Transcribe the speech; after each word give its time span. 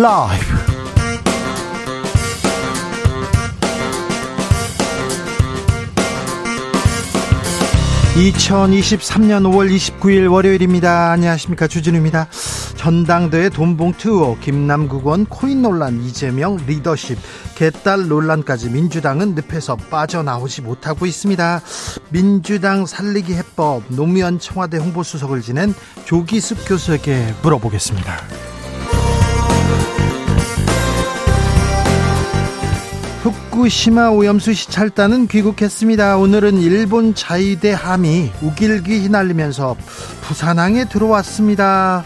라이브. 0.00 0.44
2023년 8.14 9.42
5월 9.42 9.74
29일 9.74 10.30
월요일입니다. 10.30 11.10
안녕하십니까. 11.10 11.66
주진우입니다. 11.66 12.28
전당대회 12.76 13.48
돈봉투 13.48 14.08
의혹, 14.08 14.40
김남국원 14.40 15.26
코인 15.26 15.62
논란, 15.62 16.00
이재명 16.04 16.58
리더십, 16.64 17.18
개딸 17.56 18.06
논란까지 18.06 18.70
민주당은 18.70 19.34
늪에서 19.34 19.74
빠져나오지 19.74 20.62
못하고 20.62 21.06
있습니다. 21.06 21.60
민주당 22.10 22.86
살리기 22.86 23.34
해법, 23.34 23.82
노무현 23.88 24.38
청와대 24.38 24.76
홍보수석을 24.76 25.42
지낸 25.42 25.74
조기숙 26.04 26.68
교수에게 26.68 27.34
물어보겠습니다. 27.42 28.47
후쿠시마 33.58 34.10
오염수 34.10 34.54
시찰단은 34.54 35.26
귀국했습니다. 35.26 36.16
오늘은 36.16 36.58
일본 36.58 37.14
자위대 37.14 37.72
함이 37.72 38.30
우길기 38.40 39.00
휘날리면서 39.00 39.76
부산항에 40.20 40.84
들어왔습니다. 40.84 42.04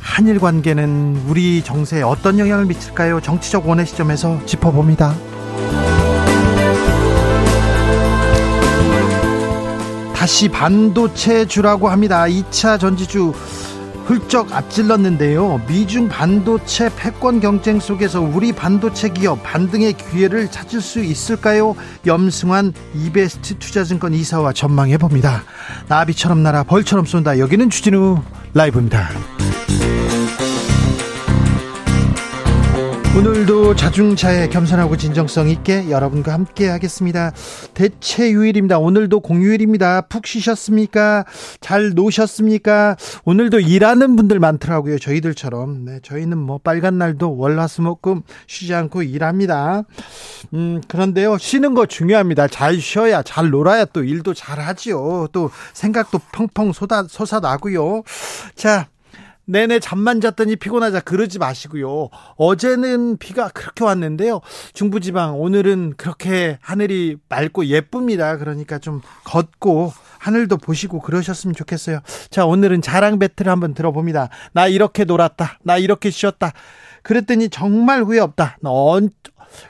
한일 0.00 0.40
관계는 0.40 1.22
우리 1.28 1.62
정세에 1.62 2.02
어떤 2.02 2.40
영향을 2.40 2.64
미칠까요? 2.66 3.20
정치적 3.20 3.68
원의 3.68 3.86
시점에서 3.86 4.44
짚어봅니다. 4.44 5.14
다시 10.16 10.48
반도체 10.48 11.46
주라고 11.46 11.88
합니다. 11.90 12.24
2차 12.24 12.80
전지주 12.80 13.32
훌쩍 14.04 14.52
앞질렀는데요. 14.52 15.62
미중 15.66 16.08
반도체 16.08 16.90
패권 16.96 17.40
경쟁 17.40 17.80
속에서 17.80 18.20
우리 18.20 18.52
반도체 18.52 19.08
기업 19.08 19.42
반등의 19.42 19.94
기회를 19.94 20.50
찾을 20.50 20.80
수 20.80 21.02
있을까요? 21.02 21.74
염승환 22.06 22.74
이베스트 22.94 23.58
투자증권 23.58 24.12
이사와 24.14 24.52
전망해 24.52 24.98
봅니다. 24.98 25.42
나비처럼 25.88 26.42
날아 26.42 26.64
벌처럼 26.64 27.06
쏜다. 27.06 27.38
여기는 27.38 27.70
주진우 27.70 28.22
라이브입니다. 28.52 29.08
자중차에 33.76 34.48
겸손하고 34.48 34.96
진정성 34.96 35.48
있게 35.48 35.90
여러분과 35.90 36.32
함께 36.32 36.68
하겠습니다. 36.68 37.32
대체휴일입니다. 37.74 38.78
오늘도 38.78 39.20
공휴일입니다. 39.20 40.02
푹 40.02 40.26
쉬셨습니까? 40.26 41.24
잘 41.60 41.90
노셨습니까? 41.94 42.96
오늘도 43.24 43.60
일하는 43.60 44.16
분들 44.16 44.38
많더라고요. 44.38 44.98
저희들처럼. 44.98 45.84
네, 45.84 46.00
저희는 46.02 46.38
뭐 46.38 46.58
빨간 46.58 46.98
날도 46.98 47.36
월화수목금 47.36 48.22
쉬지 48.46 48.74
않고 48.74 49.02
일합니다. 49.02 49.82
음, 50.54 50.80
그런데요. 50.88 51.38
쉬는 51.38 51.74
거 51.74 51.86
중요합니다. 51.86 52.48
잘 52.48 52.80
쉬어야 52.80 53.22
잘 53.22 53.50
놀아야 53.50 53.84
또 53.86 54.02
일도 54.02 54.34
잘 54.34 54.60
하지요. 54.60 55.28
또 55.32 55.50
생각도 55.72 56.20
펑펑 56.32 56.72
쏟아 56.72 57.04
솟아나고요. 57.08 58.02
자, 58.54 58.88
내내 59.46 59.78
잠만 59.78 60.20
잤더니 60.20 60.56
피곤하자 60.56 61.00
그러지 61.00 61.38
마시고요. 61.38 62.08
어제는 62.36 63.18
비가 63.18 63.48
그렇게 63.48 63.84
왔는데요. 63.84 64.40
중부지방 64.72 65.40
오늘은 65.40 65.94
그렇게 65.96 66.58
하늘이 66.60 67.16
맑고 67.28 67.66
예쁩니다. 67.66 68.36
그러니까 68.36 68.78
좀 68.78 69.00
걷고 69.24 69.92
하늘도 70.18 70.56
보시고 70.56 71.00
그러셨으면 71.00 71.54
좋겠어요. 71.54 72.00
자, 72.30 72.46
오늘은 72.46 72.80
자랑 72.80 73.18
배틀 73.18 73.48
한번 73.48 73.74
들어봅니다. 73.74 74.30
나 74.52 74.66
이렇게 74.66 75.04
놀았다. 75.04 75.58
나 75.62 75.76
이렇게 75.76 76.10
쉬었다. 76.10 76.52
그랬더니 77.02 77.50
정말 77.50 78.02
후회 78.02 78.18
없다. 78.20 78.56
넌 78.62 79.10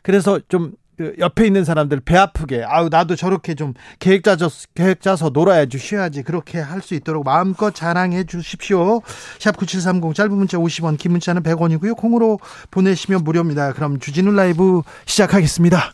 그래서 0.03 0.41
좀 0.49 0.73
그 0.97 1.15
옆에 1.19 1.47
있는 1.47 1.65
사람들 1.65 2.01
배 2.01 2.17
아프게 2.17 2.63
아우 2.65 2.89
나도 2.89 3.17
저렇게 3.17 3.55
좀 3.55 3.75
계획 3.99 4.23
짜서 4.23 4.49
계획 4.75 5.01
짜서 5.01 5.31
놀아야지 5.31 5.79
쉬어야지 5.79 6.23
그렇게 6.23 6.61
할 6.61 6.85
수 6.85 6.95
있도록 6.95 7.25
마음껏 7.25 7.75
자랑해 7.75 8.25
주십시오. 8.25 9.01
샵 9.39 9.57
9730 9.57 10.15
짧은 10.15 10.33
문자 10.33 10.59
50원 10.59 10.99
긴 10.99 11.13
문자는 11.13 11.43
100원이고요. 11.43 11.97
콩으로 11.97 12.39
보내시면 12.71 13.25
무료입니다. 13.25 13.73
그럼 13.73 13.99
주진우 13.99 14.33
라이브 14.33 14.83
시작하겠습니다. 15.07 15.93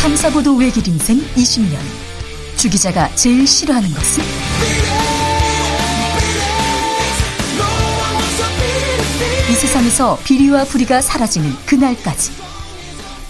탐사보도 0.00 0.56
외길 0.56 0.86
인생 0.88 1.18
20년 1.36 1.76
주 2.56 2.68
기자가 2.68 3.08
제일 3.14 3.46
싫어하는 3.46 3.88
것은? 3.90 5.11
이 9.52 9.54
세상에서 9.54 10.18
비리와 10.24 10.64
부리가 10.64 11.02
사라지는 11.02 11.52
그날까지 11.66 12.32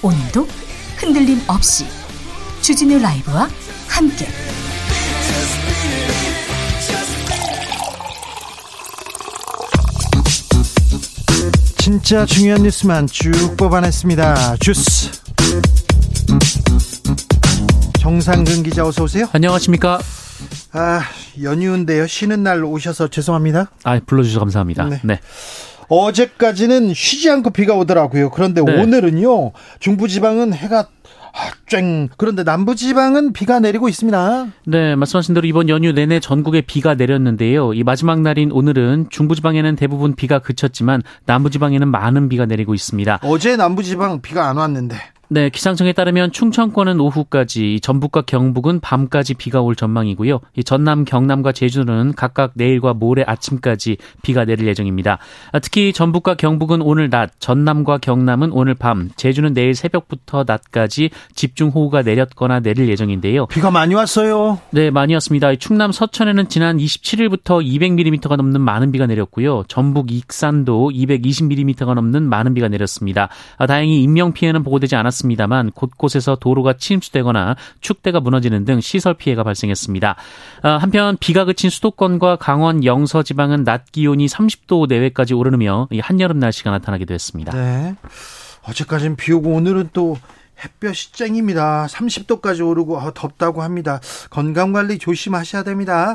오늘도 0.03 0.47
흔들림 0.97 1.41
없이 1.49 1.85
주진우 2.61 3.01
라이브와 3.01 3.49
함께 3.89 4.29
진짜 11.79 12.25
중요한 12.25 12.63
뉴스만 12.63 13.09
쭉 13.09 13.33
뽑아냈습니다. 13.57 14.59
주스 14.61 15.11
정상근 17.99 18.63
기자 18.63 18.87
어서 18.87 19.03
오세요. 19.03 19.27
안녕하십니까? 19.33 19.99
아 20.71 21.03
연휴인데요. 21.43 22.07
쉬는 22.07 22.45
날 22.45 22.65
오셔서 22.65 23.09
죄송합니다. 23.09 23.73
아 23.83 23.99
불러주셔서 24.07 24.39
감사합니다. 24.39 24.85
네. 24.85 25.01
네. 25.03 25.21
어제까지는 25.89 26.95
쉬지 26.95 27.31
않고 27.31 27.51
비가 27.51 27.75
오더라고요. 27.75 28.31
그런데 28.31 28.63
네. 28.63 28.81
오늘은요, 28.81 29.53
중부지방은 29.81 30.55
해가 30.55 30.89
아, 31.35 31.51
쨍. 31.67 32.09
그런데 32.19 32.43
남부지방은 32.43 33.33
비가 33.33 33.59
내리고 33.59 33.89
있습니다. 33.89 34.49
네, 34.67 34.95
말씀하신 34.95 35.35
대로 35.35 35.47
이번 35.47 35.71
연휴 35.71 35.93
내내 35.93 36.21
전국에 36.21 36.61
비가 36.61 36.95
내렸는데요. 36.95 37.73
이 37.73 37.83
마지막 37.85 38.21
날인 38.21 38.53
오늘은 38.53 39.07
중부지방에는 39.09 39.77
대부분 39.77 40.15
비가 40.15 40.41
그쳤지만 40.41 41.03
남부지방에는 41.25 41.89
많은 41.89 42.29
비가 42.29 42.45
내리고 42.45 42.75
있습니다. 42.75 43.21
어제 43.23 43.57
남부지방 43.57 44.21
비가 44.21 44.49
안 44.49 44.59
왔는데. 44.59 44.97
네, 45.33 45.49
기상청에 45.49 45.95
따르면 45.95 46.31
충청권은 46.31 47.01
오후까지, 47.01 47.81
전북과 47.81 48.21
경북은 48.27 48.81
밤까지 48.81 49.33
비가 49.33 49.63
올 49.63 49.75
전망이고요. 49.75 50.41
전남, 50.67 51.07
경남과 51.07 51.53
제주는 51.53 52.13
각각 52.15 52.51
내일과 52.53 52.93
모레 52.93 53.25
아침까지 53.27 53.97
비가 54.21 54.45
내릴 54.45 54.67
예정입니다. 54.67 55.17
아, 55.53 55.59
특히 55.59 55.95
전북과 55.95 56.35
경북은 56.35 56.83
오늘 56.83 57.09
낮, 57.09 57.31
전남과 57.39 57.99
경남은 58.03 58.53
오늘 58.53 58.75
밤, 58.75 59.09
제주는 59.17 59.55
내일 59.55 59.75
새벽부터 59.75 60.45
낮까지 60.47 61.09
집중호우가 61.35 62.03
내렸거나 62.03 62.61
내릴 62.61 62.91
예정인데요. 62.91 63.47
비가 63.47 63.71
많이 63.71 63.95
왔어요. 63.95 64.59
네, 64.69 64.91
많이 64.91 65.15
왔습니다. 65.15 65.57
충남 65.57 65.93
서천에는 65.93 66.51
지난 66.51 66.77
27일부터 66.77 67.65
200mm가 67.65 68.37
넘는 68.37 68.61
많은 68.61 68.93
비가 68.93 69.07
내렸고요. 69.07 69.65
전북 69.67 70.13
익산도 70.13 70.91
220mm가 70.91 71.95
넘는 71.95 72.25
많은 72.25 72.53
비가 72.53 72.69
내렸습니다. 72.69 73.31
아, 73.57 73.67
다행히 73.67 74.03
인명 74.03 74.35
피해는 74.35 74.63
보고되지 74.63 74.95
않았습니다. 74.95 75.22
않았습니다만 75.23 75.71
곳곳에서 75.73 76.37
도로가 76.37 76.75
침수되거나 76.75 77.57
축대가 77.81 78.21
무너지는 78.21 78.65
등 78.65 78.81
시설 78.81 79.15
피해가 79.15 79.45
발생했습니다. 79.45 80.17
아, 80.63 80.69
한편 80.69 81.17
비가 81.19 81.45
그친 81.45 81.71
수도권과 81.71 82.37
강원 82.37 82.85
영서 82.85 83.23
지방은 83.23 83.65
낮 83.65 83.91
기온이 83.93 84.27
30도 84.27 84.89
내외까지 84.89 85.35
오르며 85.35 85.89
한여름 86.01 86.39
날씨가 86.39 86.71
나타나기도 86.71 87.15
했습니다. 87.15 87.53
네. 87.53 87.95
어제까지는 88.63 89.17
비 89.17 89.33
오고 89.33 89.51
오늘은 89.51 89.91
또 89.93 90.17
햇볕이 90.65 91.13
쨍입니다. 91.13 91.87
30도까지 91.87 92.67
오르고 92.67 93.01
아, 93.01 93.13
덥다고 93.15 93.63
합니다. 93.63 94.01
건강 94.31 94.73
관리 94.73 94.99
조심하셔야 94.99 95.63
됩니다. 95.63 96.15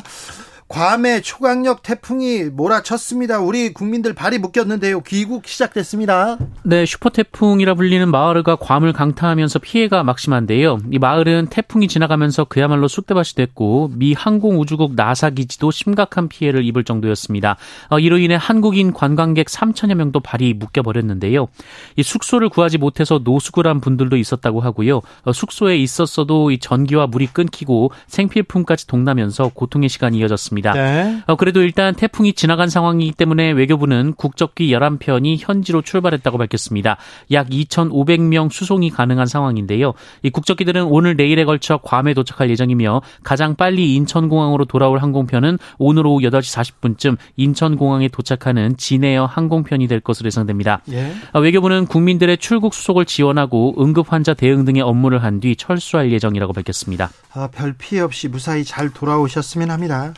괌에 0.70 1.22
초강력 1.22 1.82
태풍이 1.82 2.44
몰아쳤습니다. 2.44 3.40
우리 3.40 3.74
국민들 3.74 4.14
발이 4.14 4.38
묶였는데요. 4.40 5.00
귀국 5.02 5.48
시작됐습니다. 5.48 6.38
네, 6.64 6.86
슈퍼 6.86 7.10
태풍이라 7.10 7.76
불리는 7.76 8.12
마을가 8.12 8.58
괌을 8.58 8.92
강타하면서 8.92 9.60
피해가 9.60 10.04
막심한데요. 10.04 10.80
이 10.92 11.00
마을은 11.00 11.48
태풍이 11.50 11.88
지나가면서 11.88 12.44
그야말로 12.44 12.90
쑥대밭이 12.90 13.36
됐고 13.38 13.92
미 13.94 14.12
항공우주국 14.12 14.96
나사 14.96 15.30
기지도 15.30 15.72
심각한 15.72 16.28
피해를 16.28 16.66
입을 16.66 16.84
정도였습니다. 16.84 17.56
어, 17.90 18.00
이로 18.00 18.18
인해 18.18 18.36
한국인 18.38 18.92
관광객 18.92 19.48
3천여 19.48 19.96
명도 19.96 20.20
발이 20.20 20.54
묶여 20.54 20.82
버렸는데요. 20.82 21.48
이 21.96 22.04
숙소를 22.04 22.50
구하지 22.50 22.78
못해서 22.78 23.22
노숙을 23.24 23.68
한 23.68 23.80
분들도 23.80 24.18
있었다고 24.18 24.60
하고요. 24.60 25.02
어, 25.24 25.32
숙소에 25.32 25.78
있었어도 25.78 26.52
이 26.52 26.58
전기와 26.60 27.08
물이 27.08 27.28
끊기고 27.28 27.92
생필품까지 28.08 28.88
동나면서 28.88 29.52
고통의 29.54 29.88
시간이 29.88 30.18
이어졌습니다. 30.18 30.57
밝혔습니다. 30.58 30.74
네. 30.74 31.22
어, 31.28 31.36
그래도 31.36 31.62
일단 31.62 31.94
태풍이 31.96 32.34
지나간 32.34 32.70
상황이기 32.70 33.14
때문에 33.14 33.52
외교부는 33.52 34.14
국적기 34.14 34.70
11편이 34.72 35.38
현지로 35.40 35.82
출발했다고 35.82 36.38
밝혔습니다. 36.38 36.98
약 37.32 37.50
2,500명 37.50 38.52
수송이 38.52 38.90
가능한 38.90 39.28
상황인데요. 39.28 39.94
이 40.24 40.30
국적기들은 40.30 40.84
오늘 40.86 41.16
내일에 41.16 41.46
걸쳐 41.46 41.78
괌에 41.78 42.14
도착할 42.14 42.50
예정이며 42.50 43.02
가장 43.24 43.56
빨리 43.56 43.96
인천공항으로 43.96 44.66
돌아올 44.66 45.00
항공편은 45.00 45.58
오늘 45.78 46.06
오후 46.08 46.22
8시 46.22 46.74
40분쯤 46.82 47.18
인천공항에 47.36 48.08
도착하는 48.10 48.76
진에어 48.78 49.26
항공편이 49.26 49.88
될 49.88 50.00
것으로 50.00 50.28
예상됩니다. 50.28 50.82
예. 50.92 51.14
어, 51.34 51.40
외교부는 51.40 51.86
국민들의 51.86 52.38
출국 52.38 52.74
수속을 52.74 53.06
지원하고 53.06 53.76
응급 53.82 54.12
환자 54.12 54.34
대응 54.34 54.66
등의 54.66 54.82
업무를 54.82 55.24
한 55.24 55.38
뒤 55.38 55.56
철수할 55.56 56.12
예정이라고 56.12 56.52
밝혔습니다. 56.52 57.12
아, 57.38 57.48
별 57.48 57.74
피해 57.74 58.02
없이 58.02 58.28
무사히 58.28 58.64
잘 58.64 58.90
돌아오셨으면 58.90 59.70
합니다. 59.70 60.14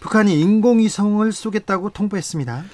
북한이 0.00 0.40
인공위성을 0.40 1.30
쏘겠다고 1.30 1.90
통보했습니다. 1.90 2.64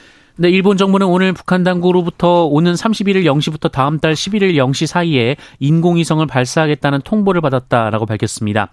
네, 0.40 0.50
일본 0.50 0.76
정부는 0.76 1.08
오늘 1.08 1.32
북한 1.32 1.64
당국으로부터 1.64 2.44
오는 2.44 2.72
31일 2.72 3.24
0시부터 3.24 3.72
다음 3.72 3.98
달 3.98 4.12
11일 4.12 4.54
0시 4.54 4.86
사이에 4.86 5.34
인공위성을 5.58 6.24
발사하겠다는 6.24 7.00
통보를 7.02 7.40
받았다라고 7.40 8.06
밝혔습니다. 8.06 8.70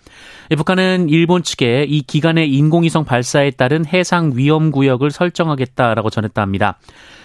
북한은 0.55 1.09
일본 1.09 1.41
측에 1.41 1.85
이 1.89 2.03
기간의 2.03 2.53
인공위성 2.53 3.05
발사에 3.05 3.49
따른 3.49 3.83
해상 3.87 4.33
위험 4.35 4.69
구역을 4.69 5.09
설정하겠다라고 5.09 6.11
전했다 6.11 6.39
합니다. 6.39 6.77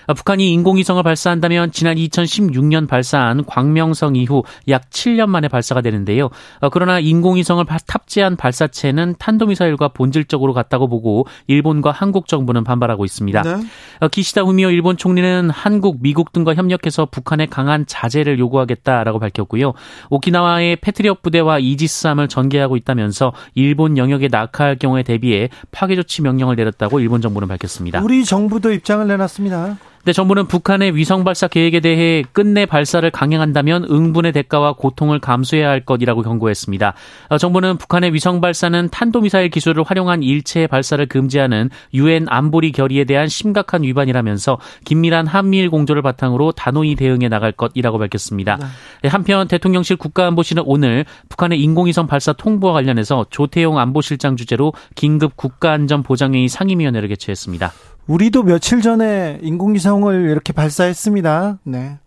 어, 0.06 0.14
북한이 0.14 0.52
인공위성을 0.52 1.02
발사한다면 1.02 1.72
지난 1.72 1.96
2016년 1.96 2.88
발사한 2.88 3.44
광명성 3.44 4.16
이후 4.16 4.42
약 4.68 4.88
7년 4.90 5.28
만에 5.28 5.48
발사가 5.48 5.80
되는데요. 5.80 6.30
어, 6.60 6.68
그러나 6.70 6.98
인공위성을 6.98 7.64
탑재한 7.86 8.36
발사체는 8.36 9.16
탄도미사일과 9.18 9.88
본질적으로 9.88 10.52
같다고 10.52 10.88
보고 10.88 11.26
일본과 11.46 11.90
한국 11.90 12.26
정부는 12.26 12.64
반발하고 12.64 13.04
있습니다. 13.04 13.42
네. 13.42 13.56
어, 14.00 14.08
기시다 14.08 14.42
후미오 14.42 14.70
일본 14.70 14.96
총리는 14.96 15.50
한국, 15.50 15.98
미국 16.00 16.32
등과 16.32 16.54
협력해서 16.54 17.06
북한의 17.06 17.48
강한 17.48 17.84
자제를 17.86 18.38
요구하겠다라고 18.38 19.18
밝혔고요. 19.18 19.72
오키나와의 20.10 20.76
패트리엇 20.76 21.22
부대와 21.22 21.58
이지스함을 21.58 22.28
전개하고 22.28 22.76
있다면서 22.76 23.32
일본 23.54 23.98
영역에 23.98 24.28
낙하할 24.28 24.76
경우에 24.76 25.02
대비해 25.02 25.48
파괴 25.70 25.96
조치 25.96 26.22
명령을 26.22 26.56
내렸다고 26.56 27.00
일본 27.00 27.20
정부는 27.20 27.48
밝혔습니다. 27.48 28.02
우리 28.02 28.24
정부도 28.24 28.72
입장을 28.72 29.06
내놨습니다. 29.06 29.78
근데 30.00 30.14
정부는 30.14 30.46
북한의 30.46 30.96
위성 30.96 31.24
발사 31.24 31.46
계획에 31.46 31.80
대해 31.80 32.22
끝내 32.32 32.64
발사를 32.64 33.08
강행한다면 33.10 33.84
응분의 33.90 34.32
대가와 34.32 34.72
고통을 34.72 35.18
감수해야 35.18 35.68
할 35.68 35.84
것이라고 35.84 36.22
경고했습니다. 36.22 36.94
어, 37.28 37.38
정부는 37.38 37.76
북한의 37.76 38.14
위성 38.14 38.40
발사는 38.40 38.88
탄도미사일 38.90 39.50
기술을 39.50 39.84
활용한 39.84 40.22
일체 40.22 40.66
발사를 40.66 41.04
금지하는 41.04 41.68
유엔 41.92 42.24
안보리 42.28 42.72
결의에 42.72 43.04
대한 43.04 43.28
심각한 43.28 43.82
위반이라면서 43.82 44.58
긴밀한 44.86 45.26
한미일 45.26 45.68
공조를 45.68 46.00
바탕으로 46.00 46.52
단호히 46.52 46.94
대응해 46.94 47.28
나갈 47.28 47.52
것이라고 47.52 47.98
밝혔습니다. 47.98 48.56
네. 48.56 48.66
네 49.02 49.08
한편 49.10 49.48
대통령실 49.48 49.96
국가안보실은 49.96 50.62
오늘 50.64 51.04
북한의 51.28 51.60
인공위성 51.60 52.06
발사 52.06 52.32
통보와 52.32 52.72
관련해서 52.72 53.26
조태용 53.28 53.78
안보실장 53.78 54.36
주재로 54.36 54.72
긴급 54.94 55.36
국가안전보장회의 55.36 56.48
상임위원회를 56.48 57.10
개최했습니다. 57.10 57.72
우리도 58.10 58.42
며칠 58.42 58.82
전에 58.82 59.38
인공위성을 59.40 60.28
이렇게 60.30 60.52
발사했습니다. 60.52 61.60
네. 61.62 61.98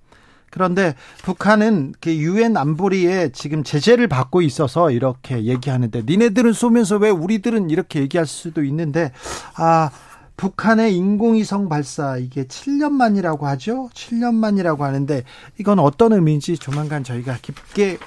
그런데 0.50 0.96
북한은 1.24 1.94
그 2.02 2.14
유엔 2.14 2.58
안보리에 2.58 3.30
지금 3.32 3.64
제재를 3.64 4.10
받고 4.10 4.42
있어서 4.42 4.92
이렇게 4.92 5.46
얘기하는데 5.46 6.04
니네들은 6.06 6.52
쏘면서 6.52 6.98
왜 6.98 7.10
우리들은 7.10 7.70
이렇게 7.70 8.02
얘기할 8.02 8.28
수도 8.28 8.64
있는데 8.66 9.14
아 9.56 9.90
북한의 10.36 10.96
인공위성 10.96 11.70
발사 11.70 12.18
이게 12.18 12.44
7년 12.46 12.92
만이라고 12.92 13.48
하죠. 13.48 13.90
7년 13.94 14.34
만이라고 14.34 14.84
하는데 14.84 15.24
이건 15.60 15.80
어떤 15.80 16.12
의미인지 16.14 16.58
조만간 16.58 17.04
저희가 17.04 17.38
깊게 17.42 17.98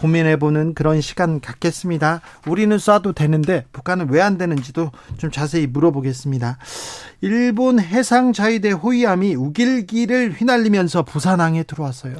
고민해보는 0.00 0.74
그런 0.74 1.00
시간 1.00 1.40
갖겠습니다. 1.40 2.20
우리는 2.46 2.76
쏴도 2.76 3.14
되는데 3.14 3.64
북한은 3.72 4.10
왜 4.10 4.20
안 4.26 4.36
되는지도 4.38 4.90
좀 5.18 5.30
자세히 5.30 5.68
물어보겠습니다. 5.68 6.58
일본 7.20 7.78
해상자위대 7.78 8.72
호위함이 8.72 9.36
우길기를 9.36 10.32
휘날리면서 10.32 11.04
부산항에 11.04 11.62
들어왔어요. 11.62 12.16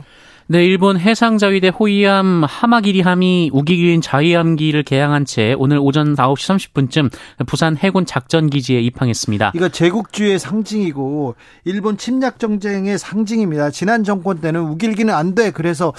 네, 0.49 0.65
일본 0.65 0.97
해상자위대 0.97 1.71
호위함 1.71 2.45
하마기리함이 2.45 3.51
우기기인 3.53 4.01
자위함기를 4.01 4.85
개항한 4.85 5.25
채 5.25 5.57
오늘 5.59 5.81
오전 5.81 6.15
9시 6.15 6.71
30분쯤 6.73 7.11
부산 7.49 7.77
해군 7.77 8.07
작전기지에 8.07 8.79
입항했습니다. 8.79 9.51
이거 9.57 9.69
제국주의 9.69 10.39
상징이고 10.39 11.35
일본 11.65 11.97
침략 11.97 12.39
정쟁의 12.39 12.97
상징입니다. 12.97 13.71
지난 13.71 14.05
정권 14.05 14.41
때는 14.41 14.61
우길기는 14.61 15.13
안 15.13 15.35
돼. 15.35 15.51
그래서 15.51 15.93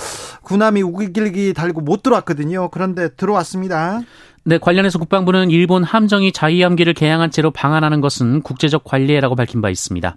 군함이 0.44 0.82
우길기 0.82 1.54
달고 1.54 1.82
못 1.82 2.02
들어왔거든요. 2.02 2.70
그런데 2.70 3.10
들어왔습니다. 3.10 4.00
네, 4.46 4.58
관련해서 4.60 4.98
국방부는 4.98 5.52
일본 5.52 5.84
함정이 5.84 6.32
자위함기를 6.32 6.94
개항한 6.94 7.32
채로 7.32 7.52
방한하는 7.52 8.00
것은 8.00 8.44
국제적 8.44 8.86
관리라고 8.86 9.36
밝힌 9.36 9.60
바 9.60 9.70
있습니다. 9.70 10.16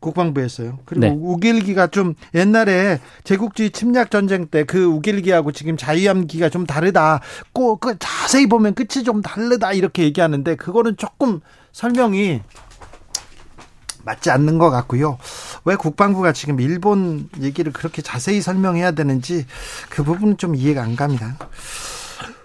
국방부에서요. 0.00 0.78
그리고 0.84 1.06
네. 1.06 1.14
우길기가 1.18 1.88
좀 1.88 2.14
옛날에 2.34 3.00
제국주의 3.24 3.70
침략 3.70 4.10
전쟁 4.10 4.46
때 4.46 4.64
그 4.64 4.84
우길기하고 4.84 5.52
지금 5.52 5.76
자유함기가 5.76 6.48
좀 6.50 6.66
다르다. 6.66 7.20
꼭 7.52 7.80
그 7.80 7.96
자세히 7.98 8.46
보면 8.46 8.74
끝이 8.74 9.04
좀 9.04 9.22
다르다 9.22 9.72
이렇게 9.72 10.02
얘기하는데 10.04 10.56
그거는 10.56 10.96
조금 10.96 11.40
설명이 11.72 12.40
맞지 14.04 14.30
않는 14.30 14.58
것 14.58 14.70
같고요. 14.70 15.18
왜 15.64 15.76
국방부가 15.76 16.32
지금 16.32 16.60
일본 16.60 17.28
얘기를 17.40 17.72
그렇게 17.72 18.00
자세히 18.02 18.40
설명해야 18.40 18.92
되는지 18.92 19.46
그 19.90 20.02
부분은 20.02 20.38
좀 20.38 20.54
이해가 20.54 20.82
안 20.82 20.96
갑니다. 20.96 21.36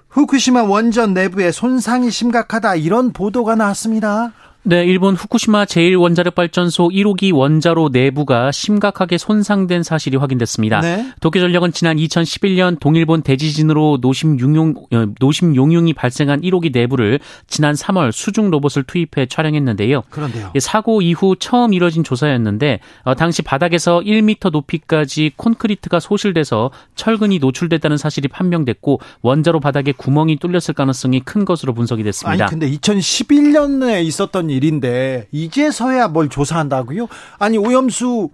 후쿠시마 0.10 0.64
원전 0.64 1.14
내부에 1.14 1.52
손상이 1.52 2.12
심각하다 2.12 2.76
이런 2.76 3.14
보도가 3.14 3.56
나왔습니다. 3.56 4.32
네, 4.66 4.86
일본 4.86 5.16
후쿠시마 5.16 5.66
제1원자력발전소 5.66 6.90
1호기 6.94 7.36
원자로 7.36 7.90
내부가 7.90 8.50
심각하게 8.50 9.18
손상된 9.18 9.84
사실이 9.84 10.16
확인됐습니다. 10.16 10.80
네. 10.80 11.12
도쿄전력은 11.20 11.74
지난 11.74 11.98
2011년 11.98 12.80
동일본 12.80 13.24
대지진으로 13.24 13.98
노심 14.00 14.40
용융 14.40 14.74
어, 14.94 15.06
노심 15.20 15.58
용융이 15.58 15.92
발생한 15.94 16.42
1호기 16.42 16.72
내부를 16.72 17.20
지난 17.48 17.76
3월 17.76 18.14
수중 18.14 18.52
로봇을 18.52 18.84
투입해 18.84 19.26
촬영했는데요. 19.26 20.04
그런데요. 20.10 20.54
사고 20.62 21.02
이후 21.02 21.36
처음 21.38 21.74
이뤄진 21.74 22.06
조사였는데 22.06 22.80
어, 23.04 23.16
당시 23.16 23.42
바닥에서 23.42 24.00
1m 24.00 24.50
높이까지 24.50 25.32
콘크리트가 25.36 26.00
소실돼서 26.00 26.72
철근이 26.96 27.40
노출됐다는 27.40 27.98
사실이 27.98 28.30
판명됐고 28.30 29.02
원자로 29.24 29.60
바닥에 29.60 29.92
구멍이 29.92 30.38
뚫렸을 30.38 30.74
가능성이 30.74 31.20
큰 31.20 31.44
것으로 31.44 31.74
분석이 31.74 32.02
됐습니다. 32.04 32.46
아니 32.46 32.50
근데 32.50 32.72
2011년에 32.72 34.06
있었던 34.06 34.53
일인데 34.54 35.28
이제서야 35.32 36.08
뭘 36.08 36.30
조사한다고요? 36.30 37.08
아니 37.40 37.58
오염수 37.58 38.30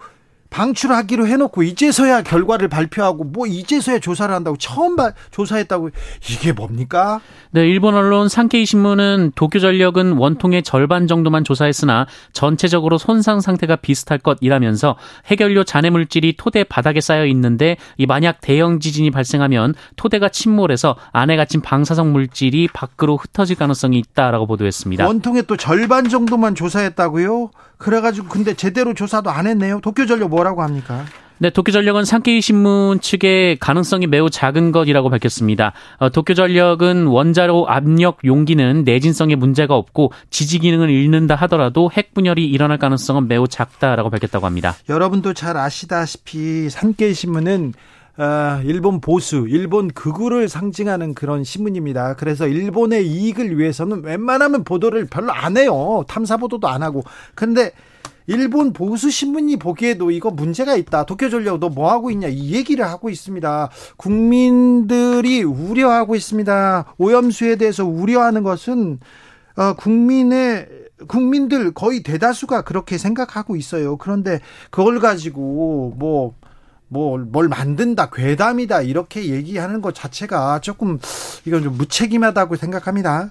방출하기로 0.50 1.28
해놓고 1.28 1.64
이제서야 1.64 2.24
결과를 2.24 2.68
발표하고 2.70 3.24
뭐 3.24 3.46
이제서야 3.46 4.00
조사를 4.00 4.34
한다고 4.34 4.58
처음 4.58 4.96
바, 4.96 5.14
조사했다고 5.32 5.92
이게 6.30 6.52
뭡니까? 6.52 7.22
네, 7.52 7.68
일본 7.68 7.96
언론 7.96 8.30
산케이 8.30 8.66
신문은 8.66 9.34
도쿄 9.36 9.60
전력은 9.60 10.14
원통의 10.14 10.64
절반 10.64 11.08
정도만 11.08 11.44
조사했으나 11.44 12.08
전체적으로 12.34 12.98
손상 12.98 13.42
상태가 13.42 13.76
비슷할 13.76 14.20
것이라면서 14.20 14.96
해결료 15.28 15.64
잔해 15.64 15.90
물질이 15.90 16.36
토대 16.38 16.64
바닥에 16.64 17.00
쌓여 17.00 17.26
있는데 17.28 17.78
이 17.98 18.06
만약 18.06 18.42
대형 18.42 18.80
지진이 18.80 19.12
발생하면 19.12 19.76
토대가 19.96 20.30
침몰해서 20.30 20.96
안에 21.12 21.38
갇힌 21.38 21.62
방사성 21.62 22.12
물질이 22.12 22.70
밖으로 22.74 23.18
흩어질 23.18 23.56
가능성이 23.56 24.00
있다라고 24.00 24.48
보도했습니다. 24.48 25.06
원통의 25.06 25.44
또 25.48 25.58
절반 25.58 26.10
정도만 26.10 26.56
조사했다고요? 26.56 27.52
그래가지고 27.78 28.28
근데 28.28 28.54
제대로 28.54 28.94
조사도 28.94 29.30
안 29.30 29.48
했네요. 29.48 29.80
도쿄 29.82 30.06
전력 30.06 30.30
뭐 30.30 30.39
라고 30.44 30.62
합니까? 30.62 31.06
네, 31.42 31.50
도쿄전력은 31.50 32.04
산케이 32.04 32.42
신문 32.42 33.00
측의 33.00 33.60
가능성이 33.60 34.08
매우 34.08 34.30
작은 34.30 34.74
것이라고 34.74 35.10
밝혔습니다. 35.10 35.72
어, 35.98 36.10
도쿄전력은 36.10 37.06
원자로 37.06 37.70
압력 37.70 38.18
용기는 38.26 38.84
내진성에 38.84 39.36
문제가 39.36 39.76
없고 39.76 40.12
지지 40.30 40.60
기능을 40.60 40.90
잃는다 40.90 41.36
하더라도 41.36 41.90
핵 41.94 42.14
분열이 42.14 42.46
일어날 42.46 42.78
가능성은 42.78 43.30
매우 43.30 43.48
작다라고 43.48 44.10
밝혔다고 44.10 44.46
합니다. 44.46 44.76
여러분도 44.90 45.34
잘 45.34 45.56
아시다시피 45.56 46.70
산케이 46.70 47.14
신문은 47.14 47.74
어, 48.18 48.62
일본 48.66 49.00
보수, 49.00 49.48
일본 49.48 49.88
극우를 49.88 50.50
상징하는 50.50 51.14
그런 51.14 51.46
신문입니다. 51.46 52.16
그래서 52.16 52.50
일본의 52.50 53.08
이익을 53.08 53.58
위해서는 53.58 54.04
웬만하면 54.04 54.66
보도를 54.66 55.06
별로 55.06 55.32
안 55.32 55.56
해요. 55.56 56.04
탐사 56.10 56.36
보도도 56.36 56.68
안 56.68 56.84
하고. 56.84 57.02
근데 57.34 57.72
일본 58.30 58.74
보수 58.74 59.10
신문이 59.10 59.58
보기에도 59.58 60.12
이거 60.12 60.30
문제가 60.30 60.76
있다. 60.76 61.06
도쿄 61.06 61.30
전력 61.30 61.58
너 61.60 61.70
뭐 61.70 61.92
하고 61.92 62.12
있냐 62.12 62.28
이 62.28 62.54
얘기를 62.54 62.86
하고 62.86 63.10
있습니다. 63.10 63.70
국민들이 63.98 65.44
우려하고 65.44 66.16
있습니다. 66.16 66.94
오염수에 66.98 67.56
대해서 67.56 67.86
우려하는 67.86 68.44
것은 68.44 69.00
어, 69.56 69.74
국민의 69.74 70.68
국민들 71.08 71.74
거의 71.74 72.04
대다수가 72.04 72.62
그렇게 72.64 72.98
생각하고 72.98 73.56
있어요. 73.56 73.98
그런데 73.98 74.42
그걸 74.70 75.00
가지고 75.00 75.96
뭐 75.98 76.36
뭐, 76.92 77.20
뭘 77.20 77.48
만든다, 77.48 78.10
괴담이다, 78.10 78.82
이렇게 78.82 79.28
얘기하는 79.30 79.80
것 79.80 79.94
자체가 79.94 80.60
조금, 80.62 80.98
이건 81.46 81.62
좀 81.62 81.78
무책임하다고 81.78 82.56
생각합니다. 82.56 83.30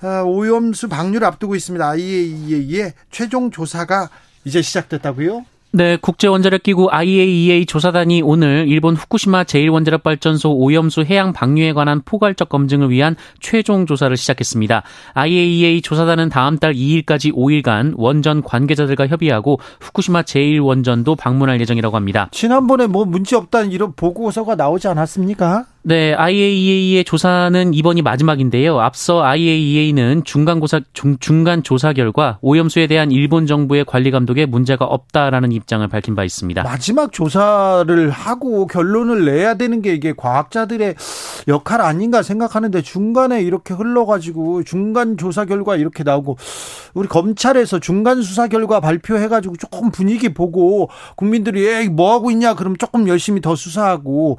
아, 0.00 0.22
오염수 0.22 0.88
방류를 0.88 1.26
앞두고 1.26 1.54
있습니다. 1.54 1.88
IAEA의 1.88 2.92
최종 3.10 3.50
조사가 3.50 4.10
이제 4.44 4.62
시작됐다고요? 4.62 5.44
네, 5.72 5.98
국제원자력기구 6.00 6.88
IAEA 6.90 7.66
조사단이 7.66 8.22
오늘 8.22 8.66
일본 8.66 8.96
후쿠시마 8.96 9.44
제1원자력발전소 9.44 10.54
오염수 10.56 11.02
해양 11.02 11.34
방류에 11.34 11.74
관한 11.74 12.00
포괄적 12.02 12.48
검증을 12.48 12.88
위한 12.88 13.14
최종 13.40 13.84
조사를 13.84 14.16
시작했습니다. 14.16 14.84
IAEA 15.12 15.82
조사단은 15.82 16.30
다음 16.30 16.58
달 16.58 16.72
2일까지 16.72 17.34
5일간 17.34 17.92
원전 17.96 18.42
관계자들과 18.42 19.08
협의하고 19.08 19.60
후쿠시마 19.80 20.22
제1원전도 20.22 21.18
방문할 21.18 21.60
예정이라고 21.60 21.94
합니다. 21.94 22.28
지난번에 22.30 22.86
뭐 22.86 23.04
문제 23.04 23.36
없다는 23.36 23.70
이런 23.70 23.92
보고서가 23.94 24.54
나오지 24.54 24.88
않았습니까? 24.88 25.66
네, 25.88 26.14
IAEA의 26.14 27.04
조사는 27.04 27.72
이번이 27.72 28.02
마지막인데요. 28.02 28.80
앞서 28.80 29.22
IAEA는 29.22 30.24
중간 30.24 30.58
고사 30.58 30.80
중간 31.20 31.62
조사 31.62 31.92
결과 31.92 32.38
오염수에 32.40 32.88
대한 32.88 33.12
일본 33.12 33.46
정부의 33.46 33.84
관리 33.84 34.10
감독에 34.10 34.46
문제가 34.46 34.84
없다라는 34.84 35.52
입장을 35.52 35.86
밝힌 35.86 36.16
바 36.16 36.24
있습니다. 36.24 36.64
마지막 36.64 37.12
조사를 37.12 38.10
하고 38.10 38.66
결론을 38.66 39.26
내야 39.26 39.54
되는 39.54 39.80
게 39.80 39.94
이게 39.94 40.12
과학자들의 40.16 40.96
역할 41.46 41.80
아닌가 41.80 42.24
생각하는데 42.24 42.82
중간에 42.82 43.40
이렇게 43.42 43.72
흘러가지고 43.72 44.64
중간 44.64 45.16
조사 45.16 45.44
결과 45.44 45.76
이렇게 45.76 46.02
나오고 46.02 46.36
우리 46.94 47.06
검찰에서 47.06 47.78
중간 47.78 48.22
수사 48.22 48.48
결과 48.48 48.80
발표해가지고 48.80 49.56
조금 49.58 49.92
분위기 49.92 50.34
보고 50.34 50.90
국민들이 51.14 51.64
에이 51.68 51.90
뭐 51.90 52.12
하고 52.12 52.32
있냐 52.32 52.54
그럼 52.54 52.76
조금 52.76 53.06
열심히 53.06 53.40
더 53.40 53.54
수사하고 53.54 54.38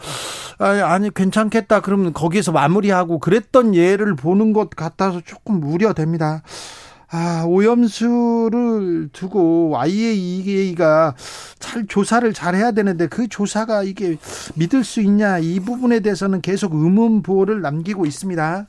아니, 0.58 0.82
아니 0.82 1.10
괜찮. 1.14 1.37
괜찮겠다 1.38 1.82
그러면 1.82 2.14
거기에서 2.14 2.52
마무리하고 2.52 3.20
그랬던 3.20 3.76
예를 3.76 4.16
보는 4.16 4.54
것 4.54 4.72
같아서 4.72 5.22
조금 5.24 5.62
우려됩니다. 5.64 6.42
아, 7.10 7.46
오염수를 7.48 9.10
두고 9.14 9.76
IAEA가 9.78 11.16
잘 11.58 11.86
조사를 11.88 12.34
잘 12.34 12.56
해야 12.56 12.72
되는데 12.72 13.08
그 13.08 13.30
조사가 13.30 13.84
이게 13.84 14.18
믿을 14.56 14.84
수 14.84 15.00
있냐 15.02 15.40
이 15.40 15.60
부분에 15.62 16.02
대해서는 16.02 16.42
계속 16.42 16.74
의문 16.74 17.22
부호를 17.22 17.62
남기고 17.62 18.06
있습니다. 18.06 18.68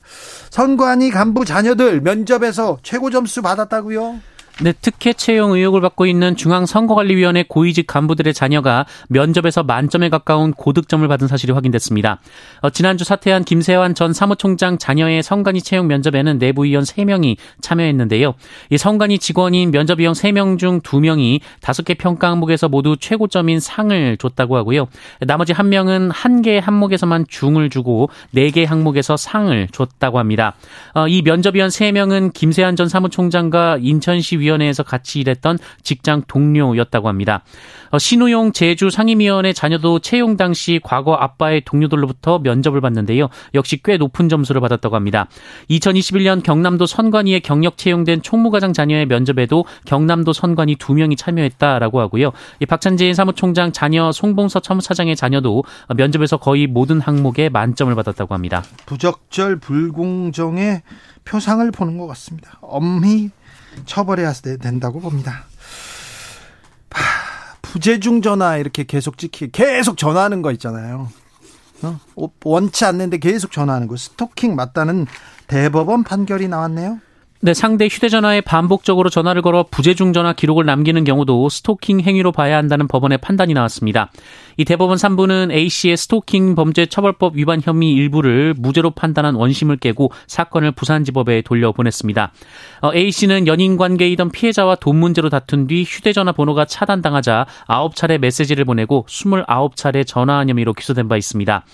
선관위 0.51 1.11
간부 1.11 1.43
자녀들 1.43 1.99
면접에서 2.01 2.77
최고 2.81 3.09
점수 3.09 3.41
받았다고요? 3.41 4.19
네, 4.61 4.73
특혜 4.73 5.13
채용 5.13 5.53
의혹을 5.53 5.79
받고 5.79 6.05
있는 6.05 6.35
중앙선거관리위원회 6.35 7.45
고위직 7.47 7.87
간부들의 7.87 8.33
자녀가 8.33 8.85
면접에서 9.07 9.63
만점에 9.63 10.09
가까운 10.09 10.51
고득점을 10.51 11.07
받은 11.07 11.29
사실이 11.29 11.53
확인됐습니다. 11.53 12.19
어, 12.61 12.69
지난주 12.69 13.05
사퇴한 13.05 13.45
김세환 13.45 13.95
전 13.95 14.11
사무총장 14.11 14.77
자녀의 14.77 15.23
선관위 15.23 15.61
채용 15.61 15.87
면접에는 15.87 16.39
내부위원 16.39 16.83
3명이 16.83 17.37
참여했는데요. 17.61 18.33
이 18.69 18.77
선관위 18.77 19.19
직원인 19.19 19.71
면접위원 19.71 20.13
3명 20.13 20.59
중 20.59 20.81
2명이 20.81 21.39
5개 21.61 21.97
평가 21.97 22.29
항목에서 22.29 22.67
모두 22.67 22.97
최고점인 22.99 23.61
상을 23.61 24.17
줬다고 24.17 24.57
하고요. 24.57 24.89
나머지 25.21 25.53
1명은 25.53 26.11
1개 26.11 26.59
항목에서만 26.59 27.27
중을 27.29 27.69
주고 27.69 28.09
4개 28.35 28.65
항목에서 28.65 29.15
상을 29.15 29.69
줬다고 29.71 30.19
합니다. 30.19 30.55
어, 30.95 31.07
이 31.07 31.21
면접위원 31.21 31.69
3명은 31.69 32.33
김세환 32.33 32.75
전 32.75 32.89
사무총장과 32.89 33.77
인천시 33.79 34.39
위 34.39 34.48
위원회에서 34.49 34.83
같이 34.83 35.19
일했던 35.19 35.59
직장 35.83 36.23
동료였다고 36.27 37.07
합니다. 37.07 37.43
어, 37.91 37.97
신우용 37.97 38.51
제주 38.51 38.89
상임위원회 38.89 39.53
자녀도 39.53 39.99
채용 39.99 40.37
당시 40.37 40.79
과거 40.83 41.13
아빠의 41.13 41.61
동료들로부터 41.65 42.39
면접을 42.39 42.81
봤는데요. 42.81 43.29
역시 43.53 43.79
꽤 43.83 43.97
높은 43.97 44.29
점수를 44.29 44.61
받았다고 44.61 44.95
합니다. 44.95 45.27
2021년 45.69 46.43
경남도 46.43 46.85
선관위에 46.85 47.39
경력 47.39 47.77
채용된 47.77 48.21
총무과장 48.21 48.73
자녀의 48.73 49.05
면접에도 49.05 49.65
경남도 49.85 50.33
선관위 50.33 50.75
2명이 50.75 51.17
참여했다라고 51.17 51.99
하고요. 51.99 52.31
박찬재 52.67 53.13
사무총장 53.13 53.71
자녀 53.71 54.11
송봉서 54.11 54.61
첨사장의 54.61 55.15
자녀도 55.15 55.63
면접에서 55.95 56.37
거의 56.37 56.67
모든 56.67 56.99
항목에 57.01 57.49
만점을 57.49 57.93
받았다고 57.93 58.33
합니다. 58.33 58.63
부적절 58.85 59.59
불공정의 59.59 60.81
표상을 61.25 61.69
보는 61.71 61.97
것 61.97 62.07
같습니다. 62.07 62.57
엄히 62.61 63.29
처벌해야 63.85 64.33
된다고 64.61 64.99
봅니다. 64.99 65.45
부재중 67.61 68.21
전화 68.21 68.57
이렇게 68.57 68.83
계속 68.83 69.17
찍히 69.17 69.51
계속 69.51 69.97
전화하는 69.97 70.41
거 70.41 70.51
있잖아요. 70.53 71.09
어? 71.83 71.99
원치 72.43 72.83
않는데 72.85 73.19
계속 73.19 73.51
전화하는 73.51 73.87
거 73.87 73.95
스토킹 73.95 74.55
맞다는 74.55 75.05
대법원 75.47 76.03
판결이 76.03 76.47
나왔네요. 76.47 76.99
네, 77.41 77.53
상대 77.53 77.87
휴대전화에 77.87 78.41
반복적으로 78.41 79.09
전화를 79.09 79.41
걸어 79.41 79.65
부재중 79.71 80.11
전화 80.11 80.33
기록을 80.33 80.65
남기는 80.65 81.05
경우도 81.05 81.47
스토킹 81.47 82.01
행위로 82.01 82.33
봐야 82.33 82.57
한다는 82.57 82.87
법원의 82.89 83.19
판단이 83.19 83.53
나왔습니다. 83.53 84.11
이 84.59 84.65
대법원 84.65 84.97
3부는 84.97 85.53
A씨의 85.53 85.95
스토킹 85.95 86.53
범죄 86.53 86.85
처벌법 86.85 87.37
위반 87.37 87.61
혐의 87.63 87.93
일부를 87.93 88.53
무죄로 88.57 88.91
판단한 88.91 89.35
원심을 89.35 89.77
깨고 89.77 90.11
사건을 90.27 90.73
부산지법에 90.73 91.43
돌려보냈습니다. 91.43 92.33
어, 92.81 92.93
A씨는 92.93 93.47
연인 93.47 93.77
관계이던 93.77 94.31
피해자와 94.31 94.75
돈 94.75 94.97
문제로 94.97 95.29
다툰 95.29 95.67
뒤 95.67 95.83
휴대전화 95.83 96.33
번호가 96.33 96.65
차단당하자 96.65 97.45
9차례 97.69 98.17
메시지를 98.17 98.65
보내고 98.65 99.05
29차례 99.07 100.05
전화한 100.05 100.49
혐의로 100.49 100.73
기소된 100.73 101.07
바 101.07 101.15
있습니다. 101.15 101.65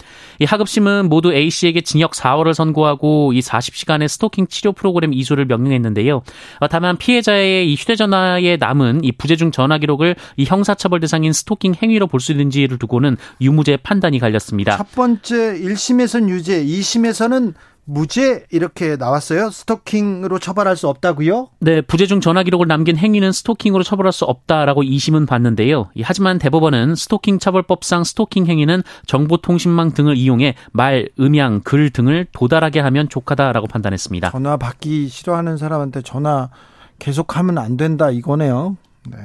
이 0.42 0.46
하급심은 0.46 1.10
모두 1.10 1.34
A씨에게 1.34 1.82
징역 1.82 2.12
4월을 2.12 2.54
선고하고 2.54 3.34
이 3.34 3.40
40시간의 3.40 4.10
스토킹 4.10 4.46
치료 4.46 4.74
프로그램 4.74 5.12
이수를 5.12 5.46
명령했는데요. 5.46 6.22
어, 6.60 6.68
다만 6.68 6.98
피해자의 6.98 7.72
이 7.72 7.74
휴대전화에 7.74 8.58
남은 8.58 9.04
이 9.04 9.12
부재중 9.12 9.50
전화 9.50 9.80
기록을 9.80 10.16
이 10.38 10.46
형사처벌 10.46 11.00
대상인 11.00 11.34
스토킹 11.34 11.74
행위로 11.82 12.06
볼 12.06 12.26
수 12.26 12.32
있는지를 12.32 12.75
문제를 12.76 12.78
두고는 12.78 13.18
유무죄 13.42 13.78
판단이 13.78 14.20
갈렸습니다. 14.20 14.78
첫 14.78 14.92
번째 14.92 15.60
1심에서는 15.60 16.30
유죄, 16.30 16.64
2심에서는 16.64 17.54
무죄 17.88 18.46
이렇게 18.50 18.96
나왔어요. 18.96 19.52
스토킹으로 19.52 20.40
처벌할 20.40 20.76
수 20.76 20.88
없다고요? 20.88 21.50
네, 21.60 21.82
부재중 21.82 22.20
전화 22.20 22.42
기록을 22.42 22.68
남긴 22.68 22.98
행위는 22.98 23.32
스토킹으로 23.32 23.84
처벌할 23.84 24.12
수 24.12 24.26
없다라고 24.26 24.82
2심은 24.82 25.28
봤는데요. 25.28 25.90
하지만 26.02 26.40
대법원은 26.40 26.96
스토킹 26.96 27.38
처벌법상 27.38 28.04
스토킹 28.04 28.48
행위는 28.48 28.82
정보통신망 29.06 29.92
등을 29.92 30.18
이용해 30.18 30.56
말, 30.72 31.10
음향, 31.20 31.62
글 31.62 31.92
등을 31.92 32.26
도달하게 32.32 32.80
하면 32.80 33.08
족하다라고 33.08 33.68
판단했습니다. 33.68 34.32
전화 34.32 34.58
받기 34.58 35.08
싫어하는 35.08 35.58
사람한테 35.58 36.02
전화 36.02 36.50
계속하면 36.98 37.60
안 37.60 37.78
된다 37.78 38.10
이거네요. 38.10 38.78
네. 39.08 39.18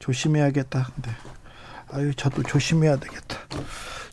조심해야겠다. 0.00 0.88
네. 1.02 1.10
아유, 1.92 2.14
저도 2.14 2.42
조심해야 2.42 2.96
되겠다. 2.96 3.38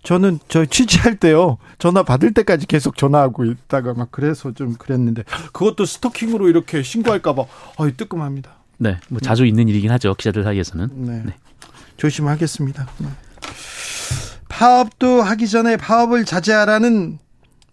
저는 0.04 0.40
저 0.48 0.66
취재할 0.66 1.16
때요 1.18 1.58
전화 1.80 2.04
받을 2.04 2.32
때까지 2.32 2.68
계속 2.68 2.96
전화하고 2.96 3.44
있다가 3.44 3.96
막 3.96 4.10
그래서 4.12 4.54
좀 4.54 4.76
그랬는데 4.76 5.24
그것도 5.52 5.86
스토킹으로 5.86 6.48
이렇게 6.48 6.84
신고할까 6.84 7.34
봐 7.34 7.46
아유 7.80 7.98
뜨끔합니다. 7.98 8.52
네, 8.78 8.98
뭐 9.10 9.20
자주 9.20 9.46
있는 9.46 9.68
일이긴 9.68 9.90
하죠 9.92 10.14
기자들 10.14 10.44
사이에서는. 10.44 10.90
네, 10.94 11.24
네. 11.26 11.34
조심하겠습니다. 11.98 12.88
네. 13.00 13.08
파업도 14.48 15.24
하기 15.24 15.48
전에 15.48 15.76
파업을 15.76 16.24
자제하라는 16.24 17.18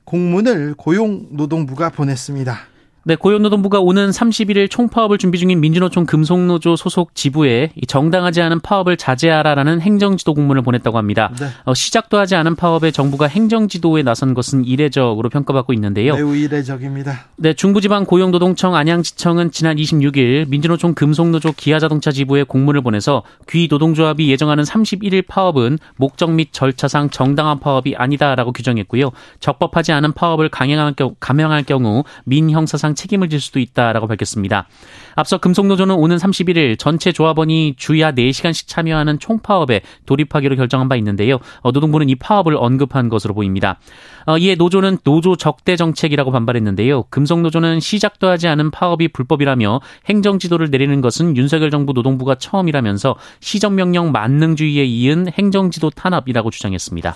공문을 0.04 0.75
고용노동부가 0.76 1.90
보냈습니다. 1.90 2.59
네, 3.04 3.16
고용노동부가 3.16 3.80
오는 3.80 4.11
31일 4.11 4.71
총파업을 4.71 5.18
준비 5.18 5.37
중인 5.37 5.61
민주노총 5.61 6.06
금속노조 6.06 6.76
소속 6.76 7.16
지부에 7.16 7.73
정당하지 7.88 8.40
않은 8.42 8.61
파업을 8.61 8.97
자제하라라는 8.97 9.80
행정지도 9.80 10.35
공문을 10.35 10.62
보냈다고 10.62 10.99
합니다. 10.99 11.32
네. 11.40 11.49
어, 11.64 11.75
시작도 11.75 12.16
하지 12.16 12.37
않은 12.37 12.54
파업에 12.54 12.92
정부가 12.92 13.26
행정지도에 13.26 14.04
나선 14.04 14.35
것은 14.35 14.64
이례적으로 14.64 15.30
평가받고 15.30 15.73
있는데요. 15.73 16.14
매우 16.14 16.37
이례적입니다. 16.37 17.26
네, 17.38 17.54
중부지방 17.54 18.04
고용노동청 18.04 18.76
안양지청은 18.76 19.50
지난 19.50 19.78
26일 19.78 20.49
민주노총 20.49 20.94
금속노조 20.94 21.54
기아자동차 21.56 22.12
지부에 22.12 22.44
공문을 22.44 22.82
보내서 22.82 23.25
귀 23.49 23.66
노동조합이 23.68 24.30
예정하는 24.30 24.62
31일 24.62 25.26
파업은 25.26 25.80
목적 25.97 26.30
및 26.30 26.52
절차상 26.52 27.11
정당한 27.11 27.59
파업이 27.59 27.97
아니다라고 27.97 28.52
규정했고요. 28.52 29.11
적법하지 29.40 29.90
않은 29.90 30.12
파업을 30.12 30.50
강행할 30.50 31.64
경우, 31.64 32.04
민형사상 32.26 32.91
손해배상 32.92 32.94
책임을 32.94 33.28
질 33.28 33.40
수도 33.40 33.58
있다라고 33.58 34.06
밝혔습니다. 34.06 34.66
앞서 35.14 35.38
금속노조는 35.38 35.94
오는 35.94 36.16
31일 36.16 36.78
전체 36.78 37.12
조합원이 37.12 37.75
주야 37.76 38.12
4시간씩 38.12 38.68
참여하는 38.68 39.18
총파업에 39.18 39.82
돌입하기로 40.06 40.56
결정한 40.56 40.88
바 40.88 40.96
있는데요. 40.96 41.38
어, 41.61 41.72
노동부는 41.72 42.08
이 42.08 42.14
파업을 42.14 42.56
언급한 42.56 43.08
것으로 43.08 43.34
보입니다. 43.34 43.78
어, 44.26 44.38
이에 44.38 44.54
노조는 44.54 44.99
노조 45.04 45.37
적대 45.37 45.76
정책이라고 45.76 46.30
반발했는데요. 46.30 47.04
금속노조는 47.04 47.80
시작도 47.80 48.28
하지 48.28 48.49
않은 48.49 48.70
파업이 48.70 49.08
불법이라며 49.08 49.80
행정 50.08 50.38
지도를 50.38 50.70
내리는 50.70 51.00
것은 51.00 51.37
윤석열 51.37 51.70
정부 51.70 51.92
노동부가 51.92 52.37
처음이라면서 52.37 53.16
시정명령 53.40 54.12
만능주의에 54.12 54.84
이은 54.84 55.28
행정지도 55.28 55.90
탄압이라고 55.90 56.50
주장했습니다. 56.50 57.14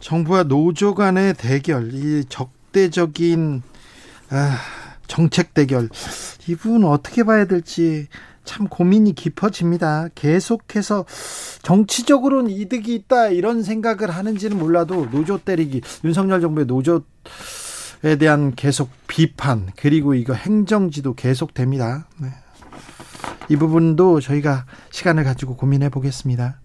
정부와 0.00 0.44
노조 0.44 0.94
간의 0.94 1.34
대결, 1.34 1.90
이 1.92 2.24
적대적인 2.28 3.62
아, 4.30 4.56
정책 5.10 5.54
대결 5.54 5.88
이 6.46 6.54
부분 6.54 6.84
어떻게 6.84 7.24
봐야 7.24 7.44
될지 7.44 8.06
참 8.44 8.68
고민이 8.68 9.14
깊어집니다. 9.14 10.08
계속해서 10.14 11.04
정치적으로는 11.62 12.50
이득이 12.50 12.94
있다 12.94 13.28
이런 13.28 13.62
생각을 13.62 14.10
하는지는 14.10 14.58
몰라도 14.58 15.10
노조 15.10 15.38
때리기 15.38 15.82
윤석열 16.04 16.40
정부의 16.40 16.66
노조에 16.66 18.16
대한 18.18 18.54
계속 18.54 18.90
비판 19.08 19.68
그리고 19.76 20.14
이거 20.14 20.32
행정지도 20.32 21.14
계속됩니다. 21.14 22.06
네. 22.18 22.28
이 23.48 23.56
부분도 23.56 24.20
저희가 24.20 24.64
시간을 24.90 25.24
가지고 25.24 25.56
고민해 25.56 25.88
보겠습니다. 25.88 26.60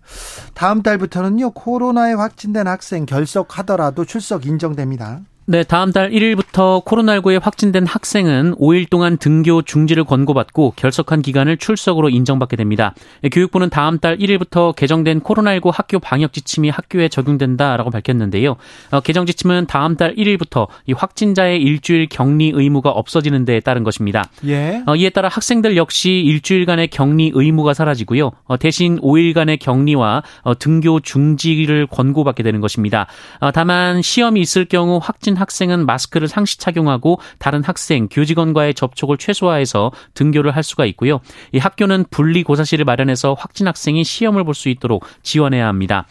다음 0.53 0.83
달부터는요 0.83 1.51
코로나에 1.51 2.13
확진된 2.13 2.67
학생 2.67 3.07
결석하더라도 3.07 4.05
출석 4.05 4.45
인정됩니다. 4.45 5.21
네, 5.47 5.63
다음 5.63 5.91
달 5.91 6.09
1일부터 6.09 6.83
코로나19에 6.83 7.39
확진된 7.39 7.85
학생은 7.85 8.55
5일 8.55 8.89
동안 8.89 9.15
등교 9.15 9.61
중지를 9.61 10.03
권고받고 10.03 10.73
결석한 10.75 11.21
기간을 11.21 11.57
출석으로 11.57 12.09
인정받게 12.09 12.55
됩니다. 12.55 12.95
네, 13.21 13.29
교육부는 13.29 13.69
다음 13.69 13.99
달 13.99 14.17
1일부터 14.17 14.75
개정된 14.75 15.19
코로나19 15.19 15.71
학교 15.71 15.99
방역 15.99 16.33
지침이 16.33 16.71
학교에 16.71 17.09
적용된다라고 17.09 17.91
밝혔는데요. 17.91 18.55
어, 18.89 18.99
개정 19.01 19.27
지침은 19.27 19.67
다음 19.67 19.95
달 19.97 20.15
1일부터 20.15 20.67
이 20.87 20.93
확진자의 20.93 21.61
일주일 21.61 22.07
격리 22.09 22.51
의무가 22.55 22.89
없어지는 22.89 23.45
데에 23.45 23.59
따른 23.59 23.83
것입니다. 23.83 24.23
예. 24.47 24.81
어, 24.87 24.95
이에 24.95 25.11
따라 25.11 25.29
학생들 25.29 25.77
역시 25.77 26.09
일주일간의 26.09 26.87
격리 26.87 27.31
의무가 27.35 27.75
사라지고요. 27.75 28.31
어, 28.45 28.57
대신 28.57 28.99
5일간의 28.99 29.59
격리와 29.59 30.23
어, 30.41 30.57
등교 30.57 31.01
중지를 31.01 31.85
권고받게 31.85 32.41
되는 32.41 32.61
것입니다. 32.61 33.05
어, 33.41 33.51
다만 33.51 34.01
시험이 34.01 34.41
있을 34.41 34.65
경우 34.65 34.99
확진 34.99 35.34
확진 35.35 35.37
학생은 35.37 35.85
마스크를 35.85 36.27
상시 36.27 36.57
착용하고 36.57 37.19
다른 37.37 37.63
학생, 37.63 38.07
교직원과의 38.09 38.73
접촉을 38.73 39.17
최소화해서 39.17 39.91
등교를 40.13 40.55
할 40.55 40.63
수가 40.63 40.85
있고요. 40.85 41.19
이 41.51 41.57
학교는 41.59 42.05
분리 42.09 42.43
고사실을 42.43 42.85
마련해서 42.85 43.35
확진 43.37 43.67
학생이 43.67 44.03
시험을 44.03 44.43
볼 44.43 44.55
수 44.55 44.69
있도록 44.69 45.05
지원해야 45.21 45.67
합니다. 45.67 46.05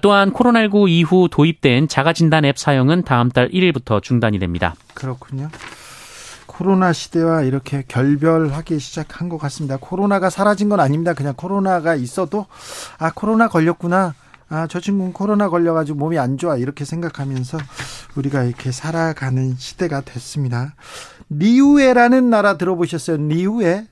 또한 0.00 0.32
코로나19 0.32 0.88
이후 0.88 1.28
도입된 1.30 1.86
자가진단 1.86 2.46
앱 2.46 2.56
사용은 2.56 3.02
다음 3.02 3.28
달 3.28 3.50
1일부터 3.50 4.02
중단이 4.02 4.38
됩니다. 4.38 4.74
그렇군요. 4.94 5.50
코로나 6.46 6.94
시대와 6.94 7.42
이렇게 7.42 7.84
결별하기 7.86 8.78
시작한 8.78 9.28
것 9.28 9.36
같습니다. 9.36 9.76
코로나가 9.78 10.30
사라진 10.30 10.70
건 10.70 10.80
아닙니다. 10.80 11.12
그냥 11.12 11.34
코로나가 11.36 11.94
있어도 11.94 12.46
아 12.98 13.12
코로나 13.14 13.48
걸렸구나. 13.48 14.14
아, 14.50 14.66
저 14.66 14.80
친구는 14.80 15.12
코로나 15.12 15.48
걸려가지고 15.48 15.96
몸이 15.96 16.18
안 16.18 16.36
좋아. 16.36 16.56
이렇게 16.56 16.84
생각하면서 16.84 17.58
우리가 18.16 18.42
이렇게 18.42 18.72
살아가는 18.72 19.54
시대가 19.56 20.00
됐습니다. 20.00 20.74
니우에라는 21.30 22.28
나라 22.28 22.58
들어보셨어요? 22.58 23.16
니우에? 23.18 23.86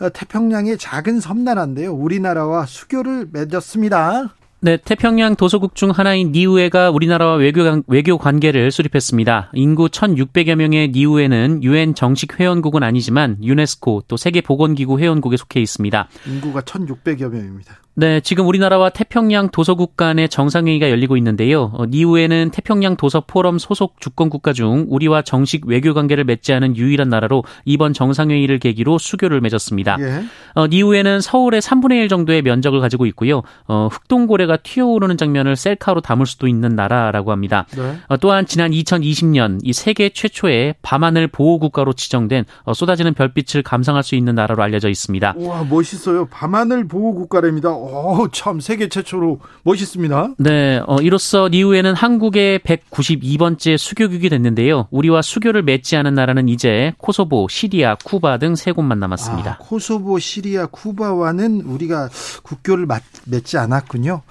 어, 0.00 0.08
태평양의 0.08 0.78
작은 0.78 1.20
섬나라인데요. 1.20 1.92
우리나라와 1.92 2.64
수교를 2.64 3.28
맺었습니다. 3.30 4.34
네, 4.60 4.76
태평양 4.76 5.36
도서국 5.36 5.76
중 5.76 5.90
하나인 5.90 6.32
니우에가 6.32 6.90
우리나라와 6.90 7.34
외교, 7.34 7.60
외교 7.86 8.18
관계를 8.18 8.72
수립했습니다. 8.72 9.52
인구 9.54 9.86
1,600여 9.86 10.56
명의 10.56 10.88
니우에는 10.88 11.62
유엔 11.62 11.94
정식 11.94 12.40
회원국은 12.40 12.82
아니지만 12.82 13.36
유네스코 13.40 14.04
또 14.08 14.16
세계보건기구 14.16 14.98
회원국에 14.98 15.36
속해 15.36 15.60
있습니다. 15.60 16.08
인구가 16.26 16.62
1,600여 16.62 17.28
명입니다. 17.28 17.76
네, 17.98 18.20
지금 18.20 18.46
우리나라와 18.46 18.90
태평양 18.90 19.48
도서국 19.48 19.96
간의 19.96 20.28
정상회의가 20.28 20.88
열리고 20.88 21.16
있는데요. 21.16 21.72
어, 21.74 21.84
이후에는 21.90 22.50
태평양 22.52 22.94
도서 22.94 23.24
포럼 23.26 23.58
소속 23.58 24.00
주권 24.00 24.30
국가 24.30 24.52
중 24.52 24.86
우리와 24.88 25.22
정식 25.22 25.66
외교 25.66 25.94
관계를 25.94 26.22
맺지 26.22 26.52
않은 26.52 26.76
유일한 26.76 27.08
나라로 27.08 27.42
이번 27.64 27.92
정상회의를 27.92 28.60
계기로 28.60 28.98
수교를 28.98 29.40
맺었습니다. 29.40 29.96
예. 29.98 30.22
어, 30.54 30.66
이후에는 30.66 31.20
서울의 31.20 31.60
3분의 31.60 32.02
1 32.02 32.08
정도의 32.08 32.42
면적을 32.42 32.78
가지고 32.78 33.04
있고요. 33.06 33.42
어, 33.66 33.88
흑동고래가 33.90 34.58
튀어오르는 34.58 35.16
장면을 35.16 35.56
셀카로 35.56 36.00
담을 36.00 36.26
수도 36.26 36.46
있는 36.46 36.76
나라라고 36.76 37.32
합니다. 37.32 37.66
네. 37.76 37.96
어, 38.06 38.16
또한 38.18 38.46
지난 38.46 38.70
2020년 38.70 39.58
이 39.64 39.72
세계 39.72 40.10
최초의 40.10 40.76
밤하늘 40.82 41.26
보호 41.26 41.58
국가로 41.58 41.94
지정된 41.94 42.44
어, 42.62 42.74
쏟아지는 42.74 43.14
별빛을 43.14 43.64
감상할 43.64 44.04
수 44.04 44.14
있는 44.14 44.36
나라로 44.36 44.62
알려져 44.62 44.88
있습니다. 44.88 45.34
와 45.36 45.64
멋있어요. 45.64 46.26
밤하늘 46.26 46.86
보호 46.86 47.12
국가랍니다. 47.16 47.87
어, 47.90 48.28
참 48.32 48.60
세계 48.60 48.88
최초로 48.88 49.40
멋있습니다. 49.62 50.34
네, 50.38 50.82
어, 50.86 50.96
이로써 51.00 51.48
이후에는 51.48 51.94
한국의 51.94 52.58
192번째 52.60 53.78
수교국이 53.78 54.28
됐는데요. 54.28 54.88
우리와 54.90 55.22
수교를 55.22 55.62
맺지 55.62 55.96
않은 55.96 56.14
나라는 56.14 56.48
이제 56.48 56.92
코소보, 56.98 57.48
시리아, 57.48 57.94
쿠바 58.04 58.38
등 58.38 58.54
세 58.56 58.72
곳만 58.72 58.98
남았습니다. 58.98 59.52
아, 59.52 59.56
코소보, 59.58 60.18
시리아, 60.18 60.66
쿠바와는 60.66 61.62
우리가 61.62 62.08
국교를 62.42 62.86
맺지 63.26 63.56
않았군요. 63.58 64.22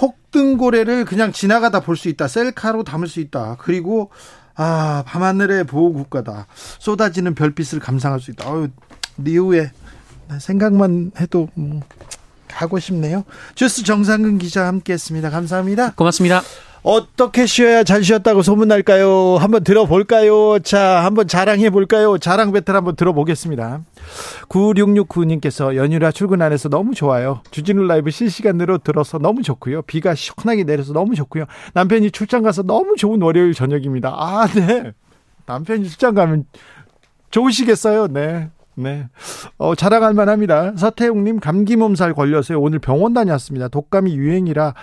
혹등고래를 0.00 1.04
그냥 1.04 1.32
지나가다 1.32 1.80
볼 1.80 1.96
수 1.96 2.08
있다. 2.08 2.26
셀카로 2.28 2.84
담을 2.84 3.06
수 3.08 3.20
있다. 3.20 3.56
그리고 3.60 4.10
아, 4.56 5.02
밤하늘의 5.06 5.64
보호 5.64 5.92
국가다. 5.92 6.46
쏟아지는 6.78 7.34
별빛을 7.34 7.78
감상할 7.80 8.20
수 8.20 8.30
있다. 8.30 8.50
어유, 8.50 8.68
니우에 9.18 9.70
생각만 10.38 11.12
해도 11.20 11.48
뭐 11.54 11.80
가고 12.50 12.78
싶네요. 12.78 13.24
주스 13.54 13.84
정상근 13.84 14.38
기자 14.38 14.66
함께했습니다. 14.66 15.30
감사합니다. 15.30 15.92
고맙습니다. 15.92 16.42
어떻게 16.82 17.44
쉬어야 17.44 17.84
잘 17.84 18.02
쉬었다고 18.02 18.42
소문날까요? 18.42 19.36
한번 19.36 19.64
들어볼까요? 19.64 20.58
자, 20.60 21.04
한번 21.04 21.28
자랑해 21.28 21.68
볼까요? 21.68 22.16
자랑 22.16 22.52
배틀 22.52 22.74
한번 22.74 22.96
들어보겠습니다. 22.96 23.82
9669님께서 24.48 25.76
연휴라 25.76 26.10
출근 26.10 26.40
안 26.40 26.52
해서 26.52 26.70
너무 26.70 26.94
좋아요. 26.94 27.42
주진우 27.50 27.84
라이브 27.86 28.10
실시간으로 28.10 28.78
들어서 28.78 29.18
너무 29.18 29.42
좋고요. 29.42 29.82
비가 29.82 30.14
시원하게 30.14 30.64
내려서 30.64 30.94
너무 30.94 31.14
좋고요. 31.14 31.44
남편이 31.74 32.12
출장 32.12 32.42
가서 32.42 32.62
너무 32.62 32.96
좋은 32.96 33.20
월요일 33.20 33.52
저녁입니다. 33.52 34.14
아, 34.16 34.46
네. 34.46 34.92
남편이 35.44 35.86
출장 35.86 36.14
가면 36.14 36.46
좋으시겠어요? 37.30 38.08
네. 38.08 38.48
네. 38.74 39.08
어, 39.58 39.74
자랑할 39.74 40.14
만합니다. 40.14 40.76
서태웅님 40.76 41.40
감기 41.40 41.76
몸살 41.76 42.14
걸려서요. 42.14 42.60
오늘 42.60 42.78
병원 42.78 43.12
다녔습니다. 43.12 43.68
독감이 43.68 44.14
유행이라 44.16 44.74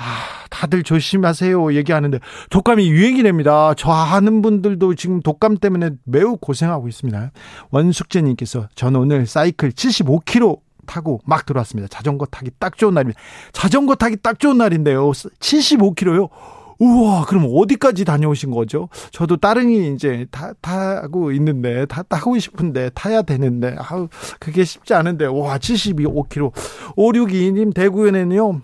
아, 0.00 0.46
다들 0.50 0.84
조심하세요 0.84 1.74
얘기하는데 1.74 2.20
독감이 2.50 2.88
유행이랍니다. 2.88 3.74
저 3.74 3.90
아는 3.90 4.42
분들도 4.42 4.94
지금 4.94 5.20
독감 5.20 5.58
때문에 5.58 5.90
매우 6.04 6.36
고생하고 6.36 6.88
있습니다. 6.88 7.32
원숙재님께서 7.70 8.68
저는 8.74 9.00
오늘 9.00 9.26
사이클 9.26 9.70
75km 9.70 10.60
타고 10.86 11.20
막 11.24 11.46
들어왔습니다. 11.46 11.88
자전거 11.88 12.26
타기 12.26 12.50
딱 12.58 12.78
좋은 12.78 12.94
날입니다. 12.94 13.20
자전거 13.52 13.94
타기 13.94 14.16
딱 14.22 14.38
좋은 14.38 14.56
날인데요. 14.58 15.10
75km요. 15.10 16.30
우와, 16.78 17.24
그럼 17.24 17.48
어디까지 17.52 18.04
다녀오신 18.04 18.50
거죠? 18.50 18.88
저도 19.10 19.36
따릉이 19.36 19.94
이제 19.94 20.26
타, 20.30 20.52
타고 20.60 21.32
있는데, 21.32 21.86
타, 21.86 22.02
타고 22.02 22.38
싶은데, 22.38 22.90
타야 22.94 23.22
되는데, 23.22 23.74
아우, 23.78 24.08
그게 24.38 24.64
쉽지 24.64 24.94
않은데, 24.94 25.26
와, 25.26 25.58
72km. 25.58 26.52
562님, 26.96 27.74
대구에는요, 27.74 28.60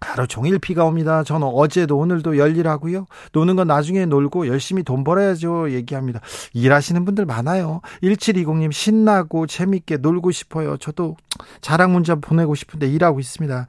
하루 0.00 0.26
종일 0.26 0.58
비가 0.58 0.84
옵니다. 0.84 1.24
저는 1.24 1.46
어제도 1.46 1.96
오늘도 1.96 2.36
열일하고요. 2.36 3.06
노는 3.32 3.56
건 3.56 3.66
나중에 3.66 4.04
놀고 4.04 4.46
열심히 4.46 4.82
돈 4.82 5.04
벌어야죠. 5.04 5.72
얘기합니다. 5.72 6.20
일하시는 6.52 7.04
분들 7.04 7.24
많아요. 7.24 7.80
1720님 8.02 8.72
신나고 8.72 9.46
재밌게 9.46 9.98
놀고 9.98 10.32
싶어요. 10.32 10.76
저도 10.76 11.16
자랑 11.60 11.92
문자 11.92 12.14
보내고 12.14 12.54
싶은데 12.54 12.88
일하고 12.88 13.20
있습니다. 13.20 13.66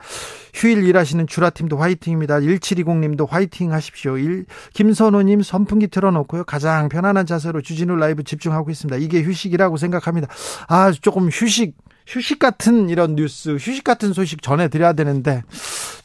휴일 0.54 0.84
일하시는 0.84 1.28
주라팀도 1.28 1.78
화이팅입니다. 1.78 2.40
1720님도 2.40 3.28
화이팅 3.30 3.72
하십시오. 3.72 4.18
일, 4.18 4.46
김선호님 4.74 5.42
선풍기 5.44 5.88
틀어놓고요. 5.88 6.44
가장 6.44 6.90
편안한 6.90 7.26
자세로 7.26 7.62
주진우 7.62 7.96
라이브 7.96 8.24
집중하고 8.24 8.70
있습니다. 8.70 8.98
이게 8.98 9.24
휴식이라고 9.24 9.78
생각합니다. 9.78 10.28
아, 10.68 10.92
조금 10.92 11.30
휴식 11.30 11.76
휴식 12.08 12.40
같은 12.40 12.90
이런 12.90 13.16
뉴스, 13.16 13.56
휴식 13.56 13.84
같은 13.84 14.14
소식 14.14 14.42
전해드려야 14.42 14.94
되는데 14.94 15.44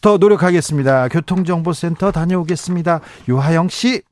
더 0.02 0.18
노력하겠습니다. 0.18 1.08
교통정보센터 1.08 2.10
다녀오겠습니다. 2.10 3.00
유하영 3.28 3.68
씨. 3.68 4.02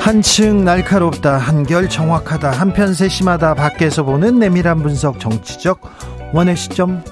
한층 0.00 0.64
날카롭다, 0.64 1.36
한결 1.36 1.88
정확하다, 1.88 2.50
한편 2.50 2.94
세심하다, 2.94 3.54
밖에서 3.54 4.02
보는 4.02 4.40
내밀한 4.40 4.82
분석, 4.82 5.20
정치적 5.20 5.80
원의 6.32 6.56
시점. 6.56 7.04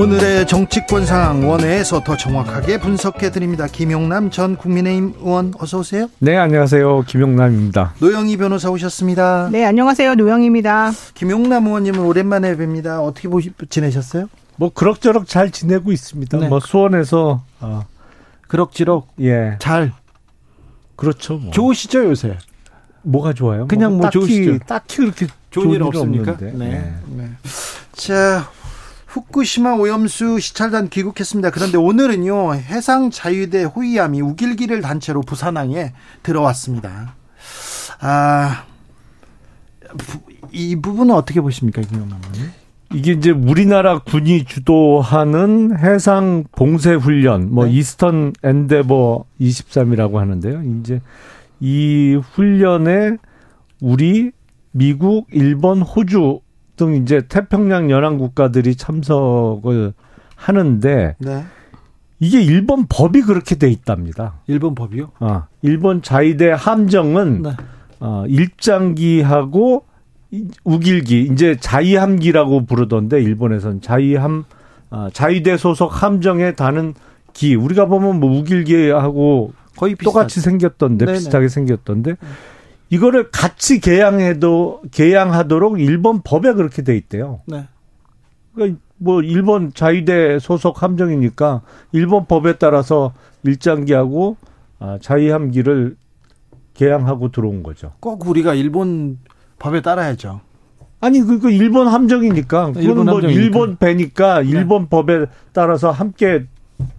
오늘의 0.00 0.46
정치권 0.46 1.04
상황 1.04 1.46
원회에서 1.46 2.02
더 2.02 2.16
정확하게 2.16 2.80
분석해 2.80 3.30
드립니다. 3.30 3.66
김용남 3.66 4.30
전 4.30 4.56
국민의힘 4.56 5.16
의원 5.18 5.52
어서 5.58 5.80
오세요. 5.80 6.08
네, 6.20 6.38
안녕하세요. 6.38 7.02
김용남입니다. 7.06 7.92
노영희 7.98 8.38
변호사 8.38 8.70
오셨습니다. 8.70 9.50
네, 9.52 9.66
안녕하세요. 9.66 10.14
노영입니다. 10.14 10.92
김용남 11.12 11.66
의원님은 11.66 12.00
오랜만에 12.00 12.56
뵙니다. 12.56 13.02
어떻게 13.02 13.28
보시, 13.28 13.52
지내셨어요? 13.68 14.30
뭐 14.56 14.72
그럭저럭 14.72 15.28
잘 15.28 15.50
지내고 15.50 15.92
있습니다. 15.92 16.38
네. 16.38 16.48
뭐 16.48 16.60
수원에서 16.60 17.42
어. 17.60 17.84
그럭지럭 18.48 19.06
예. 19.20 19.56
잘 19.58 19.92
그렇죠. 20.96 21.36
뭐. 21.36 21.52
좋으시죠 21.52 22.06
요새? 22.06 22.38
뭐가 23.02 23.34
좋아요? 23.34 23.68
그냥 23.68 23.90
뭐, 23.90 23.98
뭐 23.98 24.04
딱히, 24.06 24.18
좋으시죠? 24.18 24.58
딱히 24.66 24.96
그렇게 24.96 25.26
좋은, 25.50 25.64
좋은 25.66 25.74
일 25.74 25.82
없습니까? 25.82 26.38
네. 26.38 26.52
네. 26.52 26.94
네. 27.06 27.30
자, 27.92 28.48
후쿠시마 29.10 29.74
오염수 29.74 30.38
시찰단 30.38 30.88
귀국했습니다. 30.88 31.50
그런데 31.50 31.76
오늘은요 31.76 32.54
해상 32.54 33.10
자유대 33.10 33.64
호위함이 33.64 34.20
우길기를 34.20 34.80
단체로 34.82 35.22
부산항에 35.22 35.92
들어왔습니다. 36.22 37.16
아, 38.00 38.64
이 40.52 40.76
부분은 40.76 41.12
어떻게 41.12 41.40
보십니까, 41.40 41.82
김영남 41.82 42.20
의원님? 42.22 42.52
이게 42.94 43.12
이제 43.12 43.30
우리나라 43.30 43.98
군이 43.98 44.44
주도하는 44.44 45.76
해상 45.78 46.44
봉쇄 46.52 46.94
훈련, 46.94 47.52
뭐 47.52 47.66
네. 47.66 47.72
이스턴 47.72 48.32
엔데버 48.44 49.24
23이라고 49.40 50.14
하는데요. 50.14 50.62
이제 50.62 51.00
이 51.58 52.16
훈련에 52.32 53.16
우리, 53.80 54.30
미국, 54.70 55.26
일본, 55.32 55.82
호주 55.82 56.40
등 56.80 56.94
이제 56.94 57.20
태평양 57.28 57.90
연안 57.90 58.16
국가들이 58.16 58.74
참석을 58.74 59.92
하는데 60.34 61.14
네. 61.18 61.44
이게 62.18 62.40
일본 62.40 62.86
법이 62.88 63.20
그렇게 63.20 63.56
돼 63.56 63.68
있답니다. 63.70 64.38
일본 64.46 64.74
법이요? 64.74 65.10
아, 65.18 65.46
일본 65.60 66.00
자위대 66.00 66.50
함정은 66.52 67.42
네. 67.42 67.50
어, 68.00 68.24
일장기하고 68.26 69.84
우길기 70.64 71.28
이제 71.30 71.56
자위함기라고 71.60 72.64
부르던데 72.64 73.22
일본에선 73.22 73.82
자위함 73.82 74.44
어, 74.90 75.08
자위대 75.12 75.58
소속 75.58 76.02
함정에 76.02 76.54
다는 76.54 76.94
기 77.34 77.54
우리가 77.54 77.84
보면 77.86 78.20
뭐 78.20 78.38
우길기하고 78.38 79.52
거의 79.76 79.96
비슷하죠. 79.96 80.12
똑같이 80.12 80.40
생겼던데 80.40 81.04
네네. 81.04 81.18
비슷하게 81.18 81.48
생겼던데 81.48 82.12
네. 82.12 82.28
이거를 82.90 83.30
같이 83.30 83.80
개양해도 83.80 84.82
개양하도록 84.90 85.80
일본 85.80 86.22
법에 86.22 86.52
그렇게 86.52 86.82
돼 86.82 86.96
있대요. 86.96 87.40
네. 87.46 87.66
그러니까 88.54 88.80
뭐 88.98 89.22
일본 89.22 89.72
자위대 89.72 90.38
소속 90.40 90.82
함정이니까 90.82 91.62
일본 91.92 92.26
법에 92.26 92.58
따라서 92.58 93.14
일장기하고 93.44 94.36
아, 94.80 94.98
자위함기를 95.00 95.96
개양하고 96.74 97.30
들어온 97.30 97.62
거죠. 97.62 97.92
꼭 98.00 98.26
우리가 98.26 98.54
일본 98.54 99.18
법에 99.58 99.82
따라야죠. 99.82 100.40
아니 101.00 101.20
그, 101.20 101.38
그 101.38 101.50
일본 101.50 101.88
함정이니까 101.88 102.72
일본 102.76 103.06
뭐 103.06 103.14
함정이니까. 103.14 103.42
일본 103.42 103.76
배니까 103.76 104.42
네. 104.42 104.48
일본 104.48 104.82
네. 104.82 104.88
법에 104.90 105.26
따라서 105.52 105.90
함께 105.90 106.46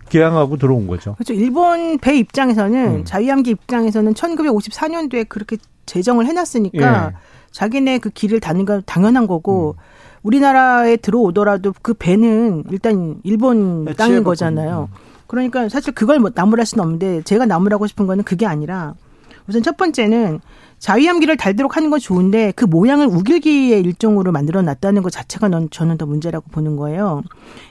개항하고 0.09 0.57
들어온 0.57 0.87
거죠. 0.87 1.15
그렇죠. 1.15 1.33
일본 1.33 1.97
배 1.97 2.17
입장에서는 2.17 2.95
음. 2.95 3.05
자위함기 3.05 3.51
입장에서는 3.51 4.13
1954년도에 4.13 5.27
그렇게 5.29 5.57
제정을 5.85 6.25
해놨으니까 6.25 7.11
예. 7.13 7.17
자기네 7.51 7.99
그 7.99 8.09
길을 8.09 8.39
다는 8.39 8.65
건 8.65 8.81
당연한 8.85 9.27
거고 9.27 9.75
음. 9.77 9.83
우리나라에 10.23 10.97
들어오더라도 10.97 11.73
그 11.81 11.93
배는 11.93 12.65
일단 12.69 13.19
일본 13.23 13.85
네, 13.85 13.93
땅인 13.93 14.23
거잖아요. 14.23 14.89
음. 14.91 14.95
그러니까 15.27 15.69
사실 15.69 15.93
그걸 15.93 16.19
뭐 16.19 16.31
나무랄 16.33 16.65
수는 16.65 16.83
없는데 16.83 17.21
제가 17.23 17.45
나무라고 17.45 17.87
싶은 17.87 18.05
거는 18.05 18.23
그게 18.23 18.45
아니라 18.45 18.95
우선 19.47 19.63
첫 19.63 19.77
번째는 19.77 20.39
자위함기를 20.81 21.37
달도록 21.37 21.77
하는 21.77 21.91
건 21.91 21.99
좋은데 21.99 22.51
그 22.55 22.65
모양을 22.65 23.05
우길기의 23.05 23.81
일종으로 23.81 24.31
만들어 24.31 24.63
놨다는 24.63 25.03
것 25.03 25.11
자체가 25.11 25.47
넌 25.47 25.69
저는 25.69 25.97
더 25.99 26.07
문제라고 26.07 26.47
보는 26.51 26.75
거예요. 26.75 27.21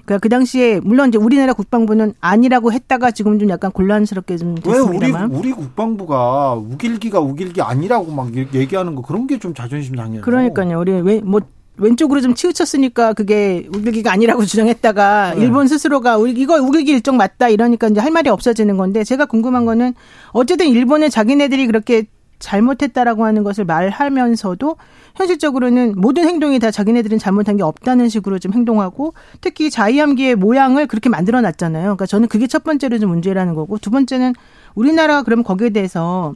그러니까 0.05 0.19
그 0.19 0.29
당시에 0.29 0.79
물론 0.85 1.09
이제 1.09 1.19
우리나라 1.19 1.53
국방부는 1.53 2.15
아니라고 2.21 2.73
했다가 2.73 3.11
지금 3.11 3.41
좀 3.41 3.51
약간 3.51 3.73
곤란스럽게 3.73 4.37
좀 4.37 4.55
됐습니다만 4.55 5.31
왜 5.31 5.37
우리, 5.37 5.49
우리 5.49 5.53
국방부가 5.53 6.55
우길기가 6.55 7.19
우길기 7.19 7.61
아니라고 7.61 8.13
막 8.13 8.33
얘기하는 8.35 8.95
거 8.95 9.03
그런 9.03 9.27
게 9.27 9.41
좀 9.41 9.55
자존심 9.55 9.97
상해요. 9.97 10.21
그러니까요. 10.21 10.79
우리 10.79 10.93
왜뭐 10.93 11.41
왼쪽으로 11.79 12.21
좀 12.21 12.35
치우쳤으니까 12.35 13.15
그게 13.15 13.67
우길기가 13.75 14.13
아니라고 14.13 14.45
주장했다가 14.47 15.35
네. 15.35 15.41
일본 15.43 15.67
스스로가 15.67 16.19
이거 16.29 16.61
우길기 16.61 16.93
일종 16.93 17.17
맞다 17.17 17.49
이러니까 17.49 17.89
이제 17.89 18.01
할 18.01 18.11
말이 18.11 18.29
없어지는 18.29 18.77
건데 18.77 19.03
제가 19.03 19.25
궁금한 19.25 19.65
거는 19.65 19.95
어쨌든 20.33 20.69
일본은 20.69 21.09
자기네들이 21.09 21.67
그렇게 21.67 22.05
잘못했다라고 22.41 23.25
하는 23.25 23.45
것을 23.45 23.65
말하면서도 23.65 24.77
현실적으로는 25.15 25.95
모든 25.97 26.25
행동이 26.25 26.59
다 26.59 26.71
자기네들은 26.71 27.19
잘못한 27.19 27.57
게 27.57 27.63
없다는 27.63 28.09
식으로 28.09 28.39
좀 28.39 28.53
행동하고 28.53 29.15
특히 29.41 29.71
자이함기의 29.71 30.35
모양을 30.35 30.87
그렇게 30.87 31.09
만들어 31.09 31.41
놨잖아요. 31.41 31.85
그러니까 31.85 32.07
저는 32.07 32.29
그게 32.29 32.47
첫 32.47 32.65
번째로 32.65 32.99
좀 32.99 33.11
문제라는 33.11 33.55
거고 33.55 33.79
두 33.79 33.91
번째는 33.91 34.35
우리나라가 34.75 35.23
그럼 35.23 35.45
거기에 35.45 35.71
대해서 35.71 36.35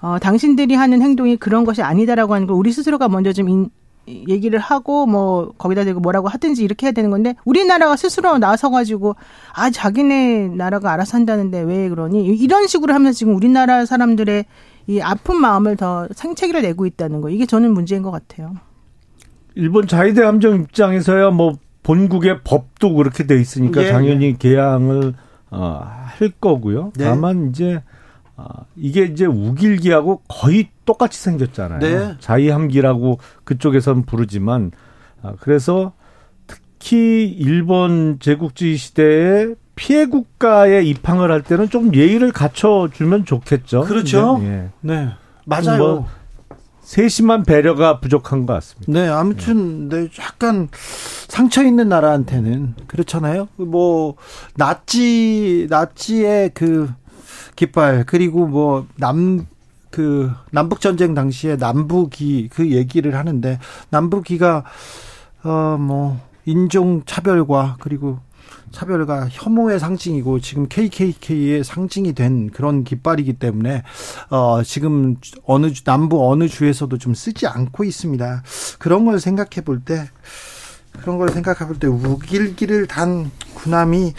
어, 0.00 0.18
당신들이 0.18 0.74
하는 0.74 1.00
행동이 1.00 1.36
그런 1.36 1.64
것이 1.64 1.82
아니다라고 1.82 2.34
하는 2.34 2.46
걸 2.46 2.56
우리 2.56 2.72
스스로가 2.72 3.08
먼저 3.08 3.32
좀 3.32 3.48
인, 3.48 3.70
얘기를 4.06 4.58
하고 4.58 5.06
뭐 5.06 5.52
거기다 5.56 5.84
대고 5.84 6.00
뭐라고 6.00 6.28
하든지 6.28 6.62
이렇게 6.62 6.86
해야 6.86 6.92
되는 6.92 7.10
건데 7.10 7.34
우리나라가 7.44 7.96
스스로 7.96 8.36
나서 8.38 8.70
가지고 8.70 9.16
아 9.54 9.70
자기네 9.70 10.48
나라가 10.48 10.92
알아서 10.92 11.16
한다는데 11.16 11.60
왜 11.60 11.88
그러니 11.88 12.26
이런 12.26 12.66
식으로 12.66 12.92
하면서 12.92 13.16
지금 13.16 13.34
우리나라 13.34 13.86
사람들의 13.86 14.44
이 14.86 15.00
아픈 15.00 15.40
마음을 15.40 15.76
더 15.76 16.08
상체기를 16.12 16.62
내고 16.62 16.86
있다는 16.86 17.20
거 17.20 17.30
이게 17.30 17.46
저는 17.46 17.72
문제인 17.72 18.02
것 18.02 18.10
같아요. 18.10 18.54
일본 19.54 19.86
자위대 19.86 20.22
함정 20.22 20.62
입장에서야 20.62 21.30
뭐 21.30 21.58
본국의 21.82 22.40
법도 22.44 22.94
그렇게 22.94 23.26
돼 23.26 23.40
있으니까 23.40 23.84
예, 23.84 23.92
당연히 23.92 24.26
예. 24.26 24.32
개항을 24.32 25.14
어, 25.50 25.80
할 25.84 26.30
거고요. 26.40 26.92
네. 26.96 27.04
다만 27.04 27.50
이제 27.50 27.82
어, 28.36 28.46
이게 28.76 29.04
이제 29.04 29.26
우길기하고 29.26 30.22
거의 30.28 30.68
똑같이 30.84 31.20
생겼잖아요. 31.20 31.78
네. 31.78 32.14
자위함기라고 32.18 33.18
그쪽에선 33.44 34.04
부르지만 34.04 34.72
아, 35.22 35.34
그래서 35.38 35.92
특히 36.46 37.26
일본 37.26 38.18
제국주의 38.18 38.76
시대에 38.76 39.54
피해 39.74 40.06
국가에 40.06 40.82
입항을 40.82 41.30
할 41.30 41.42
때는 41.42 41.68
좀 41.70 41.94
예의를 41.94 42.32
갖춰주면 42.32 43.24
좋겠죠. 43.24 43.82
그렇죠. 43.82 44.38
네, 44.38 44.70
네. 44.80 45.10
맞아요. 45.46 45.78
뭐 45.78 46.06
세심한 46.80 47.44
배려가 47.44 47.98
부족한 48.00 48.46
것 48.46 48.52
같습니다. 48.54 48.92
네, 48.92 49.08
아무튼 49.08 49.88
네, 49.88 50.08
약간 50.20 50.68
상처 51.28 51.62
있는 51.62 51.88
나라한테는 51.88 52.74
그렇잖아요. 52.86 53.48
뭐 53.56 54.16
나치 54.54 55.66
나치의 55.70 56.50
그 56.54 56.90
깃발 57.56 58.04
그리고 58.06 58.46
뭐 58.46 58.86
남 58.96 59.46
그 59.94 60.28
남북 60.50 60.80
전쟁 60.80 61.14
당시에 61.14 61.54
남북이 61.54 62.48
그 62.52 62.72
얘기를 62.72 63.14
하는데 63.14 63.60
남북이가 63.90 64.64
어 65.44 65.76
뭐 65.78 66.18
인종 66.46 67.02
차별과 67.06 67.76
그리고 67.78 68.18
차별과 68.74 69.28
혐오의 69.30 69.78
상징이고 69.80 70.40
지금 70.40 70.66
KKK의 70.68 71.64
상징이 71.64 72.12
된 72.12 72.50
그런 72.50 72.84
깃발이기 72.84 73.34
때문에 73.34 73.82
어 74.30 74.62
지금 74.64 75.16
어느 75.46 75.72
주 75.72 75.84
남부 75.84 76.30
어느 76.30 76.48
주에서도 76.48 76.98
좀 76.98 77.14
쓰지 77.14 77.46
않고 77.46 77.84
있습니다. 77.84 78.42
그런 78.78 79.04
걸 79.04 79.20
생각해 79.20 79.62
볼 79.64 79.80
때 79.84 80.10
그런 81.00 81.18
걸 81.18 81.28
생각해 81.30 81.66
볼 81.66 81.78
때 81.78 81.86
우길기를 81.86 82.86
단 82.86 83.30
군함이 83.54 84.12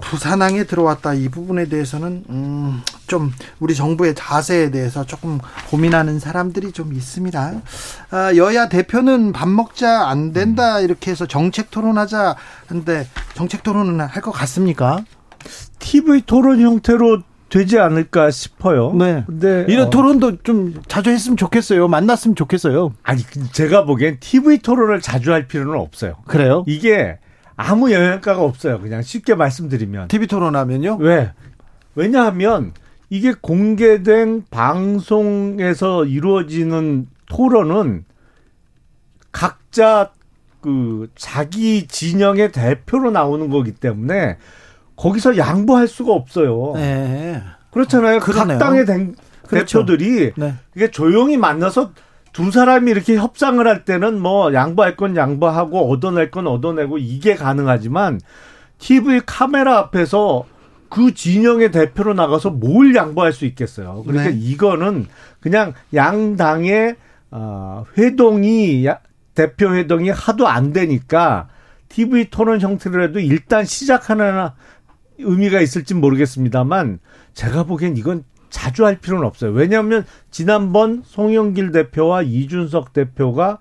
부산항에 0.00 0.64
들어왔다 0.64 1.14
이 1.14 1.28
부분에 1.28 1.66
대해서는 1.68 2.24
음, 2.28 2.82
좀 3.06 3.32
우리 3.60 3.74
정부의 3.74 4.14
자세에 4.14 4.70
대해서 4.70 5.04
조금 5.06 5.38
고민하는 5.70 6.18
사람들이 6.18 6.72
좀 6.72 6.92
있습니다. 6.92 7.52
아, 8.10 8.34
여야 8.36 8.68
대표는 8.68 9.32
밥 9.32 9.48
먹자 9.48 10.08
안 10.08 10.32
된다 10.32 10.80
이렇게 10.80 11.10
해서 11.10 11.26
정책 11.26 11.70
토론하자 11.70 12.36
하는데 12.66 13.06
정책 13.34 13.62
토론은 13.62 14.00
할 14.00 14.22
것 14.22 14.32
같습니까? 14.32 15.04
TV 15.78 16.22
토론 16.26 16.60
형태로 16.60 17.22
되지 17.48 17.78
않을까 17.78 18.32
싶어요. 18.32 18.92
네. 18.92 19.22
근데 19.24 19.64
이런 19.68 19.86
어. 19.86 19.90
토론도 19.90 20.42
좀 20.42 20.74
자주 20.88 21.10
했으면 21.10 21.36
좋겠어요. 21.36 21.86
만났으면 21.86 22.34
좋겠어요. 22.34 22.92
아니 23.04 23.22
제가 23.52 23.84
보기엔 23.84 24.16
TV 24.18 24.58
토론을 24.58 25.00
자주 25.00 25.32
할 25.32 25.46
필요는 25.46 25.78
없어요. 25.78 26.16
그래요? 26.26 26.64
이게 26.66 27.18
아무 27.56 27.92
영향가가 27.92 28.42
없어요. 28.42 28.80
그냥 28.80 29.02
쉽게 29.02 29.34
말씀드리면. 29.34 30.08
TV 30.08 30.26
토론하면요? 30.26 30.98
왜? 31.00 31.32
왜냐하면 31.94 32.72
이게 33.08 33.32
공개된 33.32 34.44
방송에서 34.50 36.04
이루어지는 36.04 37.08
토론은 37.30 38.04
각자 39.32 40.12
그 40.60 41.08
자기 41.14 41.86
진영의 41.86 42.52
대표로 42.52 43.10
나오는 43.10 43.48
거기 43.50 43.72
때문에 43.72 44.38
거기서 44.96 45.36
양보할 45.36 45.88
수가 45.88 46.12
없어요. 46.12 46.72
네. 46.74 47.42
그렇잖아요. 47.70 48.20
그러네요. 48.20 48.58
각 48.58 48.64
당의 48.64 48.86
대, 48.86 49.12
그렇죠. 49.46 49.84
대표들이 49.84 50.32
네. 50.36 50.54
이게 50.74 50.90
조용히 50.90 51.36
만나서 51.36 51.92
두 52.36 52.50
사람이 52.50 52.90
이렇게 52.90 53.16
협상을 53.16 53.66
할 53.66 53.86
때는 53.86 54.20
뭐 54.20 54.52
양보할 54.52 54.94
건 54.94 55.16
양보하고 55.16 55.90
얻어낼 55.90 56.30
건 56.30 56.46
얻어내고 56.46 56.98
이게 56.98 57.34
가능하지만 57.34 58.20
TV 58.76 59.22
카메라 59.24 59.78
앞에서 59.78 60.44
그 60.90 61.14
진영의 61.14 61.70
대표로 61.70 62.12
나가서 62.12 62.50
뭘 62.50 62.94
양보할 62.94 63.32
수 63.32 63.46
있겠어요. 63.46 64.02
그러니까 64.06 64.28
네. 64.32 64.36
이거는 64.38 65.06
그냥 65.40 65.72
양당의 65.94 66.96
어, 67.30 67.84
회동이 67.96 68.84
야- 68.86 69.00
대표 69.34 69.74
회동이 69.74 70.10
하도 70.10 70.46
안 70.46 70.74
되니까 70.74 71.48
TV 71.88 72.28
토론 72.30 72.60
형태로라도 72.60 73.18
일단 73.20 73.64
시작하는 73.64 74.50
의미가 75.18 75.62
있을지 75.62 75.94
모르겠습니다만 75.94 76.98
제가 77.32 77.64
보기엔 77.64 77.96
이건 77.96 78.24
자주 78.50 78.84
할 78.84 78.98
필요는 78.98 79.26
없어요. 79.26 79.52
왜냐하면 79.52 80.04
지난번 80.30 81.02
송영길 81.04 81.72
대표와 81.72 82.22
이준석 82.22 82.92
대표가 82.92 83.58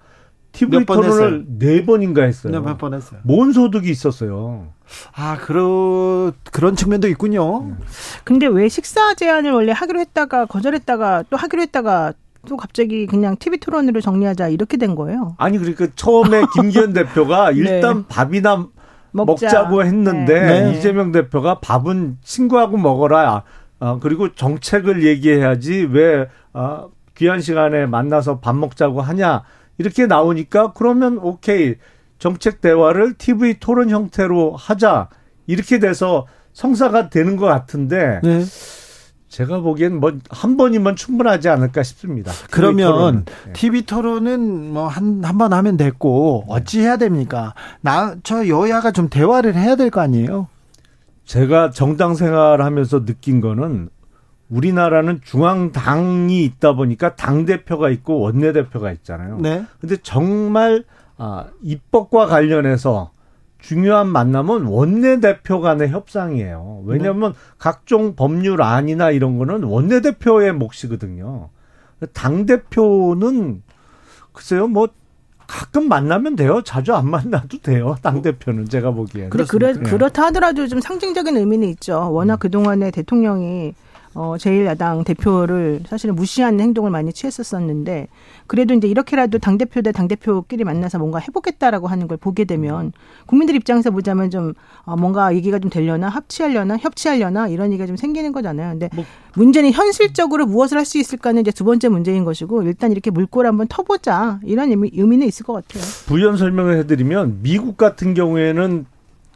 TV 0.52 0.86
토론을 0.86 1.46
네 1.60 1.86
번인가 1.86 2.24
했어요. 2.24 2.54
네, 2.54 2.60
몇번 2.60 2.94
했어요. 2.94 3.20
뭔 3.24 3.52
소득이 3.52 3.90
있었어요. 3.90 4.68
아, 5.14 5.38
그런 5.38 6.32
그런 6.52 6.76
측면도 6.76 7.08
있군요. 7.10 7.76
근데 8.24 8.48
왜 8.48 8.70
식사 8.70 9.14
제안을 9.16 9.52
원래 9.52 9.74
하기로 9.74 10.00
했다가 10.00 10.46
거절했다가 10.46 11.26
또 11.30 11.38
하기로 11.38 11.62
했다가 11.64 12.14
또 12.48 12.58
갑자기 12.58 13.06
그냥 13.08 13.36
TV 13.38 13.60
토론으로 13.60 14.02
정리하자 14.02 14.50
이렇게 14.50 14.78
된 14.78 14.96
거예요. 14.96 15.36
아니 15.38 15.58
그러니까 15.58 15.88
처음에 15.96 16.44
김기현 16.56 16.94
대표가 16.94 17.52
네. 17.52 17.58
일단 17.58 18.08
밥이나 18.08 18.68
먹자. 19.12 19.46
먹자 19.48 19.68
고 19.68 19.84
했는데 19.84 20.40
네. 20.42 20.78
이재명 20.78 21.12
대표가 21.12 21.60
밥은 21.60 22.18
친구하고 22.24 22.78
먹어라. 22.78 23.44
아, 23.80 24.00
그리고 24.02 24.34
정책을 24.34 25.04
얘기해야지 25.04 25.88
왜 25.92 26.28
아, 26.54 26.88
귀한 27.18 27.42
시간에 27.42 27.86
만나서 27.86 28.40
밥 28.40 28.56
먹자고 28.56 29.02
하냐 29.02 29.44
이렇게 29.78 30.06
나오니까 30.06 30.74
그러면 30.74 31.18
오케이 31.22 31.76
정책 32.20 32.62
대화를 32.62 33.14
TV 33.18 33.56
토론 33.60 33.90
형태로 33.90 34.56
하자 34.56 35.10
이렇게 35.48 35.80
돼서 35.80 36.26
성사가 36.54 37.10
되는 37.10 37.36
것 37.36 37.46
같은데 37.46 38.22
네. 38.24 38.44
제가 39.28 39.60
보기엔 39.60 40.00
뭐 40.00 40.14
한 40.30 40.56
번이면 40.56 40.96
충분하지 40.96 41.50
않을까 41.50 41.84
싶습니다. 41.84 42.32
TV 42.32 42.48
그러면 42.52 42.92
토론은. 42.94 43.26
네. 43.26 43.54
TV 43.54 43.82
토론은 43.82 44.72
뭐 44.74 44.88
한 44.88 45.22
한 45.26 45.38
번 45.38 45.52
하면 45.52 45.76
됐고 45.76 46.46
어찌 46.48 46.80
해야 46.80 46.96
됩니까? 46.96 47.54
나 47.82 48.16
저 48.24 48.48
여야가 48.48 48.92
좀 48.92 49.10
대화를 49.10 49.56
해야 49.56 49.76
될 49.76 49.90
거 49.90 50.00
아니에요? 50.00 50.48
제가 51.26 51.72
정당 51.72 52.14
생활하면서 52.16 53.06
느낀 53.06 53.42
거는 53.42 53.90
우리나라는 54.50 55.22
중앙당이 55.24 56.44
있다 56.46 56.74
보니까 56.74 57.16
당 57.16 57.46
대표가 57.46 57.90
있고 57.90 58.20
원내 58.20 58.54
대표가 58.54 58.92
있잖아요. 58.92 59.40
네. 59.40 59.66
근데 59.80 59.98
정말 59.98 60.84
아, 61.18 61.48
입법과 61.62 62.28
관련해서 62.28 63.12
중요한 63.60 64.08
만남은 64.08 64.66
원내 64.66 65.20
대표 65.20 65.60
간의 65.62 65.90
협상이에요. 65.90 66.84
왜냐하면 66.86 67.34
각종 67.58 68.16
법률안이나 68.16 69.10
이런 69.10 69.40
거는 69.40 69.64
원내 69.64 70.02
대표의 70.02 70.54
몫이거든요. 70.54 71.50
당 72.14 72.46
대표는 72.46 73.64
글쎄요, 74.34 74.68
뭐 74.68 74.90
가끔 75.48 75.88
만나면 75.88 76.36
돼요. 76.36 76.62
자주 76.64 76.94
안 76.94 77.10
만나도 77.10 77.60
돼요. 77.60 77.96
당 78.02 78.22
대표는 78.22 78.68
제가 78.70 78.92
보기에는. 78.92 79.30
그래, 79.30 79.46
그래, 79.48 79.74
예. 79.76 79.80
그렇다 79.82 80.26
하더라도 80.26 80.68
좀 80.68 80.82
상징적인 80.82 81.38
의미는 81.38 81.68
있죠. 81.70 82.12
워낙 82.12 82.38
그 82.38 82.50
동안에 82.50 82.92
대통령이 82.92 83.74
어, 84.16 84.36
제1야당 84.40 85.04
대표를 85.04 85.82
사실은 85.88 86.16
무시하는 86.16 86.62
행동을 86.62 86.90
많이 86.90 87.12
취했었었는데, 87.12 88.08
그래도 88.48 88.74
이제 88.74 88.88
이렇게라도 88.88 89.40
당대표 89.40 89.82
대 89.82 89.92
당대표끼리 89.92 90.64
만나서 90.64 90.98
뭔가 91.00 91.20
해보겠다라고 91.20 91.88
하는 91.88 92.08
걸 92.08 92.18
보게 92.18 92.46
되면, 92.46 92.94
국민들 93.26 93.56
입장에서 93.56 93.92
보자면 93.92 94.30
좀, 94.30 94.54
어, 94.84 94.96
뭔가 94.96 95.36
얘기가 95.36 95.60
좀 95.60 95.70
되려나, 95.70 96.08
합치하려나, 96.08 96.78
협치하려나, 96.78 97.50
이런 97.50 97.72
얘기가 97.74 97.86
좀 97.88 97.98
생기는 97.98 98.32
거잖아요. 98.32 98.72
근데 98.72 98.90
뭐 98.96 99.04
문제는 99.36 99.72
현실적으로 99.74 100.46
무엇을 100.46 100.78
할 100.78 100.86
수 100.86 100.98
있을까는 101.00 101.42
이제 101.42 101.52
두 101.52 101.66
번째 101.66 101.90
문제인 101.90 102.24
것이고, 102.24 102.64
일단 102.64 102.92
이렇게 102.94 103.12
물꼬를 103.12 103.50
한번 103.50 103.68
터보자, 103.68 104.40
이런 104.46 104.70
의미, 104.70 104.92
의미는 104.94 105.28
있을 105.28 105.46
것 105.46 105.54
같아요. 105.54 105.84
부연 106.06 106.38
설명을 106.38 106.78
해드리면 106.78 107.40
미국 107.42 107.76
같은 107.76 108.14
경우에는 108.14 108.86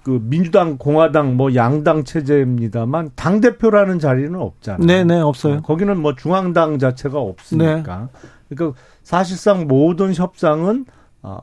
그 0.04 0.20
민주당, 0.24 0.78
공화당, 0.78 1.36
뭐 1.36 1.54
양당 1.56 2.04
체제입니다만 2.04 3.12
당 3.16 3.42
대표라는 3.42 4.00
자리는 4.00 4.34
없잖아요. 4.36 4.86
네, 4.86 5.04
네, 5.04 5.20
없어요. 5.20 5.62
거기는 5.62 6.00
뭐 6.00 6.16
중앙당 6.16 6.80
자체가 6.80 7.20
없으니까. 7.20 8.10
그러니까 8.50 8.80
사실상 9.04 9.68
모든 9.68 10.14
협상은 10.14 10.86
어 11.22 11.40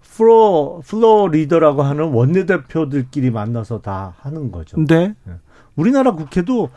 플로 0.00 0.82
플로 0.84 1.28
리더라고 1.28 1.82
하는 1.82 2.12
원내 2.12 2.46
대표들끼리 2.46 3.30
만나서 3.30 3.80
다 3.80 4.14
하는 4.18 4.50
거죠. 4.50 4.76
네. 4.86 5.14
우리나라 5.76 6.12
국회도 6.12 6.70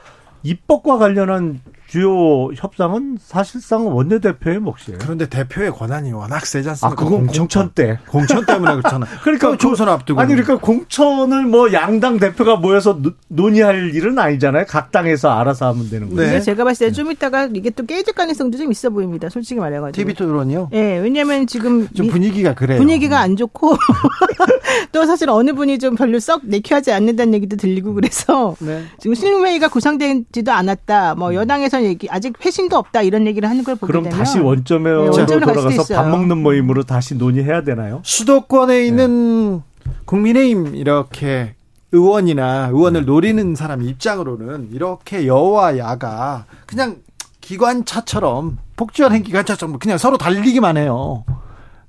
입법과 0.44 0.98
관련한 0.98 1.60
주요 1.94 2.48
협상은 2.56 3.20
사실상 3.22 3.86
원내 3.96 4.18
대표의 4.18 4.58
몫이에요. 4.58 4.98
그런데 5.00 5.30
대표의 5.30 5.70
권한이 5.70 6.12
워낙 6.12 6.44
세지 6.44 6.68
아, 6.68 6.72
않습니까? 6.72 7.04
그건 7.04 7.28
공천 7.28 7.70
때. 7.70 8.00
공천 8.10 8.44
때문에 8.48 8.78
그렇잖아요. 8.78 9.12
그러니까 9.22 9.50
또 9.50 9.58
총선 9.58 9.88
앞두고. 9.90 10.20
아니 10.20 10.30
그러니까 10.34 10.58
공천을 10.58 11.46
뭐 11.46 11.72
양당 11.72 12.18
대표가 12.18 12.56
모여서 12.56 13.00
노- 13.00 13.12
논의할 13.28 13.94
일은 13.94 14.18
아니잖아요. 14.18 14.66
각 14.68 14.92
당에서 14.92 15.30
알아서 15.30 15.68
하면 15.68 15.88
되는 15.92 16.10
거죠. 16.10 16.20
네. 16.24 16.30
근데 16.30 16.42
제가 16.42 16.64
봤을 16.64 16.88
때 16.88 16.94
좀 16.94 17.12
이따가 17.12 17.48
이게 17.54 17.70
또 17.70 17.86
깨질 17.86 18.14
가능성도 18.14 18.58
좀 18.58 18.72
있어 18.72 18.90
보입니다. 18.90 19.30
솔직히 19.30 19.60
말해가지고. 19.60 19.96
TV 19.96 20.16
토론이요? 20.16 20.70
예, 20.74 20.98
왜냐면 20.98 21.46
지금 21.46 21.88
좀 21.90 22.08
미- 22.08 22.12
분위기가 22.12 22.56
그래요. 22.56 22.80
분위기가 22.80 23.20
안 23.20 23.36
좋고 23.36 23.78
또 24.92 25.06
사실 25.06 25.30
어느 25.30 25.54
분이 25.54 25.78
좀 25.78 25.94
별로 25.96 26.20
썩 26.20 26.42
내켜하지 26.44 26.92
않는다는 26.92 27.36
얘기도 27.36 27.56
들리고 27.58 27.94
그래서 27.94 28.56
네. 28.62 28.84
지금 29.00 29.14
실무회의가 29.14 29.68
구성되지도 29.68 30.52
않았다. 30.52 31.14
뭐 31.16 31.36
여당에서 31.36 31.83
얘기 31.84 32.08
아직 32.10 32.34
회신도 32.44 32.78
없다 32.78 33.02
이런 33.02 33.28
얘기를 33.28 33.50
하는 33.50 33.64
걸 33.64 33.76
보게 33.76 33.88
그럼 33.92 34.04
되면 34.04 34.18
다시 34.18 34.40
원점으로 34.40 35.12
네, 35.12 35.18
원점으로 35.20 35.40
돌아가서 35.54 35.78
밥 35.78 35.82
있어요. 35.84 36.10
먹는 36.10 36.38
모임으로 36.38 36.84
다시 36.84 37.16
논의해야 37.16 37.64
되나요? 37.64 38.02
수도권에 38.04 38.86
있는 38.86 39.62
국민의힘 40.06 40.76
이렇게 40.76 41.56
의원이나 41.92 42.68
의원을 42.68 43.06
노리는 43.06 43.56
사람 43.56 43.82
입장으로는 43.84 44.70
이렇게 44.72 45.28
여와 45.28 45.78
야가 45.78 46.46
그냥 46.66 46.98
기관차처럼 47.42 48.58
폭주하는 48.76 49.24
기관차처럼 49.24 49.78
그냥 49.80 49.98
서로 49.98 50.18
달리기만 50.18 50.78
해요. 50.78 51.24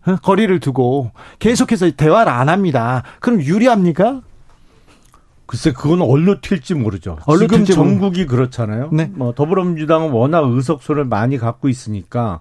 어? 0.06 0.16
거리를 0.22 0.60
두고 0.60 1.10
계속해서 1.38 1.90
대화를 1.92 2.30
안 2.30 2.48
합니다. 2.48 3.02
그럼 3.20 3.40
유리합니까? 3.40 4.20
글쎄 5.46 5.72
그건 5.72 6.00
얼로 6.02 6.40
튈지 6.40 6.74
모르죠. 6.74 7.18
얼로 7.26 7.40
지금 7.40 7.58
튈지 7.58 7.74
전국이 7.74 8.26
그렇잖아요. 8.26 8.90
네. 8.92 9.10
뭐 9.14 9.34
더불어민주당은 9.34 10.10
워낙 10.10 10.44
의석수를 10.50 11.04
많이 11.04 11.36
갖고 11.38 11.68
있으니까 11.68 12.40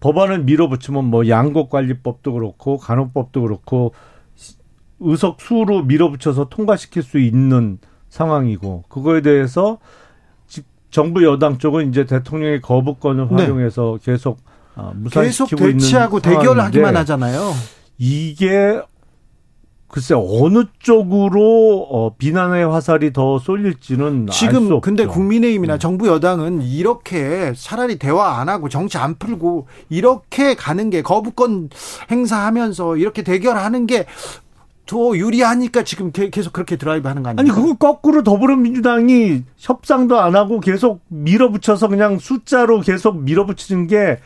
법안을 0.00 0.44
밀어붙이면 0.44 1.04
뭐 1.06 1.28
양곡관리법도 1.28 2.32
그렇고 2.32 2.78
간호법도 2.78 3.42
그렇고 3.42 3.92
의석 5.00 5.40
수로 5.40 5.82
밀어붙여서 5.82 6.48
통과시킬 6.48 7.02
수 7.02 7.18
있는 7.18 7.78
상황이고 8.08 8.84
그거에 8.88 9.20
대해서 9.22 9.78
지- 10.46 10.62
정부 10.90 11.24
여당 11.24 11.58
쪽은 11.58 11.88
이제 11.90 12.04
대통령의 12.06 12.60
거부권을 12.60 13.28
네. 13.30 13.34
활용해서 13.42 13.98
계속 14.02 14.38
아, 14.74 14.92
계속 14.92 14.98
무산시키고 15.02 15.64
있는 15.64 15.78
대치하고 15.78 16.20
상황인데 16.20 16.46
대결하기만 16.48 16.96
하잖아요. 16.98 17.52
이게 17.98 18.80
글쎄 19.88 20.14
어느 20.16 20.64
쪽으로 20.80 21.86
어, 21.90 22.14
비난의 22.16 22.66
화살이 22.66 23.12
더 23.12 23.38
쏠릴지는 23.38 24.26
지금. 24.32 24.80
근데 24.80 25.06
국민의힘이나 25.06 25.74
네. 25.74 25.78
정부 25.78 26.08
여당은 26.08 26.62
이렇게 26.62 27.52
차라리 27.56 27.96
대화 27.98 28.40
안 28.40 28.48
하고 28.48 28.68
정치 28.68 28.98
안 28.98 29.14
풀고 29.16 29.68
이렇게 29.88 30.54
가는 30.54 30.90
게 30.90 31.02
거부권 31.02 31.70
행사하면서 32.10 32.96
이렇게 32.96 33.22
대결하는 33.22 33.86
게 33.86 34.06
더 34.88 35.16
유리하니까 35.16 35.82
지금 35.82 36.12
게- 36.12 36.30
계속 36.30 36.52
그렇게 36.52 36.76
드라이브 36.76 37.08
하는 37.08 37.24
거 37.24 37.30
아니 37.30 37.40
아닙니까? 37.40 37.60
그거 37.60 37.74
거꾸로 37.76 38.22
더불어민주당이 38.22 39.42
협상도 39.56 40.20
안 40.20 40.36
하고 40.36 40.60
계속 40.60 41.00
밀어붙여서 41.08 41.88
그냥 41.88 42.20
숫자로 42.20 42.82
계속 42.82 43.20
밀어붙이는 43.20 43.88
게 43.88 44.20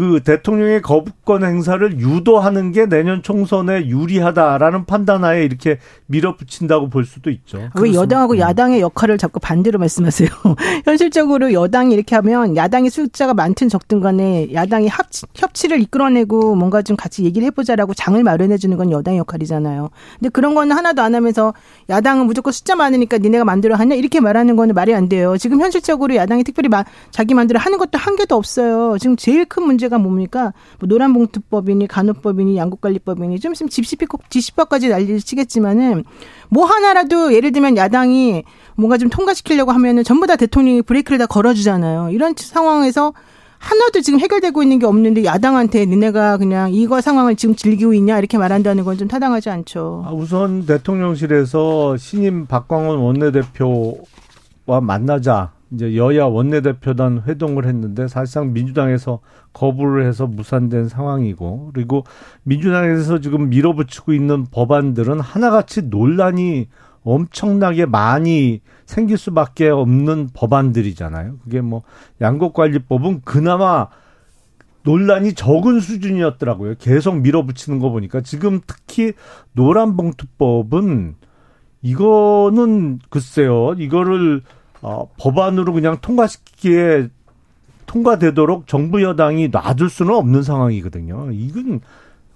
그 0.00 0.22
대통령의 0.24 0.80
거부권 0.80 1.44
행사를 1.44 2.00
유도하는 2.00 2.72
게 2.72 2.86
내년 2.86 3.22
총선에 3.22 3.86
유리하다라는 3.86 4.86
판단하에 4.86 5.44
이렇게 5.44 5.78
밀어붙인다고 6.06 6.88
볼 6.88 7.04
수도 7.04 7.28
있죠. 7.28 7.58
왜 7.58 7.68
그렇습니다. 7.68 8.00
여당하고 8.00 8.32
음. 8.32 8.38
야당의 8.38 8.80
역할을 8.80 9.18
자꾸 9.18 9.40
반대로 9.40 9.78
말씀하세요? 9.78 10.30
현실적으로 10.86 11.52
여당이 11.52 11.92
이렇게 11.92 12.14
하면 12.14 12.56
야당이 12.56 12.88
숫자가 12.88 13.34
많든 13.34 13.68
적든 13.68 14.00
간에 14.00 14.48
야당이 14.54 14.88
합치, 14.88 15.26
협치를 15.34 15.82
이끌어내고 15.82 16.54
뭔가 16.54 16.80
좀 16.80 16.96
같이 16.96 17.22
얘기를 17.22 17.44
해보자라고 17.48 17.92
장을 17.92 18.22
마련해 18.22 18.56
주는 18.56 18.78
건 18.78 18.90
여당의 18.90 19.18
역할이잖아요. 19.18 19.90
근데 20.18 20.30
그런 20.30 20.54
거는 20.54 20.74
하나도 20.74 21.02
안 21.02 21.14
하면서 21.14 21.52
야당은 21.90 22.24
무조건 22.24 22.54
숫자 22.54 22.74
많으니까 22.74 23.18
니네가 23.18 23.44
만들어 23.44 23.74
하냐 23.74 23.96
이렇게 23.96 24.20
말하는 24.20 24.56
거는 24.56 24.74
말이 24.74 24.94
안 24.94 25.10
돼요. 25.10 25.36
지금 25.36 25.60
현실적으로 25.60 26.14
야당이 26.14 26.42
특별히 26.42 26.70
자기 27.10 27.34
만들어 27.34 27.60
하는 27.60 27.76
것도 27.76 27.98
한 27.98 28.16
개도 28.16 28.34
없어요. 28.34 28.96
지금 28.98 29.16
제일 29.16 29.44
큰 29.44 29.64
문제 29.64 29.89
문제가 29.90 29.98
뭡니까? 29.98 30.54
뭐 30.78 30.86
노란봉투법이니 30.86 31.88
간호법이니 31.88 32.56
양국관리법이니 32.56 33.40
좀 33.40 33.52
있으면 33.52 33.68
집시법, 33.68 34.30
집시법까지 34.30 34.88
난리를 34.88 35.20
치겠지만은 35.20 36.04
뭐 36.48 36.64
하나라도 36.64 37.34
예를 37.34 37.52
들면 37.52 37.76
야당이 37.76 38.44
뭔가 38.76 38.96
좀 38.96 39.10
통과시키려고 39.10 39.72
하면은 39.72 40.04
전부 40.04 40.26
다 40.26 40.36
대통령이 40.36 40.82
브레이크를 40.82 41.18
다 41.18 41.26
걸어주잖아요. 41.26 42.10
이런 42.10 42.34
상황에서 42.36 43.12
하나도 43.58 44.00
지금 44.00 44.20
해결되고 44.20 44.62
있는 44.62 44.78
게 44.78 44.86
없는데 44.86 45.24
야당한테 45.24 45.84
니네가 45.84 46.38
그냥 46.38 46.72
이거 46.72 47.02
상황을 47.02 47.36
지금 47.36 47.54
즐기고 47.54 47.92
있냐 47.92 48.18
이렇게 48.18 48.38
말한다는 48.38 48.84
건 48.84 48.96
좀 48.96 49.06
타당하지 49.08 49.50
않죠. 49.50 50.04
아, 50.06 50.12
우선 50.12 50.64
대통령실에서 50.64 51.96
신임 51.98 52.46
박광원 52.46 52.98
원내대표와 52.98 54.80
만나자 54.80 55.52
이제 55.72 55.96
여야 55.96 56.24
원내대표단 56.24 57.22
회동을 57.26 57.66
했는데 57.66 58.08
사실상 58.08 58.52
민주당에서 58.52 59.20
거부를 59.52 60.06
해서 60.06 60.26
무산된 60.26 60.88
상황이고 60.88 61.70
그리고 61.72 62.04
민주당에서 62.42 63.20
지금 63.20 63.50
밀어붙이고 63.50 64.12
있는 64.12 64.46
법안들은 64.50 65.20
하나같이 65.20 65.82
논란이 65.82 66.68
엄청나게 67.02 67.86
많이 67.86 68.60
생길 68.84 69.16
수밖에 69.16 69.68
없는 69.68 70.30
법안들이잖아요. 70.34 71.36
그게 71.44 71.60
뭐 71.60 71.82
양곡관리법은 72.20 73.22
그나마 73.24 73.88
논란이 74.82 75.34
적은 75.34 75.80
수준이었더라고요. 75.80 76.74
계속 76.78 77.20
밀어붙이는 77.20 77.78
거 77.78 77.90
보니까 77.90 78.20
지금 78.22 78.60
특히 78.66 79.12
노란봉투법은 79.52 81.14
이거는 81.82 82.98
글쎄요. 83.08 83.74
이거를 83.78 84.42
어, 84.82 85.08
법안으로 85.18 85.72
그냥 85.72 85.98
통과시키기에 86.00 87.08
통과되도록 87.86 88.66
정부 88.66 89.02
여당이 89.02 89.48
놔둘 89.48 89.90
수는 89.90 90.14
없는 90.14 90.42
상황이거든요. 90.42 91.30
이건 91.32 91.80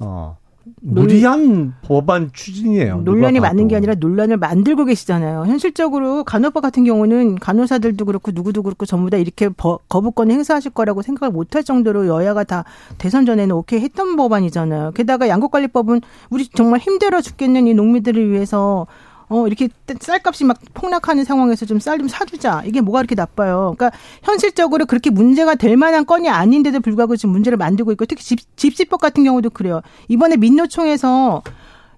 어 0.01 0.37
무리한 0.81 1.75
법안 1.83 2.31
추진이에요. 2.33 3.03
논란이 3.03 3.39
많은 3.39 3.69
게 3.69 3.77
아니라 3.77 3.95
논란을 3.95 4.39
만들고 4.39 4.87
계시잖아요. 4.87 5.45
현실적으로 5.47 6.25
간호법 6.25 6.63
같은 6.63 6.85
경우는 6.85 7.37
간호사들도 7.37 8.05
그렇고 8.05 8.33
누구도 8.33 8.63
그렇고 8.63 8.87
전부 8.87 9.11
다 9.11 9.17
이렇게 9.17 9.49
거부권 9.89 10.31
행사하실 10.31 10.73
거라고 10.73 11.03
생각을 11.03 11.33
못할 11.33 11.63
정도로 11.63 12.07
여야가 12.09 12.45
다 12.45 12.65
대선 12.99 13.27
전에는 13.27 13.55
오케이 13.55 13.81
했던 13.81 14.17
법안이잖아요. 14.17 14.93
게다가 14.93 15.29
양곡관리법은 15.29 16.01
우리 16.31 16.49
정말 16.49 16.81
힘들어 16.81 17.21
죽겠는 17.21 17.67
이 17.67 17.75
농민들을 17.75 18.31
위해서 18.31 18.87
어, 19.29 19.47
이렇게 19.47 19.69
쌀값이 19.99 20.45
막 20.45 20.59
폭락하는 20.75 21.25
상황에서 21.25 21.67
좀 21.67 21.79
쌀 21.79 21.99
좀 21.99 22.09
사주자. 22.09 22.63
이게 22.67 22.81
뭐가 22.81 23.01
이렇게 23.01 23.15
나빠요. 23.15 23.75
그러니까 23.77 23.97
현실적으로 24.23 24.87
그렇게 24.87 25.11
문제가 25.11 25.55
될 25.55 25.77
만한 25.77 26.05
건이 26.07 26.29
아닌데도 26.29 26.81
불구하고 26.81 27.17
지금 27.17 27.33
문제를 27.33 27.57
만들고 27.57 27.93
있고 27.93 28.05
특히 28.07 28.23
집, 28.25 28.41
집시법 28.57 29.01
같은 29.01 29.25
경우도 29.25 29.51
그래요. 29.51 29.81
이번에 30.09 30.37
민노총에서 30.37 31.43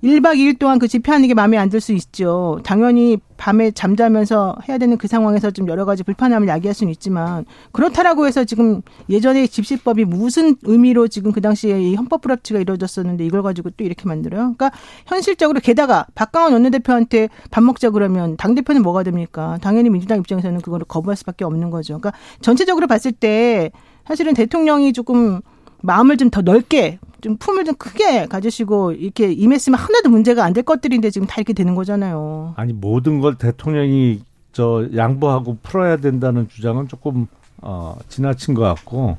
1박 0.02 0.37
2일 0.37 0.59
동안 0.59 0.78
그 0.78 0.88
집회하는 0.88 1.28
게 1.28 1.35
마음에 1.35 1.56
안 1.56 1.70
들 1.70 1.80
수 1.80 1.92
있죠. 1.92 2.61
당연히 2.64 3.18
밤에 3.37 3.70
잠자면서 3.70 4.56
해야 4.68 4.78
되는 4.78 4.96
그 4.96 5.09
상황에서 5.09 5.50
좀 5.50 5.68
여러 5.68 5.85
가지 5.85 6.02
불편함을 6.02 6.48
야기할 6.48 6.74
수는 6.74 6.90
있지만 6.92 7.44
그렇다라고 7.72 8.26
해서 8.26 8.44
지금 8.44 8.82
예전에 9.11 9.46
집시법이 9.46 10.04
무슨 10.04 10.56
의미로 10.62 11.09
지금 11.09 11.32
그 11.32 11.40
당시에 11.40 11.80
이 11.82 11.94
헌법 11.96 12.22
불합치가 12.22 12.61
이루어졌었는데 12.61 13.26
이걸 13.26 13.42
가지고 13.42 13.70
또 13.70 13.85
이렇게 13.85 14.06
만들어요. 14.06 14.54
그러니까 14.56 14.70
현실적으로 15.06 15.61
게다가 15.61 16.06
박강원 16.14 16.52
원내대표한테 16.54 17.28
밥 17.50 17.62
먹자 17.62 17.90
그러면 17.90 18.37
당 18.37 18.54
대표는 18.54 18.82
뭐가 18.82 19.02
됩니까? 19.02 19.59
당연히 19.61 19.90
민주당 19.90 20.18
입장에서는 20.18 20.61
그거를 20.61 20.87
거부할 20.87 21.16
수밖에 21.16 21.44
없는 21.44 21.70
거죠. 21.70 21.98
그러니까 21.98 22.12
전체적으로 22.40 22.87
봤을 22.87 23.12
때 23.12 23.70
사실은 24.06 24.35
대통령이 24.35 24.92
조금 24.92 25.40
마음을 25.82 26.16
좀 26.16 26.30
더 26.30 26.40
넓게 26.42 26.98
좀 27.20 27.37
품을 27.37 27.64
좀 27.64 27.74
크게 27.76 28.26
가지시고 28.26 28.92
이렇게 28.92 29.33
임했으면 29.33 29.79
하나도 29.79 30.09
문제가 30.11 30.44
안 30.44 30.52
될 30.52 30.64
것들인데 30.64 31.11
지금 31.11 31.26
다 31.26 31.35
이렇게 31.38 31.52
되는 31.52 31.74
거잖아요. 31.74 32.55
아니 32.57 32.72
모든 32.72 33.20
걸 33.20 33.35
대통령이 33.37 34.20
저 34.52 34.87
양보하고 34.94 35.59
풀어야 35.62 35.96
된다는 35.98 36.48
주장은 36.48 36.88
조금 36.88 37.26
어 37.62 37.96
지나친 38.09 38.55
것 38.55 38.62
같고 38.62 39.16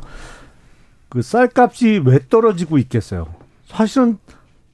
그 1.09 1.21
쌀값이 1.21 2.01
왜 2.05 2.19
떨어지고 2.29 2.77
있겠어요? 2.79 3.27
사실은 3.67 4.17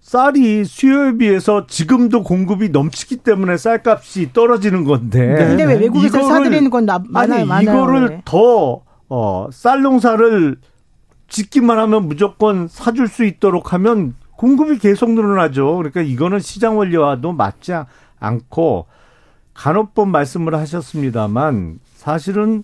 쌀이 0.02 0.66
수요에 0.66 1.18
비해서 1.18 1.66
지금도 1.68 2.24
공급이 2.24 2.70
넘치기 2.70 3.18
때문에 3.18 3.58
쌀값이 3.58 4.32
떨어지는 4.34 4.84
건데. 4.84 5.28
네. 5.28 5.46
근데 5.48 5.64
왜 5.64 5.76
외국에서 5.76 6.22
사들이는 6.24 6.70
건 6.70 6.86
나, 6.86 7.02
많아요, 7.08 7.40
아니, 7.42 7.48
많아요. 7.48 7.76
이거를 7.84 8.10
네. 8.10 8.22
더, 8.26 8.82
어, 9.10 9.48
쌀 9.52 9.82
농사를 9.82 10.58
짓기만 11.28 11.80
하면 11.80 12.08
무조건 12.08 12.68
사줄 12.68 13.08
수 13.08 13.24
있도록 13.26 13.74
하면 13.74 14.16
공급이 14.36 14.78
계속 14.78 15.12
늘어나죠. 15.12 15.78
그러니까 15.78 16.02
이거는 16.02 16.40
시장 16.40 16.78
원리와도 16.78 17.34
맞지 17.34 17.74
않고 18.20 18.88
간호법 19.54 20.10
말씀을 20.10 20.56
하셨습니다만 20.56 21.80
사실은 21.96 22.64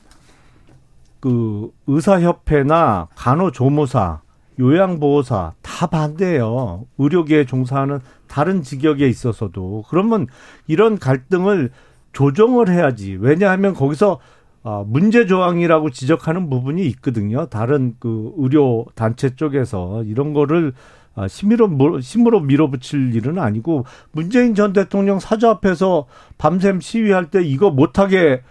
그 1.19 1.71
의사협회나 1.87 3.09
간호조무사, 3.15 4.21
요양보호사 4.59 5.53
다 5.61 5.87
반대해요. 5.87 6.85
의료계에 6.97 7.45
종사하는 7.45 7.99
다른 8.27 8.61
직역에 8.61 9.07
있어서도 9.07 9.85
그러면 9.89 10.27
이런 10.67 10.97
갈등을 10.97 11.71
조정을 12.13 12.69
해야지. 12.69 13.17
왜냐하면 13.19 13.73
거기서 13.73 14.19
어, 14.63 14.83
문제 14.85 15.25
조항이라고 15.25 15.89
지적하는 15.89 16.49
부분이 16.49 16.85
있거든요. 16.87 17.45
다른 17.47 17.95
그 17.99 18.33
의료 18.37 18.85
단체 18.95 19.35
쪽에서 19.35 20.03
이런 20.03 20.33
거를 20.33 20.73
아, 21.15 21.27
심으로 21.27 21.99
심으로 22.01 22.39
밀어붙일 22.41 23.15
일은 23.15 23.39
아니고 23.39 23.85
문재인 24.11 24.55
전 24.55 24.73
대통령 24.73 25.19
사저 25.19 25.49
앞에서 25.49 26.05
밤샘 26.37 26.79
시위할 26.81 27.29
때 27.29 27.43
이거 27.43 27.71
못하게 27.71 28.41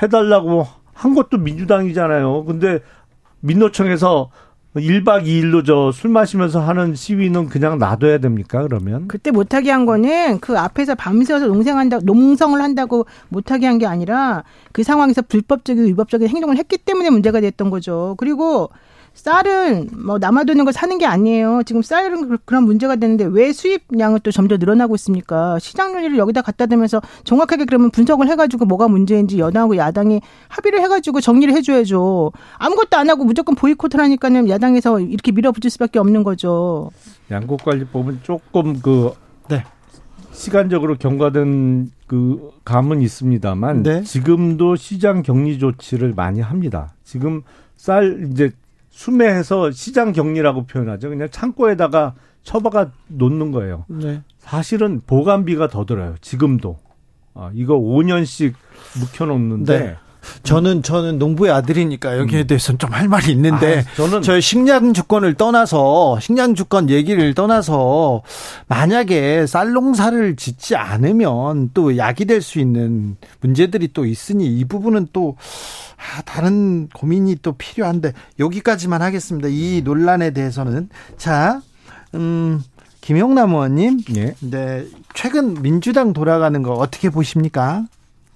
해달라고 0.00 0.66
한 0.92 1.14
것도 1.14 1.38
민주당이잖아요. 1.38 2.44
근데 2.44 2.80
민노총에서 3.40 4.30
1박 4.74 5.26
2일로 5.26 5.66
저 5.66 5.92
술 5.92 6.10
마시면서 6.10 6.60
하는 6.60 6.94
시위는 6.94 7.48
그냥 7.48 7.78
놔둬야 7.78 8.18
됩니까, 8.18 8.62
그러면? 8.62 9.06
그때 9.06 9.30
못하게 9.30 9.70
한 9.70 9.84
거는 9.84 10.40
그 10.40 10.58
앞에서 10.58 10.94
밤새워서 10.94 11.46
농생한다, 11.46 11.98
농성을 12.04 12.60
한다고 12.62 13.04
못하게 13.28 13.66
한 13.66 13.78
게 13.78 13.86
아니라 13.86 14.44
그 14.72 14.82
상황에서 14.82 15.22
불법적인 15.22 15.84
위법적인 15.86 16.28
행동을 16.28 16.56
했기 16.56 16.78
때문에 16.78 17.10
문제가 17.10 17.40
됐던 17.40 17.68
거죠. 17.70 18.14
그리고 18.18 18.70
쌀은 19.14 19.90
뭐 20.04 20.18
남아도는 20.18 20.64
걸 20.64 20.72
사는 20.72 20.96
게 20.98 21.06
아니에요. 21.06 21.62
지금 21.64 21.82
쌀은 21.82 22.38
그런 22.44 22.64
문제가 22.64 22.96
되는데 22.96 23.24
왜 23.24 23.52
수입량은 23.52 24.20
또 24.22 24.30
점점 24.30 24.58
늘어나고 24.58 24.94
있습니까? 24.96 25.58
시장 25.58 25.92
논리를 25.92 26.16
여기다 26.18 26.42
갖다 26.42 26.66
대면서 26.66 27.00
정확하게 27.24 27.66
그러면 27.66 27.90
분석을 27.90 28.28
해가지고 28.28 28.64
뭐가 28.64 28.88
문제인지 28.88 29.38
여당하고 29.38 29.76
야당이 29.76 30.20
합의를 30.48 30.80
해가지고 30.80 31.20
정리를 31.20 31.54
해줘야죠. 31.54 32.32
아무것도 32.58 32.96
안 32.96 33.10
하고 33.10 33.24
무조건 33.24 33.54
보이콧을 33.54 34.00
하니까는 34.00 34.48
야당에서 34.48 35.00
이렇게 35.00 35.32
밀어붙일 35.32 35.70
수밖에 35.70 35.98
없는 35.98 36.24
거죠. 36.24 36.90
양곡관리법은 37.30 38.20
조금 38.22 38.80
그 38.80 39.12
네. 39.48 39.64
시간적으로 40.32 40.96
경과된 40.96 41.92
그 42.06 42.50
감은 42.64 43.02
있습니다만 43.02 43.82
네. 43.82 44.02
지금도 44.02 44.76
시장 44.76 45.22
격리 45.22 45.58
조치를 45.58 46.14
많이 46.14 46.40
합니다. 46.40 46.94
지금 47.04 47.42
쌀 47.76 48.28
이제 48.30 48.50
수매해서 49.02 49.72
시장 49.72 50.12
격리라고 50.12 50.66
표현하죠. 50.66 51.08
그냥 51.08 51.28
창고에다가 51.28 52.14
처박아 52.44 52.92
놓는 53.08 53.50
거예요. 53.50 53.84
네. 53.88 54.22
사실은 54.38 55.00
보관비가 55.06 55.66
더 55.68 55.84
들어요. 55.84 56.14
지금도. 56.20 56.78
아, 57.34 57.50
이거 57.52 57.74
5년씩 57.76 58.52
묵혀놓는데 59.00 59.78
네. 59.78 59.96
저는 60.42 60.82
저는 60.82 61.18
농부의 61.18 61.52
아들이니까 61.52 62.18
여기에 62.18 62.40
음. 62.42 62.46
대해서는 62.46 62.78
좀 62.78 62.92
할 62.92 63.08
말이 63.08 63.32
있는데 63.32 63.78
아, 63.80 63.94
저는 63.96 64.22
저희 64.22 64.40
식량 64.42 64.92
주권을 64.92 65.34
떠나서 65.34 66.20
식량 66.20 66.54
주권 66.54 66.90
얘기를 66.90 67.32
떠나서 67.34 68.22
만약에 68.68 69.46
쌀 69.46 69.72
농사를 69.72 70.36
짓지 70.36 70.76
않으면 70.76 71.70
또 71.74 71.96
약이 71.96 72.26
될 72.26 72.42
수 72.42 72.58
있는 72.58 73.16
문제들이 73.40 73.92
또 73.92 74.04
있으니 74.04 74.46
이 74.46 74.64
부분은 74.64 75.08
또 75.12 75.36
아, 75.96 76.22
다른 76.22 76.88
고민이 76.88 77.36
또 77.42 77.52
필요한데 77.52 78.12
여기까지만 78.38 79.00
하겠습니다. 79.00 79.48
이 79.50 79.80
논란에 79.84 80.32
대해서는 80.32 80.88
자, 81.16 81.62
음. 82.14 82.62
김용남 83.00 83.50
의원님, 83.50 83.98
예. 84.16 84.34
네, 84.40 84.84
최근 85.14 85.60
민주당 85.60 86.12
돌아가는 86.12 86.62
거 86.62 86.74
어떻게 86.74 87.10
보십니까? 87.10 87.84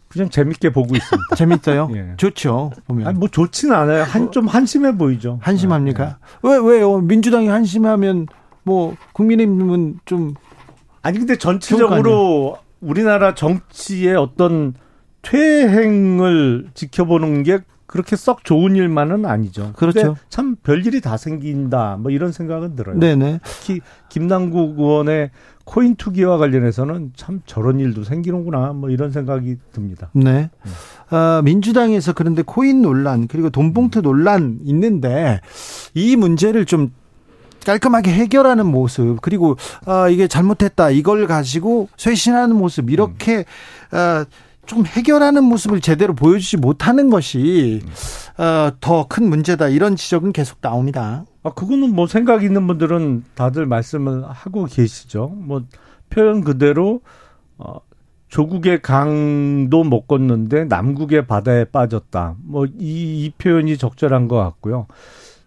그냥 0.08 0.30
재밌게 0.30 0.70
보고 0.70 0.94
있습니다. 0.96 1.34
재밌어요? 1.36 1.88
예. 1.94 2.14
좋죠. 2.16 2.72
보면. 2.86 3.06
아니, 3.06 3.18
뭐 3.18 3.28
좋지는 3.28 3.74
않아요. 3.74 4.02
한 4.04 4.30
좀 4.30 4.46
한심해 4.46 4.96
보이죠. 4.96 5.38
한심합니까? 5.42 6.04
네. 6.04 6.14
왜 6.42 6.56
왜요? 6.58 6.98
민주당이 6.98 7.48
한심하면 7.48 8.26
뭐 8.62 8.96
국민의힘은 9.12 10.00
좀 10.04 10.34
아니 11.02 11.18
근데 11.18 11.36
전체적으로 11.36 12.58
우리나라 12.80 13.34
정치의 13.34 14.16
어떤 14.16 14.74
퇴행을 15.22 16.68
지켜보는 16.74 17.42
게 17.42 17.58
그렇게 17.86 18.16
썩 18.16 18.44
좋은 18.44 18.76
일만은 18.76 19.24
아니죠. 19.24 19.72
그렇죠. 19.76 20.16
참 20.28 20.56
별일이 20.62 21.00
다 21.00 21.16
생긴다. 21.16 21.98
뭐 22.00 22.10
이런 22.10 22.32
생각은 22.32 22.74
들어요. 22.74 22.98
네네. 22.98 23.40
특히 23.44 23.80
김남국 24.08 24.78
의원의 24.78 25.30
코인 25.64 25.96
투기와 25.96 26.38
관련해서는 26.38 27.12
참 27.16 27.42
저런 27.46 27.80
일도 27.80 28.04
생기는구나. 28.04 28.72
뭐 28.72 28.90
이런 28.90 29.12
생각이 29.12 29.56
듭니다. 29.72 30.10
네. 30.12 30.50
어, 31.10 31.42
민주당에서 31.42 32.12
그런데 32.12 32.42
코인 32.42 32.82
논란 32.82 33.28
그리고 33.28 33.50
돈봉투 33.50 34.02
논란 34.02 34.58
있는데 34.64 35.40
이 35.94 36.16
문제를 36.16 36.66
좀 36.66 36.92
깔끔하게 37.64 38.12
해결하는 38.12 38.66
모습 38.66 39.20
그리고 39.20 39.56
어, 39.86 40.08
이게 40.08 40.28
잘못했다 40.28 40.90
이걸 40.90 41.26
가지고 41.26 41.88
쇄신하는 41.96 42.54
모습 42.54 42.90
이렇게 42.90 43.44
음. 43.92 43.96
어, 43.96 44.24
좀 44.66 44.84
해결하는 44.84 45.44
모습을 45.44 45.80
제대로 45.80 46.14
보여주지 46.14 46.56
못하는 46.58 47.10
것이 47.10 47.82
어, 48.38 48.70
더 48.80 49.06
큰 49.08 49.28
문제다 49.28 49.68
이런 49.68 49.96
지적은 49.96 50.32
계속 50.32 50.60
나옵니다. 50.60 51.24
아 51.42 51.50
그거는 51.50 51.94
뭐 51.94 52.06
생각 52.06 52.42
있는 52.42 52.66
분들은 52.66 53.24
다들 53.34 53.66
말씀을 53.66 54.24
하고 54.28 54.64
계시죠. 54.64 55.32
뭐 55.36 55.62
표현 56.10 56.42
그대로 56.42 57.00
어, 57.58 57.76
조국의 58.28 58.82
강도 58.82 59.84
못 59.84 60.06
걷는데 60.08 60.64
남국의 60.64 61.26
바다에 61.26 61.64
빠졌다. 61.64 62.34
뭐이 62.42 62.70
이 62.78 63.32
표현이 63.38 63.78
적절한 63.78 64.28
것 64.28 64.36
같고요. 64.36 64.86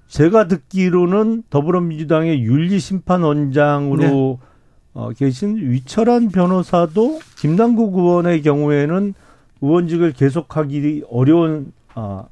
제가 0.08 0.48
듣기로는 0.48 1.44
더불어민주당의 1.50 2.42
윤리심판원장으로 2.42 4.00
네. 4.42 4.49
어, 4.94 5.12
계신 5.12 5.58
위철한 5.58 6.30
변호사도 6.30 7.20
김남국 7.38 7.98
의원의 7.98 8.42
경우에는 8.42 9.14
의원직을 9.62 10.14
계속하기 10.14 11.04
어려운 11.10 11.72
어, 11.96 12.28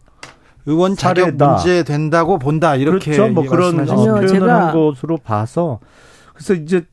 의원 0.66 0.95
자격 0.95 1.36
문제 1.36 1.84
된다고 1.84 2.39
본다 2.39 2.76
이렇게 2.76 3.12
그렇죠. 3.12 3.34
뭐 3.34 3.45
그런 3.45 3.86
표현을 3.86 4.49
한 4.49 4.74
것으로 4.74 5.18
봐서 5.18 5.80
그래서 6.34 6.53
이제 6.53 6.86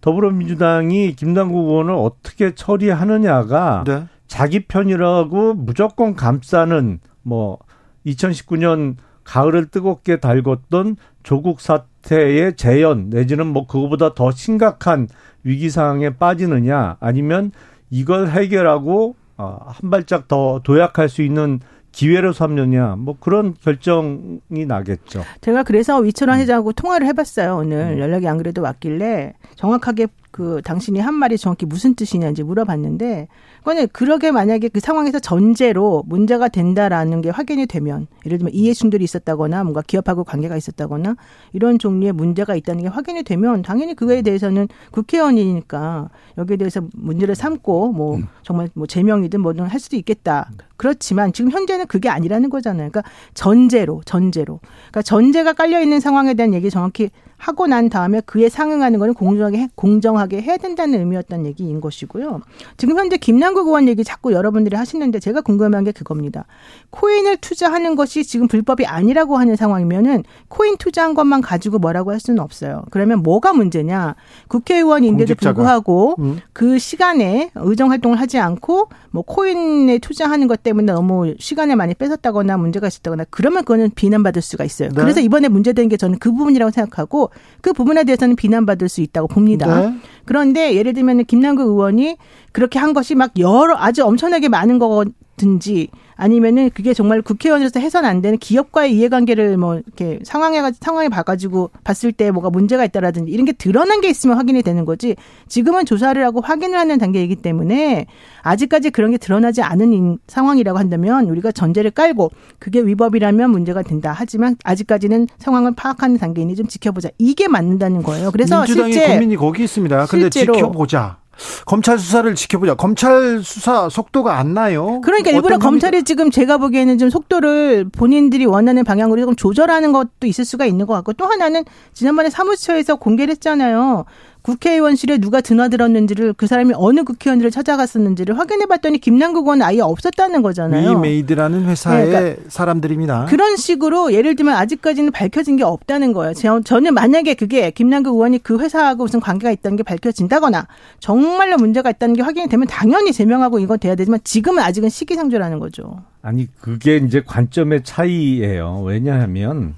더불어민주당이 0.00 1.14
김남국 1.14 1.68
의원을 1.68 1.94
어떻게 1.94 2.54
처리하느냐가 2.54 3.84
네. 3.86 4.06
자기 4.26 4.60
편이라고 4.60 5.54
무조건 5.54 6.16
감싸는 6.16 7.00
뭐 7.22 7.58
2019년 8.06 8.96
가을을 9.24 9.66
뜨겁게 9.66 10.16
달궜던 10.16 10.96
조국 11.22 11.60
사태의 11.60 12.56
재현 12.56 13.10
내지는 13.10 13.46
뭐 13.46 13.66
그거보다 13.66 14.14
더 14.14 14.30
심각한 14.30 15.08
위기 15.44 15.70
상황에 15.70 16.10
빠지느냐 16.10 16.96
아니면 17.00 17.52
이걸 17.90 18.28
해결하고 18.28 19.16
어, 19.36 19.58
한 19.66 19.90
발짝 19.90 20.28
더 20.28 20.60
도약할 20.62 21.08
수 21.08 21.22
있는 21.22 21.60
기회로 21.92 22.32
삼느냐 22.32 22.96
뭐 22.98 23.16
그런 23.20 23.54
결정이 23.62 24.66
나겠죠. 24.66 25.22
제가 25.42 25.62
그래서 25.62 25.98
위철원 25.98 26.38
음. 26.38 26.40
회장하고 26.40 26.72
통화를 26.72 27.06
해봤어요 27.08 27.56
오늘 27.56 27.94
음. 27.94 27.98
연락이 27.98 28.26
안 28.26 28.38
그래도 28.38 28.62
왔길래 28.62 29.34
정확하게 29.56 30.06
그 30.32 30.62
당신이 30.64 30.98
한 30.98 31.12
말이 31.14 31.36
정확히 31.36 31.66
무슨 31.66 31.94
뜻이냐인지 31.94 32.42
물어봤는데 32.42 33.28
그거는 33.58 33.86
그러게 33.92 34.32
만약에 34.32 34.68
그 34.68 34.80
상황에서 34.80 35.18
전제로 35.18 36.02
문제가 36.06 36.48
된다라는 36.48 37.20
게 37.20 37.28
확인이 37.28 37.66
되면 37.66 38.06
예를 38.24 38.38
들면 38.38 38.54
이해 38.54 38.72
충돌이 38.72 39.04
있었다거나 39.04 39.62
뭔가 39.62 39.82
기업하고 39.82 40.24
관계가 40.24 40.56
있었다거나 40.56 41.16
이런 41.52 41.78
종류의 41.78 42.14
문제가 42.14 42.56
있다는 42.56 42.82
게 42.82 42.88
확인이 42.88 43.22
되면 43.22 43.60
당연히 43.60 43.94
그거에 43.94 44.22
대해서는 44.22 44.68
국회의원이니까 44.90 46.08
여기에 46.38 46.56
대해서 46.56 46.80
문제를 46.94 47.34
삼고 47.34 47.92
뭐 47.92 48.16
음. 48.16 48.26
정말 48.42 48.70
뭐 48.72 48.86
제명이든 48.86 49.38
뭐든 49.38 49.66
할 49.66 49.78
수도 49.78 49.96
있겠다. 49.96 50.50
그렇지만 50.78 51.32
지금 51.34 51.50
현재는 51.50 51.86
그게 51.86 52.08
아니라는 52.08 52.48
거잖아요. 52.48 52.90
그러니까 52.90 53.08
전제로 53.34 54.00
전제로 54.06 54.60
그러니까 54.90 55.02
전제가 55.02 55.52
깔려 55.52 55.80
있는 55.80 56.00
상황에 56.00 56.32
대한 56.32 56.54
얘기 56.54 56.70
정확히 56.70 57.10
하고 57.42 57.66
난 57.66 57.88
다음에 57.88 58.20
그에 58.20 58.48
상응하는 58.48 59.00
거는 59.00 59.14
공정하게 59.14 59.68
공정하게 59.74 60.40
해야 60.42 60.56
된다는 60.58 61.00
의미였던 61.00 61.44
얘기인 61.44 61.80
것이고요. 61.80 62.40
지금 62.76 62.96
현재 62.96 63.16
김남국 63.16 63.66
의원 63.66 63.88
얘기 63.88 64.04
자꾸 64.04 64.32
여러분들이 64.32 64.76
하시는데 64.76 65.18
제가 65.18 65.40
궁금한 65.40 65.82
게 65.82 65.90
그겁니다. 65.90 66.44
코인을 66.90 67.38
투자하는 67.38 67.96
것이 67.96 68.22
지금 68.22 68.46
불법이 68.46 68.86
아니라고 68.86 69.38
하는 69.38 69.56
상황이면은 69.56 70.22
코인 70.46 70.76
투자한 70.76 71.14
것만 71.14 71.40
가지고 71.40 71.80
뭐라고 71.80 72.12
할 72.12 72.20
수는 72.20 72.38
없어요. 72.38 72.84
그러면 72.92 73.24
뭐가 73.24 73.52
문제냐? 73.52 74.14
국회의원인데도. 74.46 75.34
불구하고 75.34 76.14
음. 76.20 76.38
그 76.52 76.78
시간에 76.78 77.50
의정 77.56 77.90
활동을 77.90 78.20
하지 78.20 78.38
않고 78.38 78.88
뭐 79.10 79.24
코인에 79.24 79.98
투자하는 79.98 80.46
것 80.46 80.62
때문에 80.62 80.92
너무 80.92 81.34
시간을 81.40 81.74
많이 81.74 81.94
뺏었다거나 81.94 82.56
문제가 82.56 82.86
있었다거나 82.86 83.24
그러면 83.30 83.64
그거는 83.64 83.90
비난받을 83.96 84.42
수가 84.42 84.62
있어요. 84.62 84.90
네. 84.90 84.94
그래서 84.94 85.18
이번에 85.18 85.48
문제된 85.48 85.88
게 85.88 85.96
저는 85.96 86.20
그 86.20 86.30
부분이라고 86.30 86.70
생각하고 86.70 87.31
그 87.60 87.72
부분에 87.72 88.04
대해서는 88.04 88.36
비난받을 88.36 88.88
수 88.88 89.00
있다고 89.00 89.28
봅니다. 89.28 89.80
네. 89.80 89.96
그런데 90.24 90.74
예를 90.74 90.92
들면 90.92 91.24
김남국 91.24 91.66
의원이 91.66 92.16
그렇게 92.52 92.78
한 92.78 92.92
것이 92.92 93.14
막 93.14 93.32
여러 93.38 93.76
아주 93.76 94.04
엄청나게 94.04 94.48
많은 94.48 94.78
거든지 94.78 95.88
아니면은 96.22 96.70
그게 96.70 96.94
정말 96.94 97.20
국회의원으로서 97.20 97.80
해선 97.80 98.04
안 98.04 98.22
되는 98.22 98.38
기업과의 98.38 98.94
이해관계를 98.96 99.56
뭐 99.56 99.74
이렇게 99.74 100.20
상황에 100.22 100.62
상황에 100.80 101.08
봐가지고 101.08 101.70
봤을 101.82 102.12
때 102.12 102.30
뭐가 102.30 102.48
문제가 102.48 102.84
있다라든지 102.84 103.32
이런 103.32 103.44
게 103.44 103.50
드러난 103.50 104.00
게 104.00 104.08
있으면 104.08 104.36
확인이 104.36 104.62
되는 104.62 104.84
거지 104.84 105.16
지금은 105.48 105.84
조사를 105.84 106.24
하고 106.24 106.40
확인을 106.40 106.78
하는 106.78 106.98
단계이기 106.98 107.36
때문에 107.36 108.06
아직까지 108.42 108.90
그런 108.90 109.10
게 109.10 109.18
드러나지 109.18 109.62
않은 109.62 110.18
상황이라고 110.28 110.78
한다면 110.78 111.28
우리가 111.28 111.50
전제를 111.50 111.90
깔고 111.90 112.30
그게 112.60 112.80
위법이라면 112.80 113.50
문제가 113.50 113.82
된다 113.82 114.14
하지만 114.16 114.54
아직까지는 114.62 115.26
상황을 115.38 115.74
파악하는 115.74 116.18
단계이니 116.18 116.54
좀 116.54 116.68
지켜보자 116.68 117.08
이게 117.18 117.48
맞는다는 117.48 118.04
거예요. 118.04 118.30
그래서 118.30 118.62
민주당의 118.62 118.92
실제 118.92 119.12
고민이 119.14 119.34
거기 119.34 119.64
있습니다. 119.64 120.06
근데 120.06 120.30
지켜보자. 120.30 121.21
검찰 121.66 121.98
수사를 121.98 122.34
지켜보자. 122.34 122.74
검찰 122.74 123.42
수사 123.42 123.88
속도가 123.88 124.38
안 124.38 124.54
나요. 124.54 125.00
그러니까 125.02 125.30
일부러 125.30 125.58
검찰이 125.58 126.02
지금 126.04 126.30
제가 126.30 126.58
보기에는 126.58 126.98
좀 126.98 127.10
속도를 127.10 127.86
본인들이 127.90 128.46
원하는 128.46 128.84
방향으로 128.84 129.20
조금 129.20 129.36
조절하는 129.36 129.92
것도 129.92 130.26
있을 130.26 130.44
수가 130.44 130.66
있는 130.66 130.86
것 130.86 130.94
같고 130.94 131.12
또 131.14 131.26
하나는 131.26 131.64
지난번에 131.92 132.30
사무처에서 132.30 132.96
공개를 132.96 133.32
했잖아요. 133.32 134.04
국회의원실에 134.42 135.18
누가 135.18 135.40
드나들었는지를 135.40 136.32
그 136.34 136.46
사람이 136.46 136.74
어느 136.76 137.04
국회의원들을 137.04 137.50
찾아갔었는지를 137.50 138.38
확인해 138.38 138.66
봤더니 138.66 138.98
김남국 138.98 139.46
의원 139.46 139.62
아예 139.62 139.80
없었다는 139.80 140.42
거잖아요. 140.42 140.90
위메이드라는 140.90 141.64
회사의 141.64 142.06
그러니까 142.06 142.42
사람들입니다. 142.48 143.26
그런 143.26 143.56
식으로 143.56 144.12
예를 144.12 144.34
들면 144.34 144.54
아직까지는 144.54 145.12
밝혀진 145.12 145.56
게 145.56 145.62
없다는 145.62 146.12
거예요. 146.12 146.34
저는 146.34 146.94
만약에 146.94 147.34
그게 147.34 147.70
김남국 147.70 148.14
의원이 148.14 148.42
그 148.42 148.58
회사하고 148.58 149.04
무슨 149.04 149.20
관계가 149.20 149.52
있다는 149.52 149.76
게 149.76 149.82
밝혀진다거나 149.84 150.66
정말로 150.98 151.56
문제가 151.56 151.90
있다는 151.90 152.16
게 152.16 152.22
확인이 152.22 152.48
되면 152.48 152.66
당연히 152.66 153.12
제명하고 153.12 153.60
이건 153.60 153.78
돼야 153.78 153.94
되지만 153.94 154.20
지금은 154.24 154.62
아직은 154.62 154.88
시기상조라는 154.88 155.60
거죠. 155.60 156.02
아니 156.20 156.48
그게 156.60 156.96
이제 156.96 157.22
관점의 157.24 157.84
차이예요. 157.84 158.82
왜냐하면 158.84 159.74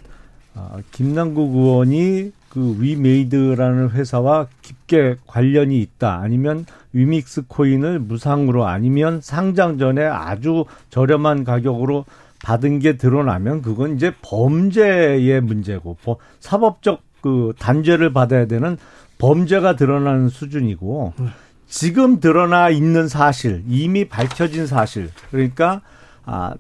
어, 0.54 0.78
김남국 0.92 1.54
의원이 1.54 2.32
그 2.54 2.76
위메이드라는 2.78 3.90
회사와 3.90 4.46
깊게 4.62 5.16
관련이 5.26 5.80
있다. 5.80 6.20
아니면 6.22 6.64
위믹스 6.92 7.46
코인을 7.48 7.98
무상으로 7.98 8.64
아니면 8.66 9.20
상장 9.20 9.76
전에 9.76 10.04
아주 10.04 10.64
저렴한 10.90 11.42
가격으로 11.42 12.04
받은 12.44 12.78
게 12.78 12.96
드러나면 12.96 13.62
그건 13.62 13.96
이제 13.96 14.12
범죄의 14.22 15.40
문제고 15.40 15.96
사법적 16.38 17.02
그 17.20 17.54
단죄를 17.58 18.12
받아야 18.12 18.46
되는 18.46 18.76
범죄가 19.18 19.74
드러나는 19.76 20.28
수준이고 20.28 21.14
지금 21.66 22.20
드러나 22.20 22.70
있는 22.70 23.08
사실 23.08 23.64
이미 23.66 24.04
밝혀진 24.04 24.66
사실 24.66 25.10
그러니까 25.30 25.80
아, 26.24 26.54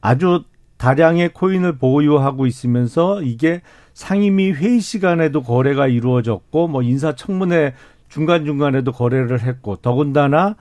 아주 0.00 0.44
다량의 0.76 1.30
코인을 1.32 1.78
보유하고 1.78 2.46
있으면서 2.46 3.22
이게 3.22 3.62
상임위 3.94 4.52
회의 4.52 4.80
시간에도 4.80 5.42
거래가 5.42 5.86
이루어졌고 5.86 6.68
뭐 6.68 6.82
인사청문회 6.82 7.74
중간중간에도 8.08 8.92
거래를 8.92 9.40
했고 9.40 9.76
더군다나 9.76 10.56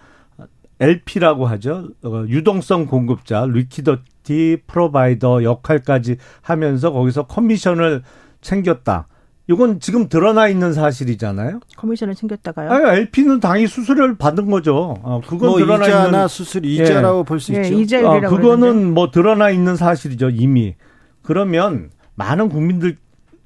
LP라고 0.79 1.45
하죠. 1.47 1.89
어, 2.03 2.25
유동성 2.27 2.87
공급자, 2.87 3.45
리퀴더티 3.45 4.63
프로바이더 4.65 5.43
역할까지 5.43 6.17
하면서 6.41 6.91
거기서 6.91 7.27
커미션을 7.27 8.01
챙겼다. 8.41 9.07
이건 9.47 9.79
지금 9.79 10.07
드러나 10.07 10.47
있는 10.47 10.73
사실이잖아요. 10.73 11.59
커미션을 11.75 12.15
챙겼다가요? 12.15 12.71
아니, 12.71 12.99
LP는 13.01 13.39
당연히 13.39 13.67
수수료를 13.67 14.15
받은 14.17 14.49
거죠. 14.49 14.95
어, 15.03 15.21
그건 15.27 15.49
뭐 15.49 15.57
드러나 15.59 15.85
이자나 15.85 16.05
있는 16.05 16.27
수수료 16.27 16.67
이자라고 16.67 17.19
예. 17.19 17.23
볼수 17.25 17.53
예, 17.53 17.61
있죠. 17.61 17.73
이자율이라고 17.79 18.27
어, 18.27 18.29
그거는 18.37 18.59
그러는데. 18.59 18.91
뭐 18.91 19.11
드러나 19.11 19.49
있는 19.49 19.75
사실이죠 19.75 20.29
이미. 20.29 20.75
그러면 21.21 21.89
많은 22.15 22.49
국민들 22.49 22.97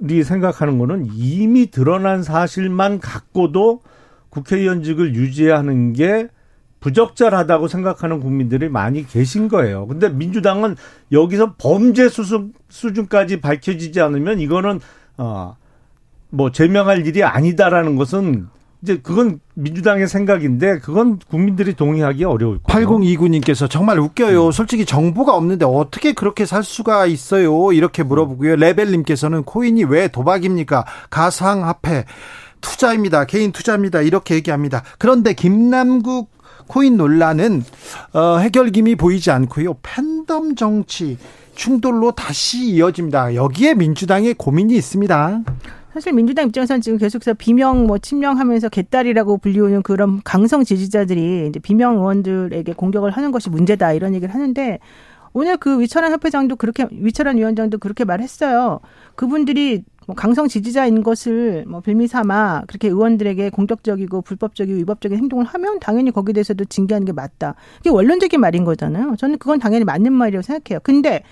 이 0.10 0.24
생각하는 0.24 0.78
거는 0.78 1.08
이미 1.14 1.72
드러난 1.72 2.24
사실만 2.24 3.00
갖고도 3.00 3.82
국회의원직을 4.30 5.16
유지하는 5.16 5.94
게 5.94 6.28
부적절하다고 6.82 7.68
생각하는 7.68 8.20
국민들이 8.20 8.70
많이 8.70 9.08
계신 9.08 9.48
거예요. 9.48 9.88
근데 9.88 10.10
민주당은 10.10 10.76
여기서 11.12 11.56
범죄 11.58 12.10
수준 12.10 12.54
수준까지 12.70 13.42
밝혀지지 13.42 14.02
않으면 14.02 14.40
이거는 14.40 14.80
어 15.18 15.56
뭐 16.36 16.52
제명할 16.52 17.08
일이 17.08 17.24
아니다라는 17.24 17.96
것은 17.96 18.48
이제 18.86 19.00
그건 19.02 19.40
민주당의 19.56 20.08
생각인데 20.08 20.78
그건 20.78 21.18
국민들이 21.28 21.74
동의하기 21.74 22.24
어려울 22.24 22.60
거예요. 22.62 22.88
8029님께서 22.88 23.68
정말 23.68 24.00
웃겨요. 24.00 24.52
솔직히 24.52 24.86
정보가 24.86 25.36
없는데 25.36 25.66
어떻게 25.66 26.14
그렇게 26.14 26.46
살 26.46 26.64
수가 26.64 27.08
있어요? 27.08 27.74
이렇게 27.74 28.04
물어보고요. 28.04 28.58
레벨님께서는 28.58 29.44
코인이 29.44 29.86
왜 29.86 30.08
도박입니까? 30.08 30.86
가상화폐 31.10 32.06
투자입니다. 32.62 33.26
개인 33.26 33.52
투자입니다. 33.52 34.02
이렇게 34.02 34.36
얘기합니다. 34.36 34.84
그런데 35.00 35.34
김남국 35.34 36.30
코인 36.68 36.96
논란은 36.98 37.64
어, 38.14 38.38
해결김이 38.38 38.96
보이지 38.98 39.32
않고요. 39.32 39.78
팬덤 39.82 40.56
정치 40.56 41.18
충돌로 41.56 42.12
다시 42.12 42.70
이어집니다. 42.70 43.34
여기에 43.34 43.74
민주당의 43.74 44.36
고민이 44.36 44.76
있습니다. 44.76 45.42
사실 45.96 46.12
민주당 46.12 46.48
입장에서는 46.48 46.82
지금 46.82 46.98
계속해서 46.98 47.36
비명 47.36 47.88
뭐 47.88 47.98
침명하면서 47.98 48.68
개딸이라고 48.68 49.38
불리우는 49.38 49.82
그런 49.82 50.20
강성 50.26 50.66
지지자들이 50.66 51.48
이제 51.48 51.58
비명 51.58 51.96
의원들에게 51.96 52.74
공격을 52.74 53.12
하는 53.12 53.32
것이 53.32 53.50
문제다 53.50 53.94
이런 53.94 54.14
얘기를 54.14 54.34
하는데 54.34 54.80
오늘 55.32 55.56
그 55.56 55.80
위철한 55.80 56.12
협회장도 56.12 56.58
그렇게 56.58 56.86
위철한 56.92 57.38
위원장도 57.38 57.78
그렇게 57.78 58.04
말했어요. 58.04 58.82
그분들이 59.16 59.86
뭐 60.06 60.18
강성 60.18 60.50
지지자인 60.50 61.02
것을 61.02 61.64
뭐 61.66 61.80
빌미 61.80 62.08
삼아 62.08 62.64
그렇게 62.68 62.90
의원들에게 62.90 63.50
공격적이고 63.52 64.22
불법적이고 64.22 64.78
위법적인 64.80 65.18
행동을 65.18 65.46
하면 65.46 65.80
당연히 65.80 66.12
거기에 66.12 66.34
대해서도 66.34 66.66
징계하는 66.66 67.06
게 67.06 67.14
맞다. 67.14 67.56
이게 67.80 67.90
원론적인 67.90 68.38
말인 68.38 68.66
거잖아요. 68.66 69.16
저는 69.18 69.38
그건 69.38 69.60
당연히 69.60 69.86
맞는 69.86 70.12
말이라고 70.12 70.42
생각해요. 70.42 70.82
근데 70.84 71.24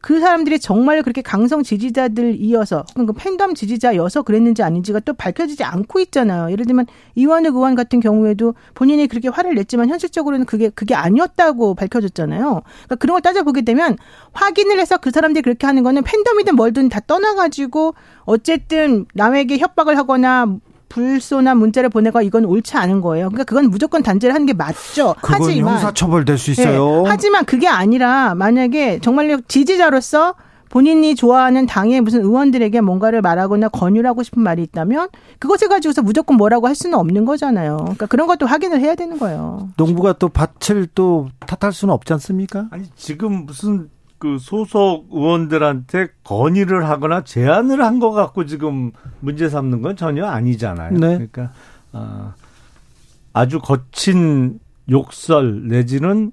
그 0.00 0.20
사람들이 0.20 0.60
정말 0.60 1.02
그렇게 1.02 1.22
강성 1.22 1.62
지지자들이어서 1.62 2.84
그 2.94 3.12
팬덤 3.12 3.54
지지자여서 3.54 4.22
그랬는지 4.22 4.62
아닌지가 4.62 5.00
또 5.00 5.12
밝혀지지 5.12 5.64
않고 5.64 5.98
있잖아요. 6.00 6.52
예를 6.52 6.66
들면 6.66 6.86
이완욱 7.16 7.56
의원 7.56 7.74
같은 7.74 7.98
경우에도 8.00 8.54
본인이 8.74 9.06
그렇게 9.08 9.28
화를 9.28 9.54
냈지만 9.54 9.88
현실적으로는 9.88 10.46
그게 10.46 10.68
그게 10.70 10.94
아니었다고 10.94 11.74
밝혀졌잖아요. 11.74 12.40
그러니까 12.42 12.94
그런 12.96 13.14
걸 13.14 13.22
따져 13.22 13.42
보게 13.42 13.62
되면 13.62 13.96
확인을 14.32 14.78
해서 14.78 14.98
그 14.98 15.10
사람들이 15.10 15.42
그렇게 15.42 15.66
하는 15.66 15.82
거는 15.82 16.02
팬덤이든 16.04 16.54
뭘든 16.54 16.88
다 16.88 17.00
떠나가지고 17.06 17.94
어쨌든 18.24 19.06
남에게 19.14 19.58
협박을 19.58 19.96
하거나 19.98 20.58
불소나 20.98 21.54
문자를 21.54 21.88
보내고 21.90 22.20
이건 22.22 22.44
옳지 22.44 22.76
않은 22.76 23.00
거예요. 23.00 23.28
그러니까 23.28 23.44
그건 23.44 23.70
무조건 23.70 24.02
단죄를 24.02 24.34
하는 24.34 24.46
게 24.46 24.52
맞죠. 24.52 25.14
그건 25.22 25.42
하지만 25.42 25.74
형사처벌될 25.74 26.36
수 26.36 26.50
있어요. 26.50 27.02
네, 27.02 27.10
하지만 27.10 27.44
그게 27.44 27.68
아니라 27.68 28.34
만약에 28.34 28.98
정말로 28.98 29.40
지지자로서 29.46 30.34
본인이 30.70 31.14
좋아하는 31.14 31.66
당의 31.66 32.00
무슨 32.00 32.22
의원들에게 32.22 32.80
뭔가를 32.80 33.22
말하거나 33.22 33.68
권유를 33.68 34.10
하고 34.10 34.22
싶은 34.22 34.42
말이 34.42 34.62
있다면 34.64 35.08
그것을 35.38 35.68
가지고서 35.68 36.02
무조건 36.02 36.36
뭐라고 36.36 36.66
할 36.66 36.74
수는 36.74 36.98
없는 36.98 37.24
거잖아요. 37.24 37.76
그러니까 37.76 38.06
그런 38.06 38.26
것도 38.26 38.46
확인을 38.46 38.80
해야 38.80 38.94
되는 38.96 39.18
거예요. 39.18 39.68
농부가 39.76 40.12
또 40.14 40.28
밭을 40.28 40.88
또 40.94 41.28
탓할 41.46 41.72
수는 41.72 41.94
없지 41.94 42.12
않습니까? 42.14 42.66
아니 42.70 42.84
지금 42.96 43.46
무슨 43.46 43.88
그 44.18 44.38
소속 44.38 45.08
의원들한테 45.12 46.08
건의를 46.24 46.88
하거나 46.88 47.22
제안을 47.22 47.82
한것 47.84 48.12
갖고 48.12 48.46
지금 48.46 48.92
문제 49.20 49.48
삼는 49.48 49.82
건 49.82 49.96
전혀 49.96 50.26
아니잖아요. 50.26 50.92
네. 50.92 50.98
그러니까 50.98 51.52
어, 51.92 52.34
아주 53.32 53.60
거친 53.60 54.58
욕설 54.90 55.68
내지는 55.68 56.32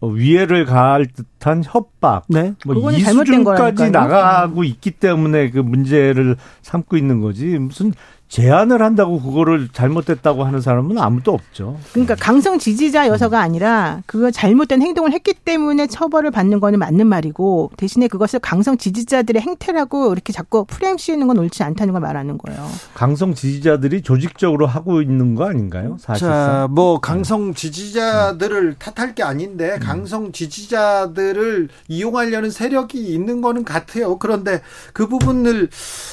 위해를 0.00 0.64
가할 0.64 1.06
듯한 1.06 1.62
협박, 1.64 2.24
네. 2.28 2.54
뭐 2.64 2.76
그거는 2.76 2.98
이 2.98 3.02
잘못된 3.02 3.26
수준까지. 3.26 3.90
나가고 3.90 4.62
있기 4.62 4.92
때문에 4.92 5.50
그 5.50 5.58
문제를 5.58 6.36
삼고 6.62 6.96
있는 6.96 7.20
거지 7.20 7.58
무슨 7.58 7.92
제안을 8.28 8.82
한다고 8.82 9.20
그거를 9.20 9.68
잘못됐다고 9.72 10.44
하는 10.44 10.60
사람은 10.60 10.98
아무도 10.98 11.32
없죠. 11.32 11.78
그러니까 11.92 12.14
강성 12.14 12.58
지지자 12.58 13.08
여서가 13.08 13.40
아니라 13.40 14.02
그거 14.06 14.30
잘못된 14.30 14.82
행동을 14.82 15.12
했기 15.12 15.32
때문에 15.32 15.86
처벌을 15.86 16.30
받는 16.30 16.60
거는 16.60 16.78
맞는 16.78 17.06
말이고 17.06 17.72
대신에 17.76 18.06
그것을 18.06 18.38
강성 18.40 18.76
지지자들의 18.76 19.40
행태라고 19.40 20.12
이렇게 20.12 20.32
자꾸 20.32 20.66
프레임 20.66 20.98
씌우는 20.98 21.26
건 21.26 21.38
옳지 21.38 21.62
않다는 21.62 21.92
걸 21.92 22.02
말하는 22.02 22.36
거예요. 22.36 22.68
강성 22.94 23.34
지지자들이 23.34 24.02
조직적으로 24.02 24.66
하고 24.66 25.00
있는 25.00 25.34
거 25.34 25.48
아닌가요? 25.48 25.96
사실상. 25.98 26.30
자, 26.30 26.68
뭐 26.70 27.00
강성 27.00 27.54
지지자들을 27.54 28.76
탓할 28.78 29.14
게 29.14 29.22
아닌데 29.22 29.78
강성 29.80 30.32
지지자들을 30.32 31.68
이용하려는 31.88 32.50
세력이 32.50 32.98
있는 33.12 33.40
거는 33.40 33.64
같아요. 33.64 34.18
그런데 34.18 34.60
그 34.92 35.06
부분을 35.08 35.68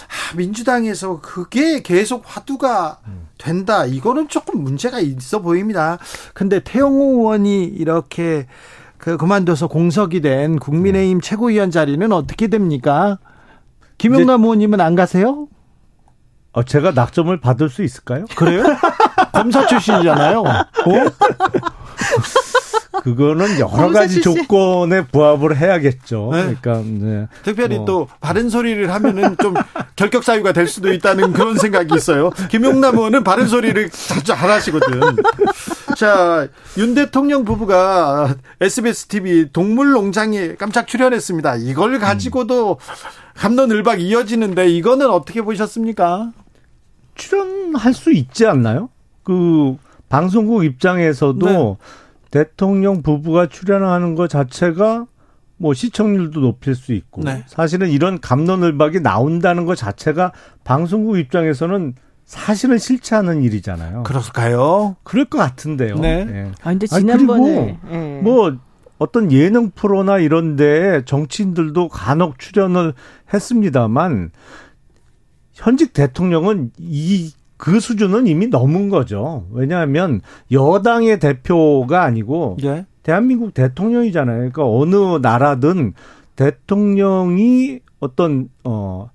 아, 0.07 0.35
민주당에서 0.37 1.19
그게 1.21 1.81
계속 2.05 2.21
화두가 2.23 2.99
된다. 3.39 3.85
이거는 3.85 4.27
조금 4.27 4.63
문제가 4.63 4.99
있어 4.99 5.41
보입니다. 5.41 5.97
근데 6.35 6.59
태영호 6.59 7.19
의원이 7.19 7.63
이렇게 7.63 8.45
그 8.99 9.17
그만둬서 9.17 9.67
공석이 9.67 10.21
된 10.21 10.59
국민의힘 10.59 11.19
최고위원 11.19 11.71
자리는 11.71 12.11
어떻게 12.11 12.47
됩니까? 12.47 13.17
김용남 13.97 14.43
의원님은 14.43 14.81
안 14.81 14.93
가세요? 14.93 15.47
어, 16.51 16.61
제가 16.61 16.91
낙점을 16.91 17.35
받을 17.39 17.69
수 17.69 17.81
있을까요? 17.81 18.25
그래요? 18.35 18.63
검사 19.33 19.65
출신이잖아요. 19.65 20.41
어? 20.41 20.61
그거는 23.03 23.59
여러 23.59 23.91
가지. 23.91 24.21
조건에 24.21 25.05
부합을 25.07 25.57
해야겠죠. 25.57 26.29
네. 26.33 26.55
그러니까 26.61 26.83
네. 26.85 27.27
특별히 27.43 27.77
뭐. 27.77 27.85
또 27.85 28.07
바른 28.19 28.49
소리를 28.49 28.91
하면은 28.93 29.35
좀 29.41 29.53
결격 29.95 30.23
사유가 30.23 30.51
될 30.51 30.67
수도 30.67 30.91
있다는 30.91 31.33
그런 31.33 31.57
생각이 31.57 31.93
있어요. 31.95 32.31
김용남 32.49 32.95
의원은 32.95 33.23
바른 33.23 33.47
소리를 33.47 33.89
자주 33.89 34.33
안 34.33 34.49
하시거든. 34.49 35.01
자, 35.97 36.47
윤 36.77 36.93
대통령 36.95 37.45
부부가 37.45 38.35
SBS 38.61 39.07
TV 39.07 39.49
동물 39.53 39.91
농장에 39.91 40.55
깜짝 40.55 40.87
출연했습니다. 40.87 41.55
이걸 41.57 41.99
가지고도 41.99 42.79
감론을박 43.35 44.01
이어지는데 44.01 44.69
이거는 44.69 45.09
어떻게 45.09 45.41
보셨습니까? 45.41 46.31
출연할 47.15 47.93
수 47.93 48.11
있지 48.11 48.45
않나요? 48.45 48.89
그 49.23 49.77
방송국 50.09 50.63
입장에서도 50.65 51.45
네. 51.45 51.75
대통령 52.35 53.01
부부가 53.01 53.47
출연하는 53.47 54.15
것 54.15 54.29
자체가 54.29 55.05
뭐 55.55 55.73
시청률도 55.73 56.41
높일 56.41 56.75
수 56.75 56.91
있고 56.91 57.21
네. 57.23 57.45
사실은 57.47 57.89
이런 57.89 58.19
감론을박이 58.19 58.99
나온다는 58.99 59.63
것 59.63 59.75
자체가 59.75 60.33
방송국 60.65 61.17
입장에서는 61.17 61.95
사실은 62.25 62.77
싫지 62.77 63.15
않은 63.15 63.41
일이잖아요. 63.41 64.03
그럴까요? 64.03 64.97
그럴 65.03 65.23
것 65.23 65.37
같은데요. 65.37 65.95
네. 65.95 66.27
예. 66.29 66.51
아 66.61 66.71
근데 66.71 66.87
아니, 66.91 67.03
지난번에 67.03 67.79
그리고 67.81 67.95
예. 67.95 68.19
뭐 68.21 68.57
어떤 68.97 69.31
예능 69.31 69.71
프로나 69.71 70.17
이런 70.17 70.57
데 70.57 71.03
정치인들도 71.05 71.87
간혹 71.87 72.37
출연을 72.37 72.93
했습니다만 73.33 74.31
현직 75.53 75.93
대통령은 75.93 76.71
이 76.79 77.31
그 77.57 77.79
수준은 77.79 78.27
이미 78.27 78.47
넘은 78.47 78.89
거죠. 78.89 79.47
왜냐하면 79.51 80.21
여당의 80.51 81.19
대표가 81.19 82.03
아니고 82.03 82.57
예. 82.63 82.85
대한민국 83.03 83.53
대통령이잖아요. 83.53 84.37
그러니까 84.37 84.67
어느 84.67 85.19
나라든 85.21 85.93
대통령이 86.35 87.79
어떤 87.99 88.49
어 88.63 89.09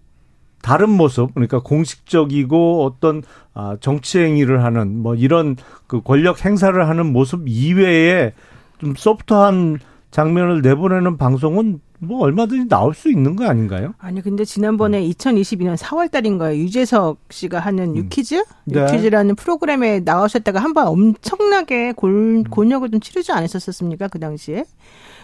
다른 0.62 0.90
모습 0.90 1.34
그러니까 1.34 1.60
공식적이고 1.60 2.84
어떤 2.84 3.22
아 3.54 3.76
정치 3.80 4.18
행위를 4.18 4.64
하는 4.64 4.98
뭐 5.02 5.14
이런 5.14 5.56
그 5.86 6.00
권력 6.02 6.44
행사를 6.44 6.88
하는 6.88 7.12
모습 7.12 7.44
이외에 7.46 8.32
좀 8.78 8.94
소프트한 8.96 9.78
장면을 10.10 10.62
내보내는 10.62 11.16
방송은 11.16 11.80
뭐 12.02 12.20
얼마든지 12.20 12.68
나올 12.68 12.94
수 12.94 13.10
있는 13.10 13.36
거 13.36 13.46
아닌가요? 13.46 13.94
아니 13.98 14.22
근데 14.22 14.44
지난번에 14.44 15.04
음. 15.04 15.10
2022년 15.10 15.76
4월 15.76 16.10
달인가요? 16.10 16.56
유재석 16.56 17.18
씨가 17.30 17.60
하는 17.60 17.90
음. 17.90 17.96
유퀴즈? 17.96 18.42
네. 18.64 18.80
유퀴즈라는 18.82 19.34
프로그램에 19.36 20.00
나오셨다가 20.00 20.58
한 20.60 20.72
번 20.72 20.86
엄청나게 20.86 21.92
골, 21.92 22.10
음. 22.10 22.44
곤욕을 22.44 22.90
좀 22.90 23.00
치르지 23.00 23.32
않으셨었습니까? 23.32 24.08
그 24.08 24.18
당시에? 24.18 24.64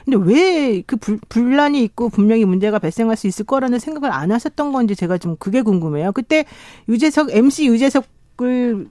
근데 0.04 0.18
왜 0.18 0.82
그 0.86 0.96
분란이 1.28 1.82
있고 1.84 2.10
분명히 2.10 2.44
문제가 2.44 2.78
발생할 2.78 3.16
수 3.16 3.26
있을 3.26 3.44
거라는 3.46 3.78
생각을 3.78 4.12
안 4.12 4.30
하셨던 4.30 4.72
건지 4.72 4.94
제가 4.94 5.18
좀 5.18 5.36
그게 5.38 5.62
궁금해요. 5.62 6.12
그때 6.12 6.44
유재석 6.88 7.30
MC 7.32 7.66
유재석을 7.68 8.86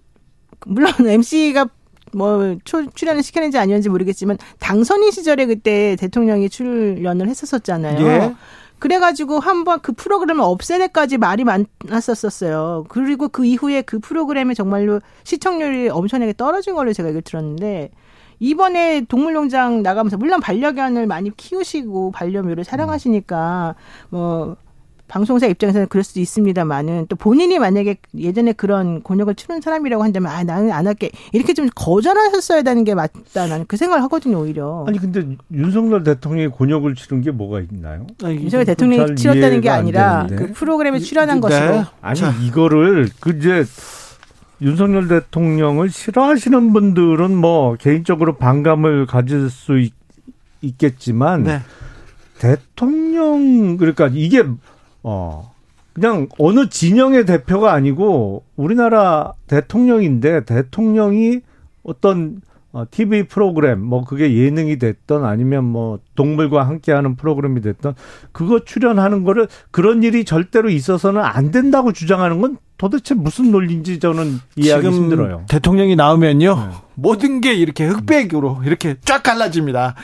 물론 0.65 0.91
MC가 1.07 1.67
뭐 2.15 2.55
출연을 2.63 3.21
시켰는지 3.21 3.57
아니었는지 3.57 3.89
모르겠지만 3.89 4.37
당선인 4.59 5.11
시절에 5.11 5.45
그때 5.45 5.95
대통령이 5.97 6.49
출연을 6.49 7.27
했었었잖아요. 7.27 8.05
예. 8.05 8.35
그래가지고 8.79 9.39
한번 9.39 9.79
그 9.81 9.93
프로그램을 9.93 10.43
없애내까지 10.43 11.17
말이 11.17 11.43
많았었었어요. 11.43 12.85
그리고 12.89 13.29
그 13.29 13.45
이후에 13.45 13.81
그 13.81 13.99
프로그램에 13.99 14.53
정말로 14.53 15.01
시청률이 15.23 15.89
엄청나게 15.89 16.33
떨어진 16.33 16.75
걸로 16.75 16.93
제가 16.93 17.09
얘기를 17.09 17.21
들었는데 17.21 17.91
이번에 18.39 19.01
동물농장 19.07 19.81
나가면서 19.81 20.17
물론 20.17 20.41
반려견을 20.41 21.07
많이 21.07 21.35
키우시고 21.35 22.11
반려묘를 22.11 22.63
사랑하시니까 22.63 23.75
뭐 24.09 24.57
방송사 25.07 25.45
입장에서는 25.47 25.87
그럴 25.87 26.03
수도 26.03 26.19
있습니다만은 26.19 27.07
또 27.09 27.15
본인이 27.15 27.59
만약에 27.59 27.97
예전에 28.17 28.53
그런 28.53 29.01
곤욕을 29.01 29.35
치른 29.35 29.61
사람이라고 29.61 30.03
한다면 30.03 30.31
아 30.31 30.43
나는 30.43 30.71
안 30.71 30.87
할게 30.87 31.11
이렇게 31.31 31.53
좀 31.53 31.69
거절하셨어야 31.75 32.63
되는 32.63 32.83
게 32.83 32.95
맞다 32.95 33.47
나는 33.47 33.65
그 33.67 33.77
생각을 33.77 34.03
하거든요 34.03 34.39
오히려 34.39 34.83
아니 34.87 34.97
근데 34.97 35.37
윤석열 35.51 36.03
대통령이 36.03 36.47
곤욕을 36.49 36.95
치른 36.95 37.21
게 37.21 37.31
뭐가 37.31 37.61
있나요? 37.61 38.07
윤석열 38.23 38.65
대통령이 38.65 39.15
치렀다는 39.15 39.61
게 39.61 39.69
아니라 39.69 40.27
그 40.29 40.51
프로그램에 40.53 40.99
출연한 40.99 41.37
네. 41.37 41.41
것으로 41.41 41.83
아니 42.01 42.19
이거를 42.47 43.09
그 43.19 43.31
이제 43.37 43.63
윤석열 44.61 45.07
대통령을 45.07 45.89
싫어하시는 45.89 46.73
분들은 46.73 47.35
뭐 47.35 47.75
개인적으로 47.75 48.37
반감을 48.37 49.05
가질 49.05 49.49
수 49.49 49.79
있, 49.79 49.93
겠지만 50.79 51.43
네. 51.43 51.61
대통령 52.39 53.77
그러니까 53.77 54.09
이게 54.11 54.43
어 55.07 55.53
그냥 55.93 56.27
어느 56.39 56.67
진영의 56.67 57.25
대표가 57.25 57.73
아니고 57.73 58.43
우리나라 58.55 59.33
대통령인데 59.47 60.43
대통령이 60.43 61.41
어떤 61.83 62.41
TV 62.91 63.21
어, 63.21 63.23
프로그램 63.29 63.81
뭐 63.81 64.03
그게 64.03 64.35
예능이 64.35 64.77
됐던 64.77 65.23
아니면 65.23 65.63
뭐 65.63 65.99
동물과 66.15 66.67
함께하는 66.67 67.15
프로그램이 67.15 67.61
됐던 67.61 67.95
그거 68.33 68.65
출연하는 68.65 69.23
거를 69.23 69.47
그런 69.71 70.03
일이 70.03 70.25
절대로 70.25 70.69
있어서는 70.69 71.21
안 71.21 71.51
된다고 71.51 71.93
주장하는 71.93 72.41
건 72.41 72.57
도대체 72.77 73.15
무슨 73.15 73.51
논리인지 73.51 73.99
저는 73.99 74.39
이해하기 74.57 74.87
힘들어요. 74.89 75.45
대통령이 75.47 75.95
나오면요 75.95 76.55
네. 76.55 76.75
모든 76.95 77.39
게 77.39 77.53
이렇게 77.53 77.85
흑백으로 77.85 78.63
이렇게 78.65 78.97
쫙 79.05 79.23
갈라집니다. 79.23 79.95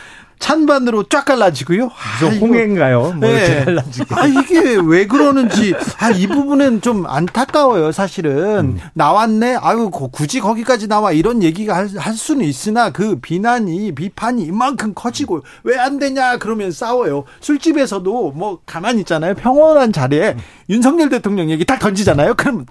찬반으로 0.42 1.04
쫙 1.04 1.24
갈라지고요. 1.24 1.86
아, 1.86 2.26
홍해인가요? 2.42 3.14
뭐 3.14 3.30
네. 3.30 3.64
아 4.10 4.26
이게 4.28 4.76
왜 4.84 5.06
그러는지 5.08 5.74
아 6.00 6.12
이 6.12 6.28
부분은 6.28 6.82
좀 6.82 7.06
안타까워요. 7.06 7.92
사실은 7.94 8.60
음. 8.60 8.80
나왔네. 8.94 9.56
아유 9.62 9.89
굳이 9.89 10.39
거기까지 10.42 10.88
나와 10.89 11.14
이런 11.14 11.42
얘기가 11.44 11.76
할, 11.76 11.88
할 11.96 12.14
수는 12.14 12.46
있으나 12.46 12.89
그 12.89 13.18
비난이 13.22 13.94
비판이 13.96 14.44
이만큼 14.44 14.94
커지고 14.94 15.42
왜 15.64 15.78
안 15.82 15.98
되냐 16.00 16.38
그러면 16.38 16.72
싸워요. 16.72 17.24
술집에서도 17.39 18.32
뭐 18.36 18.60
가만히 18.66 19.00
있잖아요. 19.00 19.36
평온한 19.36 19.94
자리에 19.94 20.36
음. 20.38 20.39
윤석열 20.70 21.10
대통령 21.10 21.50
얘기 21.50 21.66
딱 21.66 21.80
던지잖아요. 21.80 22.34
그럼 22.36 22.66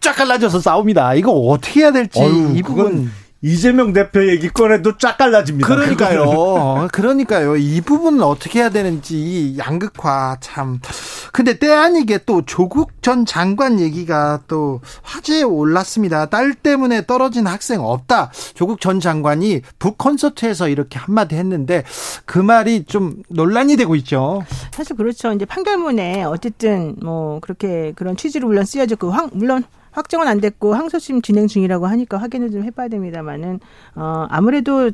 쫙 0.00 0.14
갈라져서 0.14 0.60
싸웁니다. 0.60 1.14
이거 1.14 1.32
어떻게 1.32 1.80
해야 1.80 1.90
될지 1.92 2.20
어휴, 2.20 2.56
이 2.56 2.62
부분 2.62 3.10
이재명 3.40 3.92
대표 3.92 4.26
얘기 4.28 4.48
꺼내도 4.48 4.98
쫙 4.98 5.16
갈라집니다. 5.16 5.66
그러니까요. 5.68 6.88
그러니까요. 6.92 7.56
이 7.56 7.80
부분은 7.80 8.22
어떻게 8.22 8.58
해야 8.58 8.68
되는지 8.68 9.54
양극화 9.58 10.38
참. 10.40 10.80
근데 11.32 11.58
때 11.58 11.70
아니게 11.70 12.18
또 12.26 12.42
조국 12.44 13.00
전 13.00 13.24
장관 13.24 13.78
얘기가 13.78 14.40
또 14.48 14.80
화제에 15.02 15.42
올랐습니다. 15.42 16.26
딸 16.26 16.52
때문에 16.52 17.06
떨어진 17.06 17.46
학생 17.46 17.80
없다. 17.80 18.32
조국 18.54 18.80
전 18.80 18.98
장관이 18.98 19.62
북 19.78 19.98
콘서트에서 19.98 20.68
이렇게 20.68 20.98
한마디 20.98 21.36
했는데 21.36 21.84
그 22.24 22.40
말이 22.40 22.84
좀 22.84 23.22
논란이 23.28 23.76
되고 23.76 23.94
있죠. 23.96 24.42
사실 24.72 24.96
그렇죠. 24.96 25.32
이제 25.32 25.44
판결문에 25.44 26.24
어쨌든 26.24 26.96
뭐 27.00 27.38
그렇게 27.38 27.92
그런 27.94 28.16
취지로 28.16 28.48
물론 28.48 28.64
쓰여졌고 28.64 29.12
물론 29.32 29.62
확정은 29.98 30.28
안 30.28 30.40
됐고 30.40 30.74
항소심 30.74 31.22
진행 31.22 31.48
중이라고 31.48 31.86
하니까 31.86 32.18
확인을 32.18 32.52
좀 32.52 32.62
해봐야 32.62 32.88
됩니다만은 32.88 33.58
어 33.96 34.26
아무래도 34.30 34.92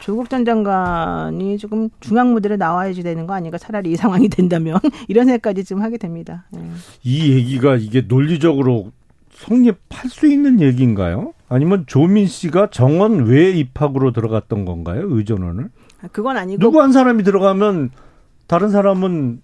조국 0.00 0.28
전 0.28 0.44
장관이 0.44 1.56
조금 1.58 1.88
중앙 2.00 2.32
무대로 2.32 2.56
나와야지 2.56 3.02
되는 3.02 3.26
거 3.26 3.34
아닌가 3.34 3.58
차라리 3.58 3.92
이 3.92 3.96
상황이 3.96 4.28
된다면 4.28 4.78
이런 5.08 5.26
생각까지 5.26 5.64
좀 5.64 5.82
하게 5.82 5.98
됩니다. 5.98 6.46
네. 6.50 6.68
이 7.04 7.32
얘기가 7.32 7.76
이게 7.76 8.00
논리적으로 8.02 8.90
성립할 9.30 10.10
수 10.10 10.26
있는 10.26 10.60
얘기인가요? 10.60 11.32
아니면 11.48 11.84
조민 11.86 12.26
씨가 12.26 12.70
정원 12.70 13.26
외 13.26 13.50
입학으로 13.50 14.12
들어갔던 14.12 14.64
건가요? 14.64 15.06
의전원을? 15.08 15.70
아, 16.02 16.08
그건 16.12 16.36
아니고 16.36 16.60
누구 16.60 16.80
한 16.82 16.92
사람이 16.92 17.22
들어가면 17.22 17.90
다른 18.46 18.70
사람은 18.70 19.42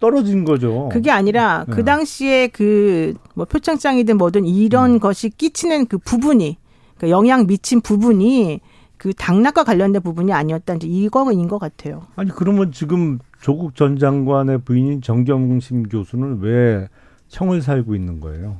떨어진 0.00 0.44
거죠. 0.44 0.88
그게 0.92 1.10
아니라 1.10 1.64
네. 1.66 1.74
그 1.74 1.84
당시에 1.84 2.48
그 2.48 3.14
뭐 3.38 3.44
표창장이든 3.44 4.18
뭐든 4.18 4.46
이런 4.46 4.94
음. 4.94 4.98
것이 4.98 5.30
끼치는 5.30 5.86
그 5.86 5.96
부분이 5.96 6.58
그 6.98 7.08
영향 7.08 7.46
미친 7.46 7.80
부분이 7.80 8.58
그 8.96 9.12
당락과 9.14 9.62
관련된 9.62 10.02
부분이 10.02 10.32
아니었다는 10.32 10.82
이거인 10.82 11.46
것 11.46 11.60
같아요. 11.60 12.02
아니 12.16 12.30
그러면 12.32 12.72
지금 12.72 13.20
조국 13.40 13.76
전 13.76 13.96
장관의 13.96 14.62
부인인 14.62 15.02
정경심 15.02 15.84
교수는 15.84 16.40
왜 16.40 16.88
청을 17.28 17.62
살고 17.62 17.94
있는 17.94 18.18
거예요? 18.18 18.56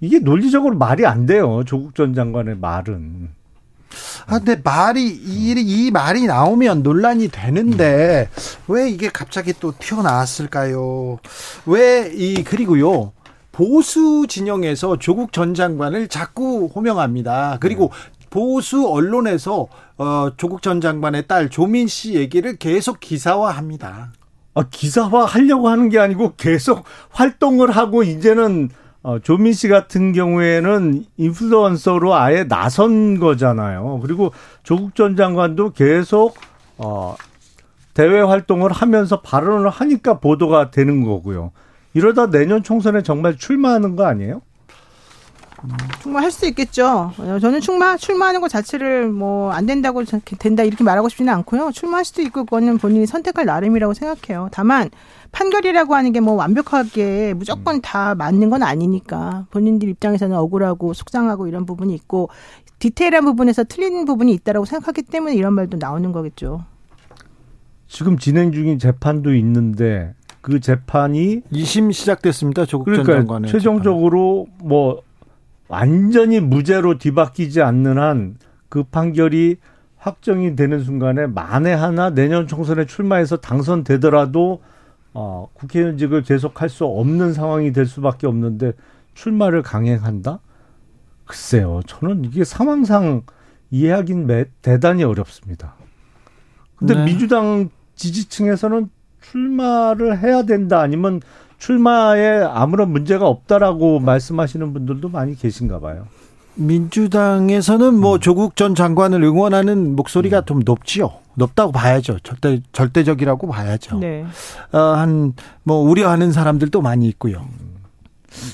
이게 0.00 0.18
논리적으로 0.18 0.78
말이 0.78 1.04
안 1.04 1.26
돼요. 1.26 1.62
조국 1.66 1.94
전 1.94 2.14
장관의 2.14 2.56
말은. 2.56 3.28
아, 4.26 4.38
근데 4.38 4.60
말이 4.62 5.06
이, 5.06 5.54
이 5.56 5.90
말이 5.90 6.26
나오면 6.26 6.82
논란이 6.82 7.28
되는데 7.28 8.28
왜 8.68 8.88
이게 8.90 9.08
갑자기 9.08 9.52
또 9.58 9.72
튀어나왔을까요? 9.78 11.18
왜 11.66 12.10
이 12.14 12.42
그리고요. 12.44 13.12
보수 13.52 14.26
진영에서 14.28 14.98
조국 14.98 15.32
전 15.32 15.54
장관을 15.54 16.08
자꾸 16.08 16.70
호명합니다. 16.74 17.58
그리고 17.60 17.90
보수 18.30 18.88
언론에서 18.88 19.68
어, 19.98 20.30
조국 20.36 20.62
전 20.62 20.80
장관의 20.80 21.26
딸 21.26 21.50
조민 21.50 21.86
씨 21.86 22.14
얘기를 22.14 22.56
계속 22.56 23.00
기사화합니다. 23.00 24.12
아, 24.54 24.64
기사화 24.70 25.24
하려고 25.26 25.68
하는 25.68 25.88
게 25.88 25.98
아니고 25.98 26.34
계속 26.36 26.84
활동을 27.10 27.70
하고 27.70 28.02
이제는 28.02 28.70
어, 29.02 29.18
조민 29.18 29.52
씨 29.52 29.68
같은 29.68 30.12
경우에는 30.12 31.04
인플루언서로 31.16 32.14
아예 32.14 32.44
나선 32.44 33.18
거잖아요. 33.18 33.98
그리고 34.02 34.32
조국 34.62 34.94
전 34.94 35.16
장관도 35.16 35.72
계속 35.72 36.36
어, 36.78 37.16
대외 37.94 38.20
활동을 38.20 38.70
하면서 38.72 39.20
발언을 39.20 39.68
하니까 39.70 40.18
보도가 40.20 40.70
되는 40.70 41.04
거고요. 41.04 41.50
이러다 41.94 42.30
내년 42.30 42.62
총선에 42.62 43.02
정말 43.02 43.36
출마하는 43.36 43.96
거 43.96 44.06
아니에요? 44.06 44.40
출마할 46.00 46.30
수 46.32 46.46
있겠죠. 46.48 47.12
저는 47.16 47.60
출마 47.60 47.96
출마하는 47.96 48.40
것 48.40 48.48
자체를 48.48 49.08
뭐 49.08 49.52
안 49.52 49.66
된다고 49.66 50.02
된다 50.04 50.62
이렇게 50.64 50.82
말하고 50.82 51.08
싶지는 51.08 51.32
않고요. 51.34 51.70
출마할 51.72 52.04
수도 52.04 52.22
있고 52.22 52.44
그거는 52.44 52.78
본인이 52.78 53.06
선택할 53.06 53.44
나름이라고 53.44 53.94
생각해요. 53.94 54.48
다만 54.50 54.90
판결이라고 55.32 55.94
하는 55.94 56.12
게 56.12 56.20
뭐 56.20 56.34
완벽하게 56.34 57.34
무조건 57.34 57.80
다 57.80 58.14
맞는 58.14 58.50
건 58.50 58.62
아니니까 58.62 59.46
본인들 59.50 59.88
입장에서는 59.88 60.36
억울하고 60.36 60.92
속상하고 60.94 61.48
이런 61.48 61.66
부분이 61.66 61.94
있고 61.94 62.28
디테일한 62.78 63.24
부분에서 63.24 63.64
틀린 63.64 64.04
부분이 64.04 64.32
있다라고 64.34 64.66
생각하기 64.66 65.02
때문에 65.02 65.34
이런 65.34 65.54
말도 65.54 65.78
나오는 65.80 66.12
거겠죠. 66.12 66.64
지금 67.88 68.16
진행 68.18 68.52
중인 68.52 68.78
재판도 68.78 69.34
있는데 69.34 70.14
그 70.40 70.60
재판이 70.60 71.42
2심 71.52 71.92
시작됐습니다. 71.92 72.64
조국 72.66 72.84
그러니까 72.84 73.12
전 73.12 73.20
장관의 73.22 73.50
최종적으로 73.50 74.46
재판. 74.50 74.68
뭐 74.68 75.02
완전히 75.68 76.40
무죄로 76.40 76.98
뒤바뀌지 76.98 77.62
않는 77.62 77.98
한 77.98 78.36
그 78.68 78.84
판결이 78.84 79.56
확정이 79.98 80.56
되는 80.56 80.80
순간에 80.80 81.26
만에 81.26 81.74
하나 81.74 82.08
내년 82.08 82.46
총선에 82.46 82.86
출마해서 82.86 83.36
당선되더라도 83.36 84.62
어, 85.14 85.48
국회의원직을 85.54 86.22
계속할 86.22 86.68
수 86.68 86.84
없는 86.84 87.32
상황이 87.32 87.72
될 87.72 87.86
수밖에 87.86 88.26
없는데 88.26 88.72
출마를 89.14 89.62
강행한다? 89.62 90.40
글쎄요, 91.24 91.80
저는 91.86 92.24
이게 92.24 92.44
상황상 92.44 93.22
이해하긴 93.70 94.26
매, 94.26 94.44
대단히 94.60 95.04
어렵습니다. 95.04 95.74
근데 96.76 96.94
네. 96.94 97.04
민주당 97.04 97.70
지지층에서는 97.94 98.90
출마를 99.20 100.18
해야 100.18 100.42
된다 100.42 100.80
아니면 100.80 101.20
출마에 101.58 102.42
아무런 102.42 102.90
문제가 102.90 103.28
없다라고 103.28 104.00
말씀하시는 104.00 104.72
분들도 104.72 105.08
많이 105.08 105.36
계신가 105.36 105.78
봐요. 105.78 106.06
민주당에서는 106.56 107.94
뭐 107.94 108.14
음. 108.14 108.20
조국 108.20 108.56
전 108.56 108.74
장관을 108.74 109.22
응원하는 109.22 109.94
목소리가 109.94 110.40
음. 110.40 110.44
좀 110.44 110.60
높지요. 110.64 111.21
높다고 111.34 111.72
봐야죠. 111.72 112.18
절대 112.20 112.60
절대적이라고 112.72 113.46
봐야죠. 113.48 113.98
네. 113.98 114.24
어, 114.72 114.78
한뭐 114.78 115.78
우려하는 115.82 116.32
사람들도 116.32 116.80
많이 116.82 117.06
있고요. 117.08 117.46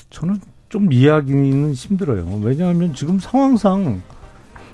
저는 0.09 0.39
좀 0.69 0.91
이해하기는 0.91 1.73
힘들어요. 1.73 2.39
왜냐하면 2.41 2.93
지금 2.93 3.19
상황상 3.19 4.01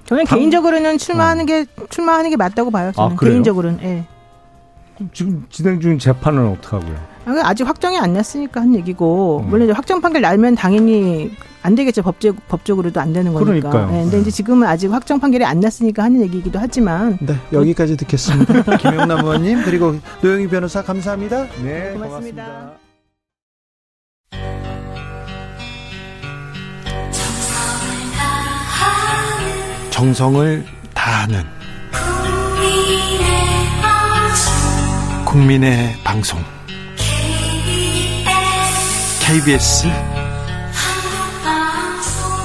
저는 0.06 0.26
당... 0.26 0.38
개인적으로는 0.38 0.98
출마하는 0.98 1.44
어. 1.44 1.46
게 1.46 1.66
출마하는 1.90 2.30
게 2.30 2.36
맞다고 2.36 2.72
봐요. 2.72 2.92
저는 2.94 3.16
아, 3.16 3.20
개인적으로는. 3.20 3.80
예. 3.84 4.06
지금 5.14 5.46
진행 5.50 5.80
중인 5.82 6.00
재판은 6.00 6.48
어떻게 6.48 6.76
하고요? 6.76 7.15
아직 7.44 7.68
확정이 7.68 7.98
안 7.98 8.14
났으니까 8.14 8.62
한 8.62 8.76
얘기고 8.76 9.42
음. 9.44 9.50
물론 9.50 9.66
이제 9.66 9.74
확정 9.74 10.02
판결 10.02 10.22
날면 10.22 10.56
당연히 10.56 11.32
안 11.64 11.74
되겠죠 11.74 12.04
법적 12.04 12.48
법적으로도 12.48 13.02
안 13.02 13.12
되는 13.12 13.34
거니까. 13.34 13.70
그러니까요. 13.70 13.92
네, 13.92 14.02
근데 14.04 14.18
네. 14.18 14.22
이제 14.22 14.32
지금은 14.32 14.68
아직 14.68 14.92
확정 14.92 15.20
판결이 15.20 15.44
안 15.44 15.60
났으니까 15.60 16.04
하는 16.04 16.22
얘기이기도 16.22 16.60
하지만. 16.60 17.18
네 17.22 17.36
여기까지 17.52 17.98
듣겠습니다. 17.98 18.78
김영남 18.78 19.26
의원님 19.26 19.64
그리고 19.64 19.96
노영희 20.22 20.48
변호사 20.48 20.84
감사합니다. 20.84 21.48
네 21.64 21.94
고맙습니다. 21.94 22.46
고맙습니다. 22.46 22.86
정성을 29.90 30.66
다하는 30.94 31.42
국민의 35.26 35.94
방송 36.04 36.40
KBS 39.28 39.88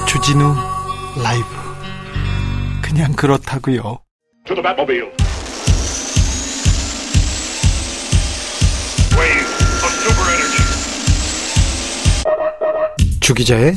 주진우 0.08 0.54
라이브 1.22 1.46
그냥 2.80 3.12
그렇다고요. 3.12 3.98
주기자의 13.20 13.74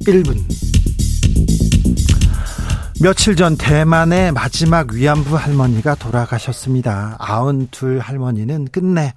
1분 0.00 0.36
며칠 3.00 3.36
전 3.36 3.56
대만의 3.56 4.32
마지막 4.32 4.92
위안부 4.92 5.36
할머니가 5.36 5.94
돌아가셨습니다. 5.94 7.16
아흔둘 7.20 8.00
할머니는 8.00 8.66
끝내 8.72 9.14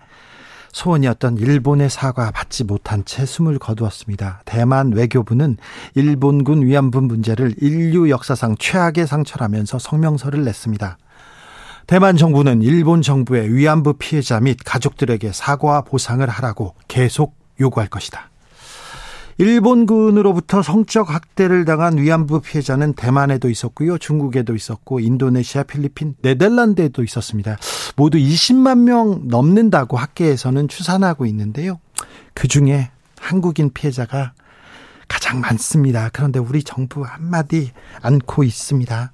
소원이었던 0.73 1.37
일본의 1.37 1.89
사과 1.89 2.31
받지 2.31 2.63
못한 2.63 3.05
채 3.05 3.25
숨을 3.25 3.59
거두었습니다. 3.59 4.41
대만 4.43 4.91
외교부는 4.91 5.57
일본군 5.95 6.63
위안부 6.63 7.01
문제를 7.01 7.55
인류 7.61 8.09
역사상 8.09 8.57
최악의 8.57 9.07
상처라면서 9.07 9.79
성명서를 9.79 10.43
냈습니다. 10.43 10.97
대만 11.85 12.17
정부는 12.17 12.61
일본 12.61 13.01
정부의 13.01 13.53
위안부 13.53 13.93
피해자 13.93 14.39
및 14.39 14.57
가족들에게 14.65 15.31
사과와 15.31 15.81
보상을 15.81 16.27
하라고 16.27 16.75
계속 16.87 17.35
요구할 17.59 17.87
것이다. 17.89 18.32
일본군으로부터 19.37 20.61
성적 20.61 21.09
학대를 21.09 21.65
당한 21.65 21.97
위안부 21.97 22.41
피해자는 22.41 22.93
대만에도 22.93 23.49
있었고요. 23.49 23.97
중국에도 23.97 24.55
있었고 24.55 24.99
인도네시아, 24.99 25.63
필리핀, 25.63 26.15
네덜란드에도 26.21 27.03
있었습니다. 27.03 27.57
모두 27.95 28.17
20만 28.17 28.79
명 28.79 29.27
넘는다고 29.27 29.97
학계에서는 29.97 30.67
추산하고 30.67 31.25
있는데요. 31.25 31.79
그중에 32.33 32.91
한국인 33.19 33.71
피해자가 33.73 34.33
가장 35.07 35.41
많습니다. 35.41 36.09
그런데 36.11 36.39
우리 36.39 36.63
정부 36.63 37.03
한마디 37.03 37.71
않고 38.01 38.43
있습니다. 38.43 39.13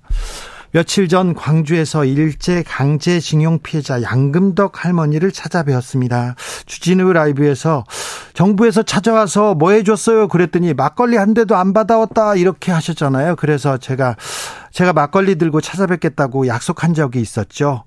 며칠 0.71 1.07
전 1.07 1.33
광주에서 1.33 2.05
일제 2.05 2.63
강제징용 2.63 3.59
피해자 3.63 4.01
양금덕 4.01 4.85
할머니를 4.85 5.31
찾아뵈었습니다. 5.31 6.35
주진우 6.67 7.11
라이브에서 7.11 7.85
정부에서 8.33 8.83
찾아와서 8.83 9.55
뭐 9.55 9.71
해줬어요? 9.71 10.27
그랬더니 10.27 10.73
막걸리 10.73 11.17
한 11.17 11.33
대도 11.33 11.55
안 11.55 11.73
받아왔다 11.73 12.35
이렇게 12.35 12.71
하셨잖아요. 12.71 13.35
그래서 13.37 13.77
제가 13.77 14.15
제가 14.71 14.93
막걸리 14.93 15.35
들고 15.35 15.61
찾아뵙겠다고 15.61 16.47
약속한 16.47 16.93
적이 16.93 17.21
있었죠. 17.21 17.83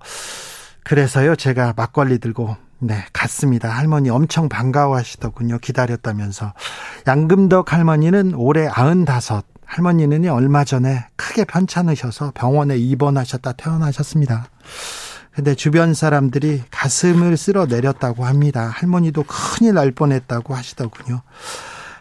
그래서요 0.82 1.36
제가 1.36 1.74
막걸리 1.76 2.18
들고 2.18 2.56
네, 2.84 3.04
갔습니다. 3.12 3.68
할머니 3.68 4.10
엄청 4.10 4.48
반가워하시더군요. 4.48 5.58
기다렸다면서. 5.58 6.52
양금덕 7.06 7.72
할머니는 7.72 8.34
올해 8.34 8.66
95, 8.66 9.51
할머니는 9.72 10.28
얼마 10.28 10.64
전에 10.64 11.06
크게 11.16 11.46
편찮으셔서 11.46 12.32
병원에 12.34 12.76
입원하셨다 12.76 13.52
퇴원하셨습니다. 13.52 14.44
근데 15.34 15.54
주변 15.54 15.94
사람들이 15.94 16.62
가슴을 16.70 17.38
쓸어 17.38 17.64
내렸다고 17.64 18.26
합니다. 18.26 18.68
할머니도 18.74 19.24
큰일 19.26 19.72
날 19.72 19.90
뻔했다고 19.90 20.54
하시더군요. 20.54 21.22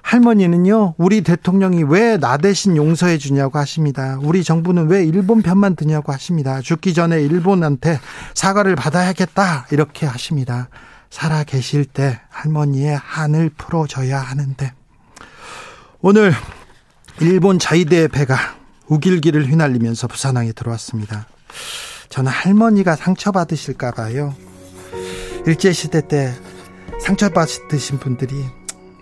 할머니는요, 0.01 0.95
우리 0.97 1.21
대통령이 1.21 1.83
왜 1.83 2.17
나 2.17 2.35
대신 2.35 2.75
용서해 2.75 3.17
주냐고 3.17 3.57
하십니다. 3.57 4.19
우리 4.21 4.43
정부는 4.43 4.89
왜 4.89 5.05
일본 5.05 5.41
편만 5.41 5.77
드냐고 5.77 6.11
하십니다. 6.11 6.59
죽기 6.59 6.93
전에 6.93 7.21
일본한테 7.21 8.01
사과를 8.33 8.75
받아야겠다. 8.75 9.67
이렇게 9.71 10.05
하십니다. 10.05 10.67
살아 11.09 11.45
계실 11.45 11.85
때 11.85 12.19
할머니의 12.29 12.97
한을 12.97 13.49
풀어줘야 13.57 14.19
하는데. 14.19 14.73
오늘 16.01 16.33
일본 17.21 17.59
자위대 17.59 18.07
배가 18.07 18.35
우길기를 18.87 19.47
휘날리면서 19.47 20.07
부산항에 20.07 20.53
들어왔습니다. 20.53 21.27
저는 22.09 22.31
할머니가 22.31 22.95
상처받으실까 22.95 23.91
봐요. 23.91 24.33
일제시대 25.45 26.07
때 26.07 26.33
상처받으신 26.99 27.99
분들이 27.99 28.33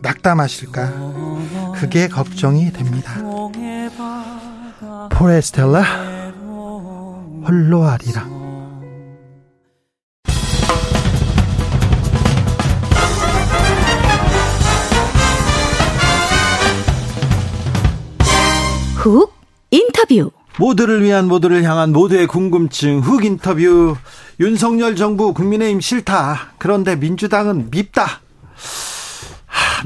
낙담하실까 0.02 1.74
그게 1.76 2.08
걱정이 2.08 2.74
됩니다. 2.74 3.22
포레스텔라 5.12 5.82
홀로 7.48 7.86
아리라 7.86 8.39
훅 19.00 19.34
인터뷰 19.72 20.30
모두를 20.58 21.02
위한 21.02 21.30
모두를 21.30 21.64
향한 21.64 21.94
모두의 21.94 22.28
궁금증 22.28 23.00
훅 23.00 23.24
인터뷰 23.24 23.96
윤석열 24.42 24.98
정부 24.98 25.34
국민의힘 25.34 25.80
싫다 25.80 26.52
그런데 26.58 26.98
민주당은 26.98 27.70
밉다 27.72 28.20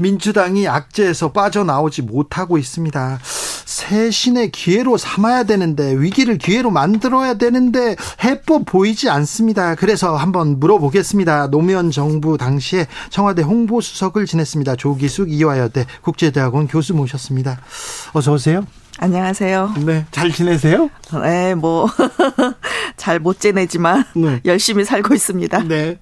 민주당이 0.00 0.66
악재에서 0.66 1.30
빠져나오지 1.30 2.02
못하고 2.02 2.58
있습니다. 2.58 3.20
새 3.22 4.10
신의 4.10 4.50
기회로 4.50 4.96
삼아야 4.96 5.44
되는데 5.44 5.94
위기를 5.96 6.36
기회로 6.36 6.72
만들어야 6.72 7.34
되는데 7.34 7.94
해법 8.24 8.64
보이지 8.66 9.08
않습니다. 9.10 9.76
그래서 9.76 10.16
한번 10.16 10.58
물어보겠습니다. 10.58 11.50
노무현 11.50 11.92
정부 11.92 12.36
당시에 12.36 12.88
청와대 13.10 13.42
홍보수석을 13.42 14.26
지냈습니다. 14.26 14.74
조기숙 14.74 15.30
이화여대 15.30 15.86
국제대학원 16.02 16.66
교수 16.66 16.94
모셨습니다. 16.94 17.60
어서 18.12 18.32
오세요. 18.32 18.66
안녕하세요. 18.98 19.74
네, 19.84 20.06
잘 20.12 20.30
지내세요? 20.30 20.88
네, 21.22 21.54
뭐 21.54 21.88
잘 22.96 23.18
못 23.18 23.40
지내지만 23.40 24.04
네. 24.14 24.40
열심히 24.44 24.84
살고 24.84 25.14
있습니다. 25.14 25.64
네. 25.64 25.98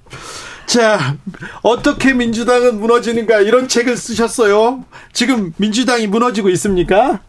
자, 0.67 1.17
어떻게 1.63 2.13
민주당은 2.13 2.79
무너지는가 2.81 3.41
이런 3.41 3.67
책을 3.69 3.97
쓰셨어요. 3.97 4.85
지금 5.13 5.53
민주당이 5.57 6.07
무너지고 6.07 6.49
있습니까? 6.51 7.21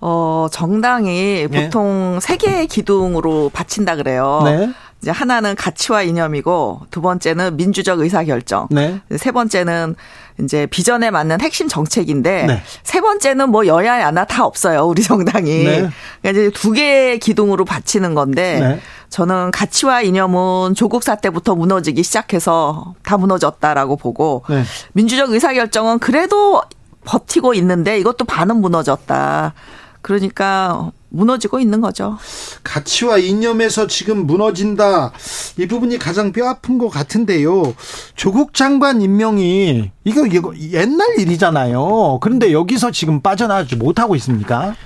어, 0.00 0.48
정당이 0.50 1.48
네. 1.50 1.64
보통 1.64 2.18
세 2.20 2.36
개의 2.36 2.66
기둥으로 2.66 3.50
바친다 3.52 3.96
그래요. 3.96 4.42
네. 4.44 4.70
이제 5.00 5.10
하나는 5.10 5.54
가치와 5.54 6.02
이념이고 6.02 6.86
두 6.90 7.00
번째는 7.02 7.56
민주적 7.56 8.00
의사 8.00 8.24
결정. 8.24 8.66
네. 8.70 9.00
세 9.16 9.30
번째는 9.30 9.94
이제 10.40 10.66
비전에 10.66 11.10
맞는 11.10 11.40
핵심 11.40 11.68
정책인데 11.68 12.46
네. 12.46 12.62
세 12.82 13.00
번째는 13.00 13.50
뭐 13.50 13.66
여야 13.66 14.00
야나 14.00 14.24
다 14.24 14.44
없어요. 14.44 14.84
우리 14.84 15.02
정당이. 15.02 15.64
네. 15.64 15.88
그러니까 16.22 16.30
이제 16.30 16.50
두 16.50 16.72
개의 16.72 17.18
기둥으로 17.20 17.64
바치는 17.64 18.14
건데 18.14 18.58
네. 18.60 18.80
저는 19.10 19.52
가치와 19.52 20.02
이념은 20.02 20.74
조국 20.74 21.04
사태부터 21.04 21.54
무너지기 21.54 22.02
시작해서 22.02 22.94
다 23.04 23.16
무너졌다라고 23.16 23.96
보고 23.96 24.42
네. 24.48 24.64
민주적 24.92 25.30
의사 25.30 25.52
결정은 25.52 26.00
그래도 26.00 26.62
버티고 27.04 27.54
있는데 27.54 27.98
이것도 27.98 28.24
반은 28.24 28.56
무너졌다. 28.56 29.54
그러니까 30.04 30.92
무너지고 31.08 31.60
있는 31.60 31.80
거죠. 31.80 32.18
가치와 32.62 33.16
이념에서 33.16 33.86
지금 33.86 34.26
무너진다. 34.26 35.12
이 35.58 35.66
부분이 35.66 35.98
가장 35.98 36.30
뼈 36.30 36.46
아픈 36.46 36.76
것 36.76 36.90
같은데요. 36.90 37.74
조국 38.14 38.52
장관 38.52 39.00
임명이 39.00 39.90
이거 40.04 40.26
이거 40.26 40.52
옛날 40.72 41.18
일이잖아요. 41.18 42.18
그런데 42.20 42.52
여기서 42.52 42.90
지금 42.90 43.22
빠져나가지 43.22 43.76
못하고 43.76 44.14
있습니까? 44.16 44.76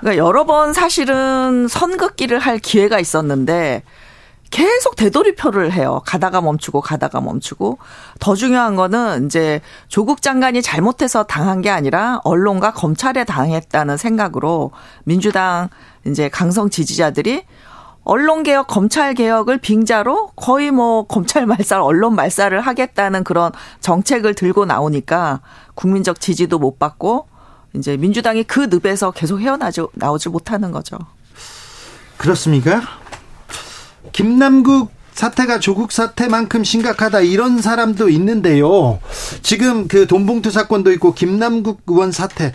그러니까 0.00 0.22
여러 0.22 0.44
번 0.44 0.74
사실은 0.74 1.68
선긋기를 1.68 2.38
할 2.38 2.58
기회가 2.58 3.00
있었는데 3.00 3.82
계속 4.50 4.96
되돌이표를 4.96 5.72
해요. 5.72 6.02
가다가 6.06 6.40
멈추고 6.40 6.80
가다가 6.80 7.20
멈추고. 7.20 7.78
더 8.20 8.34
중요한 8.34 8.76
거는 8.76 9.26
이제 9.26 9.60
조국 9.88 10.22
장관이 10.22 10.62
잘못해서 10.62 11.24
당한 11.24 11.60
게 11.60 11.70
아니라 11.70 12.20
언론과 12.24 12.72
검찰에 12.72 13.24
당했다는 13.24 13.96
생각으로 13.96 14.70
민주당 15.04 15.68
이제 16.06 16.28
강성 16.28 16.70
지지자들이 16.70 17.44
언론 18.08 18.44
개혁, 18.44 18.68
검찰 18.68 19.14
개혁을 19.14 19.58
빙자로 19.58 20.28
거의 20.36 20.70
뭐 20.70 21.08
검찰 21.08 21.44
말살, 21.44 21.80
언론 21.80 22.14
말살을 22.14 22.60
하겠다는 22.60 23.24
그런 23.24 23.50
정책을 23.80 24.34
들고 24.34 24.64
나오니까 24.64 25.40
국민적 25.74 26.20
지지도 26.20 26.60
못 26.60 26.78
받고 26.78 27.26
이제 27.74 27.96
민주당이 27.96 28.44
그 28.44 28.68
늪에서 28.70 29.10
계속 29.10 29.40
헤어나지 29.40 29.80
나오지 29.94 30.28
못하는 30.28 30.70
거죠. 30.70 30.96
그렇습니까? 32.16 32.82
김남국 34.12 34.90
사태가 35.12 35.60
조국 35.60 35.92
사태만큼 35.92 36.62
심각하다 36.62 37.20
이런 37.20 37.62
사람도 37.62 38.10
있는데요. 38.10 38.98
지금 39.42 39.88
그 39.88 40.06
돈봉투 40.06 40.50
사건도 40.50 40.92
있고 40.92 41.14
김남국 41.14 41.82
의원 41.86 42.12
사태 42.12 42.52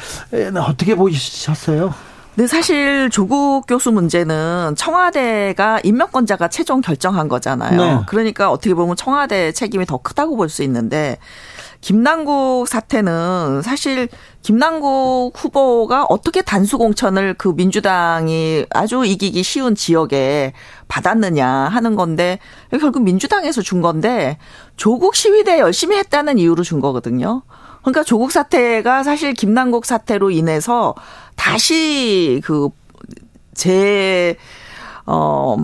어떻게 0.55 0.93
보셨어요? 0.95 1.93
네, 2.35 2.47
사실 2.47 3.09
조국 3.09 3.65
교수 3.67 3.91
문제는 3.91 4.75
청와대가 4.77 5.79
임명권자가 5.83 6.47
최종 6.47 6.81
결정한 6.81 7.27
거잖아요. 7.27 7.77
네. 7.77 7.99
그러니까 8.07 8.51
어떻게 8.51 8.73
보면 8.73 8.95
청와대 8.95 9.51
책임이 9.51 9.85
더 9.85 9.97
크다고 9.97 10.37
볼 10.37 10.47
수 10.47 10.63
있는데 10.63 11.17
김남국 11.81 12.67
사태는 12.67 13.61
사실 13.63 14.07
김남국 14.43 15.33
후보가 15.35 16.05
어떻게 16.05 16.41
단수 16.41 16.77
공천을 16.77 17.33
그 17.33 17.49
민주당이 17.49 18.65
아주 18.69 19.03
이기기 19.05 19.43
쉬운 19.43 19.75
지역에 19.75 20.53
받았느냐 20.87 21.47
하는 21.47 21.95
건데 21.95 22.39
결국 22.69 23.03
민주당에서 23.03 23.61
준 23.61 23.81
건데 23.81 24.37
조국 24.77 25.15
시위대 25.15 25.59
열심히 25.59 25.97
했다는 25.97 26.37
이유로 26.37 26.63
준 26.63 26.79
거거든요. 26.79 27.41
그러니까 27.81 28.03
조국 28.03 28.31
사태가 28.31 29.03
사실 29.03 29.33
김남국 29.33 29.85
사태로 29.85 30.31
인해서 30.31 30.95
다시 31.35 32.41
그 32.43 32.69
제 33.53 34.37
어, 35.05 35.55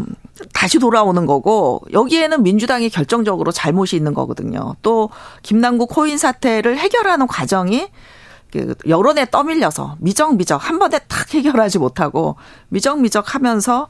다시 0.54 0.80
돌아오는 0.80 1.26
거고 1.26 1.82
여기에는 1.94 2.44
민주당이 2.44 2.90
결정적으로 2.90 3.52
잘못이 3.52 3.96
있는 3.96 4.14
거거든요. 4.14 4.76
또 4.82 5.10
김남국 5.44 5.90
코인 5.90 6.18
사태를 6.18 6.78
해결하는 6.78 7.28
과정이 7.28 7.88
그 8.52 8.76
여론에 8.88 9.26
떠밀려서 9.30 9.98
미적미적 10.00 10.68
한 10.70 10.80
번에 10.80 11.00
탁 11.08 11.34
해결하지 11.34 11.80
못하고 11.80 12.36
미적미적 12.70 13.36
하면서 13.36 13.90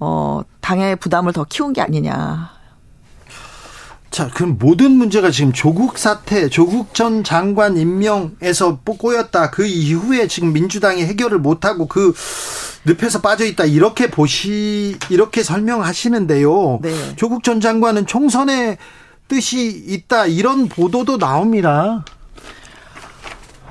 어 0.00 0.42
당의 0.60 0.96
부담을 0.96 1.32
더 1.32 1.44
키운 1.44 1.72
게 1.72 1.80
아니냐. 1.80 2.50
자, 4.14 4.30
그럼 4.32 4.58
모든 4.60 4.92
문제가 4.92 5.32
지금 5.32 5.52
조국 5.52 5.98
사태, 5.98 6.48
조국 6.48 6.94
전 6.94 7.24
장관 7.24 7.76
임명에서 7.76 8.78
꼬였다. 8.84 9.50
그 9.50 9.66
이후에 9.66 10.28
지금 10.28 10.52
민주당이 10.52 11.02
해결을 11.02 11.40
못하고 11.40 11.88
그 11.88 12.14
늪에서 12.84 13.20
빠져 13.22 13.44
있다. 13.44 13.64
이렇게 13.64 14.12
보시, 14.12 14.96
이렇게 15.10 15.42
설명하시는데요. 15.42 16.78
네. 16.82 17.16
조국 17.16 17.42
전 17.42 17.60
장관은 17.60 18.06
총선에 18.06 18.78
뜻이 19.26 19.66
있다. 19.88 20.26
이런 20.26 20.68
보도도 20.68 21.18
나옵니다. 21.18 22.04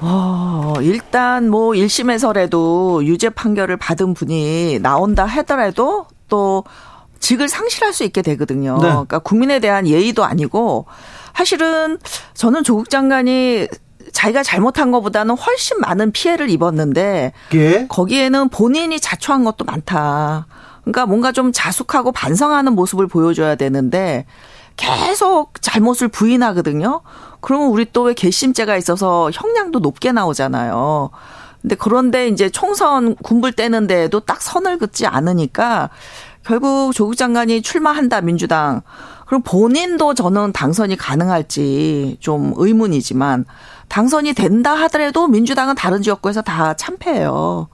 어, 0.01 0.73
일단 0.81 1.49
뭐 1.49 1.69
1심에서라도 1.69 3.05
유죄 3.05 3.29
판결을 3.29 3.77
받은 3.77 4.13
분이 4.13 4.79
나온다 4.81 5.23
하더라도 5.23 6.07
또 6.27 6.65
직을 7.23 7.47
상실할 7.47 7.93
수 7.93 8.03
있게 8.03 8.21
되거든요. 8.21 8.73
네. 8.81 8.89
그러니까 8.89 9.19
국민에 9.19 9.59
대한 9.59 9.87
예의도 9.87 10.25
아니고 10.25 10.85
사실은 11.33 11.97
저는 12.33 12.65
조국 12.65 12.89
장관이 12.89 13.67
자기가 14.11 14.43
잘못한 14.43 14.91
것보다는 14.91 15.35
훨씬 15.37 15.79
많은 15.79 16.11
피해를 16.11 16.49
입었는데 16.49 17.31
예? 17.53 17.87
거기에는 17.87 18.49
본인이 18.49 18.99
자초한 18.99 19.45
것도 19.45 19.63
많다. 19.63 20.47
그러니까 20.81 21.05
뭔가 21.05 21.31
좀 21.31 21.53
자숙하고 21.53 22.11
반성하는 22.11 22.73
모습을 22.73 23.07
보여줘야 23.07 23.55
되는데 23.55 24.25
계속 24.75 25.61
잘못을 25.61 26.09
부인하거든요. 26.09 27.01
그러면 27.39 27.69
우리 27.69 27.85
또 27.85 28.03
왜 28.03 28.13
개심죄가 28.13 28.75
있어서 28.75 29.31
형량도 29.33 29.79
높게 29.79 30.11
나오잖아요. 30.11 31.09
근데 31.61 31.75
그런데 31.75 32.27
이제 32.27 32.49
총선 32.49 33.15
군불 33.15 33.53
떼는 33.53 33.87
데에도 33.87 34.19
딱 34.19 34.41
선을 34.41 34.77
긋지 34.77 35.07
않으니까 35.07 35.89
결국 36.45 36.93
조국 36.93 37.15
장관이 37.15 37.61
출마한다 37.61 38.21
민주당. 38.21 38.81
그럼 39.25 39.41
본인도 39.41 40.13
저는 40.13 40.53
당선이 40.53 40.97
가능할지 40.97 42.17
좀 42.19 42.53
의문이지만 42.55 43.45
당선이 43.87 44.33
된다 44.33 44.73
하더라도 44.73 45.27
민주당은 45.27 45.75
다른 45.75 46.01
지역구에서 46.01 46.41
다 46.41 46.73
참패해요. 46.73 47.67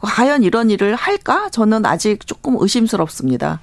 과연 0.00 0.42
이런 0.42 0.70
일을 0.70 0.94
할까? 0.94 1.48
저는 1.50 1.86
아직 1.86 2.26
조금 2.26 2.56
의심스럽습니다. 2.58 3.60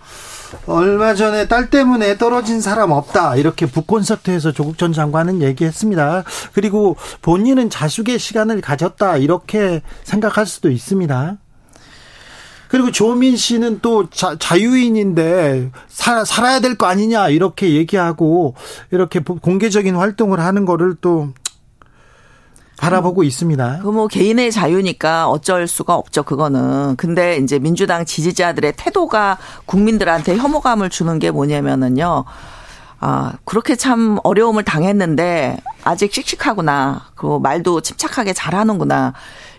얼마 0.68 1.16
전에 1.16 1.48
딸 1.48 1.70
때문에 1.70 2.18
떨어진 2.18 2.62
사람 2.62 2.92
없다. 2.92 3.36
이렇게 3.36 3.66
북콘서트에서 3.66 4.52
조국 4.52 4.78
전 4.78 4.94
장관은 4.94 5.42
얘기했습니다. 5.42 6.24
그리고 6.54 6.96
본인은 7.22 7.70
자숙의 7.70 8.20
시간을 8.20 8.62
가졌다. 8.62 9.18
이렇게 9.18 9.82
생각할 10.04 10.46
수도 10.46 10.70
있습니다. 10.70 11.38
그리고 12.74 12.92
조민 12.92 13.38
씨는 13.38 13.82
또 13.84 14.10
자, 14.10 14.36
자유인인데 14.40 15.70
살, 15.88 16.26
살아야 16.26 16.60
될 16.60 16.74
거 16.76 16.88
아니냐 16.88 17.30
이렇게 17.30 17.76
얘기하고 17.76 18.56
이렇게 18.90 19.20
공개적인 19.20 19.96
활동을 19.96 20.40
하는 20.40 20.66
거를 20.66 20.96
또 21.00 21.30
바라보고 22.80 23.22
음, 23.22 23.26
있습니다. 23.26 23.82
그 23.84 23.92
뭐 23.92 24.08
개인의 24.08 24.52
자유니까 24.52 25.30
어쩔 25.30 25.68
수가 25.68 25.94
없죠. 25.94 26.24
그거는. 26.24 26.96
근데 26.96 27.38
이제 27.38 27.60
민주당 27.60 28.06
지지자들의 28.06 28.74
태도가 28.76 29.38
국민들한테 29.68 30.36
혐오감을 30.36 30.90
주는 30.90 31.20
게 31.20 31.30
뭐냐면은요. 31.30 32.26
아, 33.00 33.34
그렇게 33.46 33.76
참 33.76 34.18
어려움을 34.24 34.64
당했는데 34.64 35.58
아직 35.84 36.12
씩씩하구나. 36.12 37.06
그 37.14 37.38
말도 37.38 37.82
침착하게 37.82 38.34
잘하는구나. 38.34 39.14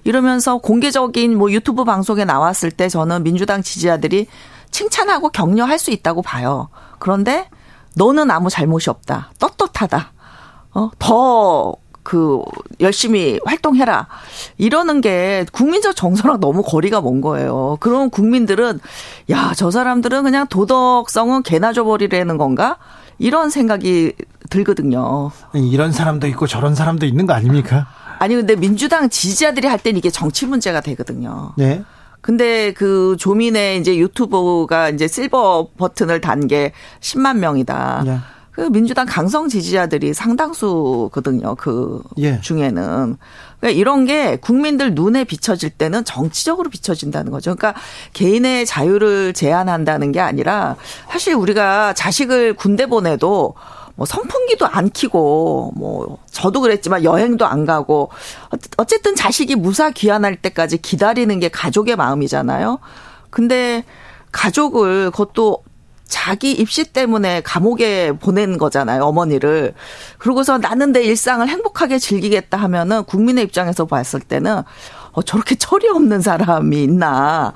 이러면서 0.04 0.58
공개적인 0.58 1.36
뭐 1.36 1.50
유튜브 1.50 1.84
방송에 1.84 2.24
나왔을 2.24 2.70
때 2.70 2.88
저는 2.88 3.22
민주당 3.22 3.62
지지자들이 3.62 4.26
칭찬하고 4.70 5.30
격려할 5.30 5.78
수 5.78 5.90
있다고 5.90 6.22
봐요. 6.22 6.68
그런데 6.98 7.48
너는 7.96 8.30
아무 8.30 8.50
잘못이 8.50 8.90
없다. 8.90 9.30
떳떳하다. 9.38 10.12
어, 10.74 10.90
더, 10.98 11.74
그, 12.02 12.42
열심히 12.80 13.38
활동해라. 13.44 14.08
이러는 14.58 15.00
게 15.00 15.46
국민적 15.52 15.94
정서랑 15.94 16.40
너무 16.40 16.62
거리가 16.62 17.00
먼 17.00 17.20
거예요. 17.20 17.76
그런 17.80 18.10
국민들은, 18.10 18.80
야, 19.30 19.52
저 19.56 19.70
사람들은 19.70 20.24
그냥 20.24 20.48
도덕성은 20.48 21.44
개나 21.44 21.72
줘버리라는 21.72 22.36
건가? 22.36 22.78
이런 23.18 23.48
생각이 23.50 24.12
들거든요. 24.50 25.30
이런 25.54 25.92
사람도 25.92 26.26
있고 26.28 26.48
저런 26.48 26.74
사람도 26.74 27.06
있는 27.06 27.26
거 27.26 27.32
아닙니까? 27.32 27.86
아니 28.24 28.34
근데 28.36 28.56
민주당 28.56 29.10
지지자들이 29.10 29.68
할 29.68 29.78
때는 29.78 29.98
이게 29.98 30.08
정치 30.08 30.46
문제가 30.46 30.80
되거든요. 30.80 31.52
네. 31.58 31.82
근데 32.22 32.72
그 32.72 33.16
조민의 33.18 33.78
이제 33.80 33.98
유튜브가 33.98 34.88
이제 34.88 35.06
실버 35.06 35.68
버튼을 35.76 36.22
단 36.22 36.46
게 36.48 36.72
10만 37.00 37.36
명이다. 37.36 38.02
네. 38.06 38.18
그 38.50 38.62
민주당 38.70 39.04
강성 39.04 39.48
지지자들이 39.48 40.14
상당수거든요. 40.14 41.54
그 41.56 42.00
예. 42.18 42.40
중에는. 42.40 43.16
그러니까 43.60 43.78
이런 43.78 44.06
게 44.06 44.36
국민들 44.36 44.94
눈에 44.94 45.24
비춰질 45.24 45.70
때는 45.70 46.04
정치적으로 46.04 46.70
비춰진다는 46.70 47.30
거죠. 47.30 47.54
그러니까 47.54 47.78
개인의 48.14 48.64
자유를 48.64 49.34
제한한다는 49.34 50.12
게 50.12 50.20
아니라 50.20 50.76
사실 51.10 51.34
우리가 51.34 51.92
자식을 51.92 52.54
군대 52.54 52.86
보내도 52.86 53.54
뭐 53.96 54.06
선풍기도 54.06 54.66
안 54.66 54.90
키고 54.90 55.72
뭐 55.76 56.18
저도 56.30 56.60
그랬지만 56.60 57.04
여행도 57.04 57.46
안 57.46 57.64
가고 57.64 58.10
어쨌든 58.76 59.14
자식이 59.14 59.54
무사 59.54 59.90
귀환할 59.90 60.36
때까지 60.36 60.78
기다리는 60.78 61.38
게 61.38 61.48
가족의 61.48 61.96
마음이잖아요. 61.96 62.80
근데 63.30 63.84
가족을 64.32 65.10
그것도 65.10 65.62
자기 66.06 66.52
입시 66.52 66.84
때문에 66.84 67.40
감옥에 67.40 68.12
보낸 68.12 68.58
거잖아요, 68.58 69.04
어머니를. 69.04 69.74
그러고서 70.18 70.58
나는 70.58 70.92
내 70.92 71.02
일상을 71.02 71.46
행복하게 71.48 71.98
즐기겠다 71.98 72.58
하면은 72.58 73.04
국민의 73.04 73.44
입장에서 73.44 73.86
봤을 73.86 74.20
때는 74.20 74.62
어, 75.12 75.22
저렇게 75.22 75.54
철이 75.54 75.88
없는 75.88 76.20
사람이 76.20 76.82
있나. 76.82 77.54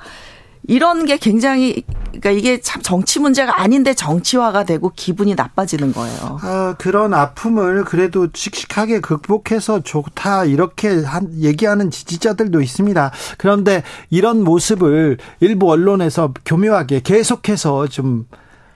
이런 0.67 1.05
게 1.05 1.17
굉장히 1.17 1.83
그러니까 2.07 2.31
이게 2.31 2.59
참 2.61 2.81
정치 2.81 3.19
문제가 3.19 3.61
아닌데 3.61 3.93
정치화가 3.93 4.63
되고 4.65 4.91
기분이 4.95 5.35
나빠지는 5.35 5.93
거예요. 5.93 6.39
어, 6.43 6.75
그런 6.77 7.13
아픔을 7.13 7.85
그래도 7.85 8.27
씩씩하게 8.33 8.99
극복해서 8.99 9.81
좋다 9.81 10.45
이렇게 10.45 11.03
한, 11.03 11.31
얘기하는 11.41 11.89
지지자들도 11.91 12.61
있습니다. 12.61 13.11
그런데 13.37 13.83
이런 14.09 14.43
모습을 14.43 15.17
일부 15.39 15.71
언론에서 15.71 16.33
교묘하게 16.45 17.01
계속해서 17.01 17.87
좀 17.87 18.27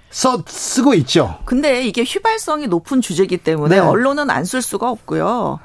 써, 0.09 0.43
쓰고 0.47 0.93
있죠. 0.95 1.37
근데 1.45 1.83
이게 1.83 2.03
휘발성이 2.03 2.67
높은 2.67 3.01
주제이기 3.01 3.37
때문에 3.37 3.75
네. 3.75 3.81
언론은 3.81 4.29
안 4.29 4.45
쓸 4.45 4.61
수가 4.61 4.89
없고요. 4.89 5.59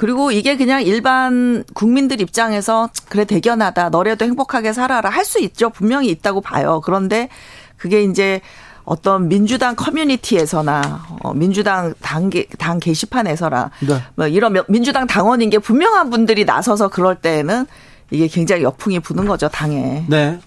그리고 0.00 0.32
이게 0.32 0.56
그냥 0.56 0.82
일반 0.82 1.62
국민들 1.74 2.22
입장에서 2.22 2.88
그래 3.10 3.26
대견하다. 3.26 3.90
너래도 3.90 4.24
행복하게 4.24 4.72
살아라. 4.72 5.10
할 5.10 5.26
수 5.26 5.38
있죠. 5.40 5.68
분명히 5.68 6.08
있다고 6.08 6.40
봐요. 6.40 6.80
그런데 6.82 7.28
그게 7.76 8.02
이제 8.02 8.40
어떤 8.84 9.28
민주당 9.28 9.76
커뮤니티에서나 9.76 11.04
어, 11.20 11.34
민주당 11.34 11.92
당, 12.00 12.30
당 12.56 12.80
게시판에서나 12.80 13.70
네. 13.80 14.02
뭐 14.14 14.26
이런 14.26 14.54
민주당 14.68 15.06
당원인 15.06 15.50
게 15.50 15.58
분명한 15.58 16.08
분들이 16.08 16.46
나서서 16.46 16.88
그럴 16.88 17.16
때에는 17.16 17.66
이게 18.10 18.26
굉장히 18.26 18.62
역풍이 18.62 19.00
부는 19.00 19.26
거죠 19.26 19.48
당에. 19.48 20.06
네. 20.08 20.38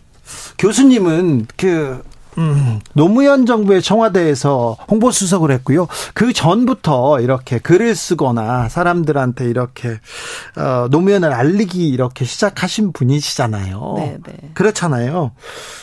교수님은 0.58 1.46
그 1.58 2.02
음, 2.38 2.80
노무현 2.94 3.46
정부의 3.46 3.82
청와대에서 3.82 4.78
홍보수석을 4.90 5.52
했고요. 5.52 5.88
그 6.14 6.34
전부터 6.34 7.22
이렇게 7.22 7.60
글을 7.60 7.96
쓰거나 7.96 8.70
사람들한테 8.70 9.46
이렇게 9.46 10.00
어, 10.58 10.88
노무현을 10.90 11.32
알리기 11.32 11.88
이렇게 11.90 12.26
시작하신 12.26 12.94
분이시잖아요. 12.94 13.94
네, 13.98 14.18
네. 14.26 14.34
그렇잖아요. 14.54 15.32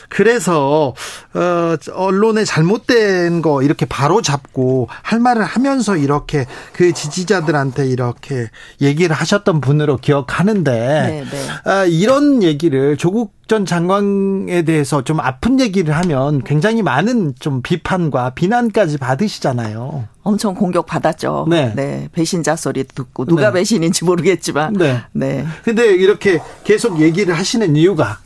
그래서 0.09 0.95
어, 1.35 1.77
언론의 1.93 2.45
잘못된 2.45 3.43
거 3.43 3.63
이렇게 3.63 3.87
바로 3.87 4.23
잡고 4.23 4.89
할 5.03 5.21
말을 5.21 5.45
하면서 5.45 5.97
이렇게 5.97 6.47
그 6.73 6.93
지지자들한테 6.93 7.87
이렇게 7.87 8.49
얘기를 8.81 9.15
하셨던 9.15 9.61
분으로 9.61 9.97
기억하는데 9.99 10.73
네, 10.73 11.25
네. 11.31 11.71
어, 11.71 11.87
이런 11.87 12.43
얘기를 12.43 12.97
조국 12.97 13.40
전 13.51 13.67
장관에 13.67 14.63
대해서 14.63 15.03
좀 15.03 15.19
아픈 15.19 15.59
얘기를 15.59 15.97
하면 15.97 16.41
굉장히 16.45 16.83
많은 16.83 17.35
좀 17.41 17.63
비판과 17.63 18.31
비난까지 18.31 18.99
받으시잖아요. 18.99 20.07
엄청 20.23 20.55
공격 20.55 20.87
받았죠. 20.87 21.47
네. 21.51 21.73
네. 21.75 22.09
배신자 22.13 22.55
소리 22.55 22.85
듣고 22.85 23.25
누가 23.25 23.49
네. 23.49 23.55
배신인지 23.55 24.05
모르겠지만. 24.05 24.75
네. 24.75 25.01
네. 25.11 25.45
근데 25.65 25.93
이렇게 25.97 26.41
계속 26.63 27.01
얘기를 27.01 27.37
하시는 27.37 27.75
이유가 27.75 28.21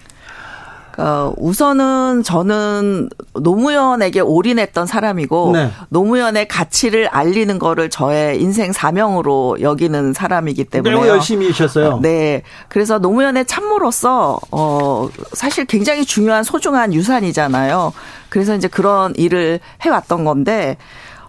어, 0.97 1.33
우선은 1.37 2.23
저는 2.23 3.09
노무현에게 3.35 4.21
올인했던 4.21 4.87
사람이고 4.87 5.53
네. 5.53 5.71
노무현의 5.89 6.47
가치를 6.49 7.09
알리는 7.09 7.59
거를 7.59 7.91
저의 7.91 8.41
인생 8.41 8.73
사명으로 8.73 9.59
여기는 9.61 10.13
사람이기 10.13 10.65
때문에 10.65 10.95
매우 10.95 11.07
열심히 11.09 11.49
하셨어요. 11.49 11.99
네. 12.01 12.43
그래서 12.69 12.99
노무현의 12.99 13.47
참모로서 13.47 14.39
어 14.53 15.09
사실 15.33 15.65
굉장히 15.65 16.05
중요한 16.05 16.45
소중한 16.45 16.95
유산이잖아요. 16.95 17.93
그래서 18.29 18.55
이제 18.55 18.69
그런 18.69 19.15
일을 19.17 19.61
해 19.85 19.91
왔던 19.91 20.25
건데 20.25 20.77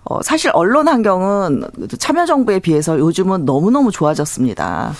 어 0.03 0.22
사실 0.22 0.51
언론 0.53 0.88
환경은 0.88 1.63
참여정부에 1.97 2.59
비해서 2.59 2.99
요즘은 2.99 3.45
너무너무 3.45 3.91
좋아졌습니다. 3.91 4.93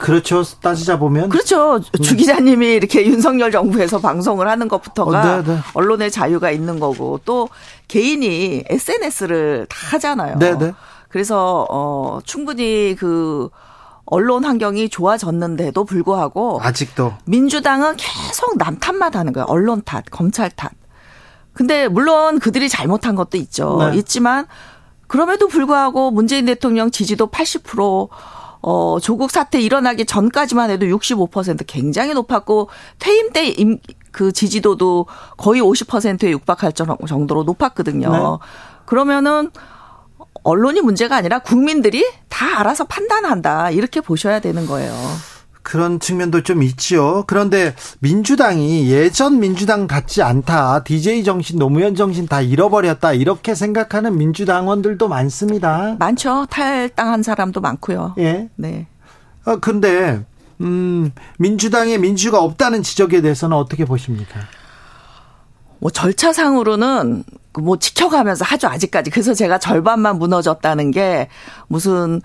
그렇죠. 0.00 0.42
따지자 0.42 0.98
보면. 0.98 1.28
그렇죠. 1.28 1.76
음. 1.76 2.02
주 2.02 2.16
기자님이 2.16 2.74
이렇게 2.74 3.06
윤석열 3.06 3.50
정부에서 3.50 4.00
방송을 4.00 4.48
하는 4.48 4.68
것부터가 4.68 5.20
어, 5.20 5.42
네, 5.42 5.44
네. 5.44 5.58
언론의 5.74 6.10
자유가 6.10 6.50
있는 6.50 6.80
거고 6.80 7.20
또 7.24 7.48
개인이 7.88 8.64
SNS를 8.68 9.66
다 9.68 9.76
하잖아요. 9.92 10.38
네, 10.38 10.56
네. 10.58 10.72
그래서 11.08 11.66
어 11.68 12.20
충분히 12.24 12.96
그 12.98 13.48
언론 14.06 14.44
환경이 14.44 14.88
좋아졌는데도 14.88 15.84
불구하고 15.84 16.60
아직도 16.62 17.14
민주당은 17.26 17.96
계속 17.96 18.58
남 18.58 18.78
탓만 18.78 19.14
하는 19.14 19.32
거예요. 19.32 19.46
언론 19.48 19.82
탓, 19.84 20.04
검찰 20.10 20.50
탓. 20.50 20.72
근데 21.52 21.88
물론 21.88 22.38
그들이 22.38 22.68
잘못한 22.68 23.14
것도 23.14 23.36
있죠. 23.36 23.78
네. 23.80 23.98
있지만 23.98 24.46
그럼에도 25.06 25.48
불구하고 25.48 26.10
문재인 26.12 26.46
대통령 26.46 26.90
지지도 26.90 27.28
80% 27.28 28.08
어, 28.62 28.98
조국 29.00 29.30
사태 29.30 29.60
일어나기 29.60 30.04
전까지만 30.04 30.70
해도 30.70 30.86
65% 30.86 31.64
굉장히 31.66 32.12
높았고 32.14 32.68
퇴임 32.98 33.32
때그 33.32 34.32
지지도도 34.32 35.06
거의 35.36 35.62
50%에 35.62 36.30
육박할 36.30 36.72
정도로 36.72 37.44
높았거든요. 37.44 38.10
네. 38.12 38.18
그러면은 38.84 39.50
언론이 40.42 40.80
문제가 40.80 41.16
아니라 41.16 41.38
국민들이 41.40 42.04
다 42.28 42.60
알아서 42.60 42.84
판단한다. 42.84 43.70
이렇게 43.70 44.00
보셔야 44.00 44.40
되는 44.40 44.66
거예요. 44.66 44.92
그런 45.62 46.00
측면도 46.00 46.42
좀 46.42 46.62
있지요. 46.62 47.24
그런데 47.26 47.74
민주당이 48.00 48.90
예전 48.90 49.40
민주당 49.40 49.86
같지 49.86 50.22
않다. 50.22 50.84
DJ 50.84 51.24
정신, 51.24 51.58
노무현 51.58 51.94
정신 51.94 52.26
다 52.26 52.40
잃어버렸다. 52.40 53.12
이렇게 53.12 53.54
생각하는 53.54 54.16
민주당원들도 54.16 55.08
많습니다. 55.08 55.96
많죠. 55.98 56.46
탈당한 56.50 57.22
사람도 57.22 57.60
많고요. 57.60 58.14
예. 58.18 58.48
네. 58.56 58.86
어, 59.44 59.56
근데, 59.56 60.24
음, 60.60 61.12
민주당에 61.38 61.98
민주가 61.98 62.40
없다는 62.40 62.82
지적에 62.82 63.20
대해서는 63.20 63.56
어떻게 63.56 63.84
보십니까? 63.84 64.40
뭐 65.78 65.90
절차상으로는 65.90 67.24
뭐 67.58 67.78
지켜가면서 67.78 68.44
하죠 68.44 68.68
아직까지 68.68 69.10
그래서 69.10 69.34
제가 69.34 69.58
절반만 69.58 70.18
무너졌다는 70.18 70.90
게 70.92 71.28
무슨 71.66 72.20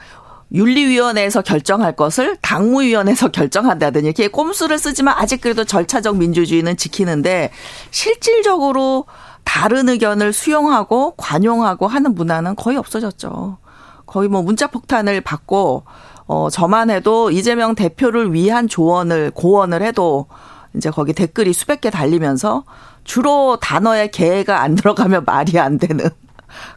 윤리위원회에서 0.54 1.42
결정할 1.42 1.96
것을 1.96 2.38
당무위원회에서 2.42 3.30
결정한다든지 3.34 4.06
이렇게 4.06 4.28
꼼수를 4.28 4.78
쓰지만 4.78 5.16
아직 5.18 5.42
그래도 5.42 5.64
절차적 5.64 6.18
민주주의는 6.18 6.78
지키는데 6.78 7.52
실질적으로 7.92 9.06
다른 9.44 9.90
의견을 9.90 10.34
수용하고 10.34 11.16
관용하고 11.16 11.88
하는 11.88 12.16
문화는 12.16 12.56
거의 12.56 12.78
없어졌죠. 12.78 13.58
거의 14.06 14.30
뭐 14.30 14.42
문자 14.42 14.68
폭탄을 14.68 15.22
받고 15.22 15.84
어 16.28 16.50
저만 16.50 16.90
해도 16.90 17.32
이재명 17.32 17.76
대표를 17.76 18.34
위한 18.34 18.68
조언을 18.68 19.32
고언을 19.32 19.82
해도 19.82 20.28
이제 20.76 20.90
거기 20.90 21.14
댓글이 21.14 21.54
수백 21.54 21.82
개 21.82 21.90
달리면서 21.90 22.66
주로 23.04 23.58
단어에 23.62 24.08
개가 24.08 24.62
안 24.62 24.76
들어가면 24.76 25.24
말이 25.26 25.60
안 25.60 25.78
되는 25.78 26.10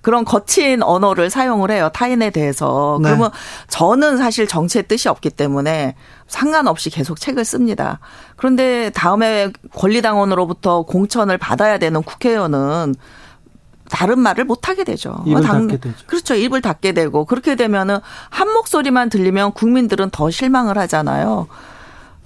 그런 0.02 0.24
거친 0.24 0.82
언어를 0.82 1.30
사용을 1.30 1.70
해요. 1.70 1.90
타인에 1.92 2.30
대해서. 2.30 2.98
네. 3.02 3.08
그러면 3.08 3.30
저는 3.68 4.16
사실 4.16 4.46
정치의 4.46 4.88
뜻이 4.88 5.08
없기 5.08 5.30
때문에 5.30 5.94
상관없이 6.26 6.90
계속 6.90 7.18
책을 7.18 7.44
씁니다. 7.44 8.00
그런데 8.36 8.90
다음에 8.90 9.50
권리당원으로부터 9.74 10.82
공천을 10.82 11.38
받아야 11.38 11.78
되는 11.78 12.02
국회의원은 12.02 12.94
다른 13.90 14.18
말을 14.18 14.44
못 14.44 14.68
하게 14.68 14.84
되죠. 14.84 15.22
입을 15.26 15.42
당, 15.42 15.66
닫게 15.68 15.78
되죠. 15.78 16.06
그렇죠. 16.06 16.34
입을 16.34 16.60
닫게 16.60 16.92
되고 16.92 17.24
그렇게 17.24 17.56
되면은 17.56 17.98
한 18.28 18.52
목소리만 18.52 19.08
들리면 19.08 19.52
국민들은 19.52 20.10
더 20.10 20.30
실망을 20.30 20.76
하잖아요. 20.78 21.48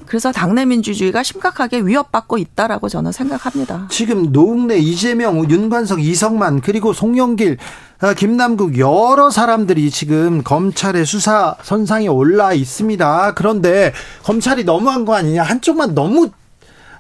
그래서 0.07 0.33
당내 0.33 0.65
민주주의가 0.65 1.23
심각하게 1.23 1.81
위협받고 1.81 2.39
있다라고 2.39 2.89
저는 2.89 3.13
생각합니다. 3.13 3.87
지금 3.91 4.33
노웅래, 4.33 4.77
이재명, 4.77 5.51
윤관석, 5.51 6.03
이성만 6.03 6.61
그리고 6.61 6.93
송영길, 6.93 7.59
아, 8.01 8.15
김남국 8.15 8.79
여러 8.79 9.31
사람들이 9.31 9.91
지금 9.91 10.43
검찰의 10.43 11.07
수사 11.07 11.57
선상에 11.63 12.09
올라 12.09 12.53
있습니다. 12.53 13.35
그런데 13.35 13.93
검찰이 14.25 14.65
너무한 14.65 15.05
거 15.05 15.15
아니냐? 15.15 15.43
한쪽만 15.43 15.95
너무 15.95 16.31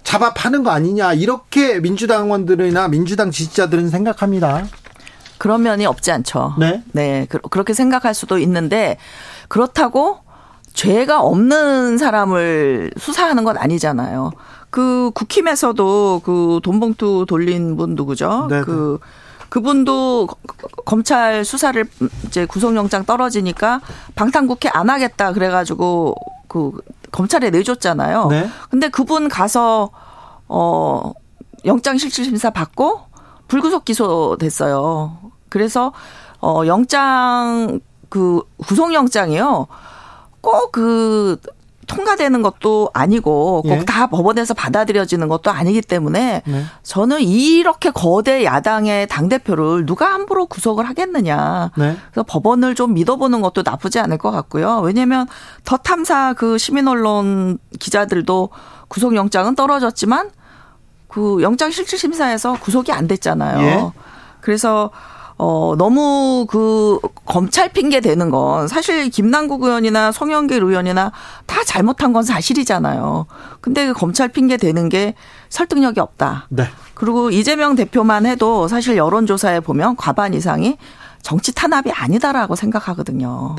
잡아 0.04 0.32
파는 0.32 0.62
거 0.62 0.70
아니냐? 0.70 1.14
이렇게 1.14 1.80
민주당원들이나 1.80 2.88
민주당 2.88 3.30
지지자들은 3.30 3.90
생각합니다. 3.90 4.66
그런 5.38 5.62
면이 5.62 5.86
없지 5.86 6.12
않죠. 6.12 6.54
네. 6.58 6.82
네. 6.92 7.26
그렇게 7.50 7.74
생각할 7.74 8.14
수도 8.14 8.38
있는데 8.38 8.96
그렇다고 9.48 10.20
죄가 10.74 11.20
없는 11.20 11.98
사람을 11.98 12.92
수사하는 12.96 13.44
건 13.44 13.56
아니잖아요. 13.58 14.32
그 14.70 15.10
국힘에서도 15.14 16.22
그 16.24 16.60
돈봉투 16.62 17.26
돌린 17.28 17.76
분 17.76 17.94
누구죠? 17.94 18.46
네네. 18.48 18.64
그 18.64 18.98
그분도 19.50 20.28
검찰 20.86 21.44
수사를 21.44 21.84
이제 22.26 22.46
구속영장 22.46 23.04
떨어지니까 23.04 23.82
방탄국회 24.14 24.70
안 24.72 24.88
하겠다 24.88 25.34
그래가지고 25.34 26.14
그 26.48 26.72
검찰에 27.10 27.50
내줬잖아요. 27.50 28.28
네. 28.28 28.48
근데 28.70 28.88
그분 28.88 29.28
가서 29.28 29.90
어 30.48 31.12
영장 31.66 31.98
실질 31.98 32.24
심사 32.24 32.48
받고 32.48 33.00
불구속 33.46 33.84
기소됐어요. 33.84 35.18
그래서 35.50 35.92
어 36.40 36.62
영장 36.66 37.78
그 38.08 38.40
구속영장이요. 38.56 39.66
꼭그 40.42 41.38
통과되는 41.86 42.42
것도 42.42 42.90
아니고 42.92 43.62
꼭다 43.62 44.02
예. 44.02 44.06
법원에서 44.06 44.54
받아들여지는 44.54 45.28
것도 45.28 45.50
아니기 45.50 45.82
때문에 45.82 46.42
네. 46.44 46.64
저는 46.82 47.20
이렇게 47.22 47.90
거대 47.90 48.44
야당의 48.44 49.08
당 49.08 49.28
대표를 49.28 49.84
누가 49.84 50.12
함부로 50.12 50.46
구속을 50.46 50.88
하겠느냐. 50.88 51.70
네. 51.76 51.96
그래서 52.10 52.24
법원을 52.26 52.74
좀 52.74 52.94
믿어보는 52.94 53.40
것도 53.40 53.62
나쁘지 53.64 53.98
않을 53.98 54.18
것 54.18 54.30
같고요. 54.30 54.80
왜냐하면 54.80 55.26
더 55.64 55.76
탐사 55.76 56.34
그 56.34 56.56
시민 56.56 56.88
언론 56.88 57.58
기자들도 57.78 58.50
구속영장은 58.88 59.54
떨어졌지만 59.54 60.30
그 61.08 61.42
영장 61.42 61.70
실질 61.70 61.98
심사에서 61.98 62.54
구속이 62.54 62.92
안 62.92 63.06
됐잖아요. 63.06 63.60
예. 63.60 63.90
그래서 64.40 64.90
어, 65.38 65.74
너무 65.76 66.46
그 66.48 66.98
검찰 67.24 67.68
핑계 67.68 68.00
대는 68.00 68.30
건 68.30 68.68
사실 68.68 69.08
김남국 69.10 69.62
의원이나 69.62 70.12
송영길 70.12 70.62
의원이나 70.62 71.12
다 71.46 71.64
잘못한 71.64 72.12
건 72.12 72.22
사실이잖아요. 72.22 73.26
근데 73.60 73.86
그 73.86 73.92
검찰 73.92 74.28
핑계 74.28 74.56
대는 74.56 74.88
게 74.88 75.14
설득력이 75.48 76.00
없다. 76.00 76.46
네. 76.50 76.68
그리고 76.94 77.30
이재명 77.30 77.74
대표만 77.74 78.26
해도 78.26 78.68
사실 78.68 78.96
여론조사에 78.96 79.60
보면 79.60 79.96
과반 79.96 80.34
이상이 80.34 80.76
정치 81.22 81.54
탄압이 81.54 81.90
아니다라고 81.90 82.54
생각하거든요. 82.56 83.56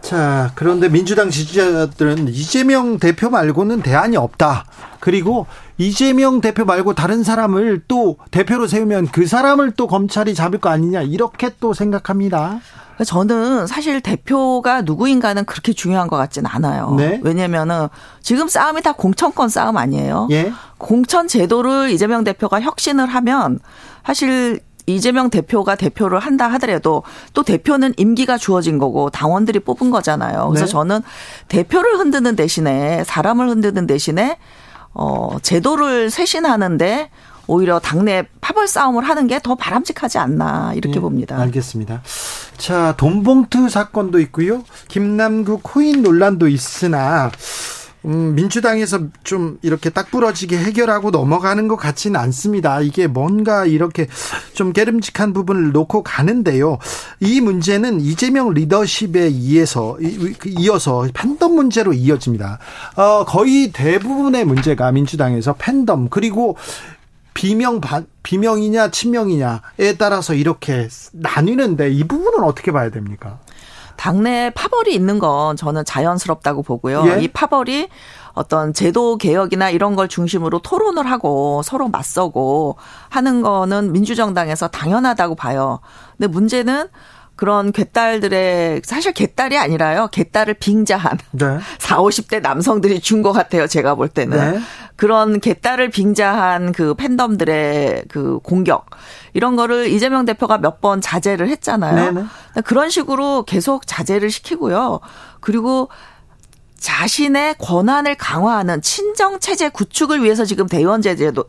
자, 0.00 0.52
그런데 0.54 0.88
민주당 0.88 1.30
지지자들은 1.30 2.28
이재명 2.28 2.98
대표 2.98 3.28
말고는 3.28 3.82
대안이 3.82 4.16
없다. 4.16 4.64
그리고 5.00 5.46
이재명 5.78 6.40
대표 6.40 6.64
말고 6.64 6.94
다른 6.94 7.22
사람을 7.22 7.82
또 7.86 8.16
대표로 8.30 8.66
세우면 8.66 9.08
그 9.08 9.26
사람을 9.26 9.72
또 9.72 9.86
검찰이 9.86 10.34
잡을 10.34 10.58
거 10.58 10.70
아니냐. 10.70 11.02
이렇게 11.02 11.50
또 11.60 11.74
생각합니다. 11.74 12.60
저는 13.04 13.66
사실 13.66 14.00
대표가 14.00 14.80
누구인가는 14.80 15.44
그렇게 15.44 15.74
중요한 15.74 16.08
것 16.08 16.16
같진 16.16 16.46
않아요. 16.46 16.94
네? 16.96 17.20
왜냐면은 17.22 17.88
지금 18.22 18.48
싸움이 18.48 18.80
다 18.80 18.92
공천권 18.92 19.50
싸움 19.50 19.76
아니에요. 19.76 20.28
예? 20.30 20.50
공천 20.78 21.28
제도를 21.28 21.90
이재명 21.90 22.24
대표가 22.24 22.60
혁신을 22.62 23.06
하면 23.06 23.58
사실 24.06 24.60
이재명 24.86 25.28
대표가 25.28 25.74
대표를 25.74 26.20
한다 26.20 26.46
하더라도 26.52 27.02
또 27.34 27.42
대표는 27.42 27.92
임기가 27.96 28.38
주어진 28.38 28.78
거고 28.78 29.10
당원들이 29.10 29.60
뽑은 29.60 29.90
거잖아요. 29.90 30.48
그래서 30.48 30.64
네. 30.64 30.72
저는 30.72 31.00
대표를 31.48 31.98
흔드는 31.98 32.36
대신에 32.36 33.04
사람을 33.04 33.48
흔드는 33.50 33.86
대신에 33.86 34.38
어 34.98 35.36
제도를 35.42 36.10
쇄신하는데 36.10 37.10
오히려 37.48 37.78
당내 37.78 38.24
파벌 38.40 38.66
싸움을 38.66 39.04
하는 39.08 39.26
게 39.28 39.38
더 39.40 39.54
바람직하지 39.54 40.18
않나 40.18 40.72
이렇게 40.74 40.94
네, 40.94 41.00
봅니다. 41.00 41.38
알겠습니다. 41.38 42.02
자, 42.56 42.94
돈봉투 42.96 43.68
사건도 43.68 44.18
있고요. 44.20 44.64
김남국 44.88 45.60
코인 45.62 46.02
논란도 46.02 46.48
있으나 46.48 47.30
음, 48.06 48.34
민주당에서 48.34 49.00
좀 49.24 49.58
이렇게 49.62 49.90
딱 49.90 50.10
부러지게 50.10 50.56
해결하고 50.56 51.10
넘어가는 51.10 51.66
것 51.68 51.76
같지는 51.76 52.18
않습니다. 52.20 52.80
이게 52.80 53.06
뭔가 53.06 53.66
이렇게 53.66 54.06
좀 54.54 54.72
깨름직한 54.72 55.32
부분을 55.32 55.72
놓고 55.72 56.02
가는데요. 56.02 56.78
이 57.20 57.40
문제는 57.40 58.00
이재명 58.00 58.54
리더십에 58.54 59.20
의해서 59.22 59.96
이어서 60.46 61.08
팬덤 61.12 61.54
문제로 61.54 61.92
이어집니다. 61.92 62.58
어, 62.96 63.24
거의 63.24 63.72
대부분의 63.72 64.44
문제가 64.44 64.92
민주당에서 64.92 65.54
팬덤 65.58 66.08
그리고 66.08 66.56
비명 67.34 67.80
비명이냐 68.22 68.90
친명이냐에 68.90 69.96
따라서 69.98 70.32
이렇게 70.32 70.88
나뉘는데 71.12 71.90
이 71.90 72.04
부분은 72.04 72.42
어떻게 72.44 72.72
봐야 72.72 72.90
됩니까? 72.90 73.40
당내 73.96 74.50
파벌이 74.54 74.94
있는 74.94 75.18
건 75.18 75.56
저는 75.56 75.84
자연스럽다고 75.84 76.62
보고요. 76.62 77.04
예? 77.08 77.22
이 77.22 77.28
파벌이 77.28 77.88
어떤 78.34 78.72
제도 78.72 79.16
개혁이나 79.16 79.70
이런 79.70 79.96
걸 79.96 80.08
중심으로 80.08 80.58
토론을 80.58 81.10
하고 81.10 81.62
서로 81.64 81.88
맞서고 81.88 82.76
하는 83.08 83.40
거는 83.40 83.92
민주정당에서 83.92 84.68
당연하다고 84.68 85.34
봐요. 85.36 85.80
근데 86.16 86.26
문제는 86.28 86.88
그런 87.36 87.70
개딸들의 87.70 88.82
사실 88.84 89.12
개딸이 89.12 89.58
아니라요. 89.58 90.08
개딸을 90.10 90.54
빙자한 90.54 91.18
네. 91.32 91.58
4, 91.78 91.98
50대 91.98 92.40
남성들이 92.40 93.00
준 93.00 93.22
것 93.22 93.32
같아요. 93.32 93.66
제가 93.66 93.94
볼 93.94 94.08
때는. 94.08 94.54
네. 94.54 94.60
그런 94.96 95.40
개딸을 95.40 95.90
빙자한 95.90 96.72
그 96.72 96.94
팬덤들의 96.94 98.04
그 98.08 98.38
공격 98.42 98.86
이런 99.34 99.54
거를 99.54 99.88
이재명 99.88 100.24
대표가 100.24 100.56
몇 100.58 100.80
번 100.80 101.00
자제를 101.02 101.48
했잖아요. 101.48 101.94
네네. 102.12 102.26
네. 102.54 102.60
그런 102.62 102.88
식으로 102.90 103.44
계속 103.44 103.86
자제를 103.86 104.30
시키고요. 104.30 105.00
그리고 105.40 105.88
자신의 106.78 107.56
권한을 107.58 108.14
강화하는 108.16 108.80
친정 108.82 109.40
체제 109.40 109.68
구축을 109.68 110.22
위해서 110.22 110.44
지금 110.44 110.66
대의원 110.66 111.02
제제도 111.02 111.44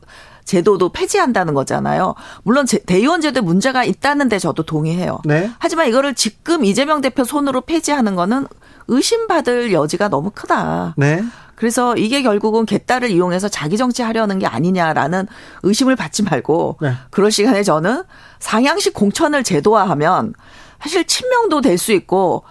제도도 0.48 0.90
폐지한다는 0.90 1.54
거잖아요. 1.54 2.16
물론 2.44 2.66
대의원 2.86 3.22
제도에 3.22 3.42
문제가 3.42 3.84
있다는데 3.84 4.40
저도 4.40 4.64
동의해요. 4.64 5.20
네. 5.26 5.52
하지만 5.60 5.88
이거를 5.90 6.16
지금 6.16 6.66
이재명 6.66 7.02
대표 7.02 7.24
손으로 7.24 7.62
폐지하는 7.62 8.16
거는 8.16 8.48
의심받을 8.88 9.74
여지가 9.74 10.08
너무 10.10 10.32
크다. 10.34 10.96
네. 10.98 11.24
그래서 11.56 11.96
이게 11.96 12.22
결국은 12.22 12.66
개딸을 12.66 13.10
이용해서 13.12 13.50
자기 13.50 13.78
정치하려는 13.78 14.40
게 14.40 14.46
아니냐라는 14.48 15.28
의심을 15.64 15.96
받지 15.96 16.24
말고 16.24 16.78
네. 16.82 16.94
그럴 17.10 17.32
시간에 17.32 17.64
저는 17.64 18.04
상향식 18.40 18.94
공천을 18.94 19.44
제도화하면 19.44 20.34
사실 20.82 21.06
친명도 21.06 21.62
될 21.62 21.78
수 21.78 21.92
있고 21.92 22.44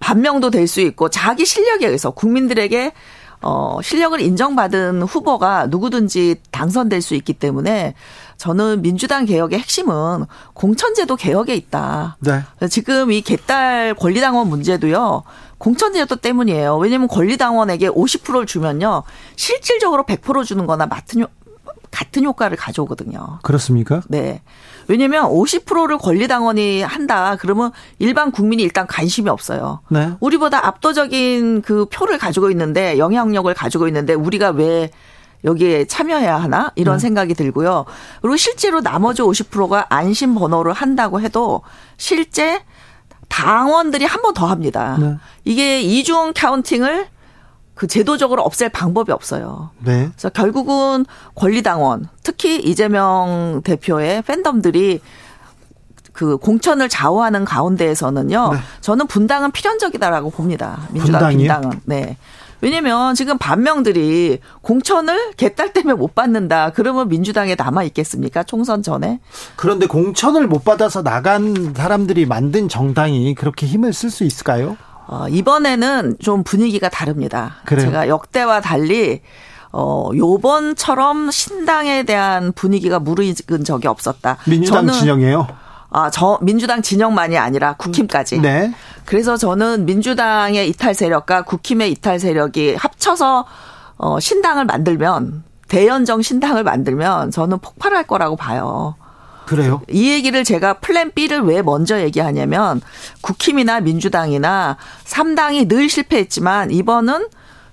반명도 0.00 0.50
될 0.50 0.66
수 0.66 0.80
있고 0.80 1.08
자기 1.08 1.46
실력에 1.46 1.86
의해서 1.86 2.10
국민들에게 2.10 2.92
어, 3.42 3.78
실력을 3.82 4.20
인정받은 4.20 5.02
후보가 5.02 5.66
누구든지 5.66 6.36
당선될 6.50 7.02
수 7.02 7.14
있기 7.14 7.32
때문에 7.34 7.94
저는 8.36 8.82
민주당 8.82 9.24
개혁의 9.24 9.58
핵심은 9.58 10.24
공천제도 10.54 11.16
개혁에 11.16 11.54
있다. 11.54 12.16
네. 12.20 12.42
지금 12.68 13.12
이 13.12 13.20
개딸 13.20 13.94
권리당원 13.94 14.48
문제도요. 14.48 15.24
공천제도 15.58 16.16
때문이에요. 16.16 16.76
왜냐하면 16.76 17.08
권리당원에게 17.08 17.88
50%를 17.88 18.46
주면요. 18.46 19.04
실질적으로 19.36 20.04
100% 20.04 20.44
주는 20.44 20.66
거나 20.66 20.88
같은, 20.88 21.24
같은 21.90 22.24
효과를 22.24 22.56
가져오거든요. 22.56 23.38
그렇습니까? 23.42 24.02
네. 24.08 24.42
왜냐면 24.88 25.26
50%를 25.26 25.98
권리당원이 25.98 26.82
한다. 26.82 27.36
그러면 27.38 27.72
일반 27.98 28.30
국민이 28.30 28.62
일단 28.62 28.86
관심이 28.86 29.28
없어요. 29.30 29.80
네. 29.88 30.12
우리보다 30.20 30.66
압도적인 30.66 31.62
그 31.62 31.86
표를 31.86 32.18
가지고 32.18 32.50
있는데 32.50 32.98
영향력을 32.98 33.52
가지고 33.54 33.86
있는데 33.88 34.14
우리가 34.14 34.50
왜 34.50 34.90
여기에 35.44 35.86
참여해야 35.86 36.36
하나 36.36 36.70
이런 36.76 36.96
네. 36.96 37.00
생각이 37.00 37.34
들고요. 37.34 37.84
그리고 38.20 38.36
실제로 38.36 38.80
나머지 38.80 39.22
50%가 39.22 39.86
안심 39.88 40.34
번호를 40.34 40.72
한다고 40.72 41.20
해도 41.20 41.62
실제 41.96 42.60
당원들이 43.28 44.04
한 44.04 44.22
번 44.22 44.34
더 44.34 44.46
합니다. 44.46 44.96
네. 45.00 45.16
이게 45.44 45.80
이중 45.80 46.32
카운팅을 46.34 47.08
그 47.82 47.88
제도적으로 47.88 48.42
없앨 48.42 48.68
방법이 48.68 49.10
없어요. 49.10 49.70
네. 49.80 50.08
그래서 50.12 50.28
결국은 50.28 51.04
권리당원, 51.34 52.08
특히 52.22 52.60
이재명 52.60 53.60
대표의 53.64 54.22
팬덤들이 54.22 55.00
그 56.12 56.36
공천을 56.36 56.88
좌우하는 56.88 57.44
가운데에서는요. 57.44 58.50
네. 58.52 58.58
저는 58.82 59.08
분당은 59.08 59.50
필연적이다라고 59.50 60.30
봅니다. 60.30 60.86
민주당 60.92 61.22
분당이요? 61.22 61.38
분당은. 61.38 61.80
네. 61.86 62.16
왜냐면 62.60 63.16
지금 63.16 63.36
반명들이 63.36 64.38
공천을 64.60 65.32
개딸 65.32 65.72
때문에 65.72 65.94
못 65.94 66.14
받는다. 66.14 66.70
그러면 66.70 67.08
민주당에 67.08 67.56
남아 67.56 67.82
있겠습니까? 67.82 68.44
총선 68.44 68.84
전에. 68.84 69.18
그런데 69.56 69.88
공천을 69.88 70.46
못 70.46 70.64
받아서 70.64 71.02
나간 71.02 71.74
사람들이 71.74 72.26
만든 72.26 72.68
정당이 72.68 73.34
그렇게 73.34 73.66
힘을 73.66 73.92
쓸 73.92 74.08
수 74.08 74.22
있을까요? 74.22 74.76
어, 75.12 75.28
이번에는 75.28 76.16
좀 76.20 76.42
분위기가 76.42 76.88
다릅니다. 76.88 77.56
그래요? 77.66 77.84
제가 77.84 78.08
역대와 78.08 78.62
달리 78.62 79.20
어, 79.70 80.08
요번처럼 80.16 81.30
신당에 81.30 82.04
대한 82.04 82.52
분위기가 82.52 82.98
무르익은 82.98 83.62
적이 83.62 83.88
없었다. 83.88 84.38
민주당 84.46 84.90
진영이에요? 84.90 85.46
아, 85.90 86.08
저 86.08 86.38
민주당 86.40 86.80
진영만이 86.80 87.36
아니라 87.36 87.74
국힘까지. 87.74 88.40
네. 88.40 88.72
그래서 89.04 89.36
저는 89.36 89.84
민주당의 89.84 90.66
이탈 90.70 90.94
세력과 90.94 91.42
국힘의 91.42 91.92
이탈 91.92 92.18
세력이 92.18 92.76
합쳐서 92.76 93.44
어, 93.98 94.18
신당을 94.18 94.64
만들면 94.64 95.44
대연정 95.68 96.22
신당을 96.22 96.64
만들면 96.64 97.32
저는 97.32 97.58
폭발할 97.58 98.06
거라고 98.06 98.36
봐요. 98.36 98.94
그래요? 99.46 99.82
이 99.90 100.10
얘기를 100.10 100.44
제가 100.44 100.74
플랜 100.74 101.10
B를 101.12 101.40
왜 101.42 101.62
먼저 101.62 102.00
얘기하냐면 102.00 102.80
국힘이나 103.20 103.80
민주당이나 103.80 104.76
3당이 105.04 105.68
늘 105.68 105.88
실패했지만 105.88 106.70
이번은 106.70 107.26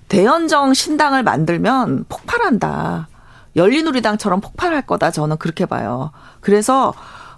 대연정 0.08 0.74
신당을 0.74 1.22
만들면 1.22 2.06
폭발한다. 2.08 3.08
열린우리당처럼 3.56 4.40
폭발할 4.40 4.82
거다. 4.82 5.10
저는 5.10 5.36
그렇게 5.38 5.66
봐요. 5.66 6.10
그래서 6.40 6.92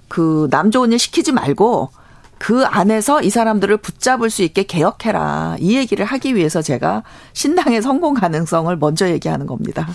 그 0.09 0.49
남 0.51 0.71
좋은 0.71 0.93
일 0.93 0.99
시키지 0.99 1.33
말고 1.33 1.91
그 2.39 2.65
안에서 2.65 3.23
이 3.23 3.31
사람들을 3.31 3.77
붙잡을 3.79 4.29
수 4.29 4.43
있게 4.43 4.65
개혁해라. 4.65 5.57
이 5.61 5.77
얘기를 5.77 6.05
하기 6.05 6.35
위해서 6.35 6.61
제가 6.61 7.03
신당의 7.35 7.83
성공 7.83 8.15
가능성을 8.15 8.75
먼저 8.77 9.09
얘기하는 9.09 9.47
겁니다. 9.47 9.89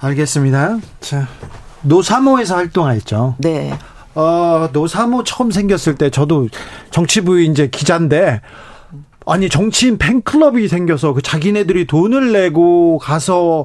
알겠습니다. 0.00 0.78
자, 1.00 1.28
노사모에서 1.82 2.56
활동했죠. 2.56 3.36
네. 3.38 3.72
어, 4.14 4.68
노사모 4.72 5.24
처음 5.24 5.50
생겼을 5.50 5.94
때 5.96 6.10
저도 6.10 6.48
정치부 6.90 7.40
이제 7.40 7.68
기자인데 7.68 8.40
아니 9.24 9.48
정치인 9.48 9.98
팬클럽이 9.98 10.68
생겨서 10.68 11.12
그 11.12 11.22
자기네들이 11.22 11.86
돈을 11.86 12.32
내고 12.32 12.98
가서 12.98 13.64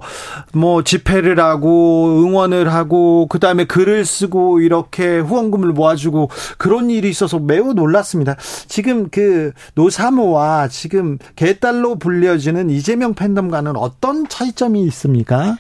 뭐 0.54 0.84
집회를 0.84 1.40
하고 1.40 2.22
응원을 2.22 2.72
하고 2.72 3.28
그다음에 3.28 3.66
글을 3.66 4.06
쓰고 4.06 4.60
이렇게 4.62 5.20
후원금을 5.20 5.70
모아주고 5.70 6.30
그런 6.58 6.90
일이 6.90 7.10
있어서 7.10 7.40
매우 7.40 7.74
놀랐습니다. 7.74 8.36
지금 8.68 9.10
그 9.10 9.52
노사모와 9.74 10.68
지금 10.68 11.18
개딸로 11.36 11.96
불려지는 11.96 12.70
이재명 12.70 13.14
팬덤과는 13.14 13.76
어떤 13.78 14.28
차이점이 14.28 14.84
있습니까? 14.84 15.58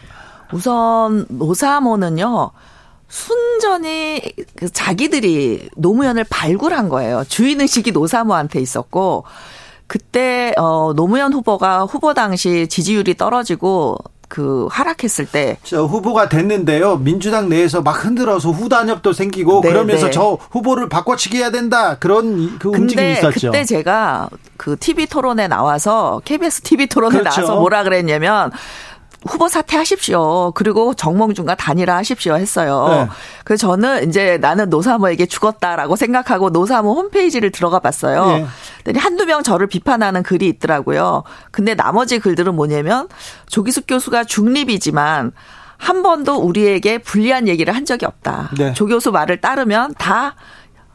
우선 0.52 1.26
노사모는요. 1.30 2.52
순전히 3.10 4.22
그 4.56 4.69
자기들이 4.69 5.69
노무현을 5.78 6.26
발굴한 6.30 6.90
거예요. 6.90 7.24
주인의식이 7.28 7.91
노사모한테 7.91 8.60
있었고 8.60 9.24
그때 9.88 10.53
어 10.57 10.94
노무현 10.94 11.32
후보가 11.34 11.86
후보 11.86 12.14
당시 12.14 12.68
지지율이 12.68 13.15
떨어지고 13.15 13.98
그 14.28 14.68
하락했을 14.69 15.26
때. 15.26 15.57
저 15.64 15.86
후보가 15.86 16.28
됐는데요. 16.28 16.98
민주당 16.98 17.48
내에서 17.48 17.82
막 17.82 18.03
흔들어서 18.03 18.52
후단협도 18.52 19.14
생기고 19.14 19.61
네, 19.61 19.69
그러면서 19.69 20.07
네. 20.07 20.11
저 20.11 20.38
후보를 20.52 20.90
바꿔치기 20.90 21.38
해야 21.38 21.49
된다. 21.49 21.98
그런 21.98 22.60
그 22.60 22.69
움직임이 22.69 23.14
있었죠. 23.14 23.52
그때 23.52 23.64
제가 23.64 24.30
그 24.57 24.76
TV 24.78 25.06
토론에 25.06 25.48
나와서 25.48 26.22
KBS 26.26 26.61
TV 26.61 26.88
토론에 26.88 27.19
그렇죠. 27.19 27.41
나와서 27.41 27.60
뭐라 27.60 27.84
그랬냐면 27.84 28.52
후보 29.26 29.48
사퇴하십시오. 29.48 30.52
그리고 30.52 30.94
정몽준과 30.94 31.56
단일화하십시오 31.56 32.35
했어요. 32.35 32.88
네. 32.89 33.07
그래서 33.44 33.68
저는 33.68 34.07
이제 34.07 34.38
나는 34.38 34.69
노사모에게 34.69 35.26
죽었다라고 35.26 35.95
생각하고 35.95 36.49
노사모 36.49 36.94
홈페이지를 36.94 37.52
들어가 37.52 37.80
봤어요. 37.80 38.48
네. 38.85 38.94
한두 38.99 39.26
명 39.26 39.44
저를 39.44 39.68
비판하는 39.68 40.23
글이 40.23 40.48
있더라고요. 40.48 41.23
근데 41.52 41.73
나머지 41.73 42.19
글들은 42.19 42.56
뭐냐면 42.56 43.07
조기숙 43.48 43.85
교수가 43.88 44.26
중립이지만 44.26 45.31
한 45.77 46.03
번도 46.03 46.38
우리에게 46.38 46.98
불리한 46.99 47.48
얘기를 47.48 47.76
한 47.76 47.85
적이 47.85 48.06
없다. 48.06 48.52
네. 48.57 48.73
조 48.73 48.85
교수 48.88 49.11
말을 49.11 49.41
따르면 49.41 49.95
다 49.98 50.35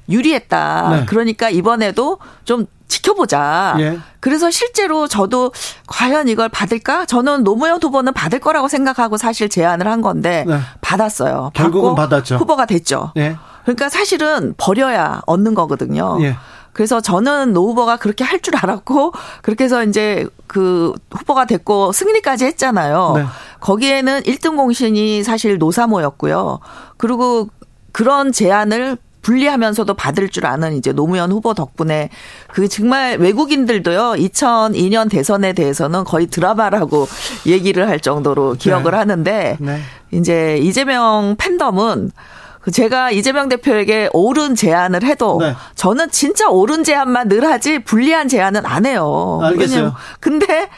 유리했다. 0.08 0.88
네. 0.90 1.06
그러니까 1.06 1.50
이번에도 1.50 2.18
좀 2.44 2.66
지켜보자. 2.88 3.76
예. 3.78 3.98
그래서 4.20 4.50
실제로 4.50 5.08
저도 5.08 5.52
과연 5.86 6.28
이걸 6.28 6.48
받을까? 6.48 7.06
저는 7.06 7.42
노무현 7.42 7.82
후보는 7.82 8.12
받을 8.12 8.38
거라고 8.38 8.68
생각하고 8.68 9.16
사실 9.16 9.48
제안을 9.48 9.86
한 9.88 10.02
건데 10.02 10.44
네. 10.46 10.58
받았어요. 10.82 11.52
결국은 11.54 11.94
받았죠. 11.94 12.36
후보가 12.36 12.66
됐죠. 12.66 13.12
예. 13.16 13.36
그러니까 13.62 13.88
사실은 13.88 14.54
버려야 14.58 15.22
얻는 15.26 15.54
거거든요. 15.54 16.18
예. 16.20 16.36
그래서 16.74 17.00
저는 17.00 17.52
노 17.52 17.68
후보가 17.68 17.96
그렇게 17.96 18.24
할 18.24 18.40
줄 18.40 18.56
알았고 18.56 19.12
그렇게 19.42 19.64
해서 19.64 19.84
이제 19.84 20.26
그 20.46 20.92
후보가 21.10 21.44
됐고 21.46 21.92
승리까지 21.92 22.44
했잖아요. 22.46 23.12
네. 23.16 23.24
거기에는 23.60 24.22
1등 24.22 24.56
공신이 24.56 25.22
사실 25.22 25.58
노사모였고요. 25.58 26.58
그리고 26.96 27.48
그런 27.92 28.32
제안을 28.32 28.96
분리하면서도 29.22 29.94
받을 29.94 30.28
줄 30.28 30.46
아는 30.46 30.74
이제 30.74 30.92
노무현 30.92 31.32
후보 31.32 31.54
덕분에 31.54 32.10
그 32.48 32.68
정말 32.68 33.18
외국인들도요 33.18 34.14
2002년 34.18 35.10
대선에 35.10 35.52
대해서는 35.52 36.04
거의 36.04 36.26
드라마라고 36.26 37.08
얘기를 37.46 37.88
할 37.88 38.00
정도로 38.00 38.54
기억을 38.58 38.92
네. 38.92 38.96
하는데 38.96 39.56
네. 39.60 39.80
이제 40.10 40.58
이재명 40.58 41.36
팬덤은 41.38 42.10
그 42.60 42.70
제가 42.70 43.10
이재명 43.10 43.48
대표에게 43.48 44.10
옳은 44.12 44.54
제안을 44.54 45.02
해도 45.02 45.38
네. 45.40 45.54
저는 45.74 46.10
진짜 46.10 46.48
옳은 46.48 46.84
제안만 46.84 47.28
늘 47.28 47.44
하지 47.44 47.80
불리한 47.80 48.28
제안은 48.28 48.64
안 48.66 48.86
해요. 48.86 49.40
알겠어요. 49.42 49.94
근데 50.20 50.68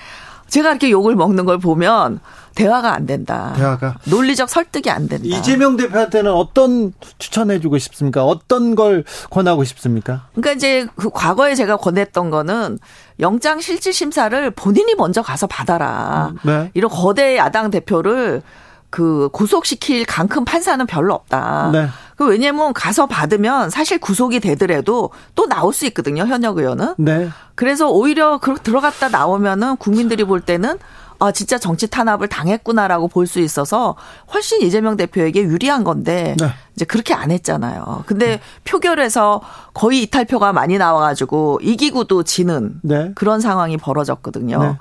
제가 0.49 0.71
이렇게 0.71 0.91
욕을 0.91 1.15
먹는 1.15 1.45
걸 1.45 1.59
보면 1.59 2.21
대화가 2.55 2.95
안 2.95 3.07
된다. 3.07 3.53
대화가 3.57 3.97
논리적 4.05 4.49
설득이 4.49 4.91
안 4.91 5.09
된다. 5.09 5.25
이재명 5.27 5.77
대표한테는 5.77 6.33
어떤 6.33 6.93
추천해 7.19 7.61
주고 7.61 7.79
싶습니까? 7.79 8.25
어떤 8.25 8.75
걸 8.75 9.05
권하고 9.31 9.65
싶습니까? 9.65 10.27
그러니까 10.33 10.53
이제 10.53 10.87
그 10.97 11.11
과거에 11.11 11.55
제가 11.55 11.77
권했던 11.77 12.31
거는 12.31 12.79
영장 13.21 13.61
실질 13.61 13.93
심사를 13.93 14.51
본인이 14.51 14.95
먼저 14.95 15.23
가서 15.23 15.47
받아라. 15.47 16.33
네. 16.43 16.71
이런 16.75 16.91
거대 16.91 17.37
야당 17.37 17.71
대표를 17.71 18.43
그 18.91 19.29
구속시킬 19.33 20.05
강큰 20.05 20.45
판사는 20.45 20.87
별로 20.87 21.15
없다. 21.15 21.71
네. 21.73 21.89
그 22.17 22.27
왜냐면 22.27 22.73
가서 22.73 23.07
받으면 23.07 23.71
사실 23.71 23.99
구속이 23.99 24.39
되더라도 24.39 25.11
또 25.35 25.49
나올 25.49 25.73
수 25.73 25.85
있거든요 25.87 26.25
현역 26.27 26.59
의원은. 26.59 26.95
네. 26.99 27.29
그래서 27.57 27.91
오히려 27.91 28.39
그 28.39 28.55
들어갔다 28.55 29.09
나오면은 29.09 29.77
국민들이 29.79 30.23
볼 30.23 30.41
때는 30.41 30.79
아, 31.27 31.33
진짜 31.33 31.59
정치 31.59 31.87
탄압을 31.89 32.29
당했구나라고 32.29 33.09
볼 33.09 33.27
수 33.27 33.41
있어서 33.41 33.97
훨씬 34.33 34.61
이재명 34.63 34.97
대표에게 34.97 35.43
유리한 35.43 35.83
건데 35.83 36.37
네. 36.39 36.49
이제 36.77 36.85
그렇게 36.85 37.15
안 37.15 37.31
했잖아요. 37.31 38.05
근데 38.07 38.27
네. 38.27 38.41
표결에서 38.65 39.41
거의 39.73 40.03
이탈표가 40.03 40.53
많이 40.53 40.77
나와가지고 40.79 41.61
이기고도 41.63 42.23
지는 42.23 42.75
네. 42.83 43.13
그런 43.15 43.41
상황이 43.41 43.77
벌어졌거든요. 43.77 44.63
네. 44.63 44.77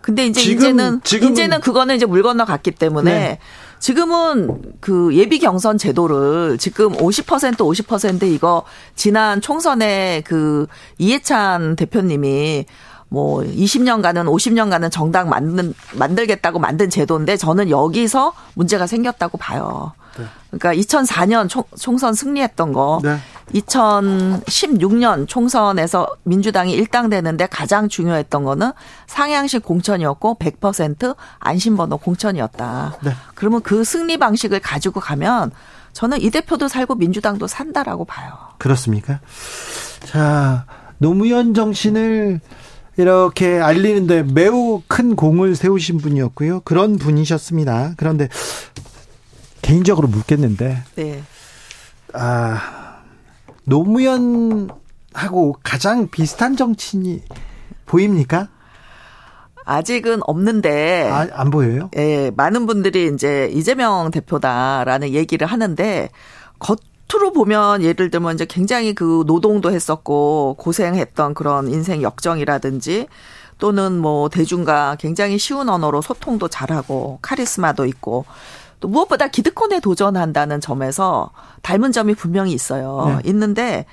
근데 0.00 0.26
이제 0.26 0.40
지금, 0.40 0.56
이제는 0.56 1.00
지금은. 1.02 1.32
이제는 1.32 1.60
그거는 1.60 1.96
이제 1.96 2.06
물 2.06 2.22
건너 2.22 2.44
갔기 2.44 2.70
때문에 2.70 3.12
네. 3.12 3.38
지금은 3.78 4.62
그 4.80 5.14
예비 5.14 5.38
경선 5.38 5.76
제도를 5.78 6.56
지금 6.58 6.92
50% 6.92 7.56
50% 7.56 8.22
이거 8.32 8.62
지난 8.94 9.40
총선에 9.40 10.22
그 10.24 10.66
이해찬 10.98 11.76
대표님이 11.76 12.64
뭐 13.08 13.40
20년간은 13.42 14.26
50년간은 14.26 14.90
정당 14.90 15.28
만든 15.28 15.74
만들겠다고 15.94 16.58
만든 16.58 16.90
제도인데 16.90 17.36
저는 17.36 17.70
여기서 17.70 18.32
문제가 18.54 18.86
생겼다고 18.86 19.38
봐요. 19.38 19.92
네. 20.18 20.24
그러니까 20.50 20.74
2004년 20.74 21.48
총, 21.48 21.62
총선 21.78 22.14
승리했던 22.14 22.72
거, 22.72 23.00
네. 23.02 23.18
2016년 23.54 25.26
총선에서 25.26 26.08
민주당이 26.24 26.72
일당되는데 26.72 27.46
가장 27.46 27.88
중요했던 27.88 28.44
거는 28.44 28.72
상향식 29.06 29.62
공천이었고 29.62 30.36
100% 30.38 31.16
안심번호 31.38 31.98
공천이었다. 31.98 32.98
네. 33.02 33.12
그러면 33.34 33.62
그 33.62 33.84
승리 33.84 34.18
방식을 34.18 34.60
가지고 34.60 35.00
가면 35.00 35.52
저는 35.92 36.20
이 36.20 36.30
대표도 36.30 36.68
살고 36.68 36.96
민주당도 36.96 37.46
산다라고 37.46 38.04
봐요. 38.04 38.32
그렇습니까? 38.58 39.20
자, 40.04 40.66
노무현 40.98 41.54
정신을 41.54 42.40
이렇게 42.98 43.60
알리는데 43.60 44.24
매우 44.24 44.82
큰 44.88 45.14
공을 45.14 45.54
세우신 45.54 45.98
분이었고요. 45.98 46.60
그런 46.64 46.98
분이셨습니다. 46.98 47.94
그런데 47.96 48.28
개인적으로 49.62 50.08
묻겠는데, 50.08 50.82
네. 50.96 51.22
아 52.12 52.98
노무현하고 53.64 55.56
가장 55.62 56.08
비슷한 56.08 56.56
정치인이 56.56 57.22
보입니까? 57.86 58.48
아직은 59.64 60.20
없는데 60.26 61.08
아, 61.12 61.28
안 61.34 61.50
보여요? 61.50 61.90
예, 61.96 62.32
많은 62.34 62.66
분들이 62.66 63.10
이제 63.14 63.48
이재명 63.52 64.10
대표다라는 64.10 65.10
얘기를 65.10 65.46
하는데 65.46 66.08
겉 66.58 66.80
겉으로 67.08 67.32
보면 67.32 67.82
예를 67.82 68.10
들면 68.10 68.34
이제 68.34 68.44
굉장히 68.44 68.94
그 68.94 69.24
노동도 69.26 69.72
했었고 69.72 70.56
고생했던 70.58 71.34
그런 71.34 71.68
인생 71.68 72.02
역정이라든지 72.02 73.06
또는 73.58 73.98
뭐 73.98 74.28
대중과 74.28 74.96
굉장히 75.00 75.38
쉬운 75.38 75.68
언어로 75.68 76.02
소통도 76.02 76.48
잘하고 76.48 77.18
카리스마도 77.22 77.86
있고 77.86 78.24
또 78.80 78.88
무엇보다 78.88 79.28
기득권에 79.28 79.80
도전한다는 79.80 80.60
점에서 80.60 81.30
닮은 81.62 81.90
점이 81.90 82.14
분명히 82.14 82.52
있어요. 82.52 83.20
네. 83.22 83.30
있는데 83.30 83.86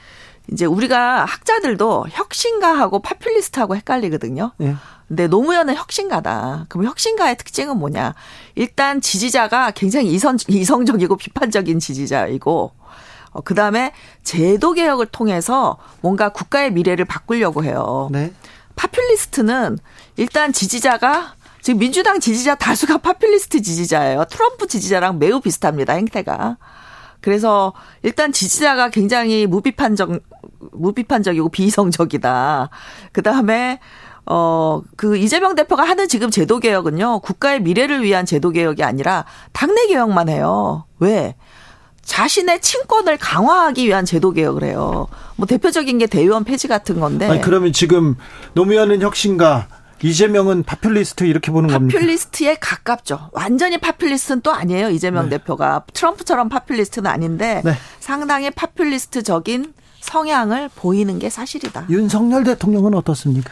이제 0.51 0.65
우리가 0.65 1.25
학자들도 1.25 2.05
혁신가하고 2.11 2.99
파퓰리스트하고 2.99 3.75
헷갈리거든요. 3.77 4.51
네. 4.57 4.75
근데 5.07 5.27
노무현은 5.27 5.75
혁신가다. 5.75 6.65
그럼 6.69 6.85
혁신가의 6.85 7.37
특징은 7.37 7.77
뭐냐? 7.77 8.13
일단 8.53 9.01
지지자가 9.01 9.71
굉장히 9.71 10.11
이성, 10.11 10.37
이성적이고 10.47 11.15
비판적인 11.15 11.79
지지자이고 11.79 12.71
어, 13.35 13.41
그 13.41 13.53
다음에 13.53 13.91
제도 14.23 14.71
개혁을 14.71 15.07
통해서 15.07 15.77
뭔가 15.99 16.29
국가의 16.29 16.71
미래를 16.71 17.03
바꾸려고 17.03 17.63
해요. 17.65 18.07
네. 18.11 18.31
파퓰리스트는 18.77 19.77
일단 20.15 20.53
지지자가 20.53 21.35
지금 21.61 21.79
민주당 21.79 22.19
지지자 22.19 22.55
다수가 22.55 22.99
파퓰리스트 22.99 23.61
지지자예요. 23.61 24.25
트럼프 24.29 24.67
지지자랑 24.67 25.19
매우 25.19 25.41
비슷합니다. 25.41 25.93
행태가. 25.93 26.57
그래서 27.19 27.73
일단 28.03 28.31
지지자가 28.31 28.89
굉장히 28.89 29.47
무비판적 29.47 30.11
무비판적이고 30.71 31.49
비이성적이다. 31.49 32.69
그 33.11 33.21
다음에 33.21 33.79
어, 34.27 34.81
그 34.95 35.17
이재명 35.17 35.55
대표가 35.55 35.83
하는 35.83 36.07
지금 36.07 36.29
제도 36.29 36.59
개혁은요, 36.59 37.19
국가의 37.19 37.61
미래를 37.61 38.03
위한 38.03 38.25
제도 38.25 38.49
개혁이 38.49 38.83
아니라 38.83 39.25
당내 39.51 39.87
개혁만 39.87 40.29
해요. 40.29 40.85
왜? 40.99 41.35
자신의 42.05 42.61
친권을 42.61 43.17
강화하기 43.17 43.85
위한 43.85 44.05
제도 44.05 44.31
개혁을 44.31 44.63
해요. 44.63 45.07
뭐 45.35 45.45
대표적인 45.45 45.97
게 45.97 46.07
대의원 46.07 46.43
폐지 46.43 46.67
같은 46.67 46.99
건데. 46.99 47.27
아니, 47.27 47.41
그러면 47.41 47.73
지금 47.73 48.15
노무현은 48.53 49.01
혁신가, 49.01 49.67
이재명은 50.03 50.63
파퓰리스트 50.63 51.23
이렇게 51.23 51.51
보는 51.51 51.69
겁니까? 51.69 51.97
파퓰리스트에 51.97 52.57
가깝죠. 52.59 53.29
완전히 53.31 53.79
파퓰리스트는 53.79 54.41
또 54.41 54.51
아니에요. 54.51 54.89
이재명 54.89 55.29
네. 55.29 55.37
대표가 55.37 55.83
트럼프처럼 55.93 56.47
파퓰리스트는 56.49 57.09
아닌데 57.09 57.61
네. 57.65 57.73
상당히 57.99 58.51
파퓰리스트적인 58.51 59.73
성향을 60.01 60.69
보이는 60.75 61.17
게 61.17 61.29
사실이다. 61.31 61.87
윤석열 61.89 62.43
대통령은 62.43 62.93
어떻습니까? 62.93 63.51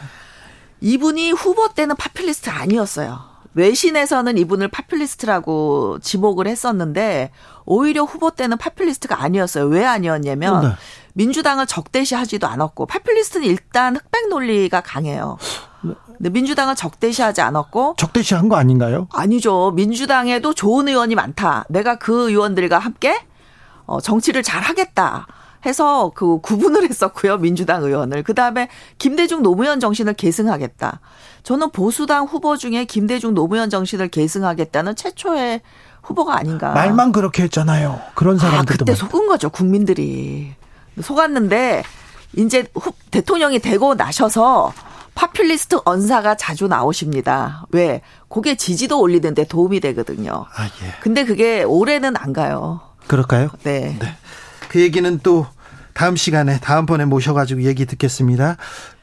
이분이 0.80 1.32
후보 1.32 1.68
때는 1.74 1.96
파퓰리스트 1.96 2.50
아니었어요. 2.50 3.33
외신에서는 3.54 4.36
이분을 4.38 4.68
파퓰리스트라고 4.68 5.98
지목을 6.00 6.46
했었는데 6.46 7.30
오히려 7.64 8.04
후보 8.04 8.30
때는 8.30 8.58
파퓰리스트가 8.58 9.22
아니었어요. 9.22 9.66
왜 9.66 9.84
아니었냐면 9.84 10.62
네. 10.62 10.68
민주당을 11.14 11.66
적대시하지도 11.66 12.46
않았고 12.46 12.86
파퓰리스트는 12.86 13.46
일단 13.46 13.96
흑백 13.96 14.28
논리가 14.28 14.80
강해요. 14.80 15.38
근데 15.80 16.30
민주당을 16.30 16.74
적대시하지 16.76 17.40
않았고 17.40 17.94
적대시한 17.98 18.48
거 18.48 18.56
아닌가요? 18.56 19.08
아니죠. 19.12 19.72
민주당에도 19.74 20.54
좋은 20.54 20.88
의원이 20.88 21.14
많다. 21.14 21.64
내가 21.68 21.96
그 21.96 22.30
의원들과 22.30 22.78
함께 22.78 23.20
어 23.86 24.00
정치를 24.00 24.42
잘 24.42 24.62
하겠다. 24.62 25.26
해서 25.66 26.12
그 26.14 26.40
구분을 26.40 26.84
했었고요. 26.90 27.38
민주당 27.38 27.82
의원을. 27.84 28.22
그다음에 28.22 28.68
김대중 28.98 29.42
노무현 29.42 29.80
정신을 29.80 30.14
계승하겠다. 30.14 31.00
저는 31.42 31.70
보수당 31.70 32.26
후보 32.26 32.56
중에 32.56 32.84
김대중 32.84 33.34
노무현 33.34 33.70
정신을 33.70 34.08
계승하겠다는 34.08 34.96
최초의 34.96 35.60
후보가 36.02 36.36
아닌가. 36.36 36.72
말만 36.72 37.12
그렇게 37.12 37.44
했잖아요. 37.44 38.00
그런 38.14 38.38
사람들도. 38.38 38.82
아, 38.82 38.84
그때 38.84 38.94
속은 38.94 39.26
거죠. 39.26 39.48
국민들이. 39.50 40.54
속았는데 41.00 41.82
이제 42.36 42.66
대통령이 43.10 43.58
되고 43.60 43.94
나셔서 43.94 44.72
파퓰리스트 45.14 45.78
언사가 45.84 46.34
자주 46.36 46.66
나오십니다. 46.66 47.66
왜? 47.70 48.00
그게 48.28 48.56
지지도 48.56 49.00
올리는데 49.00 49.44
도움이 49.44 49.80
되거든요. 49.80 50.44
아, 50.56 50.64
예. 50.64 50.94
근데 51.00 51.24
그게 51.24 51.62
올해는 51.62 52.16
안 52.16 52.32
가요. 52.32 52.80
그럴까요? 53.06 53.48
네. 53.62 53.96
네. 54.00 54.16
그 54.68 54.80
얘기는 54.80 55.20
또 55.22 55.46
다음 55.94 56.16
시간에 56.16 56.58
다음번에 56.58 57.04
모셔가지고 57.04 57.62
얘기 57.62 57.86
듣겠습니다. 57.86 58.56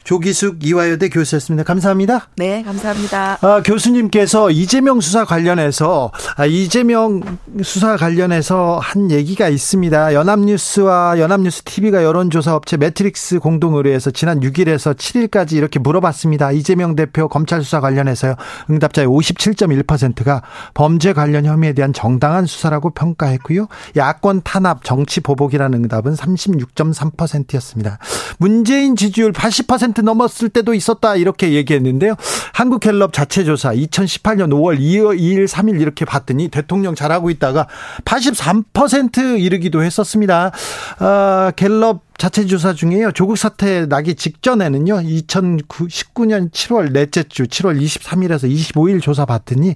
조기숙 0.03 0.65
이화여대 0.65 1.10
교수였습니다. 1.10 1.64
감사합니다. 1.64 2.28
네, 2.38 2.64
감사합니다. 2.64 3.38
아, 3.41 3.61
교수님께서 3.64 4.49
이재명 4.49 4.99
수사 4.99 5.26
관련해서 5.26 6.11
아, 6.36 6.45
이재명 6.45 7.22
수사 7.64 7.98
관련해서 7.98 8.80
한 8.82 9.11
얘기가 9.11 9.48
있습니다. 9.48 10.14
연합뉴스와 10.14 11.19
연합뉴스 11.19 11.64
TV가 11.64 12.03
여론조사 12.03 12.56
업체 12.56 12.78
메트릭스 12.78 13.40
공동 13.40 13.76
의뢰에서 13.76 14.11
지난 14.11 14.40
6일에서 14.40 14.95
7일까지 14.95 15.53
이렇게 15.53 15.80
물어봤습니다. 15.80 16.52
이재명 16.52 16.95
대표 16.95 17.28
검찰 17.28 17.64
수사 17.64 17.80
관련해서요. 17.80 18.36
응답자의 18.69 19.07
57.1%가 19.07 20.41
범죄 20.73 21.14
관련 21.14 21.45
혐의에 21.45 21.73
대한 21.73 21.94
정당한 21.94 22.45
수사라고 22.45 22.90
평가했고요. 22.91 23.68
야권 23.95 24.41
탄압 24.44 24.84
정치 24.84 25.22
보복이라는 25.22 25.84
응답은 25.84 26.14
36.3%였습니다. 26.15 27.99
문재인 28.40 28.95
지지율 28.95 29.32
80% 29.32 29.90
50% 29.91 30.03
넘었을 30.03 30.49
때도 30.49 30.73
있었다 30.73 31.15
이렇게 31.15 31.53
얘기했는데요. 31.53 32.15
한국갤럽 32.53 33.13
자체 33.13 33.43
조사 33.43 33.73
2018년 33.73 34.49
5월 34.49 34.80
2일, 34.80 35.18
2일, 35.18 35.47
3일 35.47 35.81
이렇게 35.81 36.05
봤더니 36.05 36.49
대통령 36.49 36.95
잘하고 36.95 37.30
있다가 37.30 37.68
83% 38.05 39.39
이르기도 39.39 39.84
했었습니다. 39.84 40.51
어, 40.99 41.51
갤럽 41.55 42.03
자체 42.18 42.45
조사 42.45 42.73
중에요. 42.73 43.11
조국 43.11 43.38
사태 43.38 43.88
나기 43.88 44.15
직전에는요. 44.15 45.01
2019년 45.01 46.51
7월 46.51 46.91
넷째 46.91 47.23
주 47.23 47.43
7월 47.43 47.81
23일에서 47.81 48.49
25일 48.49 49.01
조사 49.01 49.26
봤더니 49.26 49.76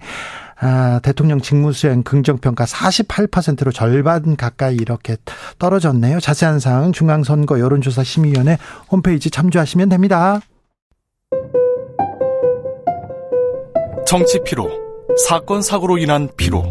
아, 0.60 1.00
대통령 1.04 1.42
직무수행 1.42 2.04
긍정평가 2.04 2.66
48%로 2.66 3.72
절반 3.72 4.36
가까이 4.38 4.76
이렇게 4.76 5.18
떨어졌네요. 5.60 6.20
자세한 6.20 6.60
사항 6.60 6.92
중앙선거 6.94 7.60
여론조사 7.60 8.04
심의위원회 8.04 8.58
홈페이지 8.90 9.30
참조하시면 9.30 9.90
됩니다. 9.90 10.40
정치 14.08 14.40
피로, 14.46 14.70
사건 15.28 15.62
사고로 15.62 15.98
인한 15.98 16.30
피로, 16.38 16.64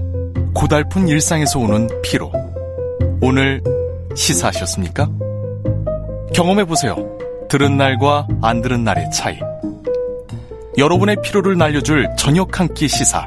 고달픈 0.55 1.09
일상에서 1.09 1.59
오는 1.59 1.89
피로. 2.03 2.33
오늘 3.21 3.63
시사하셨습니까? 4.15 5.11
경험해 6.33 6.65
보세요. 6.65 6.97
들은 7.49 7.77
날과 7.77 8.29
안 8.41 8.63
들은 8.63 8.85
날의 8.85 9.11
차이. 9.11 9.39
여러분의 10.79 11.17
피로를 11.23 11.57
날려줄 11.59 12.09
저녁 12.17 12.59
한 12.59 12.69
끼 12.75 12.89
시사. 12.89 13.27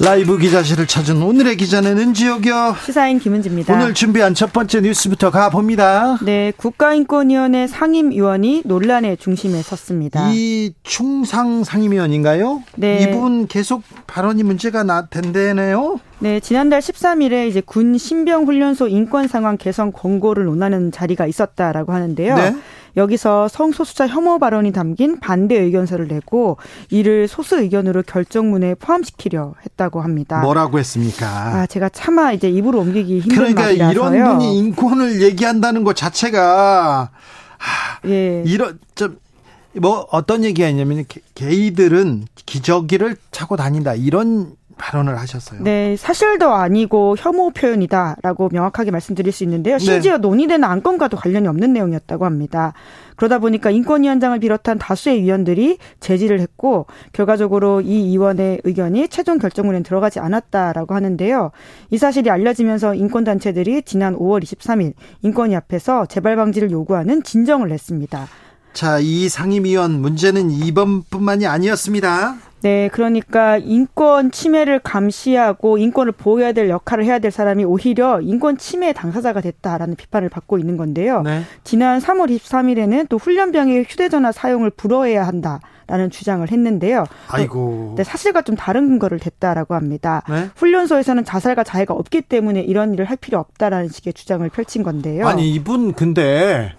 라이브 0.00 0.38
기자실을 0.38 0.88
찾은 0.88 1.22
오늘의 1.22 1.56
기자는 1.56 1.98
은지혁이요. 1.98 2.74
시사인 2.84 3.20
김은지입니다. 3.20 3.72
오늘 3.72 3.94
준비한 3.94 4.34
첫 4.34 4.52
번째 4.52 4.80
뉴스부터 4.80 5.30
가봅니다. 5.30 6.18
네, 6.24 6.52
국가인권위원회 6.56 7.68
상임위원이 7.68 8.62
논란의 8.64 9.16
중심에 9.18 9.62
섰습니다. 9.62 10.30
이 10.32 10.72
충상 10.82 11.62
상임위원인가요? 11.62 12.64
네. 12.74 13.02
이분 13.02 13.46
계속 13.46 13.82
발언이 14.08 14.42
문제가 14.42 14.82
나 14.82 15.06
된대네요. 15.06 16.00
네, 16.18 16.40
지난달 16.40 16.80
13일에 16.80 17.48
이제 17.48 17.60
군 17.60 17.96
신병훈련소 17.96 18.88
인권 18.88 19.28
상황 19.28 19.56
개선 19.56 19.92
권고를 19.92 20.46
논하는 20.46 20.90
자리가 20.90 21.26
있었다라고 21.26 21.92
하는데요. 21.92 22.34
네. 22.34 22.56
여기서 22.96 23.48
성소수자 23.48 24.06
혐오 24.08 24.38
발언이 24.38 24.72
담긴 24.72 25.18
반대 25.20 25.58
의견서를 25.60 26.08
내고 26.08 26.56
이를 26.90 27.28
소수 27.28 27.60
의견으로 27.60 28.02
결정문에 28.02 28.74
포함시키려 28.74 29.54
했다고 29.64 30.00
합니다. 30.00 30.40
뭐라고 30.40 30.78
했습니까? 30.78 31.26
아, 31.26 31.66
제가 31.66 31.88
차마 31.88 32.32
이제 32.32 32.48
입으로 32.48 32.80
옮기기 32.80 33.20
힘든 33.20 33.36
그러니까 33.36 33.62
말이라서요. 33.62 34.14
이런 34.14 34.38
분이 34.38 34.58
인권을 34.58 35.22
얘기한다는 35.22 35.84
것 35.84 35.96
자체가 35.96 37.10
하, 37.58 38.08
예. 38.08 38.42
이런 38.46 38.78
좀뭐 38.94 40.06
어떤 40.10 40.44
얘기가 40.44 40.68
있냐면 40.68 41.04
게이들은 41.34 42.26
기저귀를 42.46 43.16
차고 43.30 43.56
다닌다 43.56 43.94
이런 43.94 44.54
발언을 44.76 45.18
하셨어요. 45.18 45.62
네, 45.62 45.96
사실도 45.96 46.52
아니고 46.52 47.16
혐오 47.18 47.50
표현이다라고 47.50 48.48
명확하게 48.52 48.90
말씀드릴 48.90 49.32
수 49.32 49.44
있는데요. 49.44 49.78
네. 49.78 49.84
심지어 49.84 50.14
네. 50.14 50.18
논의되는 50.18 50.64
안건과도 50.64 51.16
관련이 51.16 51.48
없는 51.48 51.72
내용이었다고 51.72 52.24
합니다. 52.24 52.74
그러다 53.16 53.38
보니까 53.38 53.70
인권위원장을 53.70 54.38
비롯한 54.40 54.78
다수의 54.78 55.22
위원들이 55.22 55.78
제지를 56.00 56.40
했고 56.40 56.86
결과적으로 57.12 57.80
이 57.80 58.08
위원의 58.10 58.60
의견이 58.64 59.08
최종 59.08 59.38
결정문에 59.38 59.82
들어가지 59.82 60.18
않았다라고 60.20 60.94
하는데요. 60.94 61.50
이 61.90 61.98
사실이 61.98 62.30
알려지면서 62.30 62.94
인권단체들이 62.94 63.82
지난 63.82 64.16
5월 64.16 64.42
23일 64.42 64.94
인권위 65.22 65.54
앞에서 65.54 66.06
재발 66.06 66.36
방지를 66.36 66.70
요구하는 66.70 67.22
진정을 67.22 67.68
냈습니다. 67.68 68.26
자, 68.74 68.98
이 68.98 69.28
상임위원 69.28 70.00
문제는 70.00 70.50
이번뿐만이 70.50 71.46
아니었습니다. 71.46 72.34
네, 72.62 72.88
그러니까 72.92 73.56
인권 73.56 74.32
침해를 74.32 74.80
감시하고 74.80 75.78
인권을 75.78 76.12
보호해야 76.12 76.52
될 76.52 76.68
역할을 76.68 77.04
해야 77.04 77.20
될 77.20 77.30
사람이 77.30 77.64
오히려 77.64 78.20
인권 78.20 78.58
침해 78.58 78.92
당사자가 78.92 79.42
됐다라는 79.42 79.94
비판을 79.94 80.28
받고 80.28 80.58
있는 80.58 80.76
건데요. 80.76 81.22
네. 81.22 81.42
지난 81.62 82.00
3월 82.00 82.34
23일에는 82.34 83.08
또 83.08 83.16
훈련병의 83.16 83.84
휴대전화 83.84 84.32
사용을 84.32 84.70
불허해야 84.70 85.24
한다. 85.24 85.60
라는 85.86 86.08
주장을 86.08 86.50
했는데요. 86.50 87.04
아이고. 87.28 87.94
네, 87.98 88.04
사실과 88.04 88.40
좀 88.40 88.56
다른 88.56 88.88
근거를 88.88 89.18
댔다라고 89.18 89.74
합니다. 89.74 90.22
네? 90.30 90.48
훈련소에서는 90.56 91.26
자살과 91.26 91.62
자해가 91.62 91.92
없기 91.92 92.22
때문에 92.22 92.62
이런 92.62 92.94
일을 92.94 93.04
할 93.04 93.18
필요 93.18 93.38
없다라는 93.38 93.88
식의 93.88 94.14
주장을 94.14 94.48
펼친 94.48 94.82
건데요. 94.82 95.28
아니, 95.28 95.52
이분 95.52 95.92
근데 95.92 96.72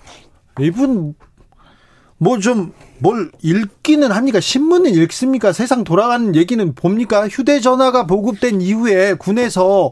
이분 0.60 1.14
뭐 2.18 2.40
좀 2.40 2.72
뭘 3.00 3.32
읽기는 3.42 4.12
합니까? 4.12 4.40
신문은 4.40 4.94
읽습니까? 4.96 5.52
세상 5.52 5.84
돌아가는 5.84 6.36
얘기는 6.36 6.74
봅니까? 6.74 7.28
휴대전화가 7.28 8.06
보급된 8.06 8.62
이후에 8.62 9.16
군에서 9.16 9.92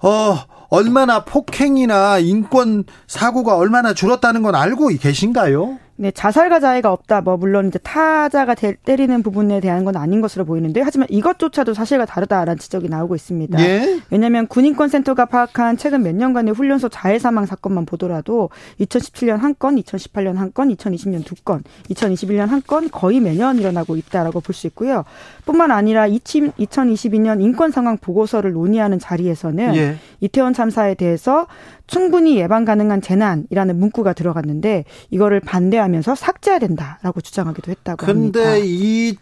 어 0.00 0.38
얼마나 0.70 1.24
폭행이나 1.24 2.18
인권 2.18 2.84
사고가 3.06 3.56
얼마나 3.56 3.94
줄었다는 3.94 4.42
건 4.42 4.54
알고 4.54 4.88
계신가요? 4.88 5.78
네, 6.00 6.12
자살과 6.12 6.60
자해가 6.60 6.92
없다. 6.92 7.22
뭐 7.22 7.36
물론 7.36 7.66
이제 7.66 7.78
타자가 7.80 8.54
대, 8.54 8.74
때리는 8.84 9.20
부분에 9.24 9.58
대한 9.58 9.84
건 9.84 9.96
아닌 9.96 10.20
것으로 10.20 10.44
보이는데 10.44 10.80
하지만 10.80 11.08
이것조차도 11.10 11.74
사실과 11.74 12.06
다르다라는 12.06 12.56
지적이 12.56 12.88
나오고 12.88 13.16
있습니다. 13.16 13.60
예? 13.60 14.00
왜냐하면 14.08 14.46
군인권 14.46 14.90
센터가 14.90 15.24
파악한 15.24 15.76
최근 15.76 16.04
몇 16.04 16.14
년간의 16.14 16.54
훈련소 16.54 16.88
자해 16.88 17.18
사망 17.18 17.46
사건만 17.46 17.84
보더라도 17.84 18.50
2017년 18.80 19.38
한 19.38 19.56
건, 19.58 19.74
2018년 19.74 20.34
한 20.36 20.52
건, 20.52 20.68
2020년 20.72 21.24
두 21.24 21.34
건, 21.44 21.64
2021년 21.90 22.46
한 22.46 22.62
건 22.68 22.88
거의 22.90 23.18
매년 23.18 23.58
일어나고 23.58 23.96
있다라고 23.96 24.40
볼 24.40 24.54
수 24.54 24.66
있고요. 24.68 25.04
뿐만 25.48 25.70
아니라 25.70 26.06
2022년 26.06 27.40
인권 27.40 27.70
상황 27.70 27.96
보고서를 27.96 28.52
논의하는 28.52 28.98
자리에서는 28.98 29.74
예. 29.76 29.96
이태원 30.20 30.52
참사에 30.52 30.94
대해서 30.94 31.46
충분히 31.86 32.36
예방 32.36 32.66
가능한 32.66 33.00
재난이라는 33.00 33.78
문구가 33.78 34.12
들어갔는데 34.12 34.84
이거를 35.08 35.40
반대하면서 35.40 36.16
삭제해야 36.16 36.58
된다라고 36.58 37.22
주장하기도 37.22 37.70
했다고 37.70 38.04
근데 38.04 38.44
합니다. 38.44 38.56
이 38.62 39.16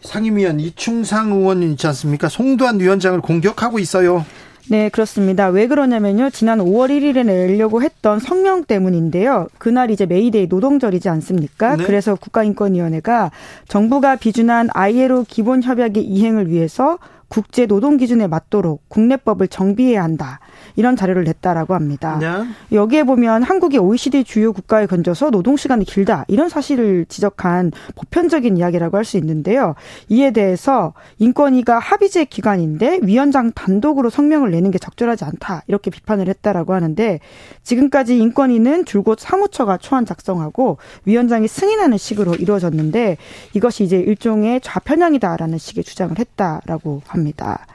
상임위원 0.00 0.58
이충상 0.58 1.30
의원 1.30 1.62
있지 1.62 1.86
않습니까? 1.86 2.28
송두환 2.28 2.80
위원장을 2.80 3.20
공격하고 3.20 3.78
있어요. 3.78 4.26
네, 4.72 4.88
그렇습니다. 4.88 5.48
왜 5.48 5.66
그러냐면요. 5.66 6.30
지난 6.30 6.58
5월 6.58 6.88
1일에 6.88 7.26
내려고 7.26 7.82
했던 7.82 8.18
성명 8.18 8.64
때문인데요. 8.64 9.48
그날 9.58 9.90
이제 9.90 10.06
메이데이 10.06 10.46
노동절이지 10.46 11.10
않습니까? 11.10 11.76
네. 11.76 11.84
그래서 11.84 12.14
국가인권위원회가 12.14 13.32
정부가 13.68 14.16
비준한 14.16 14.70
ILO 14.72 15.26
기본협약의 15.28 16.02
이행을 16.02 16.48
위해서 16.48 16.96
국제 17.28 17.66
노동 17.66 17.98
기준에 17.98 18.26
맞도록 18.26 18.88
국내법을 18.88 19.48
정비해야 19.48 20.02
한다. 20.02 20.40
이런 20.76 20.96
자료를 20.96 21.24
냈다라고 21.24 21.74
합니다. 21.74 22.18
네. 22.20 22.28
여기에 22.72 23.04
보면 23.04 23.42
한국이 23.42 23.78
OECD 23.78 24.24
주요 24.24 24.52
국가에 24.52 24.86
건져서 24.86 25.30
노동 25.30 25.56
시간이 25.56 25.84
길다 25.84 26.24
이런 26.28 26.48
사실을 26.48 27.06
지적한 27.08 27.72
보편적인 27.94 28.56
이야기라고 28.56 28.96
할 28.96 29.02
수 29.04 29.16
있는데요. 29.18 29.74
이에 30.08 30.30
대해서 30.30 30.94
인권위가 31.18 31.78
합의제 31.78 32.24
기관인데 32.24 33.00
위원장 33.02 33.52
단독으로 33.52 34.10
성명을 34.10 34.50
내는 34.50 34.70
게 34.70 34.78
적절하지 34.78 35.24
않다 35.24 35.62
이렇게 35.66 35.90
비판을 35.90 36.28
했다라고 36.28 36.72
하는데 36.72 37.20
지금까지 37.62 38.18
인권위는 38.18 38.84
줄곧 38.84 39.18
사무처가 39.20 39.78
초안 39.78 40.06
작성하고 40.06 40.78
위원장이 41.04 41.48
승인하는 41.48 41.98
식으로 41.98 42.34
이루어졌는데 42.34 43.16
이것이 43.54 43.84
이제 43.84 43.98
일종의 43.98 44.60
좌편향이다라는 44.60 45.58
식의 45.58 45.84
주장을 45.84 46.16
했다라고 46.18 47.02
합니다. 47.06 47.66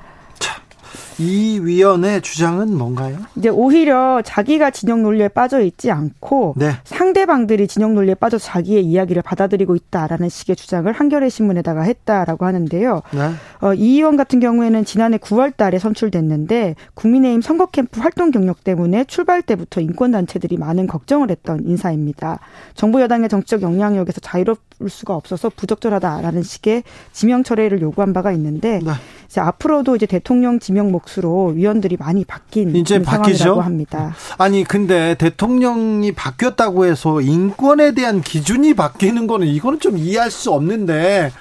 이 1.20 1.60
위원의 1.60 2.22
주장은 2.22 2.76
뭔가요? 2.78 3.18
이제 3.36 3.50
오히려 3.50 4.22
자기가 4.24 4.70
진영 4.72 5.02
논리에 5.02 5.28
빠져 5.28 5.62
있지 5.62 5.90
않고 5.90 6.54
네. 6.58 6.74
상대방들이 6.84 7.68
진영 7.68 7.96
논리에 7.96 8.14
빠져 8.16 8.38
자기의 8.38 8.86
이야기를 8.86 9.22
받아들이고 9.24 9.76
있다라는 9.76 10.30
식의 10.30 10.56
주장을 10.56 10.92
한겨레 10.92 11.30
신문에다가 11.30 11.82
했다라고 11.82 12.46
하는데요. 12.46 13.02
네. 13.12 13.32
어, 13.62 13.74
이 13.74 13.96
의원 13.96 14.16
같은 14.18 14.40
경우에는 14.40 14.86
지난해 14.86 15.18
9월달에 15.18 15.80
선출됐는데 15.80 16.76
국민의힘 16.94 17.42
선거 17.42 17.66
캠프 17.68 18.00
활동 18.00 18.32
경력 18.32 18.64
때문에 18.64 19.06
출발 19.06 19.42
때부터 19.42 19.82
인권 19.82 20.12
단체들이 20.12 20.58
많은 20.58 20.88
걱정을 20.88 21.32
했던 21.32 21.64
인사입니다. 21.66 22.40
정부 22.76 23.02
여당의 23.02 23.30
정치적 23.30 23.62
영향력에서 23.64 24.22
자유로울 24.22 24.58
수가 24.90 25.16
없어서 25.16 25.50
부적절하다라는 25.50 26.44
식의 26.44 26.84
지명 27.12 27.44
철회를 27.44 27.82
요구한 27.82 28.14
바가 28.14 28.32
있는데 28.34 28.80
네. 28.84 28.92
이제 29.30 29.42
앞으로도 29.42 29.96
이제 29.96 30.06
대통령 30.06 30.60
지명 30.60 30.92
몫으로 30.92 31.48
위원들이 31.48 31.98
많이 31.98 32.24
바뀐 32.26 32.76
이제 32.76 33.02
바뀌죠 33.02 33.60
합니다. 33.60 34.16
아니 34.38 34.64
근데 34.64 35.16
대통령이 35.16 36.14
바뀌었다고 36.14 36.86
해서 36.86 37.22
인권에 37.22 37.94
대한 37.94 38.22
기준이 38.22 38.74
바뀌는 38.74 39.28
거는 39.28 39.48
이거는 39.48 39.80
좀 39.80 39.98
이해할 39.98 40.32
수 40.32 40.52
없는데 40.52 41.32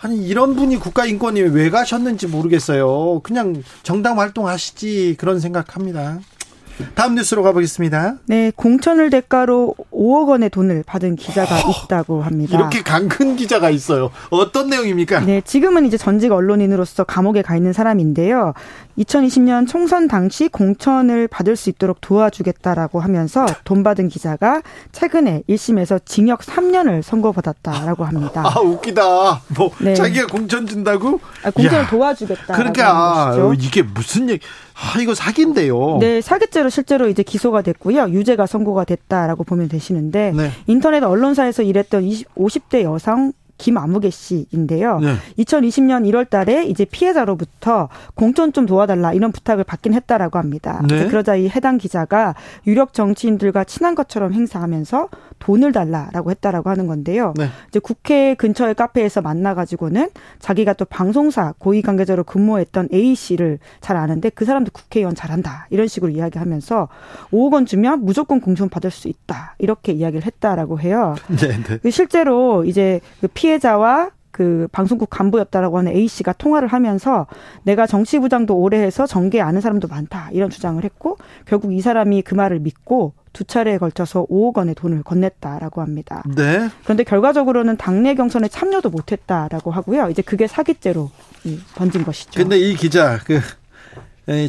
아니 0.00 0.18
이런 0.18 0.54
분이 0.54 0.76
국가인권위에 0.76 1.44
왜 1.44 1.70
가셨는지 1.70 2.26
모르겠어요. 2.26 3.20
그냥 3.22 3.62
정당 3.82 4.20
활동하시지 4.20 5.16
그런 5.18 5.40
생각합니다. 5.40 6.20
다음 6.94 7.14
뉴스로 7.14 7.42
가보겠습니다. 7.42 8.16
네, 8.26 8.52
공천을 8.54 9.10
대가로 9.10 9.74
5억 9.92 10.28
원의 10.28 10.50
돈을 10.50 10.82
받은 10.86 11.16
기자가 11.16 11.56
어, 11.56 11.70
있다고 11.84 12.22
합니다. 12.22 12.56
이렇게 12.56 12.82
강큰 12.82 13.36
기자가 13.36 13.70
있어요. 13.70 14.10
어떤 14.30 14.68
내용입니까? 14.68 15.20
네, 15.20 15.40
지금은 15.40 15.86
이제 15.86 15.96
전직 15.96 16.32
언론인으로서 16.32 17.04
감옥에 17.04 17.42
가 17.42 17.56
있는 17.56 17.72
사람인데요. 17.72 18.54
2020년 18.98 19.68
총선 19.68 20.06
당시 20.08 20.48
공천을 20.48 21.28
받을 21.28 21.56
수 21.56 21.68
있도록 21.70 22.00
도와주겠다라고 22.00 23.00
하면서 23.00 23.44
돈 23.64 23.82
받은 23.82 24.08
기자가 24.08 24.62
최근에 24.92 25.42
1심에서 25.48 26.04
징역 26.04 26.40
3년을 26.40 27.02
선고받았다라고 27.02 28.04
합니다. 28.04 28.42
아, 28.46 28.60
웃기다. 28.60 29.42
뭐 29.56 29.70
네. 29.80 29.94
자기가 29.94 30.26
공천 30.28 30.66
준다고? 30.66 31.20
아, 31.42 31.50
공천을 31.50 31.84
야. 31.84 31.88
도와주겠다. 31.88 32.54
그러니까 32.54 33.34
이게 33.58 33.82
무슨 33.82 34.28
얘기? 34.30 34.44
아, 34.74 35.00
이거 35.00 35.14
사기인데요. 35.14 35.98
네, 36.00 36.20
사기죄로 36.20 36.68
실제로 36.68 37.08
이제 37.08 37.22
기소가 37.22 37.62
됐고요. 37.62 38.10
유죄가 38.10 38.46
선고가 38.46 38.84
됐다라고 38.84 39.44
보면 39.44 39.68
되시는데 39.68 40.32
네. 40.36 40.50
인터넷 40.66 41.02
언론사에서 41.02 41.62
일했던 41.62 42.02
20, 42.02 42.34
50대 42.34 42.82
여성 42.82 43.32
김아무개 43.56 44.10
씨인데요. 44.10 44.98
네. 44.98 45.14
2020년 45.38 46.04
1월 46.10 46.28
달에 46.28 46.64
이제 46.64 46.84
피해자로부터 46.84 47.88
공천 48.14 48.52
좀 48.52 48.66
도와달라 48.66 49.12
이런 49.12 49.30
부탁을 49.30 49.64
받긴 49.64 49.94
했다라고 49.94 50.38
합니다. 50.38 50.82
네. 50.88 51.06
그러자 51.06 51.36
이 51.36 51.48
해당 51.48 51.78
기자가 51.78 52.34
유력 52.66 52.92
정치인들과 52.92 53.64
친한 53.64 53.94
것처럼 53.94 54.32
행사하면서 54.32 55.08
돈을 55.44 55.72
달라라고 55.72 56.30
했다라고 56.30 56.70
하는 56.70 56.86
건데요. 56.86 57.34
네. 57.36 57.48
이제 57.68 57.78
국회 57.78 58.34
근처의 58.34 58.74
카페에서 58.74 59.20
만나가지고는 59.20 60.08
자기가 60.38 60.72
또 60.72 60.86
방송사 60.86 61.52
고위 61.58 61.82
관계자로 61.82 62.24
근무했던 62.24 62.88
A 62.94 63.14
씨를 63.14 63.58
잘 63.82 63.98
아는데 63.98 64.30
그 64.30 64.46
사람도 64.46 64.70
국회의원 64.72 65.14
잘한다 65.14 65.66
이런 65.68 65.86
식으로 65.86 66.10
이야기하면서 66.12 66.88
5억 67.30 67.52
원 67.52 67.66
주면 67.66 68.06
무조건 68.06 68.40
공천 68.40 68.70
받을 68.70 68.90
수 68.90 69.08
있다 69.08 69.54
이렇게 69.58 69.92
이야기를 69.92 70.24
했다라고 70.24 70.80
해요. 70.80 71.14
네, 71.38 71.78
네. 71.78 71.90
실제로 71.90 72.64
이제 72.64 73.00
그 73.20 73.28
피해자와 73.28 74.12
그 74.30 74.66
방송국 74.72 75.10
간부였다라고 75.10 75.76
하는 75.78 75.92
A 75.92 76.08
씨가 76.08 76.32
통화를 76.32 76.68
하면서 76.68 77.26
내가 77.64 77.86
정치부장도 77.86 78.56
오래 78.56 78.78
해서 78.78 79.06
정계 79.06 79.42
아는 79.42 79.60
사람도 79.60 79.88
많다 79.88 80.30
이런 80.32 80.48
주장을 80.48 80.82
했고 80.82 81.18
결국 81.44 81.74
이 81.74 81.82
사람이 81.82 82.22
그 82.22 82.34
말을 82.34 82.60
믿고 82.60 83.12
두 83.34 83.44
차례에 83.44 83.76
걸쳐서 83.76 84.26
5억 84.30 84.56
원의 84.56 84.74
돈을 84.74 85.02
건넸다라고 85.02 85.80
합니다. 85.80 86.22
네. 86.34 86.70
그런데 86.84 87.04
결과적으로는 87.04 87.76
당내 87.76 88.14
경선에 88.14 88.48
참여도 88.48 88.88
못했다라고 88.88 89.70
하고요. 89.70 90.08
이제 90.08 90.22
그게 90.22 90.46
사기죄로 90.46 91.10
번진 91.74 92.04
것이죠. 92.04 92.40
근데 92.40 92.58
이 92.58 92.74
기자 92.74 93.18
그 93.18 93.40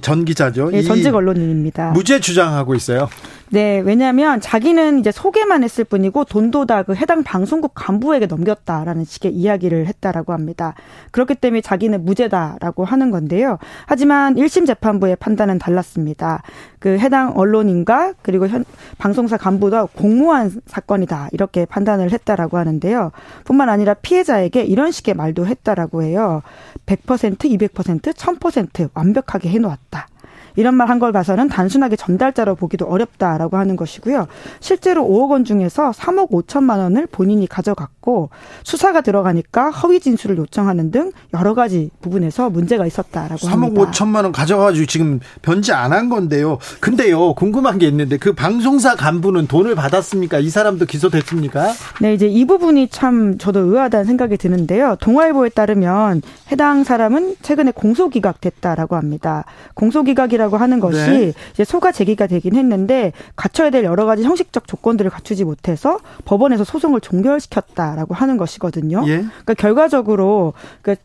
전 0.01 0.23
기자죠. 0.23 0.71
네, 0.71 0.81
전직 0.81 1.13
언론인입니다. 1.13 1.91
무죄 1.91 2.19
주장하고 2.19 2.75
있어요. 2.75 3.09
네, 3.49 3.79
왜냐하면 3.79 4.41
자기는 4.41 4.99
이제 4.99 5.11
소개만 5.11 5.63
했을 5.63 5.83
뿐이고 5.83 6.25
돈도 6.25 6.65
다 6.65 6.85
그 6.85 6.93
해당 6.95 7.23
방송국 7.23 7.71
간부에게 7.73 8.27
넘겼다라는 8.27 9.05
식의 9.05 9.33
이야기를 9.33 9.87
했다라고 9.87 10.33
합니다. 10.33 10.75
그렇기 11.11 11.35
때문에 11.35 11.61
자기는 11.61 12.05
무죄다라고 12.05 12.85
하는 12.85 13.11
건데요. 13.11 13.57
하지만 13.87 14.35
1심 14.35 14.67
재판부의 14.67 15.15
판단은 15.15 15.57
달랐습니다. 15.57 16.43
그 16.79 16.97
해당 16.99 17.35
언론인과 17.35 18.13
그리고 18.21 18.47
현 18.47 18.65
방송사 18.99 19.37
간부도 19.37 19.87
공모한 19.95 20.51
사건이다 20.67 21.29
이렇게 21.31 21.65
판단을 21.65 22.11
했다라고 22.11 22.57
하는데요. 22.57 23.11
뿐만 23.45 23.69
아니라 23.69 23.95
피해자에게 23.95 24.63
이런 24.63 24.91
식의 24.91 25.15
말도 25.15 25.47
했다라고 25.47 26.03
해요. 26.03 26.43
100%, 26.85 27.37
200%, 27.37 28.13
1000% 28.13 28.89
완벽하게 28.93 29.49
해놓았다. 29.49 30.07
이런 30.55 30.73
말 30.75 30.89
한 30.89 30.99
걸 30.99 31.11
봐서는 31.11 31.47
단순하게 31.49 31.95
전달자로 31.95 32.55
보기도 32.55 32.85
어렵다라고 32.85 33.57
하는 33.57 33.75
것이고요. 33.75 34.27
실제로 34.59 35.03
5억 35.03 35.31
원 35.31 35.43
중에서 35.43 35.91
3억 35.91 36.29
5천만 36.31 36.77
원을 36.77 37.07
본인이 37.07 37.47
가져갔고 37.47 37.94
있었고 38.05 38.29
수사가 38.63 39.01
들어가니까 39.01 39.71
허위 39.71 39.99
진술을 39.99 40.37
요청하는 40.37 40.91
등 40.91 41.11
여러 41.33 41.53
가지 41.55 41.89
부분에서 42.01 42.49
문제가 42.51 42.85
있었다라고 42.85 43.35
3억 43.35 43.49
합니다. 43.49 43.81
3억 43.81 43.91
5천만 43.91 44.23
원 44.23 44.31
가져가지고 44.31 44.85
지금 44.85 45.19
변제 45.41 45.73
안 45.73 45.95
한 45.95 46.09
건데요. 46.09 46.57
근데요 46.81 47.33
궁금한 47.35 47.77
게 47.77 47.87
있는데 47.87 48.17
그 48.17 48.33
방송사 48.33 48.95
간부는 48.95 49.47
돈을 49.47 49.75
받았습니까? 49.75 50.39
이 50.39 50.49
사람도 50.49 50.85
기소됐습니까? 50.85 51.71
네, 52.01 52.13
이제 52.13 52.27
이 52.27 52.43
부분이 52.43 52.89
참 52.89 53.37
저도 53.37 53.61
의아하다는 53.61 54.05
생각이 54.05 54.35
드는데요. 54.35 54.97
동아일보에 54.99 55.49
따르면 55.49 56.21
해당 56.51 56.83
사람은 56.83 57.37
최근에 57.41 57.71
공소기각됐다라고 57.71 58.97
합니다. 58.97 59.45
공소기각이라고 59.75 60.57
하는 60.57 60.81
것이 60.81 60.97
네. 60.97 61.33
이제 61.53 61.63
소가 61.63 61.93
제기가 61.93 62.27
되긴 62.27 62.55
했는데 62.55 63.13
갖춰야 63.37 63.69
될 63.69 63.85
여러 63.85 64.05
가지 64.05 64.23
형식적 64.23 64.67
조건들을 64.67 65.09
갖추지 65.11 65.45
못해서 65.45 65.99
법원에서 66.25 66.65
소송을 66.65 66.99
종결시켰다 66.99 67.94
라고 67.95 68.13
하는 68.13 68.37
것이거든요. 68.37 69.03
예? 69.07 69.17
그러니까 69.17 69.53
결과적으로 69.55 70.53
그 70.81 70.95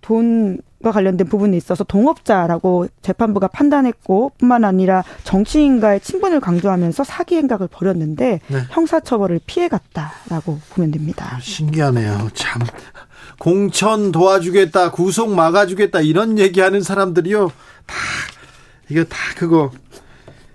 돈 0.00 0.58
과 0.84 0.92
관련된 0.92 1.26
부분이 1.28 1.56
있어서 1.56 1.82
동업자라고 1.82 2.88
재판부가 3.00 3.48
판단했고 3.48 4.32
뿐만 4.36 4.64
아니라 4.64 5.02
정치인과의 5.22 6.00
친분을 6.00 6.40
강조하면서 6.40 7.04
사기 7.04 7.36
행각을 7.36 7.68
벌였는데 7.68 8.40
네. 8.46 8.58
형사처벌을 8.68 9.40
피해갔다라고 9.46 10.60
보면 10.74 10.90
됩니다. 10.90 11.38
신기하네요. 11.40 12.28
참 12.34 12.60
공천 13.38 14.12
도와주겠다, 14.12 14.90
구속 14.90 15.34
막아주겠다 15.34 16.02
이런 16.02 16.38
얘기하는 16.38 16.82
사람들이요 16.82 17.48
다 17.86 17.94
이거 18.90 19.04
다 19.04 19.16
그거 19.38 19.70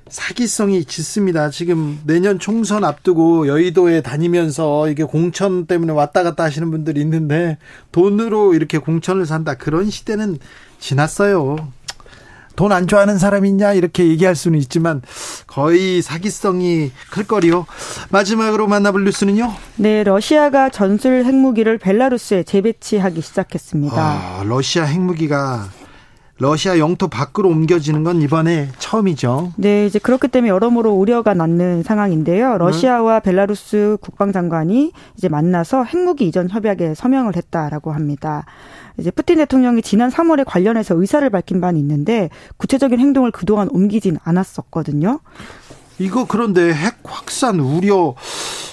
사기성이 0.10 0.86
짙습니다. 0.86 1.50
지금 1.50 2.00
내년 2.06 2.40
총선 2.40 2.84
앞두고 2.84 3.48
여의도에 3.48 4.02
다니면서 4.02 4.90
이게 4.90 5.04
공천 5.04 5.66
때문에 5.66 5.94
왔다 5.94 6.24
갔다 6.24 6.44
하시는 6.44 6.70
분들이 6.72 7.02
있는데 7.02 7.58
돈으로 7.92 8.54
이렇게 8.54 8.78
공천을 8.78 9.26
산다. 9.26 9.56
그런 9.56 9.90
시대는 9.90 10.40
지났어요. 10.80 11.58
돈 12.56 12.74
안 12.74 12.88
좋아하는 12.88 13.18
사람 13.18 13.46
있냐 13.46 13.72
이렇게 13.72 14.06
얘기할 14.10 14.36
수는 14.36 14.60
있지만 14.60 15.02
거의 15.48 16.02
사기성이 16.02 16.92
클 17.10 17.24
거리요. 17.24 17.66
마지막으로 18.10 18.68
만나볼 18.68 19.06
뉴스는요. 19.06 19.54
네, 19.78 20.04
러시아가 20.04 20.70
전술 20.70 21.24
핵무기를 21.24 21.78
벨라루스에 21.78 22.44
재배치하기 22.44 23.22
시작했습니다. 23.22 23.96
아, 23.96 24.44
러시아 24.46 24.84
핵무기가 24.84 25.70
러시아 26.40 26.80
영토 26.80 27.10
밖으로 27.10 27.50
옮겨지는 27.50 28.06
건 28.06 28.22
이번에 28.22 28.70
처음이죠. 28.80 29.52
네, 29.58 29.86
이제 29.86 30.00
그렇기 30.00 30.30
때문에 30.30 30.50
여러모로 30.50 30.94
우려가 30.94 31.34
낳는 31.34 31.84
상황인데요. 31.84 32.58
러시아와 32.58 33.20
벨라루스 33.20 33.98
국방장관이 34.00 34.94
이제 35.18 35.28
만나서 35.28 35.84
핵무기 35.84 36.26
이전 36.26 36.50
협약에 36.50 36.96
서명을 36.96 37.36
했다라고 37.36 37.92
합니다. 37.92 38.46
이제 38.98 39.12
푸틴 39.12 39.38
대통령이 39.38 39.82
지난 39.82 40.10
3월에 40.10 40.46
관련해서 40.48 40.96
의사를 40.96 41.30
밝힌 41.30 41.60
바는 41.60 41.78
있는데 41.82 42.30
구체적인 42.56 43.00
행동을 43.00 43.32
그동안 43.32 43.68
옮기진 43.70 44.18
않았었거든요. 44.24 45.20
이거 46.00 46.26
그런데 46.26 46.74
핵 46.74 47.00
확산 47.04 47.60
우려 47.60 48.16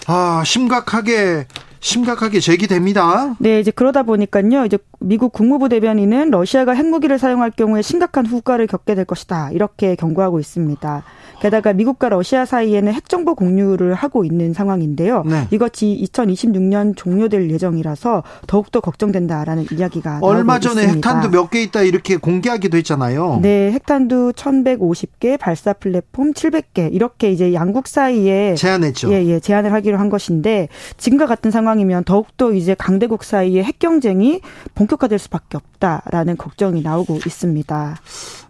아 0.06 0.44
심각하게 0.46 1.48
심각하게 1.96 2.40
제기됩니다. 2.40 3.36
네, 3.38 3.60
이제 3.60 3.70
그러다 3.70 4.02
보니까요. 4.02 4.64
이제 4.66 4.76
미국 4.98 5.32
국무부 5.32 5.68
대변인은 5.68 6.30
러시아가 6.32 6.72
핵무기를 6.72 7.16
사용할 7.18 7.52
경우에 7.52 7.80
심각한 7.80 8.26
후과를 8.26 8.66
겪게 8.66 8.96
될 8.96 9.04
것이다. 9.04 9.50
이렇게 9.52 9.94
경고하고 9.94 10.40
있습니다. 10.40 11.04
게다가 11.40 11.72
미국과 11.74 12.08
러시아 12.08 12.44
사이에는 12.44 12.92
핵정보 12.92 13.34
공유를 13.36 13.94
하고 13.94 14.24
있는 14.24 14.52
상황인데요. 14.52 15.22
네. 15.26 15.46
이것이 15.50 16.02
2026년 16.10 16.96
종료될 16.96 17.50
예정이라서 17.50 18.22
더욱더 18.48 18.80
걱정된다라는 18.80 19.66
이야기가 19.70 20.20
얼마 20.22 20.58
전에 20.58 20.82
있습니다. 20.82 21.08
핵탄두 21.10 21.30
몇 21.36 21.50
개 21.50 21.62
있다 21.62 21.82
이렇게 21.82 22.16
공개하기도 22.16 22.76
했잖아요. 22.78 23.38
네, 23.42 23.70
핵탄두 23.72 24.32
1,150개, 24.34 25.38
발사 25.38 25.72
플랫폼 25.74 26.32
700개 26.32 26.92
이렇게 26.92 27.30
이제 27.30 27.52
양국 27.52 27.86
사이에 27.86 28.54
제안했죠. 28.56 29.12
예, 29.12 29.24
예, 29.26 29.38
제안을 29.38 29.72
하기로 29.72 29.98
한 29.98 30.08
것인데 30.08 30.68
지금과 30.96 31.26
같은 31.26 31.50
상황 31.52 31.75
이면 31.78 32.04
더욱더 32.04 32.52
이제 32.52 32.74
강대국 32.74 33.24
사이의 33.24 33.64
핵 33.64 33.78
경쟁이 33.78 34.40
본격화될 34.74 35.18
수밖에 35.18 35.56
없다라는 35.56 36.36
걱정이 36.36 36.82
나오고 36.82 37.16
있습니다. 37.26 37.96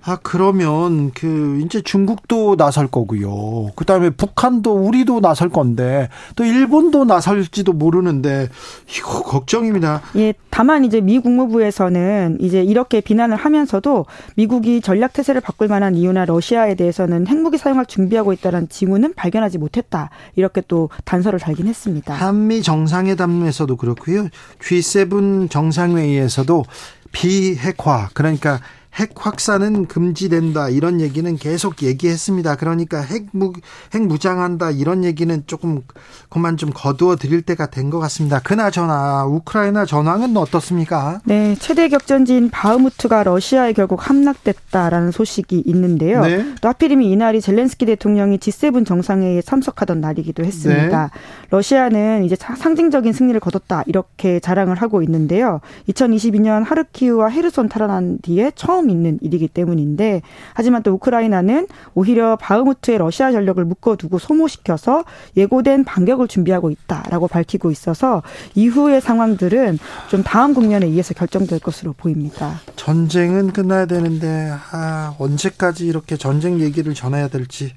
아 0.08 0.18
그러면 0.22 1.10
그 1.12 1.60
이제 1.64 1.80
중국도 1.82 2.56
나설 2.56 2.86
거고요. 2.86 3.72
그다음에 3.74 4.10
북한도 4.10 4.72
우리도 4.72 5.20
나설 5.20 5.48
건데 5.48 6.08
또 6.36 6.44
일본도 6.44 7.06
나설지도 7.06 7.72
모르는데 7.72 8.48
이거 8.96 9.22
걱정입니다. 9.22 10.02
예, 10.14 10.32
다만 10.50 10.84
이제 10.84 11.00
미 11.00 11.18
국무부에서는 11.18 12.38
이제 12.40 12.62
이렇게 12.62 13.00
비난을 13.00 13.36
하면서도 13.36 14.06
미국이 14.36 14.80
전략 14.80 15.12
태세를 15.12 15.40
바꿀 15.40 15.66
만한 15.66 15.96
이유나 15.96 16.24
러시아에 16.24 16.76
대해서는 16.76 17.26
핵무기 17.26 17.58
사용할 17.58 17.86
준비하고 17.86 18.32
있다는 18.32 18.68
징후는 18.68 19.14
발견하지 19.14 19.58
못했다. 19.58 20.10
이렇게 20.36 20.62
또 20.68 20.88
단서를 21.04 21.40
달긴 21.40 21.66
했습니다. 21.66 22.14
한미 22.14 22.62
정상 22.62 23.05
회담에서도 23.08 23.76
그렇고요. 23.76 24.28
G7 24.60 25.50
정상회의에서도 25.50 26.64
비핵화 27.12 28.08
그러니까 28.14 28.60
핵 28.96 29.10
확산은 29.16 29.86
금지된다 29.86 30.68
이런 30.68 31.00
얘기는 31.00 31.36
계속 31.36 31.82
얘기했습니다. 31.82 32.56
그러니까 32.56 33.00
핵무 33.00 33.52
핵 33.94 34.02
무장한다 34.02 34.70
이런 34.70 35.04
얘기는 35.04 35.42
조금 35.46 35.82
그만 36.28 36.56
좀 36.56 36.70
거두어 36.74 37.16
드릴 37.16 37.42
때가 37.42 37.66
된 37.70 37.86
것 37.86 37.98
같습니다. 38.00 38.40
그나저나 38.40 39.26
우크라이나 39.26 39.84
전황은 39.84 40.36
어떻습니까? 40.36 41.20
네, 41.24 41.54
최대 41.60 41.88
격전지인 41.88 42.50
바흐무트가 42.50 43.22
러시아에 43.22 43.72
결국 43.74 44.08
함락됐다라는 44.08 45.12
소식이 45.12 45.62
있는데요. 45.66 46.22
네. 46.22 46.54
또 46.60 46.68
하필이면 46.68 47.06
이날이 47.06 47.40
젤렌스키 47.40 47.86
대통령이 47.86 48.38
G7 48.38 48.84
정상회의에 48.86 49.42
참석하던 49.42 50.00
날이기도 50.00 50.44
했습니다. 50.44 51.10
네. 51.12 51.20
러시아는 51.50 52.24
이제 52.24 52.36
상징적인 52.36 53.12
승리를 53.12 53.38
거뒀다 53.40 53.84
이렇게 53.86 54.40
자랑을 54.40 54.76
하고 54.76 55.02
있는데요. 55.02 55.60
2022년 55.88 56.64
하르키우와 56.64 57.28
헤르손 57.28 57.68
탈환한 57.68 58.18
뒤에 58.22 58.50
처음 58.54 58.85
처음 58.86 58.90
있는 58.90 59.18
일이기 59.20 59.48
때문인데 59.48 60.22
하지만 60.54 60.82
또 60.82 60.92
우크라이나는 60.92 61.66
오히려 61.94 62.36
바흐무트의 62.36 62.98
러시아 62.98 63.32
전력을 63.32 63.62
묶어두고 63.64 64.18
소모시켜서 64.18 65.04
예고된 65.36 65.84
반격을 65.84 66.28
준비하고 66.28 66.70
있다라고 66.70 67.28
밝히고 67.28 67.70
있어서 67.70 68.22
이후의 68.54 69.00
상황들은 69.00 69.78
좀 70.08 70.22
다음 70.22 70.54
국면에 70.54 70.86
의해서 70.86 71.14
결정될 71.14 71.58
것으로 71.60 71.92
보입니다. 71.92 72.60
전쟁은 72.76 73.52
끝나야 73.52 73.86
되는데 73.86 74.52
아, 74.72 75.14
언제까지 75.18 75.86
이렇게 75.86 76.16
전쟁 76.16 76.60
얘기를 76.60 76.94
전해야 76.94 77.28
될지 77.28 77.72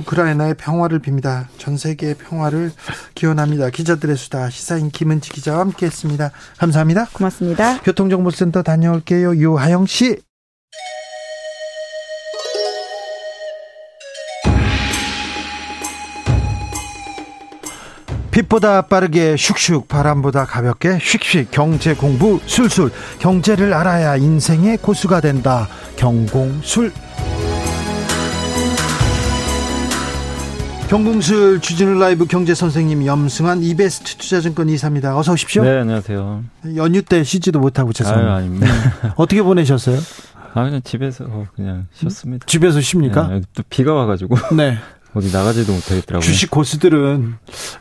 우크라이나의 0.00 0.54
평화를 0.54 1.00
빕니다. 1.00 1.46
전 1.58 1.76
세계의 1.76 2.14
평화를 2.14 2.72
기원합니다. 3.14 3.70
기자들의 3.70 4.16
수다 4.16 4.50
시사인 4.50 4.90
김은지 4.90 5.30
기자와 5.30 5.60
함께했습니다. 5.60 6.30
감사합니다. 6.58 7.06
고맙습니다. 7.12 7.80
교통정보센터 7.80 8.62
다녀올게요. 8.62 9.36
유하영 9.36 9.86
씨. 9.86 10.18
빛보다 18.38 18.82
빠르게 18.82 19.34
슉슉 19.34 19.88
바람보다 19.88 20.44
가볍게 20.44 20.98
슉슉 20.98 21.48
경제 21.50 21.94
공부 21.94 22.38
술술 22.46 22.92
경제를 23.18 23.74
알아야 23.74 24.16
인생의 24.16 24.78
고수가 24.78 25.20
된다 25.20 25.66
경공술 25.96 26.92
경공술 30.88 31.60
주진우 31.60 31.98
라이브 31.98 32.26
경제 32.26 32.54
선생님 32.54 33.04
염승환 33.04 33.62
이베스트 33.62 34.16
투자증권 34.16 34.68
이사입니다. 34.70 35.18
어서 35.18 35.32
오십시오. 35.32 35.62
네, 35.62 35.80
안녕하세요. 35.80 36.44
연휴 36.76 37.02
때 37.02 37.24
쉬지도 37.24 37.58
못하고 37.58 37.92
죄송합니다. 37.92 38.30
아유, 38.30 38.38
아닙니다. 38.38 38.66
어떻게 39.16 39.42
보내셨어요? 39.42 39.98
아, 40.54 40.64
그냥 40.64 40.80
집에서 40.82 41.26
그냥 41.54 41.88
쉬었습니다. 41.92 42.46
집에서 42.46 42.80
쉽니까? 42.80 43.28
네, 43.28 43.42
또 43.54 43.62
비가 43.68 43.92
와가지고. 43.92 44.36
네. 44.56 44.78
어디 45.18 45.32
나가지도 45.32 45.72
못하겠더라고요. 45.72 46.20
주식 46.20 46.50
고수들은 46.50 47.34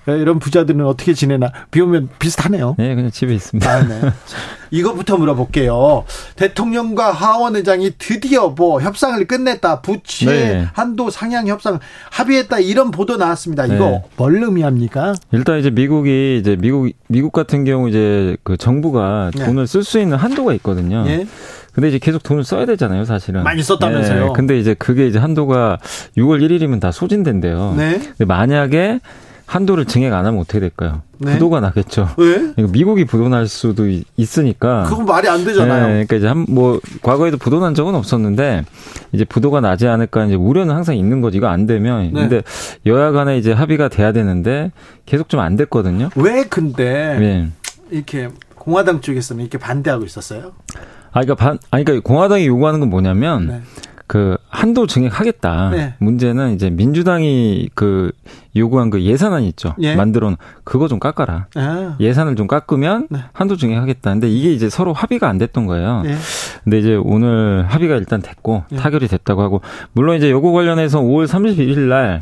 이런 0.07 0.39
부자들은 0.39 0.85
어떻게 0.85 1.13
지내나 1.13 1.51
비 1.71 1.81
오면 1.81 2.09
비슷하네요. 2.19 2.75
네, 2.77 2.95
그냥 2.95 3.11
집에 3.11 3.33
있습니다. 3.33 3.71
아, 3.71 3.87
네. 3.87 4.01
이거부터 4.71 5.17
물어볼게요. 5.17 6.03
대통령과 6.35 7.11
하원 7.11 7.55
의장이 7.55 7.91
드디어 7.97 8.49
뭐 8.49 8.81
협상을 8.81 9.25
끝냈다. 9.25 9.81
부채 9.81 10.25
네. 10.25 10.67
한도 10.73 11.09
상향 11.09 11.47
협상 11.47 11.79
합의했다. 12.11 12.59
이런 12.59 12.91
보도 12.91 13.17
나왔습니다. 13.17 13.65
이거 13.65 13.75
네. 13.85 14.03
뭘 14.17 14.43
의미합니까? 14.43 15.13
일단 15.31 15.59
이제 15.59 15.69
미국이 15.69 16.37
이제 16.39 16.57
미국 16.59 16.91
미국 17.07 17.31
같은 17.31 17.63
경우 17.63 17.87
이제 17.87 18.35
그 18.43 18.57
정부가 18.57 19.31
네. 19.35 19.45
돈을 19.45 19.67
쓸 19.67 19.83
수 19.83 19.99
있는 19.99 20.17
한도가 20.17 20.53
있거든요. 20.55 21.05
네. 21.77 21.81
근데 21.81 21.89
이제 21.89 21.99
계속 21.99 22.23
돈을 22.23 22.43
써야 22.43 22.65
되잖아요, 22.65 23.05
사실은. 23.05 23.43
많이 23.43 23.61
썼다면서요. 23.61 24.25
네. 24.25 24.33
근데 24.35 24.57
이제 24.57 24.73
그게 24.73 25.05
이제 25.05 25.19
한도가 25.19 25.77
6월 26.17 26.41
1일이면 26.43 26.79
다 26.79 26.91
소진된대요. 26.91 27.75
네. 27.77 27.99
근데 27.99 28.25
만약에 28.25 28.99
한도를 29.45 29.85
증액 29.85 30.11
안 30.11 30.25
하면 30.25 30.41
어떻게 30.41 30.59
될까요? 30.59 31.03
네? 31.19 31.33
부도가 31.33 31.59
나겠죠. 31.61 32.09
왜? 32.17 32.33
그러니까 32.37 32.67
미국이 32.71 33.05
부도날 33.05 33.47
수도 33.47 33.85
있으니까. 34.17 34.83
그건 34.89 35.05
말이 35.05 35.29
안 35.29 35.45
되잖아요. 35.45 35.83
네, 35.87 35.91
그러니까 36.05 36.15
이제 36.17 36.27
한 36.27 36.45
뭐 36.49 36.81
과거에도 37.03 37.37
부도난 37.37 37.73
적은 37.75 37.93
없었는데 37.95 38.65
이제 39.13 39.23
부도가 39.23 39.61
나지 39.61 39.87
않을까 39.87 40.25
이제 40.25 40.35
우려는 40.35 40.73
항상 40.75 40.97
있는 40.97 41.21
거지. 41.21 41.37
이거 41.37 41.47
안 41.47 41.65
되면. 41.67 42.11
네. 42.11 42.21
근데 42.27 42.41
여야 42.87 43.11
간에 43.11 43.37
이제 43.37 43.53
합의가 43.53 43.87
돼야 43.87 44.11
되는데 44.11 44.71
계속 45.05 45.29
좀 45.29 45.39
안 45.39 45.55
됐거든요. 45.55 46.09
왜 46.15 46.43
근데 46.43 47.17
네. 47.19 47.47
이렇게 47.91 48.29
공화당 48.55 48.99
쪽에서는 48.99 49.41
이렇게 49.41 49.57
반대하고 49.57 50.03
있었어요? 50.03 50.51
아, 51.11 51.21
그러니까 51.21 51.35
반, 51.35 51.57
아니, 51.71 51.83
그러니까 51.83 52.07
공화당이 52.07 52.47
요구하는 52.47 52.79
건 52.79 52.89
뭐냐면 52.89 53.47
네. 53.47 53.61
그 54.07 54.37
한도 54.47 54.87
증액하겠다. 54.87 55.69
네. 55.71 55.95
문제는 55.99 56.53
이제 56.55 56.69
민주당이 56.69 57.69
그 57.75 58.11
요구한 58.55 58.89
그 58.89 59.01
예산안 59.01 59.43
있죠. 59.43 59.75
예. 59.81 59.95
만들어 59.95 60.27
놓은 60.27 60.37
그거 60.63 60.87
좀 60.87 60.97
깎아라. 60.99 61.47
아. 61.55 61.97
예산을 61.99 62.37
좀 62.37 62.47
깎으면 62.47 63.07
네. 63.09 63.19
한도 63.33 63.57
증액하겠다. 63.57 64.11
근데 64.11 64.29
이게 64.29 64.53
이제 64.53 64.69
서로 64.69 64.93
합의가 64.93 65.27
안 65.27 65.37
됐던 65.37 65.65
거예요. 65.65 66.03
예. 66.05 66.15
근데 66.63 66.79
이제 66.79 66.95
오늘 66.95 67.65
합의가 67.67 67.95
일단 67.95 68.21
됐고 68.21 68.63
예. 68.71 68.75
타결이 68.77 69.09
됐다고 69.09 69.41
하고 69.41 69.61
물론 69.91 70.15
이제 70.15 70.31
요거 70.31 70.53
관련해서 70.53 71.01
5월 71.01 71.27
31일 71.27 71.79
날 71.89 72.21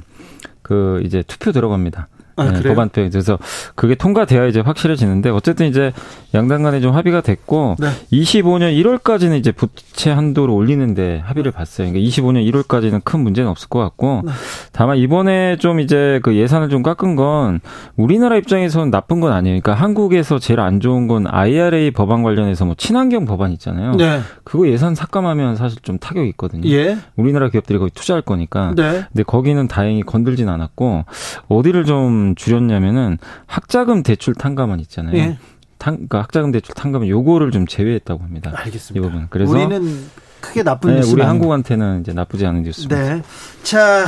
그 0.66 1.00
이제 1.06 1.24
투표 1.28 1.52
들어갑니다. 1.52 2.08
아, 2.38 2.52
네, 2.52 2.62
법안 2.62 2.90
투 2.90 3.08
그래서 3.10 3.38
그게 3.76 3.96
통과돼야 3.96 4.46
이제 4.46 4.60
확실해지는데 4.60 5.30
어쨌든 5.30 5.68
이제 5.68 5.94
양당 6.34 6.64
간에 6.64 6.82
좀 6.82 6.94
합의가 6.94 7.22
됐고 7.22 7.78
네. 7.80 7.88
25년 8.12 8.76
1월까지는 8.82 9.38
이제 9.38 9.52
부채 9.52 10.12
한도를 10.12 10.54
올리는데 10.54 11.22
합의를 11.24 11.52
봤어요. 11.52 11.90
그러니까 11.90 12.10
25년 12.10 12.50
1월까지는 12.52 13.04
큰 13.04 13.22
문제는 13.22 13.50
없을 13.50 13.70
것 13.70 13.80
같고 13.80 14.24
네. 14.26 14.32
다만 14.74 14.98
이번에 14.98 15.58
좀 15.58 15.80
이제 15.80 16.20
그 16.24 16.36
예산을 16.36 16.70
좀 16.70 16.84
깎은 16.84 17.16
건 17.16 17.62
우리나라 17.96 18.36
입장에서는 18.36 18.92
나쁜 18.92 19.22
건 19.22 19.32
아니에요. 19.32 19.62
그러니까 19.62 19.82
한국에서 19.82 20.40
제일 20.40 20.60
안 20.60 20.80
좋은 20.80 21.08
건 21.08 21.28
IRA 21.28 21.92
법안 21.92 22.24
관련해서 22.24 22.66
뭐 22.66 22.76
친환경 22.78 23.26
법안 23.26 23.52
있잖아요. 23.54 23.94
네. 23.94 24.20
그거 24.44 24.68
예산 24.68 24.94
삭감하면 24.94 25.56
사실 25.56 25.80
좀 25.82 25.98
타격이 26.00 26.28
있거든요. 26.30 26.70
예. 26.70 26.98
우리나라 27.16 27.50
기업들이 27.50 27.80
거기 27.80 27.92
투자할 27.92 28.22
거니까. 28.22 28.74
네. 28.76 29.06
근데 29.08 29.24
거기는 29.24 29.68
다행히 29.68 30.02
건들진 30.02 30.50
않았고 30.50 31.06
어디를 31.48 31.86
좀 31.86 32.25
줄였냐면은 32.34 33.20
학자금 33.46 34.02
대출 34.02 34.34
탕감안 34.34 34.80
있잖아요. 34.80 35.16
예. 35.16 35.38
탕, 35.78 35.96
그러니까 35.96 36.20
학자금 36.24 36.52
대출 36.52 36.74
탕감은 36.74 37.08
요거를 37.08 37.52
좀 37.52 37.68
제외했다고 37.68 38.24
합니다. 38.24 38.52
알겠습니다. 38.56 39.06
이 39.06 39.10
부분. 39.12 39.28
그래서 39.30 39.52
우리는 39.52 40.06
크게 40.42 40.64
나쁜 40.64 40.92
네, 40.92 40.96
뉴스 40.98 41.12
우리 41.12 41.22
한국한테는 41.22 42.02
이제 42.02 42.14
나쁘지 42.14 42.46
않은 42.46 42.64
뉴스입니다. 42.64 43.16
네. 43.16 43.22
자, 43.64 44.06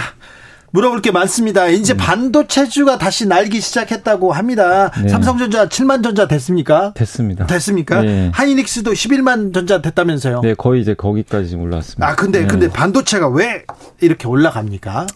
물어볼 0.71 1.01
게 1.01 1.11
많습니다. 1.11 1.67
이제 1.67 1.93
네. 1.93 1.97
반도체주가 1.97 2.97
다시 2.97 3.27
날기 3.27 3.61
시작했다고 3.61 4.33
합니다. 4.33 4.91
네. 5.01 5.07
삼성전자 5.07 5.67
7만 5.67 6.03
전자 6.03 6.27
됐습니까? 6.27 6.93
됐습니다. 6.93 7.47
됐습니까? 7.47 8.01
네. 8.01 8.31
하이닉스도 8.33 8.91
11만 8.91 9.53
전자 9.53 9.81
됐다면서요? 9.81 10.41
네, 10.41 10.53
거의 10.53 10.81
이제 10.81 10.93
거기까지 10.93 11.55
올라왔습니다. 11.55 12.07
아, 12.07 12.15
근데 12.15 12.41
네. 12.41 12.47
근데 12.47 12.69
반도체가 12.69 13.29
왜 13.29 13.63
이렇게 14.01 14.27
올라갑니까? 14.27 15.07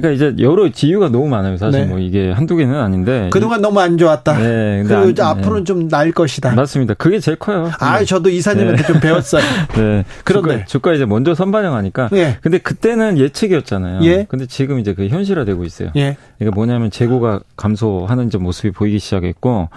그러니까 0.00 0.10
이제 0.10 0.42
여러 0.42 0.68
지유가 0.70 1.08
너무 1.08 1.28
많아요. 1.28 1.56
사실 1.56 1.80
네. 1.80 1.86
뭐 1.86 1.98
이게 1.98 2.30
한두 2.30 2.56
개는 2.56 2.74
아닌데 2.74 3.30
그동안 3.32 3.60
너무 3.60 3.80
안 3.80 3.98
좋았다. 3.98 4.38
네. 4.38 4.84
그리고 4.86 5.22
안, 5.22 5.38
앞으로는 5.38 5.60
네. 5.60 5.64
좀 5.64 5.88
나을 5.88 6.12
것이다. 6.12 6.54
맞습니다. 6.54 6.94
그게 6.94 7.20
제일 7.20 7.38
커요. 7.38 7.70
아, 7.78 7.98
네. 7.98 8.04
저도 8.04 8.30
이사님한테 8.30 8.82
네. 8.82 8.86
좀 8.86 9.00
배웠어요. 9.00 9.42
네. 9.76 10.04
그런데 10.24 10.54
주가, 10.58 10.66
주가, 10.66 10.94
이제 10.94 11.04
먼저 11.04 11.34
선반영하니까. 11.34 12.08
네. 12.12 12.38
근데 12.40 12.58
그때는 12.58 13.18
예측이었잖아요. 13.18 14.02
예. 14.04 14.26
근데 14.28 14.46
지금 14.46 14.78
이제 14.78 14.94
그 14.94 15.08
현실화되고 15.08 15.64
있어요. 15.64 15.90
예. 15.96 16.16
이게 16.40 16.50
뭐냐면 16.50 16.90
재고가 16.90 17.40
감소하는 17.56 18.30
좀 18.30 18.42
모습이 18.42 18.72
보이기 18.72 18.98
시작했고 18.98 19.68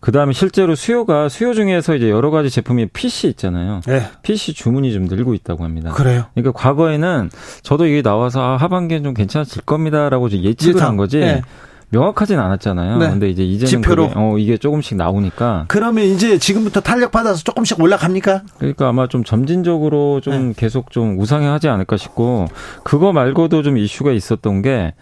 그다음에 0.00 0.32
실제로 0.32 0.74
수요가 0.74 1.28
수요 1.28 1.54
중에서 1.54 1.94
이제 1.94 2.10
여러 2.10 2.30
가지 2.30 2.50
제품이 2.50 2.86
PC 2.86 3.28
있잖아요. 3.28 3.80
네. 3.86 4.02
PC 4.22 4.54
주문이 4.54 4.92
좀 4.92 5.04
늘고 5.04 5.34
있다고 5.34 5.64
합니다. 5.64 5.92
그래요. 5.92 6.24
그러니까 6.34 6.52
과거에는 6.52 7.30
저도 7.62 7.86
이게 7.86 8.02
나와서 8.02 8.42
아, 8.42 8.56
하반기엔 8.56 9.02
좀 9.04 9.14
괜찮아 9.14 9.44
질 9.58 9.64
겁니다라고 9.64 10.30
예측을 10.30 10.76
예상. 10.76 10.88
한 10.88 10.96
거지. 10.96 11.18
네. 11.18 11.42
명확하진 11.90 12.38
않았잖아요. 12.38 12.98
네. 12.98 13.08
근데 13.08 13.30
이제 13.30 13.42
이제는 13.42 13.66
지표로 13.66 14.08
그게, 14.08 14.20
어 14.20 14.36
이게 14.36 14.58
조금씩 14.58 14.98
나오니까 14.98 15.64
그러면 15.68 16.04
이제 16.04 16.36
지금부터 16.38 16.80
탄력 16.80 17.10
받아서 17.12 17.42
조금씩 17.42 17.80
올라갑니까? 17.80 18.42
그러니까 18.58 18.88
아마 18.88 19.06
좀 19.08 19.24
점진적으로 19.24 20.20
좀 20.20 20.48
네. 20.48 20.54
계속 20.54 20.90
좀 20.90 21.18
우상향하지 21.18 21.68
않을까 21.68 21.96
싶고 21.96 22.48
그거 22.84 23.12
말고도 23.14 23.62
좀 23.62 23.78
이슈가 23.78 24.12
있었던 24.12 24.60
게 24.60 24.92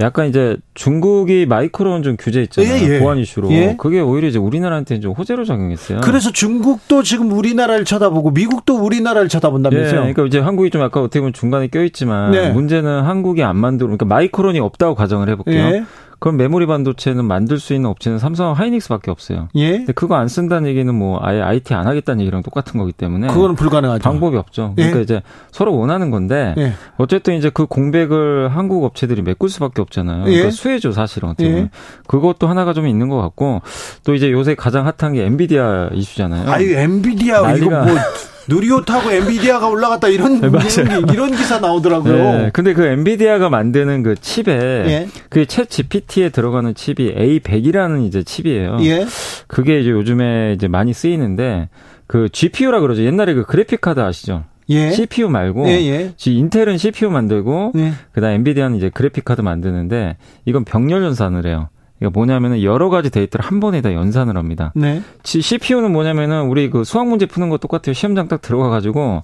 약간 0.00 0.26
이제 0.26 0.56
중국이 0.74 1.46
마이크론 1.46 2.02
좀 2.02 2.16
규제 2.18 2.42
있잖아요. 2.42 2.72
예, 2.72 2.94
예. 2.94 2.98
보안 2.98 3.18
이슈로. 3.18 3.50
예? 3.52 3.76
그게 3.78 4.00
오히려 4.00 4.28
이제 4.28 4.38
우리나라한테 4.38 5.00
좀 5.00 5.12
호재로 5.12 5.44
작용했어요. 5.44 6.00
그래서 6.02 6.32
중국도 6.32 7.02
지금 7.02 7.30
우리나라를 7.32 7.84
쳐다보고 7.84 8.30
미국도 8.30 8.78
우리나라를 8.78 9.28
쳐다본다면서요? 9.28 9.90
예, 9.90 10.12
그러니까 10.12 10.24
이제 10.24 10.38
한국이 10.38 10.70
좀 10.70 10.82
아까 10.82 11.00
어떻게 11.00 11.20
보면 11.20 11.32
중간에 11.32 11.68
껴 11.68 11.84
있지만 11.84 12.32
네. 12.32 12.50
문제는 12.50 13.02
한국이 13.02 13.42
안 13.42 13.56
만들고 13.56 13.96
그러니까 13.96 14.06
마이크론이 14.06 14.58
없다고 14.60 14.94
가정을 14.94 15.28
해 15.28 15.36
볼게요. 15.36 15.84
예? 16.22 16.32
그럼 16.32 16.36
메모리 16.36 16.66
반도체는 16.66 17.24
만들 17.24 17.58
수 17.58 17.74
있는 17.74 17.90
업체는 17.90 18.18
삼성 18.18 18.52
하이닉스밖에 18.52 19.10
없어요. 19.10 19.48
예. 19.56 19.78
근데 19.78 19.92
그거 19.92 20.14
안 20.14 20.28
쓴다는 20.28 20.68
얘기는 20.68 20.94
뭐 20.94 21.18
아예 21.20 21.40
IT 21.40 21.74
안 21.74 21.86
하겠다는 21.86 22.20
얘기랑 22.20 22.42
똑같은 22.42 22.78
거기 22.78 22.92
때문에 22.92 23.26
그거는 23.26 23.56
불가능하죠. 23.56 24.02
방법이 24.02 24.36
없죠. 24.36 24.74
예. 24.78 24.82
그러니까 24.82 25.00
이제 25.00 25.22
서로 25.50 25.76
원하는 25.76 26.10
건데 26.10 26.54
예. 26.58 26.72
어쨌든 26.96 27.34
이제 27.34 27.50
그 27.52 27.66
공백을 27.66 28.48
한국 28.48 28.84
업체들이 28.84 29.22
메꿀 29.22 29.48
수밖에 29.48 29.82
없잖아요. 29.82 30.24
그러니까 30.24 30.46
예. 30.46 30.50
수혜죠 30.50 30.92
사실은 30.92 31.30
어떻게 31.30 31.48
보면. 31.48 31.64
예. 31.64 31.70
그것도 32.06 32.46
하나가 32.46 32.72
좀 32.72 32.86
있는 32.86 33.08
것 33.08 33.20
같고 33.20 33.62
또 34.04 34.14
이제 34.14 34.30
요새 34.30 34.54
가장 34.54 34.86
핫한 34.86 35.14
게 35.14 35.24
엔비디아 35.24 35.90
이슈잖아요. 35.92 36.50
아유 36.50 36.72
엔비디아 36.72 37.56
이거 37.56 37.70
뭐 37.70 37.86
누리호 38.48 38.84
타고 38.84 39.10
엔비디아가 39.10 39.68
올라갔다 39.68 40.08
이런 40.08 40.40
네, 40.40 40.48
이런, 40.48 41.08
이런 41.08 41.30
기사 41.30 41.58
나오더라고요. 41.58 42.14
네, 42.14 42.50
근데 42.52 42.74
그 42.74 42.84
엔비디아가 42.84 43.48
만드는 43.48 44.02
그 44.02 44.14
칩에 44.14 44.44
예. 44.48 45.08
그챗 45.30 45.68
GPT에 45.68 46.30
들어가는 46.30 46.74
칩이 46.74 47.14
A100이라는 47.14 48.06
이제 48.06 48.22
칩이에요. 48.22 48.78
예. 48.80 49.06
그게 49.46 49.80
이제 49.80 49.90
요즘에 49.90 50.54
이제 50.54 50.68
많이 50.68 50.92
쓰이는데 50.92 51.68
그 52.06 52.28
GPU라 52.30 52.80
그러죠. 52.80 53.04
옛날에 53.04 53.34
그 53.34 53.44
그래픽 53.44 53.80
카드 53.80 54.00
아시죠? 54.00 54.44
예. 54.68 54.90
CPU 54.90 55.28
말고 55.28 55.66
예, 55.68 55.72
예. 55.72 56.12
인텔은 56.24 56.78
CPU 56.78 57.10
만들고 57.10 57.72
예. 57.76 57.92
그다음 58.12 58.34
엔비디아는 58.34 58.76
이제 58.76 58.90
그래픽 58.90 59.24
카드 59.24 59.40
만드는데 59.40 60.16
이건 60.44 60.64
병렬 60.64 61.02
연산을 61.02 61.46
해요. 61.46 61.68
이게 62.02 62.08
뭐냐면은 62.08 62.62
여러 62.64 62.90
가지 62.90 63.10
데이터를 63.10 63.46
한 63.46 63.60
번에 63.60 63.80
다 63.80 63.94
연산을 63.94 64.36
합니다. 64.36 64.72
네. 64.74 65.02
CPU는 65.22 65.92
뭐냐면은 65.92 66.48
우리 66.48 66.68
그 66.68 66.82
수학 66.82 67.06
문제 67.06 67.26
푸는 67.26 67.48
거 67.48 67.58
똑같아요. 67.58 67.94
시험장 67.94 68.26
딱 68.26 68.42
들어가 68.42 68.68
가지고 68.70 69.22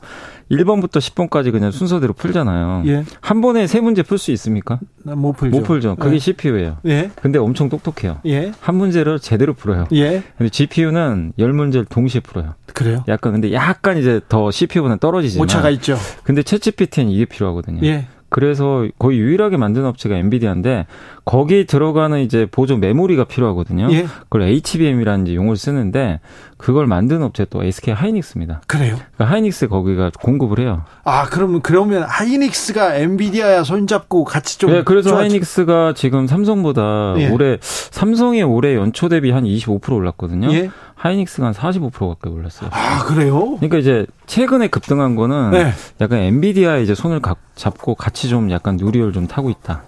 1번부터 0.48 0.98
10번까지 0.98 1.50
그냥 1.50 1.72
순서대로 1.72 2.12
풀잖아요. 2.12 2.84
예. 2.86 3.04
한 3.20 3.40
번에 3.40 3.66
세 3.66 3.80
문제 3.80 4.02
풀 4.04 4.18
수 4.18 4.30
있습니까? 4.30 4.78
못 5.02 5.32
풀죠. 5.32 5.56
못 5.56 5.64
풀죠. 5.64 5.96
그게 5.96 6.14
예. 6.14 6.18
CPU예요. 6.20 6.76
예. 6.86 7.10
근데 7.20 7.40
엄청 7.40 7.68
똑똑해요. 7.68 8.20
예. 8.26 8.52
한 8.60 8.76
문제를 8.76 9.18
제대로 9.18 9.54
풀어요. 9.54 9.88
예. 9.92 10.22
근데 10.36 10.48
GPU는 10.48 11.32
열 11.40 11.52
문제를 11.52 11.84
동시에 11.86 12.20
풀어요. 12.20 12.54
그래요? 12.74 13.02
약간 13.08 13.32
근데 13.32 13.52
약간 13.52 13.98
이제 13.98 14.20
더 14.28 14.52
CPU보다 14.52 14.96
떨어지지만 14.96 15.44
오차가 15.44 15.70
있죠. 15.70 15.96
근데 16.22 16.42
챗GPT는 16.42 17.10
이게 17.10 17.24
필요하거든요. 17.24 17.80
예. 17.82 18.06
그래서 18.30 18.86
거의 18.98 19.18
유일하게 19.18 19.56
만든 19.56 19.86
업체가 19.86 20.16
엔비디아인데 20.16 20.86
거기 21.24 21.66
들어가는 21.66 22.20
이제 22.20 22.46
보조 22.50 22.76
메모리가 22.76 23.24
필요하거든요. 23.24 23.88
예. 23.92 24.06
그걸 24.24 24.42
HBM이라는 24.42 25.34
용어를 25.34 25.56
쓰는데 25.56 26.20
그걸 26.56 26.86
만든 26.86 27.22
업체 27.22 27.44
또 27.44 27.62
SK 27.62 27.94
하이닉스입니다. 27.94 28.62
그래요? 28.66 28.96
그러니까 28.96 29.24
하이닉스 29.24 29.68
거기가 29.68 30.10
공급을 30.20 30.58
해요. 30.58 30.84
아, 31.04 31.26
그러면 31.26 31.62
그러면 31.62 32.02
하이닉스가 32.02 32.96
엔비디아야 32.96 33.62
손잡고 33.62 34.24
같이 34.24 34.58
좀 34.58 34.72
네, 34.72 34.82
그래서 34.82 35.10
좋아지... 35.10 35.28
하이닉스가 35.28 35.94
지금 35.94 36.26
삼성보다 36.26 37.14
예. 37.18 37.30
올해 37.30 37.58
삼성의 37.60 38.42
올해 38.42 38.74
연초 38.74 39.08
대비 39.08 39.30
한 39.30 39.44
25% 39.44 39.92
올랐거든요. 39.92 40.52
예. 40.52 40.70
하이닉스가 40.98 41.46
한 41.46 41.52
45% 41.54 42.08
가까이 42.08 42.32
올랐어요. 42.32 42.70
아, 42.72 43.04
그래요? 43.04 43.56
그러니까 43.56 43.78
이제 43.78 44.04
최근에 44.26 44.68
급등한 44.68 45.14
거는 45.14 45.52
네. 45.52 45.72
약간 46.00 46.18
엔비디아에 46.18 46.82
이제 46.82 46.94
손을 46.94 47.20
잡고 47.54 47.94
같이 47.94 48.28
좀 48.28 48.50
약간 48.50 48.76
누리를 48.76 49.12
좀 49.12 49.26
타고 49.26 49.48
있다. 49.48 49.82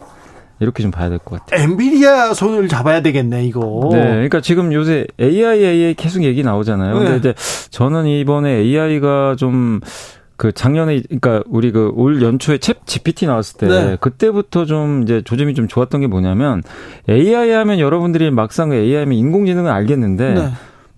이렇게 0.60 0.82
좀 0.82 0.90
봐야 0.90 1.08
될 1.08 1.18
것 1.18 1.40
같아요. 1.40 1.62
엔비디아 1.62 2.34
손을 2.34 2.68
잡아야 2.68 3.00
되겠네, 3.02 3.44
이거. 3.46 3.88
네. 3.92 3.98
그러니까 4.04 4.40
지금 4.40 4.72
요새 4.72 5.06
AI, 5.20 5.64
AI 5.64 5.94
계속 5.94 6.22
얘기 6.22 6.42
나오잖아요. 6.42 6.94
근데 6.94 7.10
네. 7.12 7.16
이제 7.16 7.34
저는 7.70 8.06
이번에 8.06 8.50
AI가 8.58 9.36
좀 9.36 9.80
그 10.40 10.52
작년에 10.52 11.02
그러니까 11.02 11.42
우리 11.50 11.70
그 11.70 11.92
올 11.94 12.22
연초에 12.22 12.56
챗 12.56 12.76
GPT 12.86 13.26
나왔을 13.26 13.58
때 13.58 13.66
네. 13.68 13.96
그때부터 14.00 14.64
좀 14.64 15.02
이제 15.02 15.20
조짐이 15.20 15.52
좀 15.52 15.68
좋았던 15.68 16.00
게 16.00 16.06
뭐냐면 16.06 16.62
AI 17.10 17.50
하면 17.50 17.78
여러분들이 17.78 18.30
막상 18.30 18.72
AI 18.72 19.00
하면 19.02 19.18
인공지능은 19.18 19.70
알겠는데 19.70 20.32
네. 20.32 20.48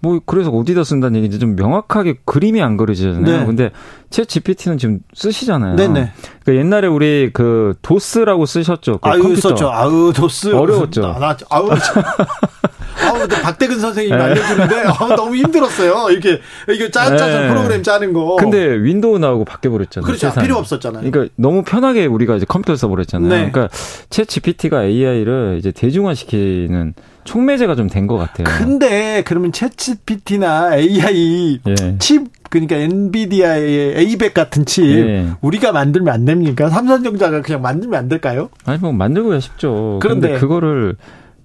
뭐 0.02 0.20
그래서 0.26 0.50
어디다 0.50 0.82
쓴다는 0.82 1.14
얘기인지 1.16 1.38
좀 1.38 1.54
명확하게 1.54 2.16
그림이 2.24 2.60
안 2.60 2.76
그려지잖아요. 2.76 3.22
네. 3.22 3.46
근데 3.46 3.70
챗 4.10 4.26
GPT는 4.28 4.76
지금 4.76 4.98
쓰시잖아요. 5.14 5.76
네네. 5.76 6.12
그러니까 6.44 6.60
옛날에 6.60 6.88
우리 6.88 7.30
그 7.32 7.74
도스라고 7.82 8.44
쓰셨죠. 8.44 8.98
그 8.98 9.08
아유 9.08 9.22
컴퓨터. 9.22 9.50
썼죠. 9.50 9.70
아우 9.70 10.12
도스 10.12 10.54
어려웠죠. 10.54 11.06
아, 11.06 11.18
나, 11.20 11.36
아우 11.48 11.70
아우 11.70 13.28
박대근 13.28 13.78
선생님이 13.78 14.16
네. 14.16 14.22
알려주는데 14.22 14.82
아우, 14.86 15.08
너무 15.14 15.36
힘들었어요. 15.36 16.10
이렇게 16.10 16.40
이게 16.68 16.90
짜짜짜 16.90 17.42
네. 17.42 17.48
프로그램 17.48 17.84
짜는 17.84 18.12
거. 18.12 18.34
근데 18.36 18.58
윈도우 18.82 19.18
나오고 19.18 19.44
바뀌어 19.44 19.70
버렸잖아요. 19.70 20.04
그렇죠. 20.04 20.28
세상에. 20.28 20.46
필요 20.46 20.56
없었잖아요. 20.58 21.08
그러니까 21.08 21.32
너무 21.36 21.62
편하게 21.62 22.06
우리가 22.06 22.34
이제 22.34 22.44
컴퓨터 22.44 22.74
써버렸잖아요. 22.74 23.28
네. 23.28 23.50
그러니까 23.52 23.68
챗 24.10 24.26
GPT가 24.26 24.84
AI를 24.84 25.58
이제 25.60 25.70
대중화시키는 25.70 26.94
촉매제가 27.24 27.74
좀 27.74 27.88
된 27.88 28.06
것 28.06 28.16
같아요. 28.16 28.44
근데 28.58 29.22
그러면 29.24 29.52
챗 29.52 29.76
GPT나 29.76 30.76
AI 30.76 31.60
예. 31.66 31.74
칩 31.98 32.28
그러니까 32.50 32.76
엔비디아의 32.76 33.94
A100 34.06 34.34
같은 34.34 34.64
칩 34.66 34.84
예. 34.84 35.26
우리가 35.40 35.72
만들면 35.72 36.12
안 36.12 36.24
됩니까? 36.24 36.68
삼성전자가 36.68 37.40
그냥 37.42 37.62
만들면 37.62 37.98
안 37.98 38.08
될까요? 38.08 38.50
아니 38.66 38.78
뭐 38.78 38.92
만들고야 38.92 39.40
싶죠. 39.40 39.98
그런데 40.02 40.38
그거를 40.38 40.96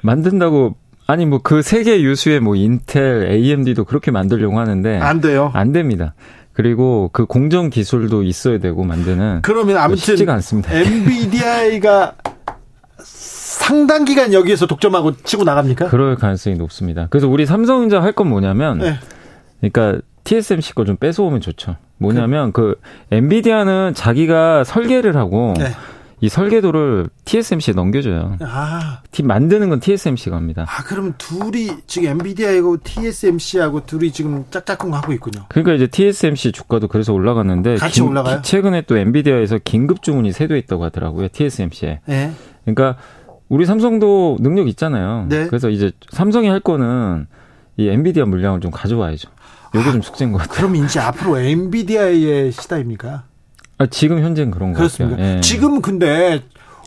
만든다고 0.04 0.76
아니 1.08 1.26
뭐 1.26 1.40
그 1.42 1.62
세계 1.62 2.02
유수의 2.02 2.42
뭐 2.42 2.56
인텔, 2.56 3.28
AMD도 3.32 3.86
그렇게 3.86 4.12
만들려고 4.12 4.60
하는데 4.60 4.98
안 5.00 5.22
돼요. 5.22 5.52
안 5.54 5.72
됩니다. 5.72 6.14
그리고 6.52 7.10
그 7.14 7.26
공정 7.26 7.70
기술도 7.70 8.24
있어야 8.24 8.58
되고 8.58 8.84
만드는 8.84 9.40
그러면 9.44 9.78
아무튼 9.78 9.98
쉽지가 10.04 10.34
않습니다. 10.34 10.74
엔비디아가 10.74 12.16
상당 13.58 14.06
기간 14.06 14.34
여기에서 14.34 14.68
독점하고 14.68 15.18
치고 15.18 15.44
나갑니까? 15.44 15.88
그럴 15.90 16.16
가능성이 16.16 16.56
높습니다. 16.58 17.08
그래서 17.10 17.28
우리 17.28 17.46
삼성전자 17.46 18.02
할 18.02 18.14
건 18.14 18.30
뭐냐면, 18.30 18.80
네. 18.80 18.96
그러니까 19.60 20.02
TSMC 20.24 20.74
거좀 20.76 20.98
뺏어오면 20.98 21.42
좋죠. 21.42 21.76
뭐냐면 21.98 22.52
그, 22.52 22.76
그 23.10 23.16
엔비디아는 23.16 23.94
자기가 23.96 24.64
설계를 24.64 25.16
하고 25.18 25.54
네. 25.58 25.72
이 26.20 26.30
설계도를 26.30 27.08
TSMC에 27.26 27.74
넘겨줘요. 27.76 28.38
아. 28.42 29.02
팀 29.12 29.28
만드는 29.28 29.70
건 29.70 29.80
TSMC가 29.80 30.36
합니다. 30.36 30.66
아, 30.68 30.84
그러면 30.84 31.14
둘이 31.18 31.70
지금 31.86 32.10
엔비디아하고 32.10 32.78
TSMC하고 32.84 33.86
둘이 33.86 34.12
지금 34.12 34.46
짝짝꿍 34.50 34.94
하고 34.96 35.14
있군요. 35.14 35.46
그러니까 35.50 35.74
이제 35.74 35.86
TSMC 35.88 36.52
주가도 36.54 36.88
그래서 36.88 37.14
올라갔는데 37.14 37.76
같이 37.76 38.02
긴, 38.02 38.10
올라가요? 38.10 38.42
최근에 38.42 38.82
또 38.88 38.98
엔비디아에서 38.98 39.60
긴급 39.64 40.02
주문이 40.02 40.32
세도 40.32 40.56
있다고 40.56 40.84
하더라고요. 40.86 41.28
TSMC에. 41.32 42.00
네. 42.06 42.32
그러니까 42.66 42.98
우리 43.50 43.66
삼성도 43.66 44.38
능력 44.40 44.68
있잖아요. 44.70 45.26
네. 45.30 45.48
그래서 45.48 45.70
이제 45.70 45.92
삼성이 46.12 46.48
할 46.48 46.60
거는 46.60 47.28
이 47.78 47.88
엔비디아 47.88 48.26
물량을 48.26 48.60
좀 48.60 48.72
가져와야죠. 48.72 49.30
요게 49.76 49.90
아, 49.90 49.92
좀 49.92 50.02
숙제인 50.02 50.32
것 50.32 50.40
같아요. 50.40 50.56
그럼 50.56 50.76
이제 50.76 51.00
앞으로 51.00 51.40
엔비디아의 51.40 52.52
시대입니까? 52.52 53.24
아, 53.78 53.86
지금 53.88 54.22
현재는 54.22 54.52
그런 54.52 54.74
거 54.74 54.82
같아요. 54.82 55.16
예. 55.20 55.40
지금 55.42 55.82
근데 55.82 56.44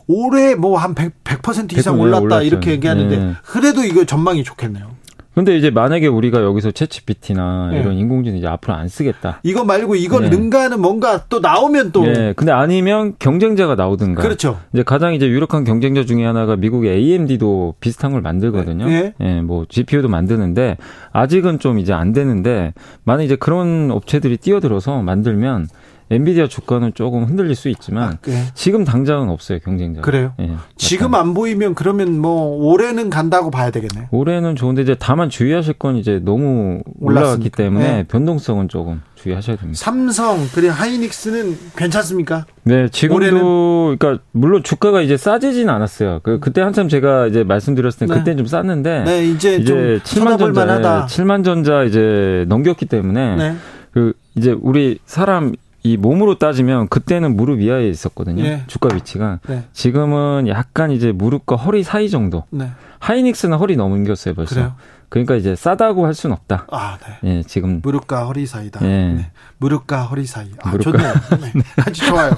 올해 0.06 0.54
뭐 0.56 0.76
한 0.76 0.94
100, 0.94 1.22
100% 1.22 1.76
이상 1.78 2.00
올랐다 2.00 2.42
이렇게 2.42 2.72
얘기하는데 2.72 3.16
예. 3.16 3.34
그래도 3.44 3.84
이거 3.84 4.04
전망이 4.04 4.42
좋겠네요. 4.42 4.90
근데 5.34 5.56
이제 5.56 5.70
만약에 5.70 6.08
우리가 6.08 6.42
여기서 6.42 6.72
채치피티나 6.72 7.70
네. 7.72 7.80
이런 7.80 7.94
인공지능 7.94 8.38
이제 8.38 8.48
앞으로 8.48 8.74
안 8.74 8.88
쓰겠다. 8.88 9.40
이거 9.44 9.64
말고 9.64 9.94
이걸 9.94 10.24
네. 10.24 10.30
능가하는 10.30 10.80
뭔가 10.80 11.24
또 11.28 11.38
나오면 11.38 11.92
또. 11.92 12.02
네. 12.02 12.32
근데 12.34 12.50
아니면 12.50 13.14
경쟁자가 13.18 13.76
나오든가. 13.76 14.22
그렇죠. 14.22 14.58
이제 14.72 14.82
가장 14.82 15.14
이제 15.14 15.28
유력한 15.28 15.62
경쟁자 15.62 16.04
중에 16.04 16.24
하나가 16.24 16.56
미국의 16.56 16.92
AMD도 16.96 17.74
비슷한 17.78 18.10
걸 18.10 18.22
만들거든요. 18.22 18.86
네. 18.86 19.14
네. 19.18 19.40
뭐 19.40 19.66
GPU도 19.68 20.08
만드는데 20.08 20.76
아직은 21.12 21.60
좀 21.60 21.78
이제 21.78 21.92
안 21.92 22.12
되는데 22.12 22.74
만약 23.04 23.22
이제 23.22 23.36
그런 23.36 23.92
업체들이 23.92 24.36
뛰어들어서 24.36 25.00
만들면 25.02 25.68
엔비디아 26.10 26.48
주가는 26.48 26.92
조금 26.94 27.24
흔들릴 27.24 27.54
수 27.54 27.68
있지만 27.68 28.14
아, 28.14 28.16
네. 28.22 28.44
지금 28.54 28.84
당장은 28.84 29.28
없어요 29.28 29.60
경쟁자. 29.60 30.00
그래요? 30.00 30.32
예, 30.40 30.56
지금 30.76 31.14
안 31.14 31.34
보이면 31.34 31.74
그러면 31.74 32.18
뭐 32.18 32.56
올해는 32.66 33.10
간다고 33.10 33.50
봐야 33.50 33.70
되겠네요. 33.70 34.08
올해는 34.10 34.56
좋은데 34.56 34.82
이제 34.82 34.96
다만 34.98 35.30
주의하실 35.30 35.74
건 35.74 35.96
이제 35.96 36.20
너무 36.22 36.82
올라갔기 37.00 37.50
때문에 37.50 37.92
네. 37.92 38.04
변동성은 38.08 38.68
조금 38.68 39.02
주의하셔야 39.14 39.56
됩니다. 39.56 39.78
삼성 39.78 40.48
그리고 40.52 40.72
하이닉스는 40.72 41.56
괜찮습니까? 41.76 42.46
네, 42.64 42.88
지금도 42.88 43.16
올해는? 43.16 43.98
그러니까 43.98 44.24
물론 44.32 44.64
주가가 44.64 45.02
이제 45.02 45.16
싸지진 45.16 45.68
않았어요. 45.68 46.20
그 46.24 46.40
그때 46.40 46.60
한참 46.60 46.88
제가 46.88 47.28
이제 47.28 47.44
말씀드렸을 47.44 48.06
때 48.08 48.12
네. 48.12 48.18
그때 48.18 48.34
좀 48.34 48.46
쌌는데 48.46 49.04
네, 49.04 49.26
이제, 49.26 49.56
이제 49.56 50.00
7만 50.02 50.38
전자 50.38 50.64
만하다. 50.64 51.06
7만 51.06 51.44
전자 51.44 51.84
이제 51.84 52.44
넘겼기 52.48 52.86
때문에 52.86 53.36
네. 53.36 53.56
그 53.92 54.12
이제 54.36 54.56
우리 54.60 54.98
사람 55.04 55.52
이 55.82 55.96
몸으로 55.96 56.38
따지면 56.38 56.88
그때는 56.88 57.36
무릎 57.36 57.60
이하에 57.60 57.88
있었거든요. 57.88 58.42
네. 58.42 58.64
주가 58.66 58.94
위치가. 58.94 59.38
네. 59.46 59.64
지금은 59.72 60.46
약간 60.48 60.90
이제 60.90 61.12
무릎과 61.12 61.56
허리 61.56 61.82
사이 61.82 62.10
정도. 62.10 62.44
네. 62.50 62.70
하이닉스는 62.98 63.56
허리 63.56 63.76
넘겼어요 63.76 64.34
벌써. 64.34 64.54
그래요? 64.54 64.74
그러니까 65.08 65.34
이제 65.34 65.56
싸다고 65.56 66.06
할 66.06 66.14
수는 66.14 66.34
없다. 66.34 66.66
아, 66.70 66.98
네. 67.22 67.38
예, 67.38 67.42
지금 67.42 67.80
무릎과 67.82 68.26
허리 68.26 68.46
사이다. 68.46 68.80
예. 68.82 68.86
네. 68.86 69.30
무릎과 69.58 70.02
허리 70.02 70.24
사이. 70.26 70.50
아, 70.62 70.70
무릎과. 70.70 70.92
좋네요. 70.92 71.14
네. 71.54 71.62
아주 71.78 72.06
좋아요. 72.06 72.30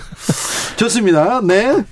좋습니다. 0.76 1.40
네. 1.42 1.84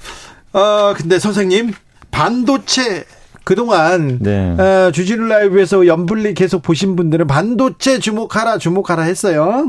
어, 0.52 0.94
근데 0.96 1.18
선생님 1.18 1.72
반도체 2.10 3.04
그동안 3.44 4.18
네. 4.20 4.50
어, 4.58 4.90
주진우 4.92 5.26
라이브에서 5.26 5.86
연불리 5.86 6.34
계속 6.34 6.62
보신 6.62 6.96
분들은 6.96 7.26
반도체 7.26 7.98
주목하라 7.98 8.58
주목하라 8.58 9.02
했어요. 9.02 9.66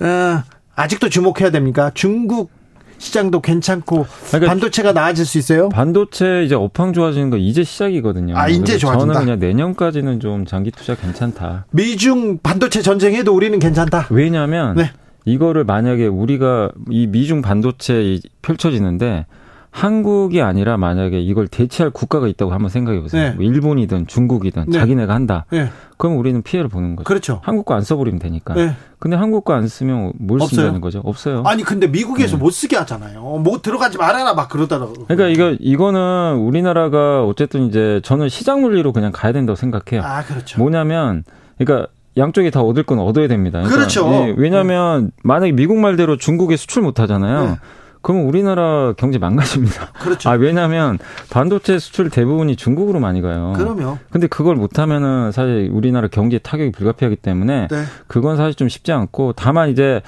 어, 0.00 0.42
아직도 0.80 1.08
주목해야 1.10 1.50
됩니까? 1.50 1.90
중국 1.94 2.50
시장도 2.98 3.40
괜찮고 3.40 4.06
그러니까 4.28 4.50
반도체가 4.50 4.92
나아질 4.92 5.24
수 5.24 5.38
있어요? 5.38 5.68
반도체 5.70 6.44
이제 6.44 6.54
업황 6.54 6.92
좋아지는 6.92 7.30
거 7.30 7.36
이제 7.38 7.64
시작이거든요. 7.64 8.36
아 8.36 8.48
이제 8.48 8.76
좋아진다. 8.76 9.14
저는 9.14 9.26
그냥 9.26 9.38
내년까지는 9.38 10.20
좀 10.20 10.44
장기 10.44 10.70
투자 10.70 10.94
괜찮다. 10.94 11.66
미중 11.70 12.38
반도체 12.42 12.82
전쟁해도 12.82 13.34
우리는 13.34 13.58
괜찮다. 13.58 14.08
왜냐하면 14.10 14.76
네. 14.76 14.90
이거를 15.24 15.64
만약에 15.64 16.06
우리가 16.06 16.70
이 16.90 17.06
미중 17.06 17.40
반도체 17.42 18.18
펼쳐지는데 18.42 19.26
한국이 19.72 20.42
아니라 20.42 20.76
만약에 20.76 21.20
이걸 21.20 21.46
대체할 21.46 21.90
국가가 21.90 22.26
있다고 22.26 22.52
한번 22.52 22.68
생각해 22.70 23.00
보세요. 23.00 23.30
네. 23.30 23.34
뭐 23.36 23.44
일본이든 23.44 24.08
중국이든 24.08 24.64
네. 24.68 24.78
자기네가 24.78 25.14
한다. 25.14 25.46
네. 25.50 25.68
그럼 25.96 26.18
우리는 26.18 26.42
피해를 26.42 26.68
보는 26.68 26.96
거죠. 26.96 27.04
그렇죠. 27.06 27.40
한국 27.44 27.66
거 27.66 27.74
안 27.74 27.82
써버리면 27.82 28.18
되니까. 28.18 28.54
네. 28.54 28.74
근데 28.98 29.16
한국 29.16 29.44
거 29.44 29.52
안 29.54 29.68
쓰면 29.68 30.12
뭘 30.18 30.42
없어요. 30.42 30.56
쓴다는 30.62 30.80
거죠? 30.80 31.00
없어요. 31.04 31.44
아니 31.46 31.62
근데 31.62 31.86
미국에서 31.86 32.36
네. 32.36 32.42
못 32.42 32.50
쓰게 32.50 32.76
하잖아요. 32.78 33.20
뭐 33.44 33.60
들어가지 33.62 33.96
말아라 33.96 34.34
막 34.34 34.48
그러더라고. 34.48 35.06
그러니까 35.06 35.28
이거 35.28 35.56
이거는 35.60 36.36
우리나라가 36.38 37.24
어쨌든 37.24 37.66
이제 37.68 38.00
저는 38.02 38.28
시장 38.28 38.62
논리로 38.62 38.92
그냥 38.92 39.12
가야 39.12 39.32
된다고 39.32 39.54
생각해요. 39.56 40.02
아 40.04 40.22
그렇죠. 40.24 40.58
뭐냐면 40.58 41.22
그러니까 41.58 41.88
양쪽이 42.16 42.50
다 42.50 42.60
얻을 42.60 42.82
건 42.82 42.98
얻어야 42.98 43.28
됩니다. 43.28 43.60
그러니까 43.60 43.76
그렇죠 43.78 44.10
예, 44.12 44.34
왜냐하면 44.36 45.04
네. 45.06 45.10
만약에 45.22 45.52
미국 45.52 45.78
말대로 45.78 46.16
중국에 46.16 46.56
수출 46.56 46.82
못 46.82 46.98
하잖아요. 46.98 47.56
네. 48.00 48.02
그러면 48.02 48.26
우리나라 48.26 48.92
경제 48.96 49.18
망가집니다. 49.18 49.92
그렇죠. 50.02 50.28
아, 50.30 50.32
왜냐하면 50.32 50.98
반도체 51.30 51.78
수출 51.78 52.10
대부분이 52.10 52.56
중국으로 52.56 52.98
많이 52.98 53.20
가요. 53.22 53.52
그럼요. 53.56 53.98
근데 54.10 54.26
그걸 54.26 54.56
못하면은 54.56 55.30
사실 55.32 55.70
우리나라 55.72 56.08
경제 56.08 56.38
타격이 56.38 56.72
불가피하기 56.72 57.16
때문에 57.16 57.68
네. 57.70 57.84
그건 58.06 58.36
사실 58.36 58.54
좀 58.54 58.68
쉽지 58.68 58.90
않고 58.92 59.34
다만 59.36 59.68
이제 59.70 60.00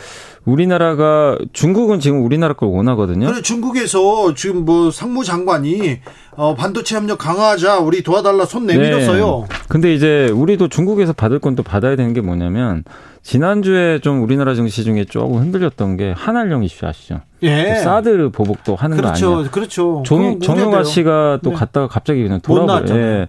우리나라가 0.45 1.39
중국은 1.53 2.01
지금 2.01 2.25
우리나라 2.25 2.55
걸 2.55 2.69
원하거든요. 2.71 3.27
그래 3.27 3.43
중국에서 3.43 4.35
지금 4.35 4.65
뭐 4.65 4.91
상무장관이 4.91 6.01
어, 6.33 6.55
반도체 6.57 6.97
협력 6.97 7.19
강화하자 7.19 7.79
우리 7.79 8.03
도와달라 8.03 8.45
손 8.47 8.67
내밀었어요. 8.67 9.47
네. 9.49 9.57
근데 9.69 9.95
이제 9.95 10.29
우리도 10.35 10.69
중국에서 10.69 11.13
받을 11.13 11.39
건 11.39 11.53
또 11.55 11.63
받아야 11.63 11.97
되는 11.97 12.15
게 12.15 12.23
뭐냐면 12.23 12.83
지난주에 13.23 13.99
좀 13.99 14.23
우리나라 14.23 14.55
증시 14.55 14.85
중에 14.85 15.05
조금 15.05 15.39
흔들렸던 15.39 15.99
게 15.99 16.15
한알령 16.17 16.65
이슈 16.65 16.87
아시죠? 16.87 17.21
예. 17.43 17.75
사드 17.77 18.31
보복도 18.31 18.77
하는 18.77 18.97
그렇죠, 18.97 19.27
거 19.27 19.35
아니에요? 19.35 19.51
그렇죠. 19.51 20.03
정, 20.07 20.41
정영아 20.41 20.85
씨가 20.85 21.41
또 21.43 21.51
네. 21.51 21.57
갔다가 21.57 21.89
갑자기 21.89 22.23
그냥 22.23 22.41
돌아버려. 22.41 22.95
예. 22.97 23.29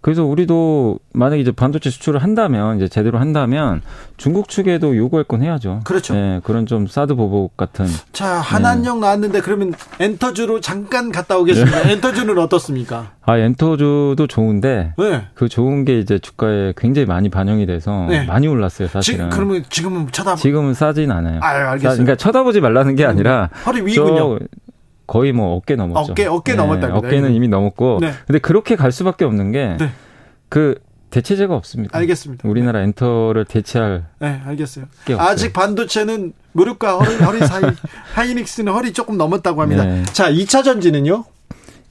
그래서 0.00 0.24
우리도 0.24 0.98
만약에 1.12 1.42
이제 1.42 1.52
반도체 1.52 1.90
수출을 1.90 2.22
한다면 2.22 2.76
이제 2.78 2.88
제대로 2.88 3.18
한다면 3.18 3.82
중국 4.16 4.48
측에도 4.48 4.96
요구할 4.96 5.24
건 5.24 5.42
해야죠. 5.42 5.80
그렇죠. 5.84 6.14
예, 6.16 6.40
그런 6.42 6.64
좀 6.64 6.86
사드 6.86 7.14
보복 7.16 7.58
같은. 7.58 7.86
자, 8.12 8.26
한한령 8.26 8.96
예. 8.96 9.00
나왔는데 9.00 9.40
그러면 9.42 9.74
엔터주로 9.98 10.60
잠깐 10.60 11.12
갔다 11.12 11.36
오겠습니다. 11.36 11.88
예. 11.88 11.92
엔터주는 11.92 12.38
어떻습니까? 12.38 13.10
아, 13.26 13.36
엔터주도 13.36 14.26
좋은데 14.26 14.94
네. 14.96 15.26
그 15.34 15.50
좋은 15.50 15.84
게 15.84 15.98
이제 15.98 16.18
주가에 16.18 16.72
굉장히 16.78 17.04
많이 17.04 17.28
반영이 17.28 17.66
돼서 17.66 18.06
네. 18.08 18.24
많이 18.24 18.48
올랐어요, 18.48 18.88
사실은. 18.88 19.30
지, 19.30 19.36
그러면 19.36 19.64
지금은 19.68 20.08
쳐다 20.10 20.36
지금은 20.36 20.72
싸진 20.72 21.10
않아요. 21.12 21.40
아, 21.42 21.48
알겠어요. 21.72 21.96
그러니까 21.96 22.16
쳐다보지 22.16 22.62
말라는 22.62 22.96
게 22.96 23.04
아니라 23.04 23.49
허리 23.66 23.84
위군요. 23.84 24.38
거의 25.06 25.32
뭐 25.32 25.56
어깨 25.56 25.74
넘었죠. 25.74 26.12
어깨 26.12 26.26
어깨 26.26 26.52
네, 26.52 26.58
넘었다. 26.58 26.94
어깨는 26.94 27.34
이미 27.34 27.48
넘었고. 27.48 27.98
네. 28.00 28.12
근데 28.26 28.38
그렇게 28.38 28.76
갈 28.76 28.92
수밖에 28.92 29.24
없는 29.24 29.50
게 29.50 29.76
네. 29.78 29.90
그 30.48 30.76
대체제가 31.10 31.54
없습니다. 31.56 31.98
알겠습니다. 31.98 32.48
우리나라 32.48 32.80
엔터를 32.82 33.44
대체할. 33.44 34.06
네, 34.20 34.40
알겠어요. 34.46 34.84
아직 35.18 35.52
반도체는 35.52 36.32
무릎과 36.52 36.98
허리, 36.98 37.16
허리 37.16 37.38
사이, 37.40 37.62
하이닉스는 38.14 38.72
허리 38.72 38.92
조금 38.92 39.16
넘었다고 39.16 39.60
합니다. 39.62 39.84
네. 39.84 40.04
자, 40.04 40.30
2차 40.30 40.62
전지는요? 40.62 41.24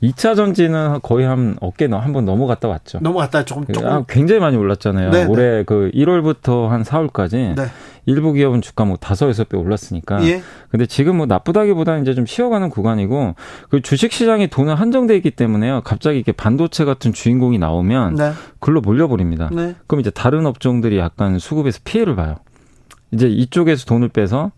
2차 0.01 0.35
전지는 0.35 0.99
거의 1.01 1.25
한 1.25 1.57
어깨 1.59 1.85
한 1.87 2.13
번 2.13 2.23
넘어갔다 2.25 2.67
왔죠. 2.67 2.99
넘어갔다 3.01 3.43
조금 3.45 3.65
조금 3.73 3.89
아, 3.89 4.03
굉장히 4.07 4.39
많이 4.39 4.55
올랐잖아요. 4.55 5.11
네, 5.11 5.23
네. 5.25 5.29
올해 5.29 5.43
네. 5.57 5.63
그 5.63 5.91
1월부터 5.93 6.67
한 6.69 6.83
4월까지 6.83 7.55
네. 7.55 7.65
일부 8.05 8.31
기업은 8.33 8.61
주가 8.61 8.85
뭐 8.85 8.95
다섯 8.97 9.27
여섯 9.27 9.49
배 9.49 9.57
올랐으니까. 9.57 10.23
예. 10.25 10.41
근데 10.71 10.85
지금 10.85 11.17
뭐 11.17 11.25
나쁘다기보다는 11.25 12.01
이제 12.03 12.15
좀 12.15 12.25
쉬어가는 12.25 12.69
구간이고 12.69 13.35
그 13.69 13.81
주식 13.81 14.11
시장에 14.13 14.47
돈은 14.47 14.73
한정돼 14.75 15.15
있기 15.17 15.31
때문에요. 15.31 15.81
갑자기 15.83 16.17
이렇게 16.17 16.31
반도체 16.31 16.85
같은 16.85 17.11
주인공이 17.13 17.59
나오면 17.59 18.15
네. 18.15 18.31
글로 18.59 18.81
몰려버립니다. 18.81 19.49
네. 19.51 19.75
그럼 19.85 19.99
이제 19.99 20.09
다른 20.09 20.45
업종들이 20.45 20.97
약간 20.97 21.37
수급에서 21.39 21.79
피해를 21.83 22.15
봐요. 22.15 22.37
이제 23.11 23.27
이쪽에서 23.27 23.85
돈을 23.85 24.07
빼서 24.09 24.51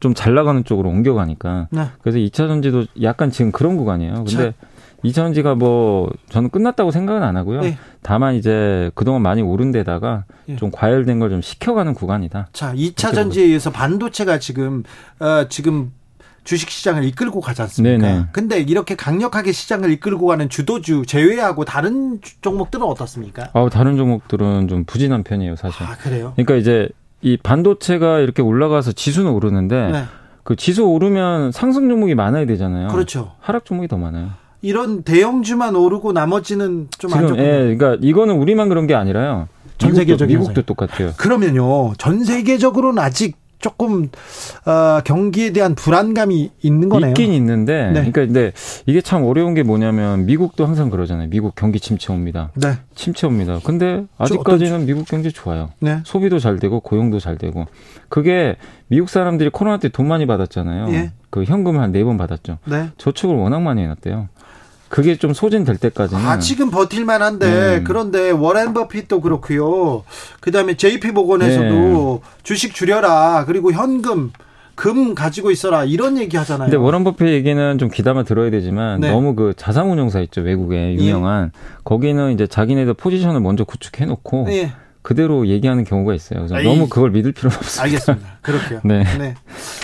좀 0.00 0.14
잘 0.14 0.34
나가는 0.34 0.64
쪽으로 0.64 0.88
옮겨가니까. 0.88 1.68
네. 1.70 1.82
그래서 2.00 2.18
2차 2.18 2.48
전지도 2.48 2.86
약간 3.02 3.30
지금 3.30 3.52
그런 3.52 3.76
구간이에요. 3.76 4.14
근데 4.14 4.30
자. 4.30 4.52
이전지가 5.02 5.54
뭐 5.54 6.10
저는 6.28 6.50
끝났다고 6.50 6.90
생각은 6.90 7.22
안 7.22 7.36
하고요. 7.36 7.60
네. 7.62 7.78
다만 8.02 8.34
이제 8.34 8.90
그동안 8.94 9.22
많이 9.22 9.42
오른 9.42 9.70
데다가 9.72 10.24
네. 10.46 10.56
좀 10.56 10.70
과열된 10.70 11.18
걸 11.18 11.30
좀 11.30 11.40
식혀가는 11.40 11.94
구간이다. 11.94 12.48
자, 12.52 12.74
2차 12.74 13.14
전지에 13.14 13.44
의해서 13.44 13.70
반도체가 13.70 14.38
지금 14.40 14.82
어 15.20 15.46
지금 15.48 15.92
주식 16.42 16.70
시장을 16.70 17.04
이끌고 17.04 17.40
가지 17.40 17.62
않습니까? 17.62 17.98
네네. 17.98 18.26
근데 18.32 18.58
이렇게 18.60 18.96
강력하게 18.96 19.52
시장을 19.52 19.90
이끌고 19.92 20.26
가는 20.26 20.48
주도주 20.48 21.04
제외하고 21.06 21.64
다른 21.64 22.18
종목들은 22.40 22.84
어떻습니까? 22.84 23.50
아, 23.52 23.68
다른 23.70 23.96
종목들은 23.96 24.66
좀 24.68 24.84
부진한 24.84 25.22
편이에요, 25.22 25.54
사실. 25.56 25.82
아, 25.86 25.96
그래요? 25.96 26.32
그러니까 26.34 26.54
이제 26.56 26.88
이 27.22 27.36
반도체가 27.36 28.20
이렇게 28.20 28.40
올라가서 28.42 28.92
지수는 28.92 29.30
오르는데 29.30 29.90
네. 29.92 30.04
그 30.42 30.56
지수 30.56 30.84
오르면 30.84 31.52
상승 31.52 31.88
종목이 31.88 32.14
많아야 32.14 32.46
되잖아요. 32.46 32.88
그렇죠. 32.88 33.32
하락 33.40 33.64
종목이 33.66 33.86
더 33.86 33.98
많아요. 33.98 34.30
이런 34.62 35.02
대형주만 35.02 35.74
오르고 35.76 36.12
나머지는 36.12 36.88
좀 36.98 37.12
안 37.14 37.26
좋고. 37.28 37.40
예, 37.40 37.74
그러니까 37.76 37.96
이거는 38.00 38.36
우리만 38.36 38.68
그런 38.68 38.86
게 38.86 38.94
아니라요. 38.94 39.48
전 39.78 39.94
세계적으로 39.94 40.38
미국도 40.38 40.62
똑같아요. 40.62 41.12
그러면요, 41.16 41.94
전 41.96 42.22
세계적으로는 42.24 43.02
아직 43.02 43.36
조금 43.60 44.08
어, 44.64 45.00
경기에 45.04 45.52
대한 45.52 45.74
불안감이 45.74 46.50
있는 46.62 46.88
거네요. 46.88 47.10
있긴 47.10 47.32
있는데, 47.34 47.86
네. 47.88 47.92
그러니까 47.92 48.20
근데 48.24 48.52
이게 48.86 49.02
참 49.02 49.22
어려운 49.24 49.52
게 49.52 49.62
뭐냐면 49.62 50.24
미국도 50.24 50.64
항상 50.66 50.88
그러잖아요. 50.88 51.28
미국 51.28 51.54
경기 51.54 51.78
침체 51.78 52.10
옵니다. 52.12 52.50
네. 52.54 52.78
침체 52.94 53.26
옵니다. 53.26 53.58
근데 53.62 54.04
아직까지는 54.16 54.86
미국 54.86 55.06
경제 55.06 55.30
좋아요. 55.30 55.70
네. 55.80 56.00
소비도 56.04 56.38
잘 56.38 56.58
되고 56.58 56.80
고용도 56.80 57.18
잘 57.18 57.36
되고 57.36 57.66
그게 58.08 58.56
미국 58.88 59.10
사람들이 59.10 59.50
코로나 59.50 59.76
때 59.78 59.90
돈 59.90 60.08
많이 60.08 60.24
받았잖아요. 60.26 60.88
예. 60.94 61.12
그 61.28 61.44
현금을 61.44 61.80
한 61.80 61.92
네 61.92 62.02
번 62.02 62.16
받았죠. 62.16 62.58
네. 62.64 62.88
저축을 62.96 63.34
워낙 63.34 63.60
많이 63.60 63.82
해놨대요. 63.82 64.28
그게 64.90 65.16
좀 65.16 65.32
소진될 65.32 65.78
때까지는 65.78 66.22
아직은 66.22 66.70
버틸만 66.70 67.22
한데 67.22 67.48
네. 67.48 67.82
그런데 67.84 68.30
워렌 68.30 68.74
버핏도 68.74 69.20
그렇고요. 69.20 70.02
그다음에 70.40 70.76
JP 70.76 71.12
보건에서도 71.12 72.20
네. 72.22 72.30
주식 72.42 72.74
줄여라 72.74 73.44
그리고 73.46 73.72
현금 73.72 74.32
금 74.74 75.14
가지고 75.14 75.52
있어라 75.52 75.84
이런 75.84 76.18
얘기 76.18 76.36
하잖아요. 76.36 76.66
근데 76.66 76.76
워런 76.76 77.04
버핏 77.04 77.28
얘기는 77.28 77.78
좀 77.78 77.88
귀담아 77.88 78.24
들어야 78.24 78.50
되지만 78.50 79.00
네. 79.00 79.12
너무 79.12 79.36
그 79.36 79.54
자산운용사 79.56 80.20
있죠 80.22 80.40
외국에 80.40 80.94
유명한 80.94 81.52
예. 81.54 81.78
거기는 81.84 82.32
이제 82.32 82.48
자기네들 82.48 82.94
포지션을 82.94 83.40
먼저 83.40 83.62
구축해 83.62 84.06
놓고 84.06 84.46
예. 84.48 84.72
그대로 85.02 85.46
얘기하는 85.46 85.84
경우가 85.84 86.14
있어요. 86.14 86.46
그래서 86.46 86.60
너무 86.62 86.88
그걸 86.88 87.10
믿을 87.10 87.30
필요는 87.32 87.56
없습니다. 87.56 87.82
알겠습니다. 87.84 88.38
그렇게요. 88.42 88.80
네. 88.84 89.04
네. 89.18 89.34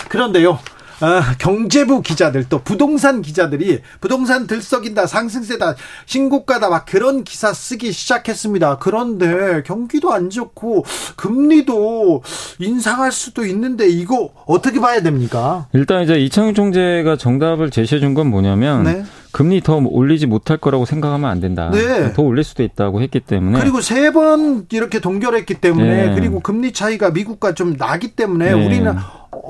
그런데요. 0.09 0.59
아, 0.99 1.35
경제부 1.37 2.01
기자들 2.01 2.45
또 2.49 2.59
부동산 2.59 3.21
기자들이 3.21 3.81
부동산 4.01 4.47
들썩인다 4.47 5.05
상승세다 5.05 5.75
신고가다 6.05 6.69
막 6.69 6.85
그런 6.85 7.23
기사 7.23 7.53
쓰기 7.53 7.91
시작했습니다. 7.91 8.79
그런데 8.79 9.61
경기도 9.63 10.11
안 10.13 10.29
좋고 10.29 10.85
금리도 11.15 12.23
인상할 12.59 13.11
수도 13.11 13.45
있는데 13.45 13.87
이거 13.87 14.29
어떻게 14.45 14.79
봐야 14.79 15.01
됩니까? 15.01 15.67
일단 15.73 16.03
이제 16.03 16.15
이창용 16.19 16.53
총재가 16.53 17.17
정답을 17.17 17.69
제시해 17.69 17.99
준 18.01 18.17
건 18.17 18.27
뭐냐면 18.27 18.83
네. 18.83 19.03
금리 19.31 19.61
더 19.61 19.75
올리지 19.77 20.25
못할 20.27 20.57
거라고 20.57 20.85
생각하면 20.85 21.29
안 21.29 21.39
된다. 21.41 21.69
네. 21.71 22.13
더 22.13 22.23
올릴 22.23 22.43
수도 22.43 22.63
있다고 22.63 23.01
했기 23.01 23.19
때문에 23.19 23.59
그리고 23.59 23.81
세 23.81 24.11
번 24.11 24.65
이렇게 24.71 24.99
동결했기 24.99 25.55
때문에 25.55 26.07
네. 26.07 26.15
그리고 26.15 26.39
금리 26.39 26.71
차이가 26.71 27.11
미국과 27.11 27.53
좀 27.53 27.75
나기 27.77 28.15
때문에 28.15 28.53
네. 28.53 28.65
우리는 28.65 28.95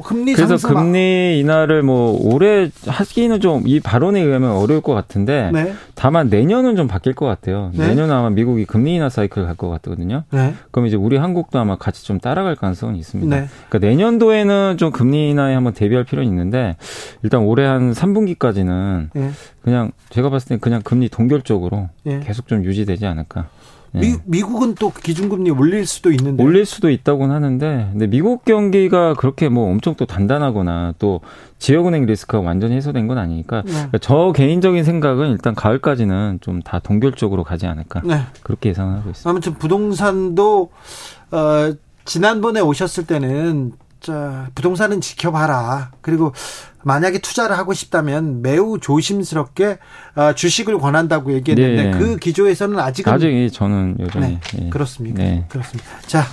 금리 0.03 0.33
그래서 0.33 0.55
금리 0.67 1.39
인하를 1.39 1.81
뭐 1.83 2.17
올해 2.33 2.69
하기는 2.85 3.39
좀 3.41 3.63
이 3.65 3.79
발언에 3.79 4.21
의하면 4.21 4.51
어려울 4.51 4.81
것 4.81 4.93
같은데 4.93 5.49
네. 5.51 5.73
다만 5.95 6.29
내년은 6.29 6.75
좀 6.75 6.87
바뀔 6.87 7.13
것 7.13 7.25
같아요. 7.25 7.71
네. 7.73 7.87
내년 7.87 8.11
아마 8.11 8.29
미국이 8.29 8.65
금리 8.65 8.95
인하 8.95 9.09
사이클 9.09 9.43
갈 9.45 9.55
것 9.55 9.69
같거든요. 9.69 10.23
네. 10.31 10.53
그럼 10.71 10.87
이제 10.87 10.95
우리 10.95 11.17
한국도 11.17 11.57
아마 11.59 11.75
같이 11.77 12.05
좀 12.05 12.19
따라갈 12.19 12.55
가능성은 12.55 12.95
있습니다. 12.95 13.35
네. 13.35 13.47
그러니까 13.69 13.87
내년도에는 13.89 14.77
좀 14.77 14.91
금리 14.91 15.29
인하에 15.31 15.53
한번 15.53 15.73
대비할 15.73 16.03
필요는 16.03 16.29
있는데 16.29 16.75
일단 17.23 17.41
올해 17.41 17.65
한 17.65 17.91
3분기까지는 17.93 19.09
네. 19.13 19.31
그냥 19.63 19.91
제가 20.09 20.29
봤을 20.29 20.49
때 20.49 20.57
그냥 20.59 20.81
금리 20.83 21.09
동결적으로 21.09 21.89
네. 22.03 22.19
계속 22.23 22.47
좀 22.47 22.63
유지되지 22.63 23.05
않을까. 23.05 23.47
미, 23.93 24.07
예. 24.07 24.17
미국은 24.25 24.75
또 24.75 24.91
기준금리 24.91 25.49
올릴 25.51 25.85
수도 25.85 26.11
있는데 26.11 26.43
올릴 26.43 26.65
수도 26.65 26.89
있다고는 26.89 27.33
하는데 27.33 27.89
근데 27.91 28.07
미국 28.07 28.43
경기가 28.45 29.13
그렇게 29.13 29.49
뭐 29.49 29.71
엄청 29.71 29.95
또 29.95 30.05
단단하거나 30.05 30.93
또 30.99 31.21
지역은행 31.59 32.05
리스크가 32.05 32.41
완전히 32.43 32.75
해소된 32.75 33.07
건 33.07 33.17
아니니까 33.17 33.63
네. 33.65 33.71
그러니까 33.71 33.97
저 33.99 34.31
개인적인 34.35 34.83
생각은 34.83 35.31
일단 35.31 35.55
가을까지는 35.55 36.39
좀 36.41 36.57
다 36.63 36.79
동결적으로 36.79 37.43
가지 37.43 37.65
않을까 37.65 38.01
네. 38.03 38.21
그렇게 38.43 38.69
예상하고 38.69 39.09
있습니다. 39.11 39.29
아무튼 39.29 39.53
부동산도 39.53 40.69
어, 41.31 41.73
지난번에 42.03 42.59
오셨을 42.59 43.05
때는 43.05 43.71
자, 43.99 44.49
부동산은 44.55 45.01
지켜봐라. 45.01 45.91
그리고 46.01 46.33
만약에 46.83 47.19
투자를 47.19 47.57
하고 47.57 47.73
싶다면 47.73 48.41
매우 48.41 48.79
조심스럽게 48.79 49.79
어, 50.15 50.33
주식을 50.33 50.77
권한다고 50.79 51.33
얘기했는데 51.33 51.91
네. 51.91 51.97
그 51.97 52.17
기조에서는 52.17 52.79
아직은 52.79 53.11
아직 53.11 53.49
저는 53.51 53.97
여전히 53.99 54.39
네. 54.39 54.65
예. 54.65 54.69
그렇습니까? 54.69 55.21
네. 55.21 55.45
그렇습니다. 55.49 55.89
자, 56.05 56.25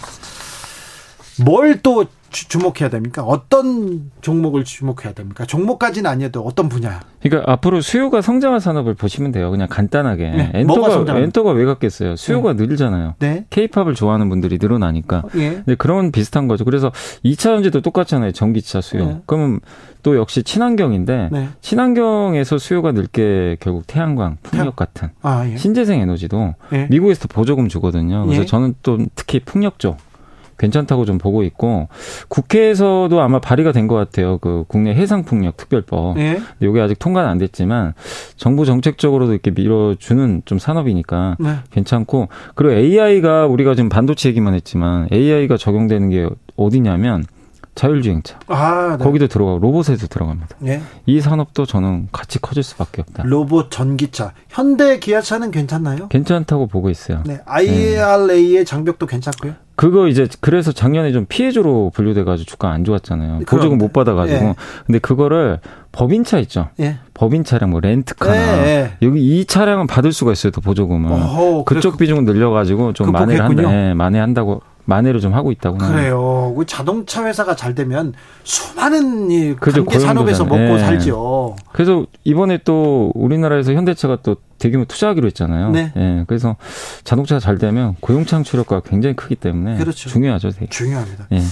뭘또 1.44 2.06
주 2.34 2.58
목해야 2.58 2.90
됩니까? 2.90 3.22
어떤 3.22 4.10
종목을 4.20 4.64
주목해야 4.64 5.12
됩니까? 5.14 5.46
종목까지는 5.46 6.10
아니어도 6.10 6.40
어떤 6.42 6.68
분야? 6.68 7.00
그러니까 7.22 7.50
앞으로 7.50 7.80
수요가 7.80 8.20
성장할 8.20 8.60
산업을 8.60 8.94
보시면 8.94 9.32
돼요. 9.32 9.50
그냥 9.50 9.68
간단하게. 9.68 10.30
네. 10.30 10.50
엔터가 10.54 11.18
엔터가 11.18 11.52
왜 11.52 11.64
갔겠어요? 11.64 12.16
수요가 12.16 12.54
네. 12.54 12.66
늘잖아요. 12.66 13.14
네. 13.20 13.46
케이팝을 13.50 13.94
좋아하는 13.94 14.28
분들이 14.28 14.58
늘어나니까. 14.60 15.22
예. 15.36 15.50
근데 15.50 15.74
그런 15.76 16.12
비슷한 16.12 16.48
거죠. 16.48 16.64
그래서 16.64 16.90
2차 17.24 17.54
전지도 17.54 17.80
똑같잖아요. 17.80 18.32
전기차 18.32 18.80
수요. 18.80 19.06
네. 19.06 19.20
그러면 19.26 19.60
또 20.02 20.16
역시 20.16 20.42
친환경인데 20.42 21.28
네. 21.32 21.48
친환경에서 21.60 22.58
수요가 22.58 22.92
늘게 22.92 23.56
결국 23.60 23.86
태양광, 23.86 24.36
풍력 24.42 24.76
같은 24.76 25.10
아, 25.22 25.48
예. 25.48 25.56
신재생 25.56 26.00
에너지도 26.00 26.54
예. 26.72 26.88
미국에서 26.90 27.28
보조금 27.28 27.68
주거든요. 27.68 28.24
그래서 28.26 28.42
예. 28.42 28.46
저는 28.46 28.74
또 28.82 28.98
특히 29.14 29.40
풍력 29.40 29.78
쪽 29.78 29.96
괜찮다고 30.58 31.04
좀 31.04 31.18
보고 31.18 31.42
있고 31.42 31.88
국회에서도 32.28 33.20
아마 33.20 33.40
발의가 33.40 33.72
된 33.72 33.84
것 33.84 33.94
같아요. 33.96 34.38
그 34.38 34.64
국내 34.66 34.94
해상풍력 34.94 35.56
특별법. 35.58 36.16
네. 36.16 36.40
이게 36.60 36.80
아직 36.80 36.98
통과는 36.98 37.28
안 37.28 37.36
됐지만 37.38 37.92
정부 38.36 38.64
정책적으로도 38.64 39.32
이렇게 39.32 39.50
밀어주는 39.50 40.42
좀 40.46 40.58
산업이니까 40.58 41.36
네. 41.38 41.56
괜찮고 41.70 42.28
그리고 42.54 42.72
AI가 42.74 43.46
우리가 43.46 43.74
지금 43.74 43.90
반도체 43.90 44.30
얘기만 44.30 44.54
했지만 44.54 45.08
AI가 45.12 45.58
적용되는 45.58 46.08
게 46.08 46.28
어디냐면 46.56 47.24
자율주행차. 47.74 48.38
아, 48.46 48.96
네. 48.98 49.04
거기도 49.04 49.26
들어가고 49.26 49.58
로봇에도 49.58 50.06
들어갑니다. 50.06 50.56
네. 50.60 50.80
이 51.06 51.20
산업도 51.20 51.66
저는 51.66 52.08
같이 52.12 52.38
커질 52.40 52.62
수밖에 52.62 53.02
없다. 53.02 53.24
로봇 53.26 53.70
전기차. 53.72 54.32
현대 54.48 54.98
기아차는 55.00 55.50
괜찮나요? 55.50 56.06
괜찮다고 56.08 56.68
보고 56.68 56.88
있어요. 56.88 57.22
네. 57.26 57.40
IRA의 57.44 58.52
네. 58.54 58.64
장벽도 58.64 59.06
괜찮고요. 59.06 59.54
그거 59.76 60.06
이제 60.06 60.28
그래서 60.40 60.70
작년에 60.72 61.10
좀 61.12 61.26
피해주로 61.28 61.90
분류돼가지고 61.94 62.46
주가 62.46 62.70
안 62.70 62.84
좋았잖아요. 62.84 63.40
보조금 63.46 63.78
못 63.78 63.92
받아가지고. 63.92 64.44
예. 64.44 64.54
근데 64.86 64.98
그거를 64.98 65.58
법인차 65.92 66.38
있죠. 66.40 66.68
예. 66.80 66.98
법인 67.12 67.44
차량 67.44 67.70
뭐 67.70 67.80
렌트카나 67.80 68.66
예. 68.66 68.92
여기 69.02 69.20
이 69.20 69.44
차량은 69.44 69.86
받을 69.86 70.12
수가 70.12 70.32
있어요. 70.32 70.52
또 70.52 70.60
보조금을. 70.60 71.10
어허, 71.10 71.64
그쪽 71.64 71.92
그래, 71.92 71.98
비중은 72.04 72.24
늘려가지고 72.24 72.92
좀 72.92 73.10
만회를 73.10 73.44
한다. 73.44 73.74
예, 73.74 73.94
만회한다고 73.94 74.62
만회를 74.84 75.20
좀 75.20 75.34
하고 75.34 75.50
있다고 75.50 75.78
그래요. 75.78 76.54
그 76.56 76.66
자동차 76.66 77.24
회사가 77.24 77.56
잘 77.56 77.74
되면 77.74 78.12
수많은 78.42 79.30
이 79.30 79.56
관계 79.56 79.98
산업에서 79.98 80.44
먹고 80.44 80.56
네. 80.56 80.78
살죠. 80.78 81.56
그래서 81.72 82.06
이번에 82.24 82.58
또 82.64 83.10
우리나라에서 83.14 83.72
현대차가 83.72 84.18
또 84.22 84.36
대규모 84.58 84.84
투자하기로 84.84 85.26
했잖아요. 85.28 85.70
네. 85.70 85.92
네. 85.94 86.24
그래서 86.26 86.56
자동차가 87.04 87.38
잘 87.40 87.58
되면 87.58 87.96
고용 88.00 88.24
창출효과가 88.24 88.88
굉장히 88.88 89.16
크기 89.16 89.34
때문에 89.34 89.76
그렇죠. 89.76 90.08
중요하죠. 90.08 90.50
되게. 90.50 90.68
중요합니다. 90.68 91.26
네. 91.30 91.42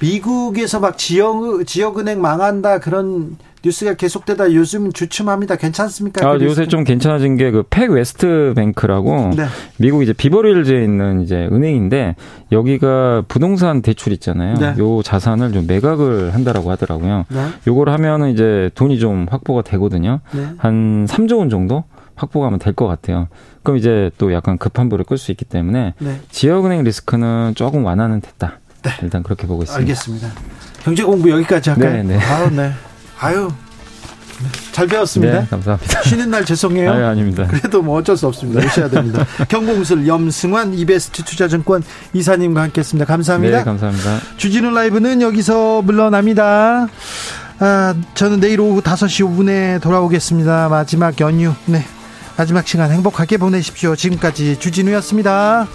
미국에서 0.00 0.80
막 0.80 0.96
지역 0.98 1.64
지역은행 1.66 2.20
망한다 2.20 2.78
그런 2.78 3.36
뉴스가 3.64 3.94
계속되다 3.94 4.52
요즘 4.54 4.92
주춤합니다. 4.92 5.56
괜찮습니까? 5.56 6.24
아, 6.28 6.38
그 6.38 6.44
요새 6.44 6.68
좀 6.68 6.84
괜찮아진 6.84 7.36
게 7.36 7.50
그 7.50 7.64
팩 7.68 7.90
웨스트 7.90 8.52
뱅크라고 8.54 9.30
네. 9.36 9.46
미국 9.78 10.04
이제 10.04 10.12
비버릴즈에 10.12 10.84
있는 10.84 11.22
이제 11.22 11.48
은행인데 11.50 12.14
여기가 12.52 13.24
부동산 13.26 13.82
대출 13.82 14.12
있잖아요. 14.12 14.54
네. 14.58 14.74
요 14.78 15.02
자산을 15.02 15.50
좀 15.52 15.66
매각을 15.66 16.34
한다라고 16.34 16.70
하더라고요. 16.70 17.24
네. 17.30 17.46
요걸 17.66 17.88
하면은 17.90 18.30
이제 18.30 18.70
돈이 18.76 19.00
좀 19.00 19.26
확보가 19.28 19.62
되거든요. 19.62 20.20
네. 20.32 20.46
한 20.58 21.06
3조 21.06 21.38
원 21.38 21.50
정도 21.50 21.82
확보가 22.14 22.46
하면 22.46 22.60
될 22.60 22.74
것 22.74 22.86
같아요. 22.86 23.26
그럼 23.64 23.76
이제 23.76 24.12
또 24.18 24.32
약간 24.32 24.56
급한 24.56 24.88
불을 24.88 25.04
끌 25.04 25.18
수 25.18 25.32
있기 25.32 25.44
때문에 25.44 25.94
네. 25.98 26.20
지역은행 26.30 26.84
리스크는 26.84 27.54
조금 27.56 27.84
완화는 27.84 28.20
됐다. 28.20 28.60
네. 28.82 28.90
일단 29.02 29.22
그렇게 29.22 29.46
보고 29.46 29.62
있습니다. 29.62 29.80
알겠습니다. 29.80 30.30
경제 30.82 31.02
공부 31.02 31.30
여기까지 31.30 31.70
할까요? 31.70 31.92
네, 31.92 32.02
네. 32.02 32.18
아유, 32.18 32.50
네. 32.50 32.72
아유. 33.20 33.50
잘 34.70 34.86
배웠습니다. 34.86 35.40
네, 35.40 35.46
감사합니다. 35.50 36.02
쉬는 36.02 36.30
날 36.30 36.44
죄송해요. 36.44 36.92
아유, 36.92 37.04
아닙니다. 37.06 37.46
그래도 37.48 37.82
뭐 37.82 37.98
어쩔 37.98 38.16
수 38.16 38.28
없습니다. 38.28 38.64
오셔야 38.64 38.88
됩니다. 38.88 39.26
경공술 39.48 40.06
염승환 40.06 40.74
이베스트 40.74 41.24
투자증권 41.24 41.82
이사님과 42.12 42.62
함께했습니다. 42.62 43.04
감사합니다. 43.04 43.58
네, 43.58 43.64
감사합니다. 43.64 44.20
주진우 44.36 44.70
라이브는 44.70 45.22
여기서 45.22 45.82
물러납니다. 45.82 46.86
아, 47.58 47.94
저는 48.14 48.38
내일 48.38 48.60
오후 48.60 48.80
5시 48.80 49.26
5분에 49.26 49.82
돌아오겠습니다. 49.82 50.68
마지막 50.68 51.18
연휴, 51.20 51.52
네. 51.66 51.84
마지막 52.36 52.68
시간 52.68 52.92
행복하게 52.92 53.36
보내십시오. 53.38 53.96
지금까지 53.96 54.60
주진우였습니다. 54.60 55.66